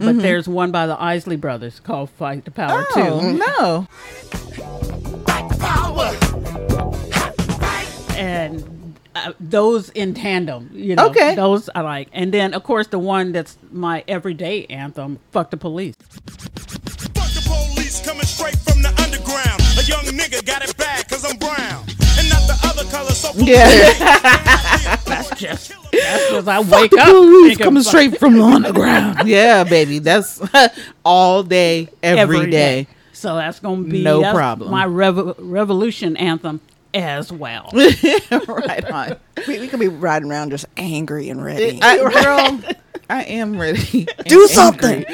But 0.00 0.20
there's 0.22 0.48
one 0.48 0.70
by 0.72 0.86
the 0.86 1.00
Isley 1.00 1.36
Brothers 1.36 1.78
called 1.78 2.08
Fight 2.10 2.44
the 2.46 2.50
Power 2.50 2.86
Oh, 2.96 3.20
too. 3.20 3.38
no. 3.38 3.86
And 8.16 8.96
uh, 9.14 9.32
those 9.40 9.88
in 9.90 10.14
tandem, 10.14 10.70
you 10.72 10.94
know. 10.96 11.08
Okay. 11.08 11.34
Those 11.34 11.68
I 11.74 11.80
like. 11.80 12.08
And 12.12 12.32
then, 12.32 12.54
of 12.54 12.62
course, 12.64 12.86
the 12.88 12.98
one 12.98 13.32
that's 13.32 13.56
my 13.72 14.04
everyday 14.08 14.66
anthem, 14.66 15.18
Fuck 15.32 15.50
the 15.50 15.56
Police. 15.56 15.96
Fuck 15.96 17.30
the 17.32 17.42
police 17.46 18.00
coming 18.04 18.24
straight 18.24 18.56
from 18.58 18.82
the 18.82 18.88
underground. 19.02 19.60
A 19.78 19.84
young 19.84 20.04
nigga 20.18 20.44
got 20.46 20.62
it 20.68 20.76
bad 20.76 21.08
cause 21.08 21.24
I'm 21.24 21.36
brown. 21.38 21.84
And 22.92 22.92
not 22.92 23.06
the 23.06 23.08
color, 23.08 23.10
so 23.10 23.32
Yeah. 23.36 24.96
That's 25.06 25.30
just 25.40 25.72
because 25.90 26.48
I 26.48 26.60
wake 26.60 26.92
up 26.94 27.06
Police 27.08 27.48
thinking, 27.48 27.64
coming 27.64 27.82
"Fuck 27.82 27.90
straight 27.90 28.18
from 28.18 28.40
on 28.40 28.62
the 28.62 28.68
underground. 28.68 29.20
Yeah, 29.28 29.64
baby. 29.64 29.98
That's 29.98 30.40
all 31.04 31.42
day, 31.42 31.88
every 32.02 32.50
day. 32.50 32.86
So 33.12 33.36
that's 33.36 33.60
going 33.60 33.84
to 33.84 33.90
be 33.90 34.02
No 34.02 34.22
problem. 34.32 34.70
my 34.70 34.86
revo- 34.86 35.34
revolution 35.38 36.16
anthem 36.16 36.60
as 36.94 37.30
well. 37.30 37.70
right 37.74 38.84
on. 38.90 39.16
We, 39.46 39.60
we 39.60 39.68
could 39.68 39.78
be 39.80 39.88
riding 39.88 40.30
around 40.30 40.50
just 40.50 40.64
angry 40.76 41.28
and 41.28 41.44
ready. 41.44 41.80
I, 41.82 41.98
girl, 41.98 42.60
I 43.10 43.24
am 43.24 43.60
ready. 43.60 44.06
Do 44.26 44.46
something. 44.48 45.04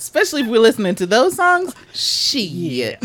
Angry. 0.00 0.20
Especially 0.20 0.42
if 0.42 0.48
we're 0.48 0.60
listening 0.60 0.94
to 0.96 1.06
those 1.06 1.36
songs. 1.36 1.74
Shit. 1.92 2.98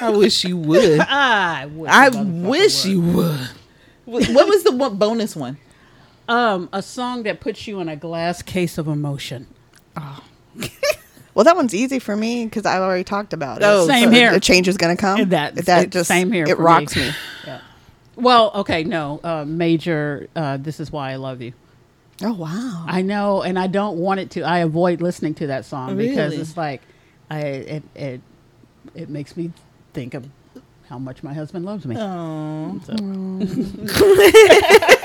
I 0.00 0.10
wish 0.10 0.44
you 0.44 0.56
would. 0.56 1.00
I 1.08 1.66
wish, 1.66 1.90
I 1.90 2.06
a 2.06 2.10
motherfucker 2.10 2.42
wish 2.48 2.86
you 2.86 3.00
would. 3.00 3.48
What 4.04 4.48
was 4.48 4.62
the 4.62 4.72
one 4.72 4.96
bonus 4.96 5.34
one? 5.34 5.58
Um, 6.28 6.68
a 6.72 6.82
song 6.82 7.24
that 7.24 7.40
puts 7.40 7.66
you 7.66 7.80
in 7.80 7.88
a 7.88 7.96
glass 7.96 8.42
case 8.42 8.78
of 8.78 8.88
emotion. 8.88 9.46
Oh. 9.96 10.22
well, 11.34 11.44
that 11.44 11.56
one's 11.56 11.74
easy 11.74 11.98
for 11.98 12.16
me 12.16 12.44
because 12.44 12.66
I've 12.66 12.82
already 12.82 13.04
talked 13.04 13.32
about 13.32 13.58
it. 13.58 13.64
Oh, 13.64 13.86
Same 13.86 14.10
here. 14.12 14.32
The 14.32 14.40
change 14.40 14.68
is 14.68 14.76
going 14.76 14.96
to 14.96 15.00
come. 15.00 15.28
That- 15.28 15.54
that 15.56 15.66
that- 15.66 15.90
just 15.90 16.08
same 16.08 16.32
here 16.32 16.44
It 16.46 16.58
rocks 16.58 16.96
me. 16.96 17.08
me. 17.08 17.14
Well, 18.16 18.50
okay, 18.54 18.82
no, 18.82 19.20
uh, 19.22 19.44
major. 19.46 20.28
Uh, 20.34 20.56
this 20.56 20.80
is 20.80 20.90
why 20.90 21.12
I 21.12 21.16
love 21.16 21.42
you. 21.42 21.52
Oh 22.22 22.32
wow! 22.32 22.84
I 22.88 23.02
know, 23.02 23.42
and 23.42 23.58
I 23.58 23.66
don't 23.66 23.98
want 23.98 24.20
it 24.20 24.30
to. 24.32 24.40
I 24.42 24.60
avoid 24.60 25.02
listening 25.02 25.34
to 25.34 25.48
that 25.48 25.66
song 25.66 25.98
because 25.98 26.32
it's 26.32 26.56
like, 26.56 26.80
I 27.30 27.40
it 27.40 27.82
it 27.94 28.20
it 28.94 29.10
makes 29.10 29.36
me 29.36 29.52
think 29.92 30.14
of 30.14 30.26
how 30.88 30.98
much 30.98 31.22
my 31.22 31.34
husband 31.34 31.66
loves 31.66 31.84
me. 31.84 31.94
Oh. 31.98 32.80
So- 32.86 32.94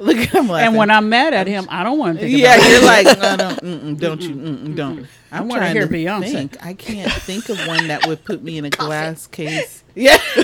Look 0.00 0.16
him 0.18 0.48
laughing. 0.48 0.66
and 0.68 0.76
when 0.76 0.90
I'm 0.90 1.08
mad 1.08 1.34
at 1.34 1.46
him, 1.46 1.66
I 1.70 1.82
don't 1.82 1.98
want 1.98 2.18
to 2.18 2.24
think 2.26 2.38
yeah, 2.38 2.56
you're 2.68 2.82
like, 2.82 3.06
no, 3.18 3.36
no, 3.62 3.94
don't 3.98 4.20
you, 4.22 4.74
don't. 4.74 5.06
I'm 5.30 5.42
I 5.42 5.46
wanna 5.46 5.60
trying 5.60 5.76
hear 5.76 5.86
to 5.86 5.92
Beyonce. 5.92 6.32
think. 6.32 6.56
I 6.64 6.72
can't 6.74 7.12
think 7.12 7.48
of 7.48 7.58
one 7.66 7.88
that 7.88 8.06
would 8.06 8.24
put 8.24 8.42
me 8.42 8.56
in 8.58 8.64
a 8.64 8.70
glass 8.70 9.26
case. 9.26 9.84
Yeah, 9.94 10.16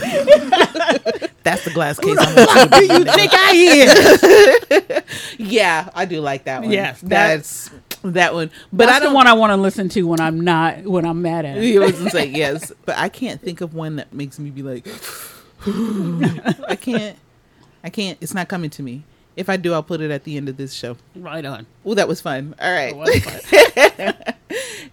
that's 1.43 1.65
the 1.65 1.71
glass 1.73 1.99
case. 1.99 2.17
I'm 2.19 2.35
gonna 2.35 2.69
put 2.69 2.83
you 2.83 3.05
think 3.05 3.33
I 3.35 4.97
am? 4.97 5.03
yeah, 5.39 5.89
I 5.95 6.05
do 6.05 6.21
like 6.21 6.45
that 6.45 6.63
one. 6.63 6.71
Yes, 6.73 7.01
that- 7.03 7.09
that's 7.09 7.71
that 8.03 8.35
one. 8.35 8.51
But 8.73 8.87
That's 8.87 8.97
I 8.97 8.99
don't 9.01 9.13
the 9.13 9.15
one 9.15 9.27
I 9.27 9.33
want 9.33 9.53
to 9.53 9.57
listen 9.57 9.89
to 9.91 10.03
when 10.03 10.21
I'm 10.21 10.41
not 10.41 10.83
when 10.85 11.07
I'm 11.07 11.23
mad 11.23 11.47
at 11.47 11.57
him. 11.57 11.63
He 11.63 11.79
was 11.79 11.97
say 12.13 12.27
yes, 12.27 12.71
but 12.85 12.99
I 12.99 13.09
can't 13.09 13.41
think 13.41 13.61
of 13.63 13.75
one 13.75 13.97
that 13.97 14.13
makes 14.13 14.39
me 14.39 14.51
be 14.51 14.63
like, 14.63 14.87
I 15.67 16.77
can't, 16.79 17.17
I 17.83 17.89
can't. 17.91 18.19
It's 18.21 18.35
not 18.35 18.49
coming 18.49 18.69
to 18.71 18.83
me. 18.83 19.05
If 19.37 19.49
I 19.49 19.57
do, 19.57 19.73
I'll 19.73 19.83
put 19.83 20.01
it 20.01 20.11
at 20.11 20.25
the 20.25 20.37
end 20.37 20.49
of 20.49 20.57
this 20.57 20.73
show. 20.73 20.97
Right 21.17 21.45
on. 21.45 21.67
Oh, 21.85 21.95
that 21.95 22.09
was 22.09 22.21
fun. 22.21 22.55
All 22.61 22.73
right, 22.73 22.95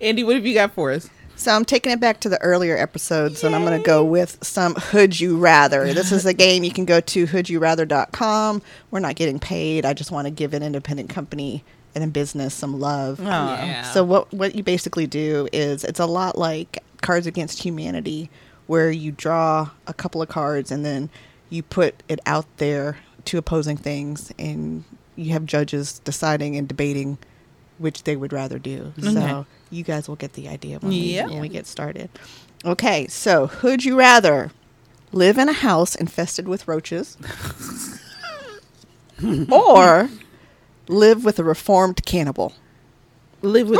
Andi, 0.01 0.25
what 0.25 0.35
have 0.35 0.45
you 0.45 0.53
got 0.53 0.73
for 0.73 0.91
us? 0.91 1.09
So 1.35 1.51
I'm 1.51 1.65
taking 1.65 1.91
it 1.91 1.99
back 1.99 2.19
to 2.21 2.29
the 2.29 2.39
earlier 2.41 2.77
episodes, 2.77 3.43
and 3.43 3.55
I'm 3.55 3.63
going 3.65 3.79
to 3.79 3.85
go 3.85 4.03
with 4.03 4.37
some 4.43 4.75
Hood 4.75 5.19
You 5.19 5.37
Rather. 5.37 5.91
This 5.91 6.11
is 6.11 6.25
a 6.25 6.33
game 6.33 6.63
you 6.63 6.71
can 6.71 6.85
go 6.85 6.99
to 7.01 7.25
hoodyourather.com. 7.25 8.61
We're 8.91 8.99
not 8.99 9.15
getting 9.15 9.39
paid. 9.39 9.83
I 9.85 9.93
just 9.93 10.11
want 10.11 10.27
to 10.27 10.31
give 10.31 10.53
an 10.53 10.61
independent 10.61 11.09
company 11.09 11.63
and 11.95 12.03
a 12.03 12.07
business 12.07 12.53
some 12.53 12.79
love. 12.79 13.19
Oh, 13.19 13.23
Yeah. 13.23 13.83
So 13.91 14.03
what 14.03 14.31
what 14.31 14.55
you 14.55 14.63
basically 14.63 15.07
do 15.07 15.47
is 15.51 15.83
it's 15.83 15.99
a 15.99 16.05
lot 16.05 16.37
like 16.37 16.83
Cards 17.01 17.25
Against 17.25 17.63
Humanity, 17.63 18.29
where 18.67 18.91
you 18.91 19.11
draw 19.11 19.71
a 19.87 19.93
couple 19.93 20.21
of 20.21 20.29
cards 20.29 20.71
and 20.71 20.85
then 20.85 21.09
you 21.49 21.63
put 21.63 22.03
it 22.07 22.19
out 22.27 22.45
there 22.57 22.97
to 23.25 23.37
opposing 23.37 23.77
things, 23.77 24.31
and 24.39 24.83
you 25.15 25.33
have 25.33 25.45
judges 25.45 25.99
deciding 25.99 26.55
and 26.55 26.67
debating 26.67 27.17
which 27.77 28.03
they 28.03 28.15
would 28.15 28.31
rather 28.33 28.59
do. 28.59 28.93
So 29.01 29.45
you 29.69 29.83
guys 29.83 30.07
will 30.07 30.15
get 30.15 30.33
the 30.33 30.47
idea 30.47 30.79
when, 30.79 30.91
Yeah. 30.91 31.25
we, 31.27 31.31
when 31.33 31.41
we 31.41 31.49
get 31.49 31.65
started. 31.67 32.09
Okay, 32.63 33.07
so 33.07 33.47
who'd 33.47 33.83
you 33.83 33.97
rather 33.97 34.51
live 35.11 35.37
in 35.37 35.49
a 35.49 35.53
house 35.53 35.95
infested 35.95 36.47
with 36.47 36.67
roaches 36.67 37.17
or 39.51 40.09
live 40.87 41.23
with 41.25 41.39
a 41.39 41.43
reformed 41.43 42.05
cannibal? 42.05 42.53
Live 43.41 43.69
with. 43.69 43.79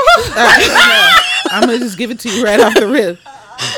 I'm 1.52 1.62
gonna 1.62 1.78
just 1.80 1.98
give 1.98 2.10
it 2.12 2.20
to 2.22 2.30
you 2.30 2.44
right 2.44 2.60
off 2.60 2.74
the 2.74 2.88
rip. 2.88 3.20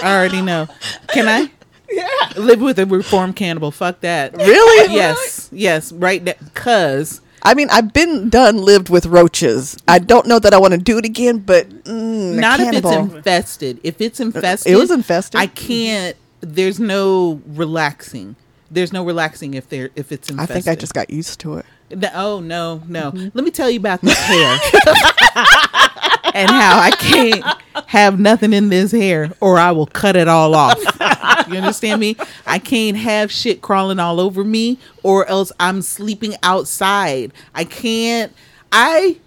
I 0.02 0.16
already 0.18 0.42
know. 0.42 0.68
Can 1.10 1.28
I? 1.28 1.52
Yeah. 1.92 2.08
Live 2.38 2.60
with 2.60 2.80
a 2.80 2.88
reformed 2.88 3.36
cannibal. 3.36 3.70
Fuck 3.70 4.00
that. 4.02 4.36
Really? 4.36 4.96
Yes. 4.96 5.33
Yes. 5.56 5.92
Right. 5.92 6.24
Because. 6.24 7.22
I 7.46 7.54
mean, 7.56 7.68
I've 7.72 7.92
been 7.92 8.30
done 8.30 8.58
lived 8.58 8.90
with 8.90 9.06
roaches. 9.06 9.78
I 9.88 10.00
don't 10.00 10.28
know 10.28 10.40
that 10.40 10.54
I 10.54 10.58
want 10.58 10.72
to 10.74 10.78
do 10.78 10.98
it 10.98 11.04
again, 11.04 11.40
but 11.40 11.70
mm, 11.84 12.36
not 12.36 12.62
if 12.62 12.74
it's 12.74 12.90
infested. 12.90 13.82
If 13.84 14.00
it's 14.00 14.22
infested, 14.22 14.72
It 14.72 14.78
was 14.78 14.90
infested. 14.92 15.42
I 15.42 15.48
can't. 15.48 16.16
There's 16.40 16.80
no 16.80 17.42
relaxing. 17.48 18.38
There's 18.72 18.94
no 18.94 19.04
relaxing 19.04 19.54
if 19.56 19.68
there 19.68 19.90
if 19.96 20.12
it's 20.12 20.30
infested. 20.30 20.52
I 20.52 20.54
think 20.62 20.68
I 20.70 20.80
just 20.80 20.94
got 20.94 21.10
used 21.10 21.42
to 21.42 21.56
it. 21.58 21.66
No, 21.92 22.10
oh 22.14 22.40
no, 22.40 22.82
no. 22.88 23.12
Mm-hmm. 23.12 23.30
Let 23.34 23.46
me 23.46 23.52
tell 23.52 23.70
you 23.70 23.80
about 23.80 24.02
this 24.02 24.18
hair 24.18 24.58
and 26.34 26.50
how 26.50 26.80
I 26.80 26.92
can't 26.92 27.44
have 27.88 28.20
nothing 28.20 28.54
in 28.54 28.70
this 28.70 28.92
hair 28.92 29.32
or 29.40 29.58
I 29.58 29.72
will 29.72 29.88
cut 29.88 30.16
it 30.16 30.28
all 30.28 30.56
off. 30.56 30.78
you 31.50 31.58
understand 31.58 32.00
me? 32.00 32.16
I 32.46 32.60
can't 32.60 32.98
have 32.98 33.32
shit 33.32 33.62
crawling 33.62 34.00
all 34.00 34.20
over 34.20 34.44
me 34.44 34.78
or 35.02 35.28
else 35.28 35.52
I'm 35.60 35.82
sleeping 35.82 36.36
outside. 36.44 37.34
I 37.54 37.66
can't. 37.66 38.32
I 38.72 39.18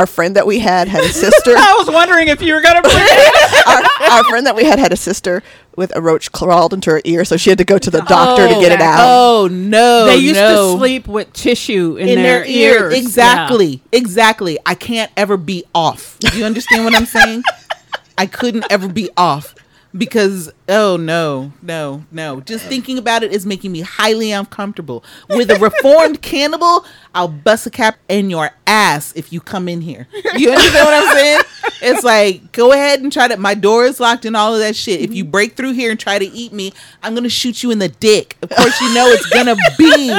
Our 0.00 0.06
friend 0.06 0.36
that 0.36 0.46
we 0.46 0.60
had 0.60 0.88
had 0.88 1.04
a 1.04 1.10
sister. 1.10 1.50
I 1.58 1.74
was 1.78 1.90
wondering 1.90 2.28
if 2.28 2.40
you 2.40 2.54
were 2.54 2.62
gonna 2.62 2.80
bring 2.80 2.94
it. 2.96 3.66
our, 4.10 4.16
our 4.16 4.24
friend 4.24 4.46
that 4.46 4.56
we 4.56 4.64
had 4.64 4.78
had 4.78 4.94
a 4.94 4.96
sister 4.96 5.42
with 5.76 5.94
a 5.94 6.00
roach 6.00 6.32
crawled 6.32 6.72
into 6.72 6.88
her 6.90 7.02
ear, 7.04 7.22
so 7.26 7.36
she 7.36 7.50
had 7.50 7.58
to 7.58 7.66
go 7.66 7.76
to 7.76 7.90
the 7.90 8.00
doctor 8.00 8.48
to 8.48 8.54
Oh, 8.54 8.60
get 8.62 8.72
it 8.72 8.80
out. 8.80 8.96
Oh 9.00 9.48
no! 9.50 10.06
They 10.06 10.16
used 10.16 10.36
no. 10.36 10.72
to 10.72 10.78
sleep 10.78 11.06
with 11.06 11.30
tissue 11.34 11.98
in, 11.98 12.08
in 12.08 12.14
their, 12.14 12.44
their, 12.44 12.46
ear. 12.46 12.90
ears. 12.90 12.94
Exactly. 12.94 13.82
Exactly. 13.92 14.58
I 14.64 14.74
can't 14.74 15.12
ever 15.18 15.36
be 15.36 15.64
off. 15.74 16.18
Do 16.20 16.38
you 16.38 16.46
understand 16.46 16.86
what 16.86 16.96
I'm 16.96 17.04
saying? 17.04 17.42
I 18.16 18.24
couldn't 18.24 18.64
ever 18.70 18.88
be 18.88 19.10
off 19.18 19.54
because 19.96 20.52
oh 20.68 20.96
no, 20.96 21.52
no, 21.62 22.04
no. 22.12 22.40
Just 22.40 22.66
thinking 22.66 22.98
about 22.98 23.22
it 23.22 23.32
is 23.32 23.44
making 23.44 23.72
me 23.72 23.80
highly 23.80 24.32
uncomfortable. 24.32 25.04
With 25.28 25.50
a 25.50 25.58
reformed 25.58 26.22
cannibal, 26.22 26.84
I'll 27.14 27.28
bust 27.28 27.66
a 27.66 27.70
cap 27.70 27.98
in 28.08 28.30
your 28.30 28.50
ass 28.66 29.12
if 29.16 29.32
you 29.32 29.40
come 29.40 29.68
in 29.68 29.80
here. 29.80 30.06
You 30.36 30.50
understand 30.50 30.86
what 30.86 31.02
I'm 31.02 31.16
saying? 31.16 31.40
It's 31.82 32.04
like 32.04 32.52
go 32.52 32.72
ahead 32.72 33.00
and 33.00 33.12
try 33.12 33.28
to. 33.28 33.36
My 33.36 33.54
door 33.54 33.84
is 33.84 33.98
locked 33.98 34.24
and 34.24 34.36
all 34.36 34.54
of 34.54 34.60
that 34.60 34.76
shit. 34.76 35.00
If 35.00 35.14
you 35.14 35.24
mm-hmm. 35.24 35.32
break 35.32 35.56
through 35.56 35.72
here 35.72 35.90
and 35.90 35.98
try 35.98 36.18
to 36.18 36.26
eat 36.26 36.52
me, 36.52 36.72
I'm 37.02 37.14
gonna 37.14 37.28
shoot 37.28 37.62
you 37.62 37.70
in 37.70 37.78
the 37.78 37.88
dick. 37.88 38.36
Of 38.42 38.50
course, 38.50 38.80
you 38.80 38.94
know 38.94 39.06
it's 39.08 39.28
gonna 39.30 39.56
be 39.76 40.10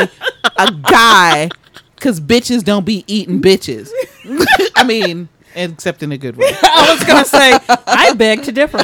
a 0.58 0.72
guy 0.72 1.50
because 1.96 2.20
bitches 2.20 2.64
don't 2.64 2.86
be 2.86 3.04
eating 3.08 3.42
bitches. 3.42 3.90
I 4.76 4.84
mean, 4.84 5.30
except 5.56 6.04
in 6.04 6.12
a 6.12 6.18
good 6.18 6.36
way. 6.36 6.52
I 6.64 6.94
was 6.94 7.08
gonna 7.08 7.26
say 7.26 7.58
I 7.88 8.14
beg 8.14 8.44
to 8.44 8.52
differ. 8.52 8.80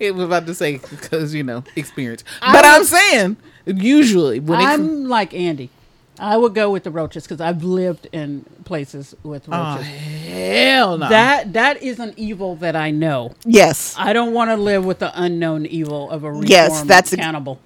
I 0.00 0.10
was 0.10 0.24
about 0.24 0.46
to 0.46 0.54
say 0.54 0.78
because 0.90 1.34
you 1.34 1.42
know 1.42 1.64
experience, 1.76 2.24
but 2.40 2.64
I'm 2.64 2.84
saying 2.84 3.36
usually 3.66 4.40
when 4.40 4.60
I'm 4.60 5.04
like 5.04 5.30
Andi. 5.32 5.70
I 6.18 6.38
would 6.38 6.54
go 6.54 6.70
with 6.70 6.84
the 6.84 6.90
roaches 6.90 7.24
because 7.24 7.42
I've 7.42 7.62
lived 7.62 8.08
in 8.10 8.46
places 8.64 9.14
with 9.22 9.46
Oh, 9.52 9.74
roaches. 9.74 9.86
hell 9.86 10.96
no. 10.96 11.10
that 11.10 11.52
that 11.52 11.82
is 11.82 11.98
an 11.98 12.14
evil 12.16 12.56
that 12.56 12.74
I 12.74 12.90
know. 12.90 13.34
Yes. 13.44 13.94
I 13.98 14.14
don't 14.14 14.32
want 14.32 14.48
to 14.50 14.56
live 14.56 14.86
with 14.86 14.98
the 14.98 15.12
unknown 15.14 15.66
evil 15.66 16.10
of 16.10 16.24
a 16.24 16.40
Yes, 16.42 16.80
that's 16.84 17.14
cannibal. 17.14 17.60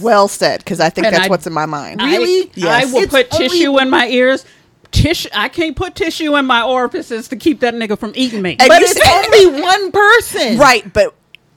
Well 0.00 0.26
said, 0.26 0.58
because 0.58 0.80
I 0.80 0.90
think 0.90 1.06
And 1.06 1.14
that's 1.14 1.26
I- 1.26 1.28
what's 1.28 1.46
in 1.46 1.52
my 1.52 1.66
mind. 1.66 2.02
Really? 2.02 2.48
I, 2.48 2.50
Yes. 2.56 2.66
I 2.90 2.92
will 2.92 3.02
It's 3.04 3.12
put 3.12 3.30
tissue 3.30 3.78
in 3.78 3.88
my 3.88 4.08
ears. 4.08 4.44
Tissue. 4.90 5.28
I 5.32 5.48
can't 5.48 5.76
put 5.76 5.94
tissue 5.94 6.34
in 6.36 6.44
my 6.44 6.62
orifices 6.62 7.28
to 7.28 7.36
keep 7.36 7.60
that 7.60 7.72
nigga 7.74 7.96
from 7.96 8.12
eating 8.16 8.42
me. 8.42 8.56
And 8.58 8.68
but 8.68 8.82
it's 8.82 9.00
only 9.08 9.62
one 9.62 9.92
person. 9.92 10.58
Right, 10.58 10.92
but 10.92 11.14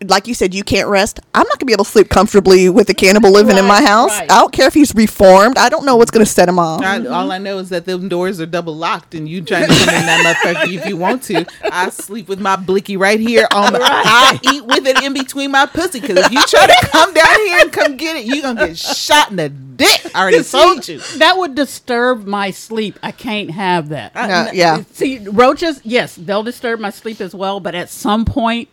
like 0.09 0.27
you 0.27 0.33
said, 0.33 0.53
you 0.53 0.63
can't 0.63 0.87
rest. 0.87 1.19
I'm 1.33 1.47
not 1.47 1.59
gonna 1.59 1.67
be 1.67 1.73
able 1.73 1.85
to 1.85 1.91
sleep 1.91 2.09
comfortably 2.09 2.69
with 2.69 2.89
a 2.89 2.93
cannibal 2.93 3.31
living 3.31 3.57
in 3.57 3.65
my 3.65 3.81
house. 3.83 4.09
right. 4.11 4.31
I 4.31 4.39
don't 4.39 4.51
care 4.51 4.67
if 4.67 4.73
he's 4.73 4.93
reformed. 4.95 5.57
I 5.57 5.69
don't 5.69 5.85
know 5.85 5.95
what's 5.95 6.11
gonna 6.11 6.25
set 6.25 6.47
him 6.49 6.59
off. 6.59 6.81
I, 6.81 7.05
all 7.05 7.31
I 7.31 7.37
know 7.37 7.57
is 7.59 7.69
that 7.69 7.85
them 7.85 8.07
doors 8.09 8.39
are 8.39 8.45
double 8.45 8.75
locked, 8.75 9.15
and 9.15 9.27
you 9.27 9.41
trying 9.41 9.67
to 9.67 9.75
come 9.75 9.89
in 9.95 10.05
that 10.05 10.37
motherfucker 10.43 10.73
if 10.73 10.85
you 10.87 10.97
want 10.97 11.23
to. 11.23 11.45
I 11.63 11.89
sleep 11.89 12.27
with 12.27 12.39
my 12.39 12.55
blicky 12.55 12.97
right 12.97 13.19
here 13.19 13.47
on 13.53 13.73
my. 13.73 13.79
I 13.81 14.39
eat 14.53 14.65
with 14.65 14.85
it 14.87 15.01
in 15.03 15.13
between 15.13 15.51
my 15.51 15.65
pussy 15.65 15.99
because 15.99 16.17
if 16.17 16.31
you 16.31 16.41
try 16.47 16.67
to 16.67 16.87
come 16.91 17.13
down 17.13 17.39
here 17.47 17.59
and 17.61 17.71
come 17.73 17.97
get 17.97 18.15
it, 18.17 18.25
you 18.25 18.41
gonna 18.41 18.67
get 18.67 18.77
shot 18.77 19.29
in 19.31 19.37
the 19.37 19.49
dick. 19.49 20.11
I 20.15 20.21
already 20.21 20.43
told 20.43 20.87
you. 20.87 20.99
That 21.17 21.37
would 21.37 21.55
disturb 21.55 22.25
my 22.25 22.51
sleep. 22.51 22.97
I 23.03 23.11
can't 23.11 23.51
have 23.51 23.89
that. 23.89 24.11
Uh, 24.15 24.49
yeah. 24.53 24.83
See, 24.93 25.19
roaches, 25.19 25.81
yes, 25.83 26.15
they'll 26.15 26.43
disturb 26.43 26.79
my 26.79 26.89
sleep 26.89 27.21
as 27.21 27.35
well, 27.35 27.59
but 27.59 27.75
at 27.75 27.89
some 27.89 28.25
point, 28.25 28.69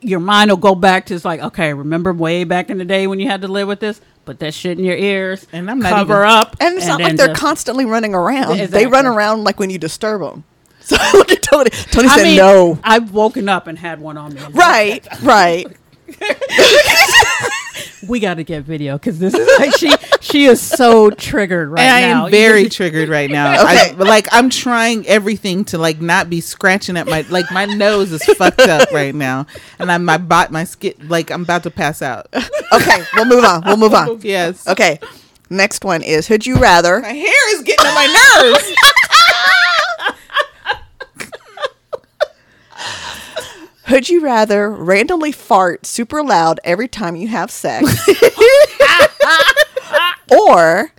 your 0.00 0.20
mind 0.20 0.50
will 0.50 0.56
go 0.58 0.74
back 0.74 1.06
to 1.06 1.14
it's 1.14 1.24
like, 1.24 1.40
okay, 1.40 1.72
remember 1.74 2.12
way 2.12 2.44
back 2.44 2.70
in 2.70 2.78
the 2.78 2.84
day 2.84 3.06
when 3.06 3.18
you 3.20 3.28
had 3.28 3.42
to 3.42 3.48
live 3.48 3.68
with 3.68 3.80
this? 3.80 4.00
Put 4.24 4.38
that 4.40 4.54
shit 4.54 4.78
in 4.78 4.84
your 4.84 4.96
ears 4.96 5.46
And 5.52 5.68
I'm 5.70 5.80
not 5.80 5.90
cover 5.92 6.22
even- 6.24 6.28
up. 6.28 6.56
And 6.60 6.76
it's 6.76 6.86
not 6.86 7.00
like 7.00 7.16
they're 7.16 7.28
just- 7.28 7.40
constantly 7.40 7.84
running 7.84 8.14
around. 8.14 8.58
They 8.58 8.86
run 8.86 9.06
around 9.06 9.42
like 9.44 9.58
when 9.58 9.70
you 9.70 9.78
disturb 9.78 10.20
them. 10.20 10.44
So 10.84 10.96
look 11.14 11.30
at 11.32 11.42
Toni. 11.42 11.70
Toni 11.70 12.08
I 12.08 12.16
said 12.16 12.22
mean, 12.24 12.36
no. 12.38 12.76
I've 12.82 13.12
woken 13.12 13.48
up 13.48 13.68
and 13.68 13.78
had 13.78 14.00
one 14.00 14.16
on 14.18 14.34
me. 14.34 14.40
Right, 14.50 15.06
right. 15.22 15.66
We 18.06 18.18
got 18.18 18.34
to 18.34 18.44
get 18.44 18.64
video 18.64 18.98
because 18.98 19.20
this 19.20 19.32
is 19.32 19.48
like 19.60 19.76
she 19.76 19.92
she 20.20 20.46
is 20.46 20.60
so 20.60 21.10
triggered 21.10 21.68
right 21.68 21.80
And 21.82 21.90
I 21.90 22.00
am 22.00 22.30
very 22.30 22.68
triggered 22.68 23.08
right 23.08 23.30
now. 23.38 23.62
Okay. 23.62 23.90
I, 23.90 23.92
like 23.92 24.26
I'm 24.32 24.50
trying 24.50 25.06
everything 25.06 25.64
to 25.66 25.78
like 25.78 26.00
not 26.00 26.28
be 26.28 26.40
scratching 26.40 26.96
at 26.96 27.06
my 27.06 27.24
like 27.30 27.50
my 27.52 27.64
nose 27.64 28.10
is 28.10 28.24
fucked 28.24 28.60
up 28.60 28.90
right 28.90 29.14
now, 29.14 29.46
and 29.78 29.90
I'm 29.90 30.04
my 30.04 30.18
bot 30.18 30.50
my 30.50 30.64
skin 30.64 30.94
like 31.04 31.30
I'm 31.30 31.42
about 31.42 31.62
to 31.62 31.70
pass 31.70 32.02
out. 32.02 32.26
Okay, 32.34 33.04
we'll 33.14 33.26
move 33.26 33.44
on. 33.44 33.62
We'll 33.64 33.76
move 33.76 33.94
on. 33.94 34.20
Yes. 34.22 34.66
Okay. 34.66 34.98
Next 35.48 35.84
one 35.84 36.02
is 36.02 36.28
Would 36.30 36.46
you 36.46 36.56
rather 36.56 37.00
My 37.00 37.12
hair 37.12 37.54
is 37.54 37.62
getting 37.62 37.86
on 37.86 37.94
my 37.94 38.40
nerves. 38.42 38.72
Would 43.92 44.08
you 44.08 44.20
rather 44.22 44.70
randomly 44.70 45.32
fart 45.32 45.84
super 45.84 46.22
loud 46.22 46.60
every 46.64 46.88
time 46.88 47.14
you 47.14 47.28
have 47.28 47.50
sex? 47.50 47.86
or 50.30 50.92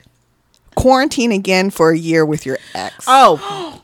quarantine 0.75 1.31
again 1.31 1.71
for 1.71 1.89
a 1.89 1.97
year 1.97 2.23
with 2.23 2.45
your 2.45 2.59
ex? 2.75 3.03
Oh. 3.07 3.81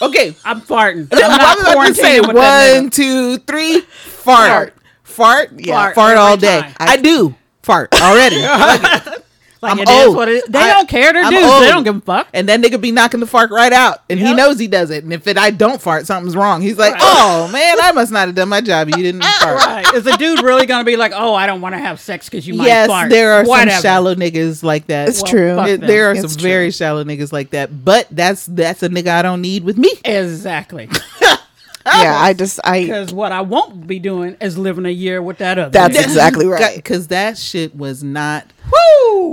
okay. 0.00 0.36
I'm 0.44 0.60
farting. 0.60 1.08
I'm 1.12 1.36
not 1.38 1.58
quarantining 1.58 2.26
with 2.28 2.36
that 2.36 2.74
one, 2.76 2.86
nigga. 2.86 2.92
two, 2.92 3.38
three. 3.38 3.80
Fart. 3.80 4.74
Fart. 5.02 5.50
Yeah. 5.56 5.74
Fart, 5.74 5.94
Fart 5.96 6.18
all 6.18 6.36
day. 6.36 6.60
time. 6.60 6.74
I, 6.78 6.98
do 6.98 7.34
fart 7.64 7.92
already. 8.00 8.36
Fuck 9.60 9.72
it. 9.72 9.78
Like 9.78 9.88
I'm 9.88 9.96
it 9.96 10.00
is 10.00 10.06
old. 10.08 10.16
what 10.16 10.28
it 10.28 10.32
is. 10.32 10.44
They 10.48 10.58
I- 10.58 10.74
don't 10.74 10.88
care. 10.88 11.12
They're 11.12 11.24
I'm 11.24 11.30
dudes. 11.30 11.46
old. 11.46 11.62
They 11.62 11.68
don't 11.68 11.84
give 11.84 11.96
a 11.96 12.00
fuck. 12.00 12.28
And 12.34 12.48
that 12.48 12.60
nigga 12.60 12.80
be 12.80 12.92
knocking 12.92 13.20
the 13.20 13.26
fart 13.26 13.50
right 13.50 13.72
out, 13.72 14.02
and 14.10 14.18
he 14.20 14.34
knows 14.34 14.58
he 14.58 14.66
does 14.68 14.90
it. 14.90 15.04
And 15.04 15.12
if 15.12 15.26
it, 15.26 15.38
I 15.38 15.50
don't 15.50 15.80
fart, 15.80 16.06
something's 16.06 16.36
wrong. 16.36 16.60
He's 16.62 16.78
like, 16.78 16.92
Right. 16.94 17.02
"Oh 17.02 17.48
man, 17.52 17.76
I 17.82 17.92
must 17.92 18.12
not 18.12 18.26
have 18.28 18.34
done 18.34 18.48
my 18.48 18.60
job. 18.60 18.88
You 18.88 18.96
didn't 19.02 19.24
fart." 19.40 19.56
Right. 19.56 19.94
Is 19.94 20.04
the 20.04 20.16
dude 20.16 20.42
really 20.42 20.66
going 20.66 20.80
to 20.80 20.84
be 20.86 20.96
like, 20.96 21.12
oh, 21.14 21.34
I 21.34 21.46
don't 21.46 21.60
want 21.60 21.74
to 21.74 21.78
have 21.78 22.00
sex 22.00 22.28
because 22.28 22.46
you 22.46 22.54
might 22.54 22.66
Yes, 22.66 22.88
fart? 22.88 23.10
there 23.10 23.32
are 23.32 23.44
Whatever. 23.44 23.70
some 23.72 23.82
shallow 23.82 24.14
niggas 24.14 24.62
like 24.62 24.86
that. 24.88 25.08
It's 25.08 25.22
true. 25.22 25.58
It- 25.64 25.80
there 25.80 26.10
are 26.10 26.12
It's 26.14 26.32
some 26.34 26.42
very 26.42 26.70
shallow 26.70 27.02
niggas 27.04 27.32
like 27.32 27.50
that, 27.50 27.84
but 27.84 28.06
that's 28.10 28.46
that's 28.46 28.82
a 28.82 28.88
nigga 28.88 29.08
I 29.08 29.22
don't 29.22 29.40
need 29.40 29.64
with 29.64 29.78
me. 29.78 29.90
Exactly. 30.04 30.88
yeah, 31.20 32.16
I 32.20 32.34
just, 32.34 32.58
I, 32.64 32.82
Because 32.82 33.12
what 33.12 33.30
I 33.32 33.40
won't 33.42 33.86
be 33.86 33.98
doing 34.00 34.36
is 34.40 34.58
living 34.58 34.86
a 34.86 34.90
year 34.90 35.22
with 35.22 35.38
that 35.38 35.58
other. 35.58 35.70
That's 35.70 35.96
nigga. 35.96 36.02
exactly 36.02 36.46
right. 36.48 36.76
Because 36.76 37.08
that 37.08 37.38
shit 37.38 37.74
was 37.76 38.02
not. 38.02 38.44
Woo! 38.86 39.32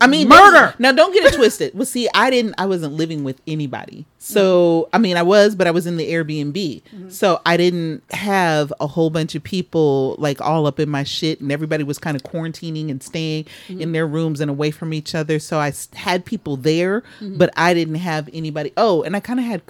I 0.00 0.06
mean, 0.08 0.28
Murder. 0.28 0.74
Now, 0.78 0.92
don't 0.92 1.12
get 1.12 1.24
it 1.24 1.36
twisted. 1.36 1.72
Well, 1.74 1.86
see, 1.86 2.08
I 2.14 2.30
didn't. 2.30 2.54
I 2.58 2.66
wasn't 2.66 2.94
living 2.94 3.24
with 3.24 3.40
anybody. 3.46 4.06
So, 4.18 4.88
I 4.92 4.98
mean, 4.98 5.16
I 5.16 5.22
was, 5.22 5.54
but 5.54 5.66
I 5.66 5.70
was 5.70 5.86
in 5.86 5.96
the 5.96 6.10
Airbnb. 6.10 6.52
Mm-hmm. 6.52 7.08
So 7.10 7.40
I 7.46 7.56
didn't 7.56 8.02
have 8.12 8.72
a 8.80 8.86
whole 8.86 9.08
bunch 9.10 9.34
of 9.34 9.42
people 9.42 10.14
like 10.18 10.40
all 10.40 10.66
up 10.66 10.78
in 10.78 10.88
my 10.90 11.04
shit, 11.04 11.40
and 11.40 11.50
everybody 11.50 11.84
was 11.84 11.98
kind 11.98 12.16
of 12.16 12.22
quarantining 12.22 12.90
and 12.90 13.02
staying 13.02 13.44
Mm-hmm. 13.68 13.80
in 13.80 13.92
their 13.92 14.06
rooms 14.06 14.40
and 14.40 14.50
away 14.50 14.70
from 14.70 14.92
each 14.94 15.14
other. 15.14 15.38
So 15.38 15.58
I 15.58 15.72
had 15.94 16.24
people 16.24 16.56
there, 16.56 17.00
Mm-hmm. 17.20 17.38
but 17.38 17.50
I 17.56 17.74
didn't 17.74 17.96
have 17.96 18.28
anybody. 18.32 18.72
Oh, 18.76 19.02
and 19.02 19.16
I 19.16 19.20
kind 19.20 19.38
of 19.40 19.46
had. 19.46 19.62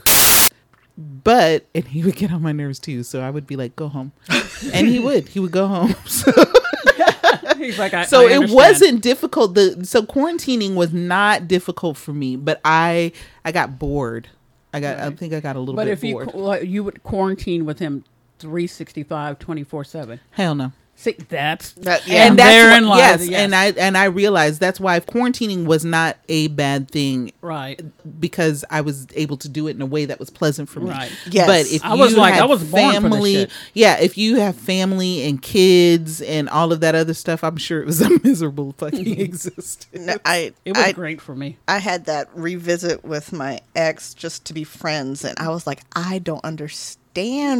But 1.24 1.64
and 1.74 1.84
he 1.84 2.02
would 2.02 2.16
get 2.16 2.30
on 2.32 2.42
my 2.42 2.52
nerves 2.52 2.78
too, 2.78 3.02
so 3.04 3.20
I 3.22 3.30
would 3.30 3.46
be 3.46 3.56
like, 3.56 3.74
"Go 3.74 3.88
home," 3.88 4.12
and 4.74 4.86
he 4.86 4.98
would. 4.98 5.28
He 5.28 5.40
would 5.40 5.52
go 5.52 5.66
home. 5.66 5.94
So 6.06 6.30
He's 7.60 7.78
like, 7.78 7.94
I, 7.94 8.04
so 8.04 8.26
I 8.28 8.32
it 8.42 8.50
wasn't 8.50 9.02
difficult. 9.02 9.54
The 9.54 9.84
so 9.84 10.02
quarantining 10.02 10.74
was 10.74 10.92
not 10.92 11.46
difficult 11.48 11.96
for 11.96 12.12
me 12.12 12.36
but 12.36 12.60
i 12.64 13.12
i 13.44 13.52
got 13.52 13.78
bored. 13.78 14.28
I 14.72 14.80
got 14.80 14.98
i 15.00 15.10
think 15.10 15.32
i 15.32 15.40
got 15.40 15.56
a 15.56 15.60
little 15.60 15.74
But 15.74 15.86
bit 15.86 15.92
if 15.92 16.04
you 16.04 16.14
bored. 16.14 16.28
qu- 16.32 16.38
like, 16.38 16.64
you 16.64 16.84
would 16.84 17.02
quarantine 17.02 17.64
with 17.64 17.78
him 17.80 18.04
365 18.38 19.38
24 19.38 19.84
7 19.84 20.20
hell 20.32 20.54
no 20.54 20.72
see 21.00 21.12
that's 21.28 21.72
That- 21.72 22.06
yeah. 22.06 22.26
and 22.26 22.38
that's 22.38 22.48
therein 22.48 22.86
what, 22.86 22.98
lies- 22.98 23.28
yes, 23.28 23.40
and 23.40 23.54
i 23.54 23.66
and 23.72 23.96
i 23.96 24.04
realized 24.04 24.60
that's 24.60 24.80
why 24.80 25.00
quarantining 25.00 25.64
was 25.64 25.84
not 25.84 26.16
a 26.28 26.48
bad 26.48 26.90
thing 26.90 27.32
right 27.40 27.80
because 28.18 28.64
I 28.70 28.80
was 28.82 29.06
able 29.14 29.36
to 29.38 29.48
do 29.48 29.66
it 29.68 29.76
in 29.76 29.82
a 29.82 29.86
way 29.86 30.04
that 30.04 30.18
was 30.18 30.30
pleasant 30.30 30.68
for 30.68 30.80
me. 30.80 30.90
Right. 30.90 31.12
Yes. 31.30 31.46
But 31.46 31.72
if 31.72 31.84
I 31.84 31.94
was 31.94 32.16
like, 32.16 32.34
I 32.34 32.44
was 32.44 32.62
born 32.62 32.94
for 32.94 33.00
this 33.00 33.10
family, 33.10 33.34
shit. 33.34 33.50
yeah, 33.74 34.00
if 34.00 34.18
you 34.18 34.36
have 34.36 34.56
family 34.56 35.22
and 35.22 35.40
kids 35.40 36.20
and 36.20 36.48
all 36.48 36.72
of 36.72 36.80
that 36.80 36.94
other 36.94 37.14
stuff, 37.14 37.42
I'm 37.42 37.56
sure 37.56 37.80
it 37.80 37.86
was 37.86 38.00
a 38.02 38.10
miserable 38.22 38.72
fucking 38.78 39.04
mm-hmm. 39.04 39.20
existence. 39.20 39.88
no, 39.92 40.16
I, 40.24 40.52
it 40.64 40.76
was 40.76 40.84
I, 40.84 40.92
great 40.92 41.20
for 41.20 41.34
me 41.34 41.58
I 41.68 41.78
had 41.78 42.06
that 42.06 42.28
revisit 42.34 43.04
with 43.04 43.32
my 43.32 43.60
ex 43.74 44.14
just 44.14 44.44
to 44.46 44.54
be 44.54 44.64
friends, 44.64 45.24
and 45.24 45.38
I 45.38 45.48
was 45.48 45.66
like, 45.66 45.80
I 45.94 46.18
don't 46.18 46.44
understand 46.44 46.99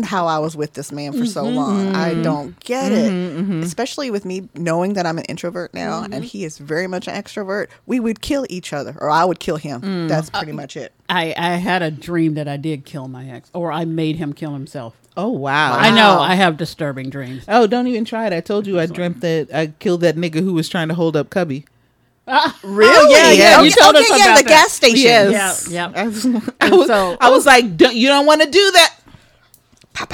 how 0.05 0.27
I 0.27 0.39
was 0.39 0.57
with 0.57 0.75
this 0.75 0.93
man 0.93 1.13
for 1.13 1.27
so 1.27 1.45
mm-hmm. 1.45 1.57
long. 1.57 1.95
I 1.95 2.13
mm-hmm. 2.13 2.23
don't 2.23 2.61
get 2.61 2.93
it. 2.93 3.11
Mm-hmm. 3.11 3.63
Especially 3.63 4.11
with 4.11 4.25
me 4.25 4.49
knowing 4.55 4.95
that 4.95 5.07
I'm 5.07 5.19
an 5.19 5.25
introvert 5.25 5.75
now, 5.75 6.05
and 6.11 6.25
he 6.25 6.45
is 6.45 6.59
very 6.59 6.87
much 6.87 7.09
an 7.09 7.15
extrovert. 7.15 7.69
We 7.87 8.01
would 8.01 8.21
kill 8.21 8.47
each 8.49 8.73
other, 8.73 8.97
or 9.01 9.11
I 9.11 9.25
would 9.25 9.41
kill 9.41 9.57
him. 9.57 9.81
Mm. 9.81 10.09
That's 10.09 10.31
uh, 10.33 10.39
pretty 10.39 10.53
much 10.53 10.77
it. 10.77 10.93
I, 11.11 11.35
I 11.37 11.57
had 11.57 11.83
a 11.83 11.91
dream 11.91 12.35
that 12.35 12.47
I 12.47 12.57
did 12.57 12.85
kill 12.85 13.09
my 13.09 13.29
ex 13.29 13.51
or 13.53 13.73
I 13.73 13.85
made 13.85 14.17
him 14.17 14.33
kill 14.33 14.53
himself 14.53 14.95
Oh 15.17 15.29
wow. 15.29 15.77
I 15.77 15.91
know 15.91 16.21
I 16.21 16.35
have 16.37 16.57
disturbing 16.57 17.11
dreams 17.11 17.45
Oh, 17.49 17.67
don't 17.67 17.89
even 17.89 18.05
try 18.05 18.27
it. 18.27 18.33
I 18.33 18.41
told 18.41 18.67
you 18.67 18.79
I 18.79 18.87
dreamt 18.87 19.21
that 19.21 19.53
I 19.53 19.67
killed 19.67 20.03
that 20.03 20.17
nigga 20.17 20.41
who 20.41 20.55
was 20.55 20.69
trying 20.69 20.89
to 20.89 20.95
hold 20.95 21.17
up 21.17 21.31
Cubby. 21.31 21.67
Ah. 22.29 22.57
Really? 22.65 23.13
yeah, 23.13 23.33
yeah, 23.33 23.57
Oh, 23.59 23.63
you 23.65 23.73
told 23.73 23.97
oh, 23.97 23.99
us 23.99 24.09
yeah, 24.09 24.17
yeah, 24.17 24.25
about 24.25 24.39
the 24.39 24.45
that. 24.45 24.49
gas 24.49 24.73
station. 24.73 24.97
Yes. 24.97 25.69
Yeah, 25.69 25.91
yeah. 25.91 26.01
I 26.01 26.07
was, 26.07 26.27
I 26.61 26.71
was, 26.71 26.87
so- 26.87 27.17
I 27.21 27.31
was 27.31 27.45
like, 27.45 27.77
don't, 27.77 27.97
you 27.97 28.07
don't 28.07 28.27
want 28.27 28.43
to 28.43 28.51
do 28.51 28.71
that. 28.73 28.95
Rock 30.01 30.11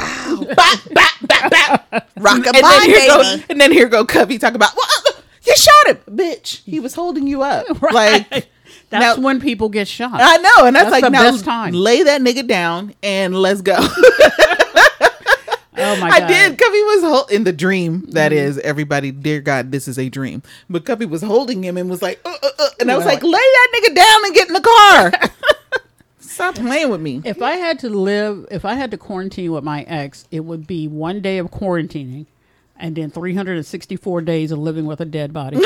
a 2.46 2.48
And 2.48 2.64
then 2.64 2.82
here 2.82 3.06
go, 3.08 3.22
baby. 3.22 3.44
and 3.50 3.60
then 3.60 3.72
here 3.72 3.88
go 3.88 4.04
Cubby 4.04 4.38
talk 4.38 4.54
about, 4.54 4.74
well, 4.76 4.86
uh, 5.08 5.12
you 5.46 5.56
shot 5.56 5.86
him, 5.88 5.98
bitch. 6.16 6.62
He 6.64 6.80
was 6.80 6.94
holding 6.94 7.26
you 7.26 7.42
up, 7.42 7.66
like. 7.92 8.28
that's 8.90 9.16
Now- 9.18 9.22
when 9.22 9.40
people 9.40 9.68
get 9.68 9.86
shot 9.88 10.12
I 10.14 10.36
know, 10.38 10.66
and 10.66 10.74
that's, 10.76 10.90
That's 10.90 10.92
like 10.92 11.04
the 11.04 11.10
now 11.10 11.30
best 11.30 11.44
time. 11.44 11.72
lay 11.74 12.02
that 12.02 12.20
nigga 12.20 12.46
down 12.46 12.94
and 13.02 13.34
let's 13.36 13.62
go. 13.62 13.76
oh 13.78 13.94
my 16.00 16.08
I 16.10 16.20
did. 16.26 16.58
Cubby 16.58 16.82
was 16.82 17.02
hol- 17.02 17.26
in 17.26 17.44
the 17.44 17.52
dream. 17.52 18.06
That 18.10 18.32
is, 18.32 18.58
everybody, 18.58 19.10
dear 19.12 19.40
God, 19.40 19.70
this 19.72 19.86
is 19.88 19.98
a 19.98 20.08
dream. 20.08 20.42
But 20.70 20.84
Cubby 20.84 21.06
was 21.06 21.22
holding 21.22 21.62
him 21.62 21.76
and 21.76 21.88
was 21.90 22.02
like, 22.02 22.20
uh, 22.24 22.34
uh, 22.42 22.48
uh, 22.58 22.68
and 22.80 22.90
I 22.90 22.96
was 22.96 23.06
like, 23.06 23.22
lay 23.22 23.30
that 23.30 23.68
nigga 23.74 23.94
down 23.94 24.24
and 24.24 24.34
get 24.34 24.48
in 24.48 24.54
the 24.54 24.60
car. 24.60 25.12
Stop 26.36 26.56
playing 26.56 26.90
with 26.90 27.00
me. 27.00 27.22
If 27.24 27.40
I 27.40 27.52
had 27.52 27.78
to 27.78 27.88
live, 27.88 28.46
if 28.50 28.66
I 28.66 28.74
had 28.74 28.90
to 28.90 28.98
quarantine 28.98 29.52
with 29.52 29.64
my 29.64 29.84
ex, 29.84 30.28
it 30.30 30.40
would 30.40 30.66
be 30.66 30.86
one 30.86 31.22
day 31.22 31.38
of 31.38 31.50
quarantining 31.50 32.26
and 32.76 32.94
then 32.94 33.10
364 33.10 34.20
days 34.20 34.50
of 34.50 34.58
living 34.58 34.84
with 34.84 35.00
a 35.00 35.06
dead 35.06 35.32
body. 35.32 35.56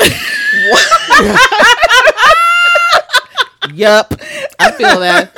Yup, 3.73 4.13
I 4.59 4.71
feel 4.71 5.01
that. 5.01 5.35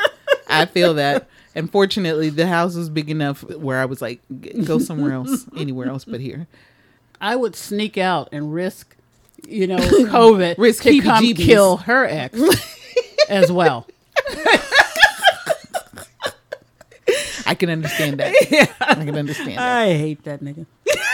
I 0.47 0.67
feel 0.67 0.93
that. 0.93 1.27
And 1.55 1.67
fortunately, 1.71 2.29
the 2.29 2.45
house 2.45 2.75
was 2.75 2.91
big 2.91 3.09
enough 3.09 3.41
where 3.41 3.79
I 3.79 3.85
was 3.85 4.03
like, 4.03 4.21
go 4.65 4.77
somewhere 4.77 5.13
else, 5.13 5.47
anywhere 5.57 5.87
else 5.87 6.05
but 6.05 6.21
here. 6.21 6.45
I 7.19 7.35
would 7.37 7.55
sneak 7.55 7.97
out 7.97 8.29
and 8.31 8.53
risk 8.53 8.95
you 9.47 9.65
know, 9.65 9.77
COVID 9.77 10.59
Risk 10.59 10.83
to 10.83 11.01
come 11.01 11.25
kill 11.33 11.77
her 11.77 12.05
ex 12.05 12.39
as 13.27 13.51
well. 13.51 13.87
I 17.45 17.55
can 17.55 17.69
understand 17.69 18.19
that. 18.19 18.33
I 18.81 18.95
can 18.95 19.17
understand 19.17 19.57
that. 19.57 19.77
I 19.81 19.93
hate 19.93 20.23
that 20.23 20.41
nigga. 20.41 20.65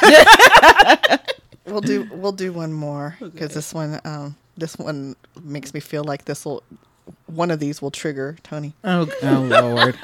We'll 1.70 1.82
do 1.82 2.10
we'll 2.12 2.32
do 2.32 2.52
one 2.52 2.74
more 2.74 3.16
because 3.20 3.54
this 3.54 3.74
one 3.74 4.02
um 4.04 4.36
this 4.58 4.76
one 4.78 5.16
makes 5.42 5.74
me 5.74 5.80
feel 5.80 6.04
like 6.04 6.26
this 6.26 6.44
will 6.46 6.64
one 7.28 7.52
of 7.52 7.60
these 7.60 7.82
will 7.82 7.92
trigger 7.92 8.38
Toni. 8.44 8.74
Oh, 8.84 9.08
oh 9.22 9.42
Lord. 9.42 9.98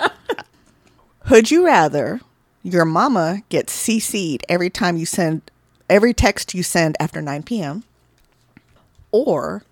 Would 1.29 1.49
you 1.49 1.65
rather 1.65 2.21
your 2.61 2.85
mama 2.85 3.41
get 3.49 3.67
CC'd 3.67 4.45
every 4.47 4.69
time 4.69 4.97
you 4.97 5.05
send 5.05 5.41
every 5.89 6.13
text 6.13 6.53
you 6.53 6.61
send 6.63 6.95
after 6.99 7.21
9 7.21 7.43
p.m. 7.43 7.83
or 9.11 9.63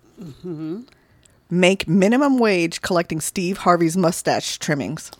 make 1.50 1.86
minimum 1.88 2.38
wage 2.38 2.82
collecting 2.82 3.20
Steve 3.20 3.58
Harvey's 3.58 3.96
mustache 3.96 4.58
trimmings? 4.58 5.10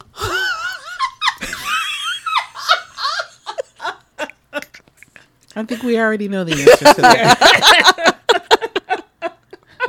I 5.56 5.62
think 5.64 5.82
we 5.82 5.98
already 5.98 6.28
know 6.28 6.44
the 6.44 6.52
answer 6.52 6.94
to 6.94 7.00
that. 7.02 8.18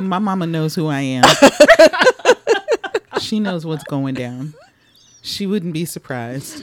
My 0.00 0.18
mama 0.18 0.46
knows 0.46 0.74
who 0.74 0.86
I 0.88 1.00
am. 1.00 1.24
she 3.20 3.40
knows 3.40 3.64
what's 3.64 3.84
going 3.84 4.14
down. 4.14 4.54
She 5.22 5.46
wouldn't 5.46 5.72
be 5.72 5.84
surprised. 5.84 6.62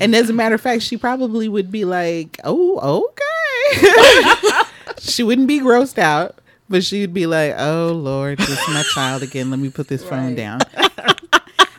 And 0.00 0.14
as 0.14 0.30
a 0.30 0.32
matter 0.32 0.54
of 0.54 0.60
fact, 0.60 0.82
she 0.82 0.96
probably 0.96 1.48
would 1.48 1.70
be 1.72 1.84
like, 1.84 2.38
oh, 2.44 3.08
okay. 3.72 4.68
she 4.98 5.22
wouldn't 5.22 5.48
be 5.48 5.58
grossed 5.60 5.98
out, 5.98 6.38
but 6.68 6.84
she'd 6.84 7.14
be 7.14 7.26
like, 7.26 7.54
oh, 7.56 7.88
Lord, 7.92 8.38
this 8.38 8.50
is 8.50 8.68
my 8.68 8.82
child 8.94 9.22
again. 9.22 9.50
Let 9.50 9.58
me 9.58 9.70
put 9.70 9.88
this 9.88 10.04
phone 10.04 10.34
down. 10.34 10.60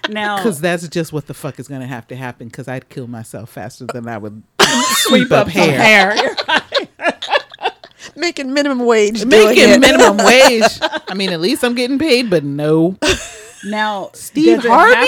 Now, 0.10 0.38
Because 0.38 0.60
that's 0.60 0.86
just 0.90 1.14
what 1.14 1.28
the 1.28 1.34
fuck 1.34 1.58
is 1.58 1.70
going 1.70 1.80
to 1.80 1.88
have 1.88 2.06
to 2.08 2.18
happen 2.18 2.48
because 2.50 2.68
I'd 2.68 2.90
kill 2.90 3.08
myself 3.08 3.50
faster 3.52 3.86
than 3.94 4.10
I 4.10 4.18
would 4.18 4.44
sweep 5.08 5.32
up 5.32 5.50
some 5.50 5.70
hair. 5.70 6.16
Making 8.16 8.54
minimum 8.54 8.86
wage. 8.86 9.20
doing 9.22 9.30
Making 9.30 9.70
it. 9.70 9.80
minimum 9.80 10.18
wage. 10.26 10.64
I 11.08 11.14
mean, 11.14 11.30
at 11.32 11.40
least 11.40 11.64
I'm 11.64 11.76
getting 11.76 12.00
paid, 12.00 12.30
but 12.30 12.44
no. 12.44 12.98
now, 13.66 14.10
Steve 14.14 14.64
Harvey? 14.64 14.96
have- 14.96 15.08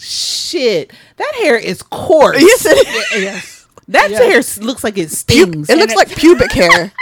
Shit. 0.00 0.92
That 1.16 1.32
hair 1.40 1.56
is 1.56 1.82
coarse. 1.82 2.40
Yes, 2.40 2.64
it, 2.66 2.86
yes. 3.20 3.66
that 3.88 4.10
yes. 4.10 4.56
hair 4.56 4.64
looks 4.64 4.84
like 4.84 4.96
it 4.96 5.08
pu- 5.08 5.14
stings. 5.14 5.68
it 5.68 5.76
looks 5.76 5.96
like 5.96 6.08
pubic 6.14 6.52
hair. 6.52 6.92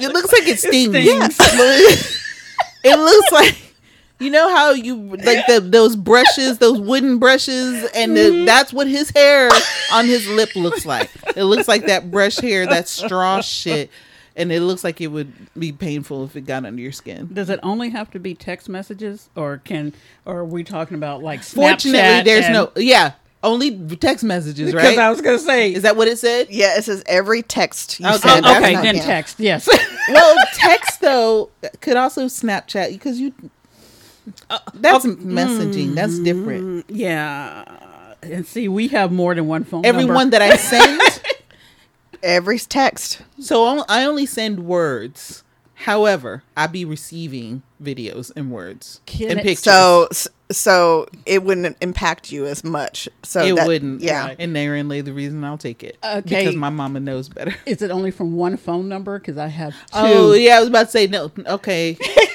it 0.00 0.08
looks 0.12 0.32
like 0.32 0.46
it 0.46 0.58
stings. 0.60 0.90
stings. 0.90 1.04
Yes. 1.06 1.36
it 2.84 2.96
looks 2.98 3.32
like 3.32 3.56
you 4.18 4.30
know 4.30 4.48
how 4.54 4.70
you 4.72 4.96
like 4.96 5.46
the 5.46 5.60
those 5.60 5.96
brushes, 5.96 6.58
those 6.58 6.80
wooden 6.80 7.18
brushes, 7.18 7.88
and 7.94 8.16
the, 8.16 8.20
mm-hmm. 8.20 8.44
that's 8.44 8.72
what 8.72 8.86
his 8.86 9.10
hair 9.10 9.50
on 9.92 10.06
his 10.06 10.26
lip 10.28 10.54
looks 10.56 10.86
like. 10.86 11.10
It 11.36 11.44
looks 11.44 11.68
like 11.68 11.86
that 11.86 12.10
brush 12.10 12.38
hair, 12.38 12.66
that 12.66 12.88
straw 12.88 13.40
shit, 13.42 13.90
and 14.34 14.50
it 14.50 14.60
looks 14.60 14.84
like 14.84 15.00
it 15.00 15.08
would 15.08 15.32
be 15.58 15.72
painful 15.72 16.24
if 16.24 16.34
it 16.34 16.42
got 16.42 16.64
under 16.64 16.80
your 16.80 16.92
skin. 16.92 17.28
Does 17.32 17.50
it 17.50 17.60
only 17.62 17.90
have 17.90 18.10
to 18.12 18.18
be 18.18 18.34
text 18.34 18.68
messages, 18.68 19.28
or 19.36 19.58
can, 19.58 19.92
or 20.24 20.38
are 20.38 20.44
we 20.44 20.64
talking 20.64 20.96
about 20.96 21.22
like 21.22 21.40
Snapchat? 21.40 21.54
Fortunately, 21.54 22.22
there's 22.22 22.46
and- 22.46 22.54
no 22.54 22.72
yeah, 22.76 23.12
only 23.42 23.96
text 23.96 24.24
messages, 24.24 24.74
right? 24.74 24.82
Because 24.82 24.96
right? 24.96 25.06
I 25.06 25.10
was 25.10 25.20
gonna 25.20 25.38
say, 25.38 25.72
Is 25.72 25.82
that 25.82 25.96
what 25.96 26.08
it 26.08 26.18
said? 26.18 26.48
Yeah, 26.50 26.76
it 26.76 26.84
says 26.84 27.02
every 27.06 27.42
text 27.42 28.00
you 28.00 28.06
Okay. 28.06 28.18
send. 28.18 28.46
Oh, 28.46 28.56
okay, 28.56 28.72
9 28.74 28.82
then 28.82 28.94
p.m. 28.94 29.06
text. 29.06 29.40
Yes. 29.40 29.68
well, 30.08 30.36
text 30.54 31.00
though 31.00 31.50
could 31.80 31.96
also 31.96 32.26
Snapchat 32.26 32.92
because 32.92 33.20
you. 33.20 33.32
That's 34.74 35.06
messaging. 35.06 35.94
That's 35.94 36.14
mm, 36.14 36.24
different. 36.24 36.90
yeah. 36.90 37.64
And 38.22 38.46
see, 38.46 38.68
we 38.68 38.88
have 38.88 39.12
more 39.12 39.34
than 39.34 39.46
one 39.46 39.64
phone. 39.64 39.86
Everyone 39.86 40.30
number. 40.30 40.38
that 40.38 40.42
I 40.42 40.56
send, 40.56 41.00
Every 42.22 42.58
text. 42.58 43.22
so 43.38 43.84
I 43.88 44.04
only 44.04 44.26
send 44.26 44.66
words. 44.66 45.44
However, 45.80 46.42
I 46.56 46.66
be 46.66 46.84
receiving 46.86 47.62
videos 47.82 48.32
and 48.34 48.50
words 48.50 49.02
Can 49.06 49.32
and 49.32 49.40
it- 49.40 49.42
pictures. 49.42 49.64
So 49.64 50.08
so 50.50 51.06
it 51.26 51.42
wouldn't 51.42 51.76
impact 51.80 52.32
you 52.32 52.46
as 52.46 52.64
much. 52.64 53.08
So 53.22 53.42
it 53.44 53.56
that- 53.56 53.66
wouldn't. 53.66 54.00
Yeah. 54.00 54.34
and 54.38 54.56
therein 54.56 54.88
lay 54.88 55.02
the 55.02 55.12
reason 55.12 55.44
I'll 55.44 55.58
take 55.58 55.84
it. 55.84 55.98
Okay. 56.02 56.40
because 56.40 56.56
my 56.56 56.70
mama 56.70 57.00
knows 57.00 57.28
better. 57.28 57.54
is 57.66 57.82
it 57.82 57.90
only 57.90 58.10
from 58.10 58.34
one 58.36 58.56
phone 58.56 58.88
number? 58.88 59.18
Because 59.18 59.36
I 59.36 59.48
have 59.48 59.74
oh, 59.92 60.06
two. 60.06 60.18
Oh 60.18 60.32
yeah, 60.32 60.56
I 60.56 60.60
was 60.60 60.68
about 60.70 60.84
to 60.84 60.90
say 60.90 61.06
no. 61.06 61.30
Okay. 61.46 61.98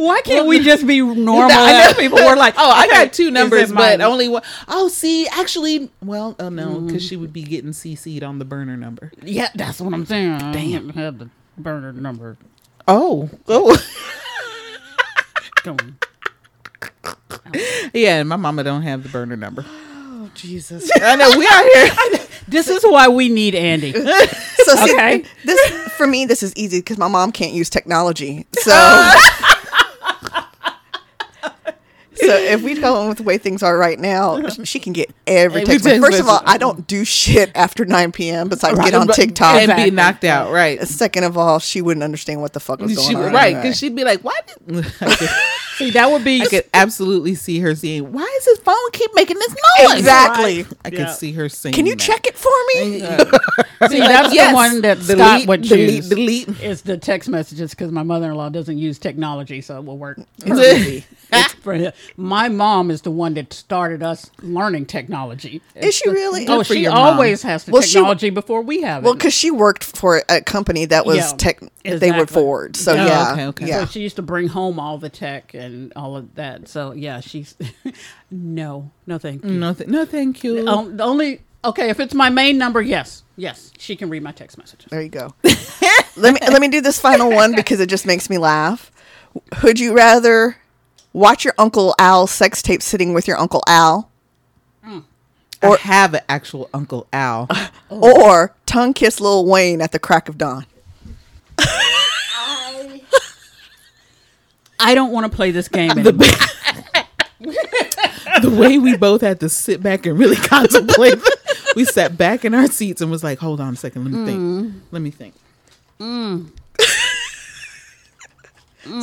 Why 0.00 0.22
can't 0.22 0.46
we 0.46 0.60
just 0.60 0.86
be 0.86 1.00
normal 1.02 1.50
I 1.52 1.88
know. 1.88 1.92
people? 1.98 2.18
We're 2.18 2.34
like, 2.36 2.54
Oh, 2.56 2.70
I 2.70 2.86
got 2.88 3.12
two 3.12 3.30
numbers, 3.30 3.70
but 3.70 4.00
only 4.00 4.28
one. 4.28 4.42
Oh, 4.66 4.88
see, 4.88 5.28
actually, 5.28 5.90
well, 6.02 6.34
oh 6.40 6.48
no, 6.48 6.80
because 6.80 7.02
Mm-hmm. 7.02 7.08
she 7.08 7.16
would 7.16 7.32
be 7.34 7.42
getting 7.42 7.72
CC'd 7.72 8.22
on 8.22 8.38
the 8.38 8.44
burner 8.46 8.76
number. 8.78 9.12
yeah, 9.22 9.48
that's 9.54 9.80
what 9.80 9.92
I'm 9.92 10.06
saying. 10.06 10.38
Damn, 10.38 10.88
have 10.90 11.18
the 11.18 11.28
burner 11.58 11.92
number. 11.92 12.38
Oh, 12.88 13.28
oh, 13.46 13.76
going. 15.64 15.96
yeah. 17.92 18.22
My 18.22 18.36
mama 18.36 18.64
don't 18.64 18.82
have 18.82 19.02
the 19.02 19.08
burner 19.10 19.36
number. 19.36 19.64
Oh, 19.68 20.30
Jesus. 20.34 20.90
I 21.02 21.16
know 21.16 21.30
we 21.36 21.46
are 21.46 21.64
here. 21.74 22.26
This 22.48 22.68
is 22.68 22.82
why 22.84 23.08
we 23.08 23.28
need 23.28 23.54
Andi. 23.54 23.94
So 24.60 24.76
see, 24.76 24.92
Okay. 24.92 25.24
this 25.44 25.70
for 25.96 26.06
me 26.06 26.26
this 26.26 26.42
is 26.42 26.54
easy 26.54 26.80
because 26.80 26.98
my 26.98 27.08
mom 27.08 27.32
can't 27.32 27.52
use 27.54 27.70
technology. 27.70 28.46
So 28.58 28.70
So 32.20 32.34
if 32.36 32.62
we 32.62 32.74
go 32.80 32.96
on 32.96 33.08
with 33.08 33.18
the 33.18 33.22
way 33.24 33.38
things 33.38 33.62
are 33.62 33.76
right 33.76 33.98
now, 33.98 34.36
uh-huh. 34.36 34.64
she 34.64 34.78
can 34.78 34.92
get 34.92 35.10
every 35.26 35.62
Every 35.62 35.72
text. 35.74 35.84
message. 35.84 36.00
text 36.02 36.06
First 36.18 36.20
of 36.22 36.28
all. 36.28 36.42
I 36.44 36.58
don't 36.58 36.86
do 36.86 37.04
shit 37.04 37.50
after 37.54 37.84
9 37.84 38.12
p.m. 38.12 38.48
besides 38.48 38.78
Right, 38.78 38.90
get 38.90 38.94
on 38.94 39.08
TikTok. 39.08 39.54
and 39.54 39.62
Exactly. 39.64 39.90
be 39.90 39.96
knocked 39.96 40.24
out. 40.24 40.48
Uh, 40.48 40.52
right. 40.52 40.82
Second 40.86 41.24
of 41.24 41.36
all, 41.38 41.58
she 41.58 41.80
wouldn't 41.82 42.04
understand 42.04 42.40
what 42.40 42.52
the 42.52 42.60
fuck 42.60 42.80
was 42.80 42.94
going 42.94 43.08
She, 43.08 43.14
on. 43.14 43.32
right, 43.32 43.46
anyway. 43.48 43.62
because 43.62 43.78
she'd 43.78 43.96
be 43.96 44.04
like, 44.04 44.20
"Why?" 44.22 44.38
Did, 44.66 44.84
See, 45.80 45.90
that 45.92 46.10
would 46.10 46.24
be 46.24 46.42
I 46.42 46.46
could 46.46 46.64
absolutely 46.74 47.34
see 47.34 47.58
her 47.60 47.74
seeing. 47.74 48.12
"Why 48.12 48.22
is 48.38 48.44
his 48.44 48.58
phone 48.58 48.76
keep 48.92 49.10
making 49.14 49.38
this 49.38 49.54
noise?" 49.80 49.98
Exactly. 49.98 50.66
I 50.84 50.90
could 50.90 51.08
see 51.10 51.32
her 51.32 51.48
seeing. 51.48 51.72
Can 51.74 51.86
you 51.86 51.94
that. 51.94 52.00
check 52.00 52.26
it 52.26 52.36
for 52.36 52.52
me? 52.74 53.00
See, 53.88 53.98
that's 53.98 54.34
Yes. 54.34 54.50
the 54.50 54.54
one 54.54 54.80
that 54.82 54.98
Scott 54.98 55.16
Delete, 55.16 55.48
would 55.48 55.62
delete, 55.62 55.88
choose. 56.02 56.08
delete. 56.10 56.48
Is 56.62 56.82
the 56.82 56.98
text 56.98 57.30
messages 57.30 57.70
because 57.70 57.90
my 57.90 58.02
mother-in-law 58.02 58.50
doesn't 58.50 58.76
use 58.76 58.98
technology, 58.98 59.62
so 59.62 59.78
it 59.78 59.84
will 59.86 59.96
work. 59.96 60.18
perfectly. 60.44 61.04
For. 61.62 61.92
My 62.16 62.48
mom 62.48 62.90
is 62.90 63.02
the 63.02 63.10
one 63.10 63.34
that 63.34 63.52
started 63.52 64.02
us 64.02 64.30
learning 64.42 64.86
technology. 64.86 65.60
Is 65.74 65.94
she 65.94 66.08
really? 66.08 66.46
Oh, 66.48 66.62
she 66.62 66.80
your 66.80 66.92
mom. 66.92 67.14
always 67.14 67.42
has 67.42 67.64
the 67.64 67.72
Well, 67.72 67.82
she- 67.82 67.94
technology 67.94 68.30
before 68.30 68.62
we 68.62 68.82
have 68.82 69.02
it. 69.02 69.04
Well, 69.04 69.14
because 69.14 69.34
she 69.34 69.50
worked 69.50 69.84
for 69.84 70.22
a 70.28 70.40
company 70.40 70.84
that 70.86 71.06
was 71.06 71.16
Yeah, 71.18 71.36
tech, 71.36 71.60
they 71.84 72.12
were 72.12 72.26
forward. 72.26 72.76
So 72.76 72.92
Oh, 72.92 72.94
yeah, 72.96 73.32
okay, 73.32 73.46
okay. 73.46 73.66
yeah. 73.68 73.80
So 73.80 73.86
she 73.86 74.00
used 74.00 74.16
to 74.16 74.22
bring 74.22 74.48
home 74.48 74.78
all 74.80 74.98
the 74.98 75.08
tech 75.10 75.54
and 75.54 75.92
all 75.94 76.16
of 76.16 76.34
that. 76.34 76.68
So 76.68 76.92
yeah, 76.92 77.20
she's 77.20 77.54
no, 78.30 78.90
no, 79.06 79.18
thank 79.18 79.44
you. 79.44 79.50
No, 79.52 79.74
th- 79.74 79.88
no, 79.88 80.04
thank 80.04 80.42
you. 80.44 80.66
Um, 80.68 80.96
the 80.96 81.04
only 81.04 81.42
okay 81.64 81.90
if 81.90 82.00
it's 82.00 82.14
my 82.14 82.30
main 82.30 82.58
number, 82.58 82.80
yes, 82.80 83.22
yes, 83.36 83.72
she 83.78 83.96
can 83.96 84.08
read 84.10 84.22
my 84.22 84.32
text 84.32 84.58
messages. 84.58 84.86
There 84.90 85.02
you 85.02 85.08
go. 85.08 85.34
let 86.16 86.34
me 86.34 86.40
let 86.48 86.60
me 86.60 86.68
do 86.68 86.80
this 86.80 87.00
final 87.00 87.30
one 87.30 87.54
because 87.54 87.80
it 87.80 87.88
just 87.88 88.06
makes 88.06 88.30
me 88.30 88.38
laugh. 88.38 88.90
Would 89.62 89.78
you 89.78 89.94
rather 89.94 90.56
watch 91.12 91.44
your 91.44 91.54
Uncle 91.58 91.94
Al 91.98 92.26
sex 92.26 92.62
tape 92.62 92.82
sitting 92.82 93.12
with 93.14 93.26
your 93.28 93.38
Uncle 93.38 93.62
Al, 93.66 94.10
or 95.62 95.76
have 95.78 96.14
an 96.14 96.22
actual 96.28 96.70
Uncle 96.72 97.06
Al. 97.12 97.48
or 97.88 98.54
tongue 98.66 98.94
kiss 98.94 99.20
Lil 99.20 99.46
Wayne 99.46 99.80
at 99.80 99.92
the 99.92 99.98
crack 99.98 100.28
of 100.28 100.38
dawn? 100.38 100.66
I 104.82 104.94
don't 104.94 105.12
want 105.12 105.30
to 105.30 105.36
play 105.36 105.50
this 105.50 105.68
game 105.68 105.90
anymore. 105.98 106.26
the 108.40 108.56
way 108.58 108.78
we 108.78 108.96
both 108.96 109.20
had 109.20 109.40
to 109.40 109.48
sit 109.50 109.82
back 109.82 110.06
and 110.06 110.18
really 110.18 110.36
contemplate. 110.36 111.18
we 111.76 111.84
sat 111.84 112.16
back 112.16 112.46
in 112.46 112.54
our 112.54 112.66
seats 112.66 113.02
and 113.02 113.10
was 113.10 113.22
like, 113.22 113.38
"Hold 113.40 113.60
on 113.60 113.74
a 113.74 113.76
second, 113.76 114.04
let 114.04 114.12
me 114.14 114.24
think. 114.24 114.40
Mm. 114.40 114.80
Let 114.90 115.02
me 115.02 115.10
think." 115.10 115.34
Mm. 116.00 116.50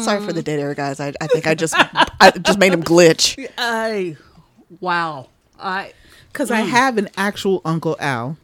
Sorry 0.03 0.25
for 0.25 0.33
the 0.33 0.41
dead 0.41 0.59
air, 0.59 0.73
guys. 0.73 0.99
I, 0.99 1.13
I 1.21 1.27
think 1.27 1.47
I 1.47 1.55
just 1.55 1.73
I 1.77 2.31
just 2.41 2.59
made 2.59 2.73
him 2.73 2.83
glitch. 2.83 3.47
I, 3.57 4.17
wow, 4.79 5.27
I 5.59 5.93
Because 6.31 6.51
I 6.51 6.61
have 6.61 6.97
an 6.97 7.09
actual 7.17 7.61
Uncle 7.63 7.95
Al, 7.99 8.37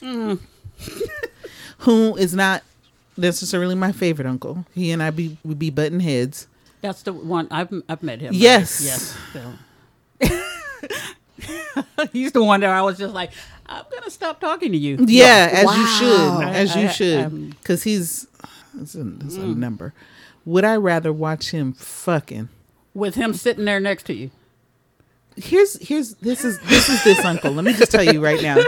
who 0.00 0.38
is 2.16 2.34
not 2.34 2.62
necessarily 3.16 3.74
my 3.74 3.92
favorite 3.92 4.26
uncle. 4.26 4.64
He 4.74 4.90
and 4.90 5.02
I 5.02 5.10
be 5.10 5.36
we 5.44 5.54
be 5.54 5.70
button 5.70 6.00
heads. 6.00 6.46
that's 6.80 7.02
the 7.02 7.12
one 7.12 7.48
I've 7.50 7.72
I've 7.88 8.02
met 8.02 8.20
him. 8.20 8.32
right? 8.32 8.40
Yes. 8.40 8.80
yes. 8.84 9.16
He's 12.12 12.32
the 12.32 12.42
one 12.44 12.60
that 12.60 12.70
I 12.70 12.82
was 12.82 12.98
just 12.98 13.14
like, 13.14 13.32
I'm 13.66 13.84
gonna 13.92 14.10
stop 14.10 14.40
talking 14.40 14.72
to 14.72 14.78
you. 14.78 14.98
Yeah, 15.06 15.48
as 15.52 15.76
you 15.76 15.86
should, 15.86 16.42
as 16.44 16.76
I- 16.76 16.80
you 16.80 16.86
I- 16.86 16.90
should, 16.92 17.24
um, 17.24 17.50
because 17.60 17.82
he's 17.82 18.26
It's 18.80 18.94
a, 18.94 19.06
it's 19.24 19.36
a 19.36 19.40
number. 19.46 19.92
Would 20.44 20.64
I 20.64 20.76
rather 20.76 21.12
watch 21.12 21.50
him 21.50 21.72
fucking? 21.72 22.48
With 22.92 23.14
him 23.14 23.34
sitting 23.34 23.64
there 23.64 23.80
next 23.80 24.04
to 24.04 24.14
you. 24.14 24.30
Here's 25.36 25.76
here's 25.86 26.14
this 26.14 26.44
is 26.44 26.60
this 26.60 26.88
is 26.88 27.02
this 27.02 27.24
uncle. 27.24 27.50
Let 27.50 27.64
me 27.64 27.72
just 27.72 27.90
tell 27.90 28.04
you 28.04 28.22
right 28.22 28.40
now. 28.40 28.62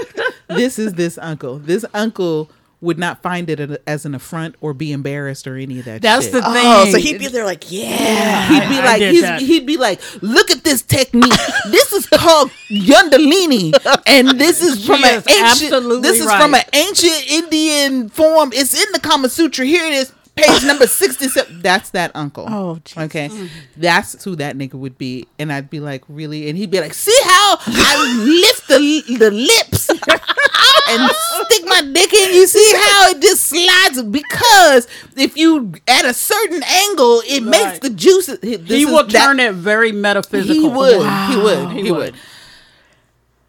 This 0.49 0.79
is 0.79 0.95
this 0.95 1.17
uncle. 1.19 1.59
This 1.59 1.85
uncle 1.95 2.51
would 2.81 2.99
not 2.99 3.23
find 3.23 3.49
it 3.49 3.83
as 3.87 4.05
an 4.05 4.15
affront 4.15 4.55
or 4.61 4.75
be 4.75 4.93
embarrassed 4.93 5.47
or 5.47 5.57
any 5.57 5.79
of 5.79 5.87
that. 5.87 6.03
That's 6.03 6.27
shit. 6.27 6.35
the 6.35 6.43
thing. 6.43 6.53
Oh, 6.55 6.85
so 6.91 6.99
he'd 6.99 7.19
be 7.19 7.29
there 7.29 7.45
like, 7.45 7.71
yeah. 7.71 8.49
He'd 8.49 8.69
be 8.69 8.79
I 8.79 8.85
like, 8.85 8.99
did 8.99 9.15
he's, 9.15 9.49
he'd 9.49 9.67
be 9.67 9.77
like, 9.77 10.01
look 10.23 10.51
at 10.51 10.63
this 10.63 10.83
technique. 10.83 11.33
this 11.71 11.93
is 11.93 12.07
called 12.07 12.51
Kundalini, 12.69 13.73
and 14.07 14.29
this 14.39 14.63
is 14.63 14.85
from 14.85 15.03
She 15.03 15.09
an 15.09 15.19
is 15.19 15.27
ancient. 15.29 16.03
This 16.03 16.21
is 16.21 16.31
from 16.31 16.55
an 16.55 16.63
ancient 16.73 17.31
Indian 17.31 18.09
form. 18.09 18.51
It's 18.53 18.75
in 18.75 18.93
the 18.93 19.01
Kama 19.01 19.31
Sutra. 19.31 19.65
Here 19.65 19.87
it 19.87 19.95
is, 19.95 20.13
page 20.37 20.65
number 20.65 20.87
sixty-seven. 20.87 21.63
That's 21.63 21.91
that 21.91 22.13
uncle. 22.15 22.47
Oh, 22.49 22.79
Jesus. 22.85 23.03
okay. 23.05 23.29
Mm-hmm. 23.29 23.47
That's 23.79 24.23
who 24.25 24.37
that 24.37 24.57
nigga 24.57 24.75
would 24.75 24.99
be, 24.99 25.27
and 25.39 25.53
I'd 25.53 25.71
be 25.71 25.81
like, 25.81 26.05
really? 26.09 26.49
And 26.49 26.57
he'd 26.59 26.71
be 26.71 26.81
like, 26.81 26.95
see 26.95 27.17
how 27.25 27.57
I 27.67 28.25
lift 28.25 28.69
the 28.69 29.17
the 29.19 29.31
lips. 29.31 29.89
and 30.89 31.11
stick 31.47 31.65
my 31.67 31.81
dick 31.93 32.13
in. 32.15 32.35
You 32.35 32.47
see 32.47 32.73
how 32.77 33.09
it 33.11 33.21
just 33.21 33.45
slides 33.45 34.03
because 34.03 34.87
if 35.17 35.37
you 35.37 35.73
at 35.89 36.05
a 36.05 36.15
certain 36.15 36.63
angle, 36.63 37.23
it 37.27 37.41
makes 37.43 37.81
the 37.81 37.91
juice. 37.91 38.27
This 38.27 38.41
he 38.43 38.83
is 38.83 38.87
will 38.87 39.05
that- 39.05 39.13
turn 39.25 39.41
it 39.41 39.55
very 39.55 39.91
metaphysical. 39.93 40.55
He 40.55 40.69
would. 40.69 41.31
He 41.31 41.37
would. 41.37 41.71
He 41.73 41.83
He, 41.85 41.91
would. 41.91 41.99
would. 41.99 42.15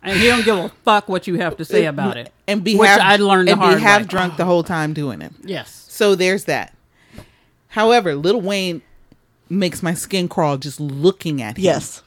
And 0.04 0.18
he 0.18 0.28
don't 0.28 0.46
give 0.46 0.58
a 0.58 0.70
fuck 0.86 1.10
what 1.10 1.28
you 1.28 1.36
have 1.36 1.58
to 1.58 1.66
say 1.66 1.86
about 1.86 2.16
it. 2.18 2.32
And 2.48 2.64
be 2.64 2.78
Which 2.78 2.88
half, 2.88 3.02
I 3.02 3.18
learned 3.18 3.50
the 3.50 3.54
and 3.54 3.62
hard 3.62 3.76
be 3.78 3.82
half 3.82 4.02
way. 4.02 4.08
drunk 4.08 4.38
the 4.38 4.46
whole 4.46 4.64
time 4.64 4.94
doing 4.94 5.22
it. 5.22 5.34
Yes. 5.44 5.86
So 5.90 6.16
there's 6.16 6.46
that. 6.46 6.74
However, 7.78 8.16
Little 8.16 8.42
Wayne 8.42 8.82
makes 9.50 9.84
my 9.84 9.94
skin 9.94 10.28
crawl 10.28 10.58
just 10.58 10.80
looking 10.80 11.44
at 11.44 11.58
him. 11.60 11.64
Yes. 11.64 12.02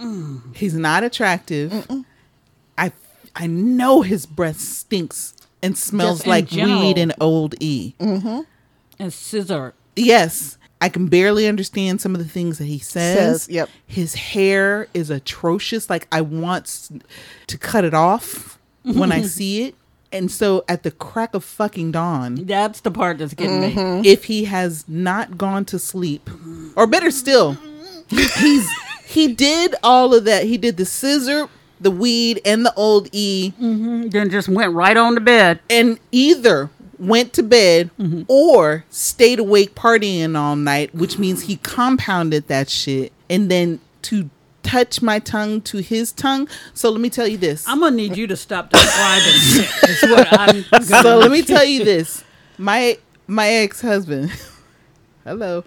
Mm. 0.00 0.56
He's 0.56 0.74
not 0.74 1.04
attractive. 1.04 1.72
I 2.76 2.90
I 3.36 3.46
know 3.46 4.02
his 4.02 4.26
breath 4.26 4.58
stinks 4.58 5.32
and 5.62 5.78
smells 5.78 6.18
Just 6.18 6.26
like 6.26 6.46
general. 6.48 6.80
weed 6.80 6.98
and 6.98 7.14
old 7.20 7.54
E. 7.60 7.94
Mm-hmm. 8.00 8.40
And 8.98 9.12
scissor. 9.12 9.74
Yes. 9.94 10.58
I 10.80 10.88
can 10.88 11.06
barely 11.06 11.46
understand 11.46 12.00
some 12.00 12.16
of 12.16 12.18
the 12.20 12.28
things 12.28 12.58
that 12.58 12.64
he 12.64 12.80
says. 12.80 13.42
Says, 13.44 13.48
yep. 13.48 13.68
His 13.86 14.14
hair 14.14 14.88
is 14.92 15.08
atrocious. 15.08 15.88
Like 15.88 16.08
I 16.10 16.20
want 16.20 16.90
to 17.46 17.56
cut 17.58 17.84
it 17.84 17.94
off 17.94 18.58
when 18.82 19.12
I 19.12 19.22
see 19.36 19.66
it. 19.66 19.76
And 20.12 20.30
so 20.30 20.64
at 20.68 20.82
the 20.82 20.90
crack 20.90 21.34
of 21.34 21.44
fucking 21.44 21.92
dawn, 21.92 22.44
That's 22.46 22.80
the 22.80 22.90
part 22.90 23.18
that's 23.18 23.34
getting 23.34 23.60
Mm-hmm. 23.60 24.02
me. 24.02 24.08
if 24.08 24.24
he 24.24 24.44
has 24.44 24.84
not 24.88 25.36
gone 25.36 25.64
to 25.66 25.78
sleep, 25.78 26.30
or 26.76 26.86
better 26.86 27.10
still, 27.10 27.56
he's 28.08 28.68
he 29.04 29.32
did 29.34 29.74
all 29.82 30.14
of 30.14 30.24
that. 30.24 30.44
He 30.44 30.56
did 30.58 30.76
the 30.76 30.84
scissor, 30.86 31.48
the 31.80 31.90
weed, 31.90 32.40
and 32.44 32.64
the 32.64 32.74
old 32.74 33.08
E, 33.12 33.52
Then 33.58 34.30
just 34.30 34.48
went 34.48 34.72
right 34.72 34.96
on 34.96 35.14
to 35.14 35.20
bed. 35.20 35.60
and 35.70 35.98
either 36.12 36.70
went 36.98 37.32
to 37.34 37.42
bed 37.42 37.90
Mm-hmm. 37.98 38.22
or 38.28 38.84
stayed 38.90 39.38
awake 39.38 39.74
partying 39.74 40.36
all 40.36 40.56
night, 40.56 40.94
which 40.94 41.18
means 41.18 41.42
he 41.42 41.56
compounded 41.58 42.48
that 42.48 42.68
shit. 42.70 43.12
And 43.28 43.50
then 43.50 43.80
to 44.02 44.30
touch 44.66 45.00
my 45.00 45.18
tongue 45.18 45.60
to 45.62 45.78
his 45.78 46.12
tongue. 46.12 46.48
So 46.74 46.90
let 46.90 47.00
me 47.00 47.08
tell 47.08 47.26
you 47.26 47.38
this. 47.38 47.66
I'm 47.68 47.80
gonna 47.80 47.96
need 47.96 48.16
you 48.16 48.26
to 48.26 48.36
stop 48.36 48.70
describing 48.70 49.32
shit. 49.32 49.90
Is 49.90 50.02
what 50.02 50.28
I'm 50.32 50.64
gonna 50.70 50.84
so 51.02 51.18
let 51.18 51.30
me 51.30 51.42
tell 51.42 51.64
you 51.64 51.84
this 51.84 52.24
my 52.58 52.98
my 53.26 53.48
ex-husband 53.48 54.32
hello 55.24 55.64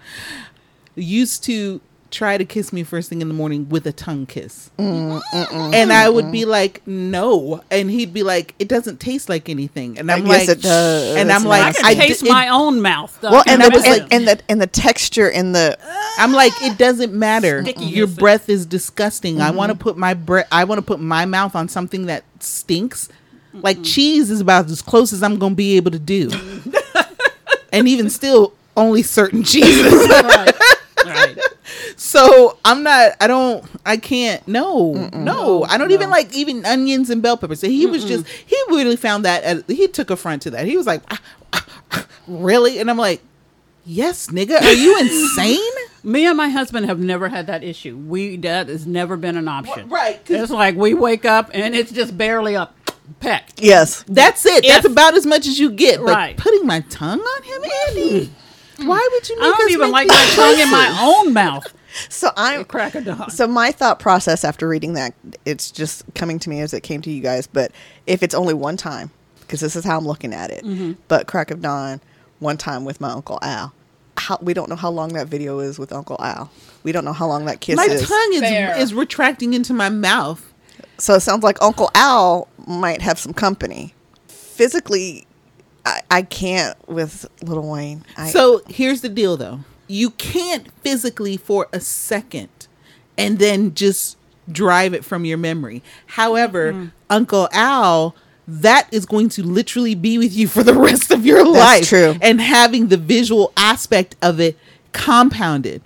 used 0.96 1.44
to 1.44 1.82
try 2.12 2.38
to 2.38 2.46
kiss 2.46 2.74
me 2.74 2.84
first 2.84 3.08
thing 3.10 3.22
in 3.22 3.28
the 3.28 3.34
morning 3.34 3.70
with 3.70 3.86
a 3.86 3.92
tongue 3.92 4.26
kiss 4.26 4.72
mm, 4.80 5.22
mm, 5.22 5.46
mm, 5.46 5.74
and 5.74 5.94
i 5.94 6.10
would 6.10 6.32
be 6.32 6.44
like 6.44 6.82
no 6.88 7.62
and 7.70 7.92
he'd 7.92 8.14
be 8.14 8.24
like 8.24 8.56
it 8.58 8.68
doesn't 8.68 9.00
taste 9.00 9.30
like 9.30 9.48
anything 9.48 9.98
and 10.00 10.12
i'm 10.12 10.26
Yes, 10.26 10.48
like 10.48 10.58
it 10.58 10.62
does. 10.62 11.16
and 11.18 11.32
i'm 11.32 11.44
like 11.44 11.62
I 11.62 11.72
can 11.74 11.86
I 11.86 11.94
taste 11.94 12.22
d- 12.24 12.30
it- 12.30 12.34
my 12.34 12.50
own 12.50 12.82
mouth. 12.82 13.16
though. 13.22 13.32
Well, 13.32 13.44
and 13.46 13.62
can 13.62 13.72
the, 13.72 13.78
imagine. 13.78 14.04
and, 14.04 14.14
and 14.14 14.28
the 14.28 14.44
and 14.50 14.62
the 14.62 14.68
texture 14.68 15.30
and 15.30 15.54
the 15.54 15.78
i'm 16.18 16.34
like 16.34 16.54
it 16.62 16.78
doesn't 16.78 17.14
matter 17.14 17.62
Stickiness. 17.62 17.92
your 17.92 18.08
breath 18.08 18.50
is 18.50 18.66
disgusting 18.66 19.40
i 19.42 19.52
want 19.52 19.70
to 19.70 19.76
mm-hmm. 19.76 19.84
put 19.84 19.98
my 19.98 20.14
breath 20.16 20.48
i 20.52 20.64
want 20.64 20.80
to 20.80 20.84
put 20.86 21.00
my 21.00 21.26
mouth 21.26 21.56
on 21.56 21.68
something 21.68 22.08
that 22.08 22.24
stinks 22.40 23.10
like 23.54 23.84
cheese 23.84 24.30
is 24.32 24.42
about 24.42 24.70
as 24.70 24.82
close 24.82 25.14
as 25.14 25.22
i'm 25.22 25.38
gonna 25.38 25.56
be 25.56 25.76
able 25.78 25.92
to 25.92 26.00
do 26.00 26.30
and 27.72 27.88
even 27.88 28.10
still 28.10 28.54
only 28.78 29.04
certain 29.04 29.44
cheeses 29.44 29.94
right. 30.10 30.54
Right. 31.26 31.38
So 31.96 32.58
I'm 32.66 32.82
not. 32.84 33.12
I 33.22 33.28
don't. 33.28 33.64
I 33.86 33.98
can't. 33.98 34.46
No, 34.48 34.94
no. 35.14 35.64
I 35.66 35.78
don't 35.78 35.92
even 35.92 36.10
like 36.10 36.34
even 36.34 36.66
onions 36.66 37.10
and 37.10 37.22
bell 37.22 37.38
peppers. 37.38 37.60
So 37.60 37.68
he 37.68 37.86
was 37.86 38.06
just. 38.06 38.26
He 38.28 38.56
really 38.70 38.96
found 38.96 39.26
that. 39.26 39.44
At, 39.44 39.70
he 39.70 39.88
took 39.88 40.10
affront 40.10 40.42
to 40.44 40.52
that. 40.52 40.66
He 40.66 40.78
was 40.78 40.88
like, 40.88 41.02
"Ah, 41.12 41.22
ah, 41.54 41.66
ah, 41.92 42.08
really? 42.28 42.80
And 42.80 42.90
I'm 42.90 42.98
like, 42.98 43.22
yes, 43.86 44.28
nigga. 44.28 44.60
Are 44.62 44.72
you 44.74 44.98
insane? 45.00 45.60
Me 46.04 46.26
and 46.26 46.38
my 46.38 46.50
husband 46.50 46.86
have 46.88 47.00
never 47.00 47.28
had 47.30 47.48
that 47.48 47.64
issue. 47.64 47.98
We 47.98 48.38
that 48.38 48.68
has 48.70 48.88
never 48.88 49.16
been 49.18 49.36
an 49.38 49.48
option. 49.48 49.90
Right. 49.90 50.20
It's 50.30 50.52
like 50.52 50.76
we 50.76 50.94
wake 50.94 51.26
up 51.26 51.52
and 51.54 51.76
it's 51.76 51.92
just 51.92 52.18
barely 52.18 52.56
a 52.56 52.70
peck. 53.20 53.50
yes. 53.58 54.04
That's 54.08 54.46
it. 54.46 54.64
That's 54.66 54.86
about 54.86 55.16
as 55.16 55.26
much 55.26 55.46
as 55.48 55.60
you 55.60 55.70
get. 55.72 56.00
But 56.00 56.16
Right. 56.16 56.38
putting 56.38 56.66
my 56.66 56.80
tongue 56.90 57.20
on 57.22 57.44
him, 57.44 57.62
Andi. 57.62 58.30
Why 58.88 59.08
would 59.12 59.30
you? 59.30 59.36
Make 59.38 59.44
I 59.46 59.58
don't 59.58 59.66
us 59.66 59.72
even 59.72 59.88
make 59.88 59.92
like 59.94 60.08
my 60.08 60.16
these 60.26 60.36
tongue 60.36 60.60
in 60.60 60.72
my 60.72 60.98
own 61.02 61.34
mouth. 61.34 61.66
So 62.08 62.30
I'm 62.38 62.66
Crack 62.66 62.94
a 62.94 63.02
dawn. 63.02 63.32
So 63.32 63.48
my 63.48 63.72
thought 63.72 64.00
process 64.00 64.44
after 64.44 64.68
reading 64.68 64.94
that, 64.94 65.16
it's 65.44 65.72
just 65.72 66.04
coming 66.14 66.38
to 66.40 66.50
me 66.50 66.62
as 66.62 66.72
it 66.72 66.82
came 66.82 67.02
to 67.02 67.10
you 67.12 67.20
guys. 67.20 67.48
But 67.48 67.72
if 68.06 68.22
it's 68.22 68.36
only 68.36 68.54
one 68.54 68.78
time, 68.78 69.10
because 69.42 69.60
this 69.60 69.76
is 69.76 69.84
how 69.84 69.98
I'm 69.98 70.06
looking 70.06 70.32
at 70.32 70.52
it, 70.52 70.64
Mm-hmm. 70.64 70.94
but 71.08 71.26
crack 71.26 71.50
of 71.50 71.64
dawn, 71.64 72.00
one 72.38 72.58
time 72.58 72.86
with 72.86 73.02
my 73.02 73.10
uncle 73.10 73.40
Al. 73.42 73.74
How, 74.18 74.38
we 74.40 74.54
don't 74.54 74.70
know 74.70 74.76
how 74.76 74.92
long 74.92 75.14
that 75.14 75.28
video 75.28 75.60
is 75.60 75.80
with 75.80 75.92
Uncle 75.92 76.18
Al. 76.20 76.52
We 76.84 76.92
don't 76.92 77.06
know 77.06 77.12
how 77.14 77.26
long 77.28 77.46
that 77.46 77.60
kiss 77.60 77.76
My 77.76 77.86
is. 77.86 78.08
tongue 78.08 78.40
Fair. 78.40 78.76
is 78.78 78.84
is 78.84 78.94
retracting 78.94 79.56
into 79.56 79.74
my 79.74 79.90
mouth. 79.90 80.54
So 81.00 81.16
it 81.16 81.22
sounds 81.22 81.44
like 81.44 81.58
Uncle 81.62 81.90
Al 81.96 82.48
might 82.68 83.02
have 83.02 83.18
some 83.18 83.34
company. 83.34 83.96
Physically, 84.28 85.26
I, 85.86 86.02
I 86.12 86.22
can't 86.24 86.76
with 86.90 87.26
Little 87.42 87.70
Wayne. 87.70 88.04
I, 88.18 88.30
So 88.30 88.62
here's 88.68 89.02
the 89.02 89.10
deal 89.10 89.38
though. 89.38 89.62
You 89.88 90.12
can't 90.12 90.72
physically 90.82 91.38
for 91.38 91.68
a 91.74 91.80
second 91.80 92.50
and 93.18 93.40
then 93.40 93.74
just 93.74 94.18
drive 94.52 94.94
it 94.94 95.04
from 95.06 95.26
your 95.26 95.38
memory. 95.38 95.82
However, 96.08 96.74
Mm-hmm. 96.74 96.86
Uncle 97.12 97.50
Al, 97.52 98.16
that 98.48 98.88
is 98.92 99.06
going 99.06 99.30
to 99.30 99.44
literally 99.44 99.96
be 99.96 100.18
with 100.20 100.32
you 100.34 100.48
for 100.48 100.62
the 100.64 100.74
rest 100.74 101.10
of 101.12 101.26
your 101.26 101.44
life. 101.46 101.88
true. 101.88 102.16
And 102.22 102.40
having 102.40 102.88
the 102.90 102.98
visual 102.98 103.52
aspect 103.58 104.16
of 104.22 104.40
it 104.40 104.58
compounded. 104.92 105.82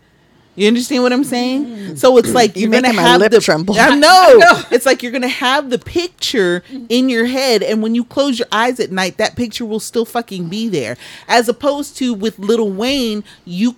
You 0.56 0.68
understand 0.68 1.02
what 1.02 1.12
I'm 1.12 1.24
saying? 1.24 1.66
Mm. 1.66 1.98
So 1.98 2.18
it's 2.18 2.34
like 2.34 2.56
you're, 2.56 2.72
You're 2.72 2.82
gonna 2.82 2.94
have 2.94 3.20
lip 3.20 3.32
the 3.32 3.40
tremble. 3.40 3.76
I 3.78 3.96
know. 3.96 4.64
It's 4.72 4.86
like 4.86 5.02
you're 5.02 5.12
gonna 5.12 5.28
have 5.28 5.70
the 5.70 5.80
picture 5.80 6.64
in 6.90 7.10
your 7.10 7.26
head, 7.26 7.64
and 7.64 7.82
when 7.82 7.96
you 7.96 8.04
close 8.04 8.38
your 8.38 8.48
eyes 8.52 8.80
at 8.80 8.92
night, 8.92 9.18
that 9.18 9.36
picture 9.36 9.66
will 9.66 9.80
still 9.80 10.06
fucking 10.06 10.50
be 10.50 10.70
there. 10.70 10.96
As 11.28 11.50
opposed 11.50 11.98
to 11.98 12.14
with 12.14 12.38
Little 12.38 12.72
Wayne, 12.72 13.24
you 13.46 13.76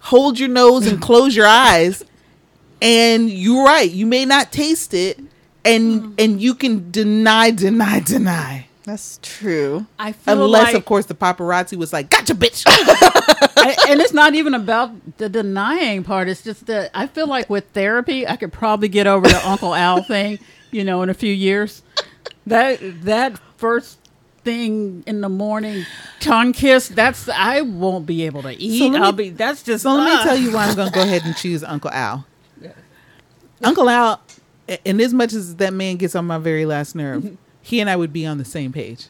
hold 0.00 0.38
your 0.38 0.50
nose 0.50 0.86
and 0.86 1.00
close 1.00 1.34
your 1.34 1.46
eyes, 1.46 2.04
and 2.82 3.30
you're 3.30 3.64
right. 3.64 3.90
You 3.90 4.06
may 4.06 4.26
not 4.26 4.52
taste 4.52 4.92
it, 4.92 5.18
and 5.64 6.02
mm. 6.02 6.14
and 6.18 6.42
you 6.42 6.54
can 6.54 6.90
deny, 6.90 7.50
deny, 7.50 8.00
deny. 8.00 8.67
That's 8.88 9.18
true. 9.22 9.86
I 9.98 10.12
feel 10.12 10.44
Unless, 10.44 10.64
like, 10.68 10.74
of 10.74 10.84
course, 10.84 11.06
the 11.06 11.14
paparazzi 11.14 11.76
was 11.76 11.92
like, 11.92 12.10
"Gotcha, 12.10 12.34
bitch." 12.34 12.64
I, 12.66 13.76
and 13.88 14.00
it's 14.00 14.12
not 14.12 14.34
even 14.34 14.54
about 14.54 15.18
the 15.18 15.28
denying 15.28 16.04
part. 16.04 16.28
It's 16.28 16.42
just 16.42 16.66
that 16.66 16.90
I 16.94 17.06
feel 17.06 17.26
like 17.26 17.50
with 17.50 17.68
therapy, 17.70 18.26
I 18.26 18.36
could 18.36 18.52
probably 18.52 18.88
get 18.88 19.06
over 19.06 19.28
the 19.28 19.48
Uncle 19.48 19.74
Al 19.74 20.02
thing. 20.04 20.38
You 20.70 20.84
know, 20.84 21.02
in 21.02 21.08
a 21.10 21.14
few 21.14 21.32
years, 21.32 21.82
that 22.46 22.78
that 23.04 23.38
first 23.56 23.98
thing 24.44 25.02
in 25.06 25.20
the 25.20 25.28
morning 25.28 25.84
tongue 26.20 26.52
kiss. 26.52 26.88
That's 26.88 27.28
I 27.28 27.60
won't 27.62 28.06
be 28.06 28.24
able 28.24 28.42
to 28.42 28.52
eat. 28.52 28.90
let 28.92 28.98
me- 29.00 29.04
I'll 29.06 29.12
be. 29.12 29.30
That's 29.30 29.62
just. 29.62 29.82
So 29.82 29.92
let 29.94 30.04
me 30.18 30.22
tell 30.24 30.36
you 30.36 30.52
why 30.52 30.66
I'm 30.66 30.76
going 30.76 30.88
to 30.88 30.94
go 30.94 31.02
ahead 31.02 31.22
and 31.24 31.36
choose 31.36 31.62
Uncle 31.62 31.90
Al. 31.90 32.26
Uncle 33.62 33.88
Al, 33.90 34.20
and 34.86 35.00
as 35.00 35.12
much 35.12 35.32
as 35.32 35.56
that 35.56 35.72
man 35.72 35.96
gets 35.96 36.14
on 36.14 36.24
my 36.26 36.38
very 36.38 36.64
last 36.64 36.94
nerve, 36.94 37.36
he 37.68 37.80
and 37.80 37.90
I 37.90 37.96
would 37.96 38.12
be 38.12 38.24
on 38.26 38.38
the 38.38 38.44
same 38.44 38.72
page. 38.72 39.08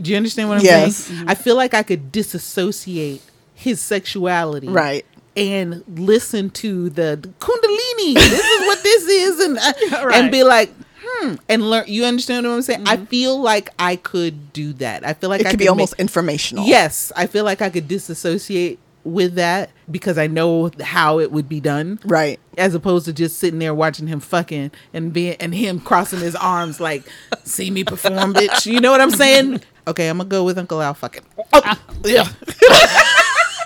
Do 0.00 0.10
you 0.10 0.16
understand 0.16 0.48
what 0.48 0.58
I'm 0.58 0.64
Yes. 0.64 0.96
saying? 0.96 1.24
I 1.28 1.34
feel 1.34 1.56
like 1.56 1.74
I 1.74 1.82
could 1.82 2.12
disassociate 2.12 3.22
his 3.54 3.80
sexuality. 3.80 4.68
Right. 4.68 5.04
And 5.36 5.82
listen 5.88 6.50
to 6.50 6.88
the 6.90 7.18
Kundalini. 7.40 8.14
this 8.14 8.44
is 8.44 8.60
what 8.66 8.82
this 8.82 9.02
is, 9.04 9.40
and 9.40 9.58
uh, 9.58 10.08
and 10.14 10.30
be 10.30 10.42
like, 10.44 10.72
hmm, 11.04 11.34
and 11.48 11.68
learn. 11.68 11.84
You 11.88 12.04
understand 12.04 12.46
what 12.46 12.52
I'm 12.54 12.62
saying? 12.62 12.84
I 12.86 12.96
feel 12.96 13.38
like 13.40 13.68
I 13.78 13.96
could 13.96 14.52
do 14.54 14.72
that. 14.74 15.06
I 15.06 15.12
feel 15.14 15.28
like 15.28 15.40
It 15.42 15.46
I 15.48 15.50
could 15.50 15.58
be 15.58 15.64
make- 15.64 15.70
almost 15.70 15.94
informational. 15.98 16.64
Yes, 16.66 17.12
I 17.16 17.26
feel 17.26 17.44
like 17.44 17.60
I 17.60 17.68
could 17.70 17.86
disassociate 17.88 18.78
with 19.06 19.34
that 19.34 19.70
because 19.90 20.18
I 20.18 20.26
know 20.26 20.70
how 20.82 21.20
it 21.20 21.32
would 21.32 21.48
be 21.48 21.60
done. 21.60 21.98
Right. 22.04 22.40
As 22.58 22.74
opposed 22.74 23.06
to 23.06 23.12
just 23.12 23.38
sitting 23.38 23.58
there 23.58 23.74
watching 23.74 24.06
him 24.06 24.20
fucking 24.20 24.72
and 24.92 25.12
being 25.12 25.36
and 25.40 25.54
him 25.54 25.80
crossing 25.80 26.20
his 26.20 26.34
arms 26.34 26.80
like, 26.80 27.04
"See 27.44 27.70
me 27.70 27.84
perform, 27.84 28.34
bitch." 28.34 28.66
You 28.66 28.80
know 28.80 28.90
what 28.90 29.00
I'm 29.00 29.10
saying? 29.10 29.60
Okay, 29.86 30.08
I'm 30.08 30.18
gonna 30.18 30.28
go 30.28 30.44
with 30.44 30.58
Uncle 30.58 30.82
Al 30.82 30.94
fucking. 30.94 31.22
Oh, 31.52 31.78
yeah. 32.04 32.28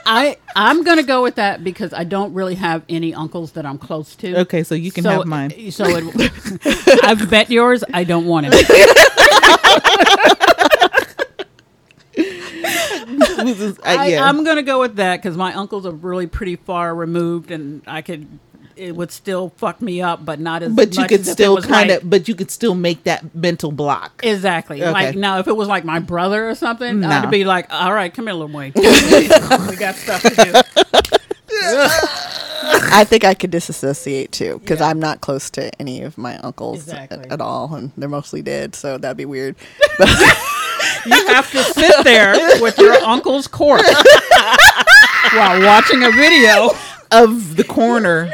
I 0.07 0.37
I'm 0.57 0.83
gonna 0.83 1.03
go 1.03 1.23
with 1.23 1.37
that 1.37 1.63
because 1.63 1.93
I 1.93 2.05
don't 2.05 2.35
really 2.35 2.57
have 2.57 2.83
any 2.89 3.15
uncles 3.15 3.53
that 3.53 3.65
I'm 3.65 3.79
close 3.79 4.17
to. 4.17 4.41
Okay, 4.41 4.63
so 4.63 4.75
you 4.75 4.91
can 4.91 5.05
have 5.05 5.27
mine. 5.27 5.51
So 5.71 5.85
it, 5.87 7.01
I've 7.05 7.31
bet 7.31 7.51
yours. 7.51 7.85
I 7.93 8.05
don't 8.05 8.27
want 8.27 8.47
it. 8.51 8.57
I, 12.93 13.55
uh, 13.63 13.75
I, 13.85 14.07
yeah. 14.09 14.25
I'm 14.25 14.45
gonna 14.45 14.63
go 14.63 14.81
with 14.81 14.97
that 14.97 15.23
because 15.23 15.37
my 15.37 15.53
uncles 15.55 15.87
are 15.87 15.93
really 15.93 16.27
pretty 16.27 16.57
far 16.57 16.95
removed, 16.95 17.51
and 17.51 17.83
I 17.87 18.03
could. 18.03 18.27
It 18.77 18.97
would 18.97 19.11
still 19.13 19.51
fuck 19.59 19.83
me 19.83 20.01
up, 20.01 20.25
but 20.25 20.41
not 20.41 20.63
as. 20.63 20.73
but 20.73 20.95
you 20.95 21.01
much 21.01 21.11
could 21.11 21.21
as 21.21 21.31
still 21.31 21.55
was 21.57 21.67
kind 21.67 21.91
like- 21.91 22.03
of, 22.03 22.09
but 22.09 22.29
you 22.29 22.35
could 22.35 22.51
still 22.51 22.75
make 22.75 23.05
that 23.05 23.35
mental 23.35 23.73
block. 23.73 24.21
Exactly. 24.25 24.83
Okay. 24.83 24.91
Like 24.91 25.17
now, 25.17 25.39
if 25.39 25.49
it 25.49 25.57
was 25.57 25.69
like 25.69 25.85
my 25.85 25.99
brother 25.99 26.49
or 26.49 26.55
something, 26.55 27.01
No. 27.01 27.09
I'd 27.11 27.31
be 27.31 27.45
like, 27.45 27.67
"All 27.71 27.93
right, 27.93 28.13
come 28.15 28.25
here, 28.27 28.33
a 28.33 28.37
little 28.39 28.57
Wayne. 28.57 28.73
we 28.77 29.77
got 29.77 29.97
stuff 29.97 30.23
to 30.23 30.31
do." 30.31 30.53
I 32.93 33.05
think 33.05 33.25
I 33.25 33.35
could 33.35 33.51
disassociate 33.51 34.33
too 34.33 34.59
because 34.61 34.81
I'm 34.81 34.99
not 35.01 35.21
close 35.21 35.51
to 35.51 35.71
any 35.81 36.03
of 36.03 36.17
my 36.17 36.39
uncles 36.39 36.79
Exactly. 36.85 37.19
at, 37.19 37.33
at 37.33 37.41
all, 37.41 37.75
and 37.75 37.93
they're 37.99 38.09
mostly 38.09 38.41
dead. 38.43 38.75
So 38.75 38.97
that'd 38.97 39.17
be 39.17 39.25
weird. 39.27 39.57
You 41.07 41.27
have 41.29 41.51
to 41.53 41.63
sit 41.65 42.05
there 42.05 42.35
with 42.61 42.79
your 42.79 42.95
uncle's 42.95 43.47
corpse 43.49 43.85
while 45.33 45.61
watching 45.63 46.03
a 46.05 46.11
video. 46.11 46.71
Of 47.13 47.57
the 47.57 47.65
corner, 47.65 48.31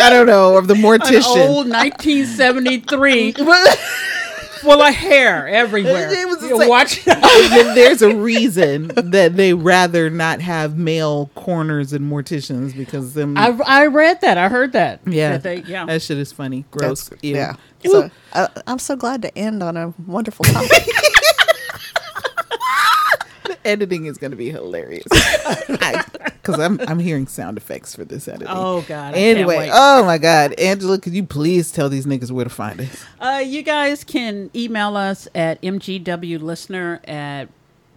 I 0.00 0.08
don't 0.08 0.26
know, 0.28 0.56
of 0.56 0.68
the 0.68 0.74
An 0.74 0.82
mortician. 0.82 1.48
old 1.48 1.68
1973 1.68 3.32
full 4.60 4.80
of 4.82 4.94
hair 4.94 5.48
everywhere. 5.48 6.08
It 6.12 6.28
was 6.28 6.36
just 6.38 6.48
You're 6.48 6.58
like- 6.58 6.68
watching. 6.68 7.02
there's 7.74 8.02
a 8.02 8.14
reason 8.14 8.92
that 8.94 9.34
they 9.34 9.52
rather 9.52 10.10
not 10.10 10.40
have 10.42 10.78
male 10.78 11.28
corners 11.34 11.92
and 11.92 12.08
morticians 12.08 12.72
because 12.76 13.14
them. 13.14 13.36
I, 13.36 13.48
I 13.66 13.86
read 13.86 14.20
that. 14.20 14.38
I 14.38 14.48
heard 14.48 14.74
that. 14.74 15.00
yeah, 15.06 15.30
That 15.32 15.42
they, 15.42 15.62
yeah. 15.62 15.86
that 15.86 16.00
shit 16.00 16.18
is 16.18 16.30
funny, 16.30 16.64
gross. 16.70 17.08
That's- 17.08 17.24
yeah. 17.24 17.56
So 17.84 18.10
uh, 18.32 18.46
I'm 18.68 18.78
so 18.78 18.94
glad 18.94 19.22
to 19.22 19.36
end 19.36 19.60
on 19.64 19.76
a 19.76 19.92
wonderful 20.06 20.44
topic. 20.44 20.70
editing 23.64 24.06
is 24.06 24.18
going 24.18 24.30
to 24.30 24.36
be 24.36 24.50
hilarious 24.50 25.04
because 25.68 26.58
I'm 26.58 26.80
I'm 26.88 26.98
hearing 26.98 27.26
sound 27.26 27.56
effects 27.56 27.94
for 27.94 28.04
this 28.04 28.28
editing. 28.28 28.48
Oh, 28.48 28.82
God, 28.82 29.14
I 29.14 29.18
Anyway, 29.18 29.70
oh 29.72 30.04
my 30.04 30.18
God, 30.18 30.52
Angela, 30.54 30.98
could 30.98 31.12
you 31.14 31.24
please 31.24 31.72
tell 31.72 31.88
these 31.88 32.06
niggas 32.06 32.30
where 32.30 32.44
to 32.44 32.50
find 32.50 32.80
us? 32.80 33.04
Uh, 33.20 33.42
you 33.44 33.62
guys 33.62 34.04
can 34.04 34.50
email 34.54 34.96
us 34.96 35.28
at 35.34 35.60
mgwlistener 35.62 37.08
at 37.08 37.48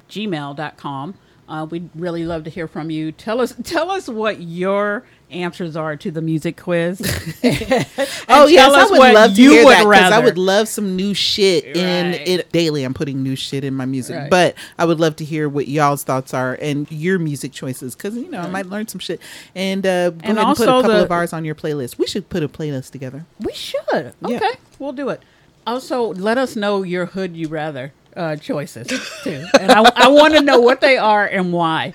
gmail.com. 0.09 1.15
Uh, 1.47 1.65
we'd 1.69 1.89
really 1.93 2.25
love 2.25 2.43
to 2.45 2.49
hear 2.49 2.67
from 2.67 2.89
you. 2.89 3.11
Tell 3.11 3.41
us 3.41 3.53
tell 3.63 3.91
us 3.91 4.07
what 4.07 4.41
your 4.41 5.03
answers 5.33 5.75
are 5.75 5.95
to 5.97 6.11
the 6.11 6.21
music 6.21 6.57
quiz. 6.61 6.99
Oh 8.29 8.47
yes, 8.47 8.73
I 8.73 8.85
would 8.89 9.13
love 9.13 9.35
to 9.35 9.41
hear 9.41 9.65
would 9.65 9.71
that 9.73 9.83
because 9.89 10.11
I 10.11 10.19
would 10.19 10.37
love 10.37 10.67
some 10.67 10.95
new 10.95 11.13
shit 11.13 11.65
in 11.65 12.13
it 12.13 12.51
daily. 12.51 12.83
I'm 12.83 12.93
putting 12.93 13.21
new 13.21 13.35
shit 13.35 13.63
in 13.63 13.73
my 13.75 13.85
music, 13.85 14.15
Right. 14.15 14.29
but 14.29 14.55
I 14.79 14.85
would 14.85 14.99
love 14.99 15.15
to 15.17 15.25
hear 15.25 15.47
what 15.49 15.67
y'all's 15.67 16.03
thoughts 16.03 16.33
are 16.33 16.57
and 16.61 16.89
your 16.91 17.19
music 17.19 17.51
choices 17.51 17.95
because 17.95 18.15
you 18.15 18.29
know 18.29 18.39
I 18.39 18.47
might 18.49 18.65
learn 18.67 18.87
some 18.87 18.99
shit. 18.99 19.19
And 19.55 19.85
uh, 19.85 20.11
go 20.11 20.15
And 20.23 20.37
ahead 20.37 20.47
and 20.47 20.57
put 20.57 20.63
a 20.67 20.71
couple 20.71 20.89
the- 20.91 21.03
of 21.03 21.11
ours 21.11 21.33
on 21.33 21.43
your 21.45 21.55
playlist. 21.55 21.97
We 21.97 22.07
should 22.07 22.29
put 22.29 22.43
a 22.43 22.47
playlist 22.49 22.91
together. 22.91 23.25
we 23.39 23.53
should. 23.53 24.13
Yeah. 24.27 24.37
Okay, 24.37 24.51
we'll 24.79 24.93
do 24.93 25.09
it. 25.09 25.21
Also, 25.67 26.13
let 26.13 26.37
us 26.37 26.55
know 26.55 26.83
your 26.83 27.05
hood 27.07 27.35
you 27.35 27.47
rather 27.49 27.93
uh, 28.15 28.35
choices 28.37 28.87
too, 29.23 29.45
and 29.59 29.71
I, 29.71 29.83
I 29.95 30.07
want 30.07 30.33
to 30.35 30.41
know 30.41 30.59
what 30.59 30.81
they 30.81 30.97
are 30.97 31.25
and 31.25 31.53
why. 31.53 31.93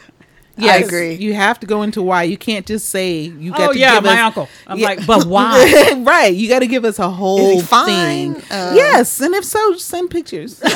Yes, 0.64 0.86
agree. 0.86 1.14
You 1.14 1.34
have 1.34 1.60
to 1.60 1.66
go 1.66 1.82
into 1.82 2.02
why. 2.02 2.24
You 2.24 2.36
can't 2.36 2.66
just 2.66 2.88
say 2.88 3.20
you 3.20 3.52
got 3.52 3.70
Oh 3.70 3.72
to 3.72 3.78
yeah, 3.78 3.94
give 3.94 4.04
my 4.04 4.12
us- 4.14 4.18
uncle. 4.18 4.48
I'm 4.66 4.78
Yeah. 4.78 4.86
like, 4.86 5.06
but 5.06 5.24
why? 5.26 5.92
right. 6.06 6.34
You 6.34 6.48
got 6.48 6.60
to 6.60 6.66
give 6.66 6.84
us 6.84 6.98
a 6.98 7.08
whole 7.10 7.60
fine? 7.62 8.34
thing. 8.34 8.42
Uh, 8.50 8.72
yes, 8.74 9.20
and 9.20 9.34
if 9.34 9.44
so, 9.44 9.74
send 9.76 10.10
pictures. 10.10 10.60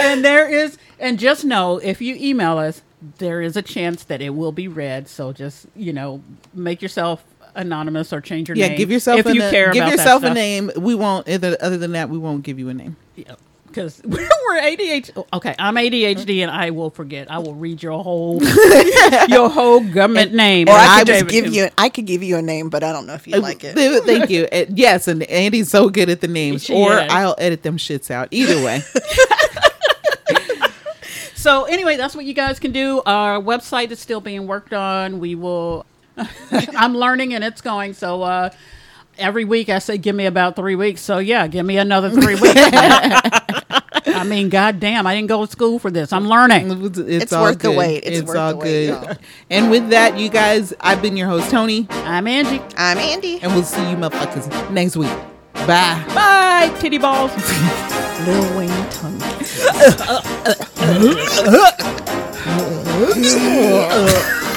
and 0.00 0.24
there 0.24 0.48
is 0.48 0.78
and 0.98 1.18
just 1.18 1.44
know 1.44 1.78
if 1.78 2.00
you 2.00 2.14
email 2.18 2.58
us 2.58 2.82
there 3.18 3.40
is 3.40 3.56
a 3.56 3.62
chance 3.62 4.04
that 4.04 4.20
it 4.20 4.30
will 4.30 4.52
be 4.52 4.68
read 4.68 5.08
so 5.08 5.32
just 5.32 5.66
you 5.74 5.92
know 5.92 6.22
make 6.54 6.80
yourself 6.82 7.24
anonymous 7.56 8.12
or 8.12 8.20
change 8.20 8.48
your 8.48 8.56
yeah, 8.56 8.66
name 8.66 8.72
Yeah, 8.72 8.78
give 8.78 8.90
yourself 8.90 9.20
if 9.20 9.26
a 9.26 9.32
you 9.34 9.40
na- 9.40 9.50
care 9.50 9.72
give 9.72 9.82
about 9.82 9.92
yourself 9.92 10.22
a 10.22 10.32
name. 10.32 10.70
We 10.76 10.94
won't. 10.94 11.28
Other, 11.28 11.56
other 11.60 11.78
than 11.78 11.92
that, 11.92 12.08
we 12.08 12.16
won't 12.16 12.44
give 12.44 12.60
you 12.60 12.68
a 12.68 12.74
name. 12.74 12.96
Because 13.70 14.02
we're 14.04 14.18
ADHD. 14.60 15.24
Okay, 15.32 15.54
I'm 15.58 15.76
ADHD 15.76 16.40
and 16.40 16.50
I 16.50 16.70
will 16.70 16.90
forget. 16.90 17.30
I 17.30 17.38
will 17.38 17.54
read 17.54 17.82
your 17.82 18.02
whole 18.02 18.42
your 19.28 19.48
whole 19.48 19.80
government 19.80 20.34
name. 20.34 20.68
or 20.68 20.72
and 20.72 20.80
I 20.80 20.98
could 20.98 21.06
give 21.06 21.20
just 21.20 21.30
give 21.30 21.54
you. 21.54 21.68
I 21.78 21.88
could 21.88 22.06
give 22.06 22.22
you 22.22 22.36
a 22.36 22.42
name, 22.42 22.68
but 22.68 22.82
I 22.82 22.92
don't 22.92 23.06
know 23.06 23.14
if 23.14 23.26
you 23.26 23.38
like 23.38 23.62
it. 23.64 23.74
Thank 24.04 24.30
you. 24.30 24.40
Uh, 24.50 24.64
yes, 24.70 25.06
and 25.06 25.22
Andi's 25.22 25.68
so 25.70 25.90
good 25.90 26.08
at 26.08 26.20
the 26.20 26.26
names. 26.26 26.64
She 26.64 26.74
or 26.74 26.98
is. 26.98 27.12
I'll 27.12 27.36
edit 27.38 27.62
them 27.62 27.76
shits 27.76 28.10
out. 28.10 28.28
Either 28.32 28.56
way. 28.64 28.82
So 31.40 31.64
anyway, 31.64 31.96
that's 31.96 32.14
what 32.14 32.26
you 32.26 32.34
guys 32.34 32.58
can 32.58 32.70
do. 32.70 33.00
Our 33.06 33.40
website 33.40 33.90
is 33.92 33.98
still 33.98 34.20
being 34.20 34.46
worked 34.46 34.74
on. 34.74 35.20
We 35.20 35.34
will. 35.34 35.86
I'm 36.76 36.94
learning 36.94 37.32
and 37.32 37.42
it's 37.42 37.62
going. 37.62 37.94
So 37.94 38.22
uh, 38.22 38.50
every 39.20 39.44
week 39.44 39.68
I 39.68 39.78
say, 39.78 39.98
give 39.98 40.16
me 40.16 40.26
about 40.26 40.56
three 40.56 40.74
weeks. 40.76 41.00
So 41.02 41.18
yeah, 41.18 41.46
give 41.46 41.64
me 41.64 41.78
another 41.78 42.10
three 42.10 42.34
weeks. 42.34 42.54
I 44.06 44.24
mean, 44.26 44.48
goddamn, 44.48 45.06
I 45.06 45.14
didn't 45.14 45.28
go 45.28 45.44
to 45.46 45.50
school 45.50 45.78
for 45.78 45.90
this. 45.90 46.12
I'm 46.12 46.26
learning. 46.26 46.84
It's, 46.86 46.98
It's 46.98 47.32
all 47.32 47.44
worth 47.44 47.58
the 47.60 47.70
wait. 47.70 47.98
It's 48.04 48.22
worth 48.26 48.36
all 48.36 48.54
the 48.56 48.64
good. 48.64 48.88
y'all. 48.88 49.16
And 49.50 49.70
with 49.70 49.90
that, 49.90 50.18
you 50.18 50.28
guys, 50.28 50.74
I've 50.80 51.00
been 51.00 51.16
your 51.16 51.28
host, 51.28 51.50
Toni, 51.50 51.86
I'm 51.90 52.26
Angie. 52.26 52.60
I'm 52.76 52.96
Andi. 52.98 53.38
and 53.42 53.52
we'll 53.54 53.62
see 53.62 53.80
you 53.90 53.96
motherfuckers 53.96 54.70
next 54.70 54.96
week. 54.96 55.10
Bye. 55.54 56.02
Bye, 56.14 56.76
titty 56.80 56.98
balls. 56.98 57.30
Lil 58.26 58.58
Wayne 58.58 58.90
tongue. 58.90 59.20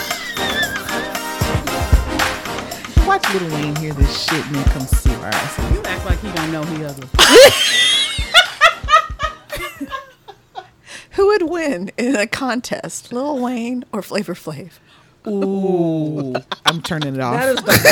Watch 3.13 3.31
Little 3.31 3.49
Wayne 3.49 3.75
hear 3.75 3.93
this 3.93 4.23
shit 4.23 4.43
and 4.43 4.55
then 4.55 4.65
come 4.69 4.81
see 4.87 5.13
our 5.13 5.27
ass. 5.27 5.71
You 5.71 5.83
act 5.83 6.03
like 6.03 6.19
he 6.19 6.31
don't 6.31 6.51
know 6.51 6.63
he 6.63 6.83
ugly. 6.83 7.07
Who 11.11 11.27
would 11.27 11.43
win 11.43 11.91
in 11.95 12.15
a 12.15 12.25
contest, 12.25 13.13
Lil 13.13 13.37
Wayne 13.37 13.85
or 13.91 14.01
Flavor 14.01 14.33
Flav? 14.33 14.71
Ooh, 15.27 16.33
I'm 16.65 16.81
turning 16.81 17.13
it 17.13 17.21
off. 17.21 17.39
That 17.39 17.49
is 17.49 17.57
the 17.57 17.87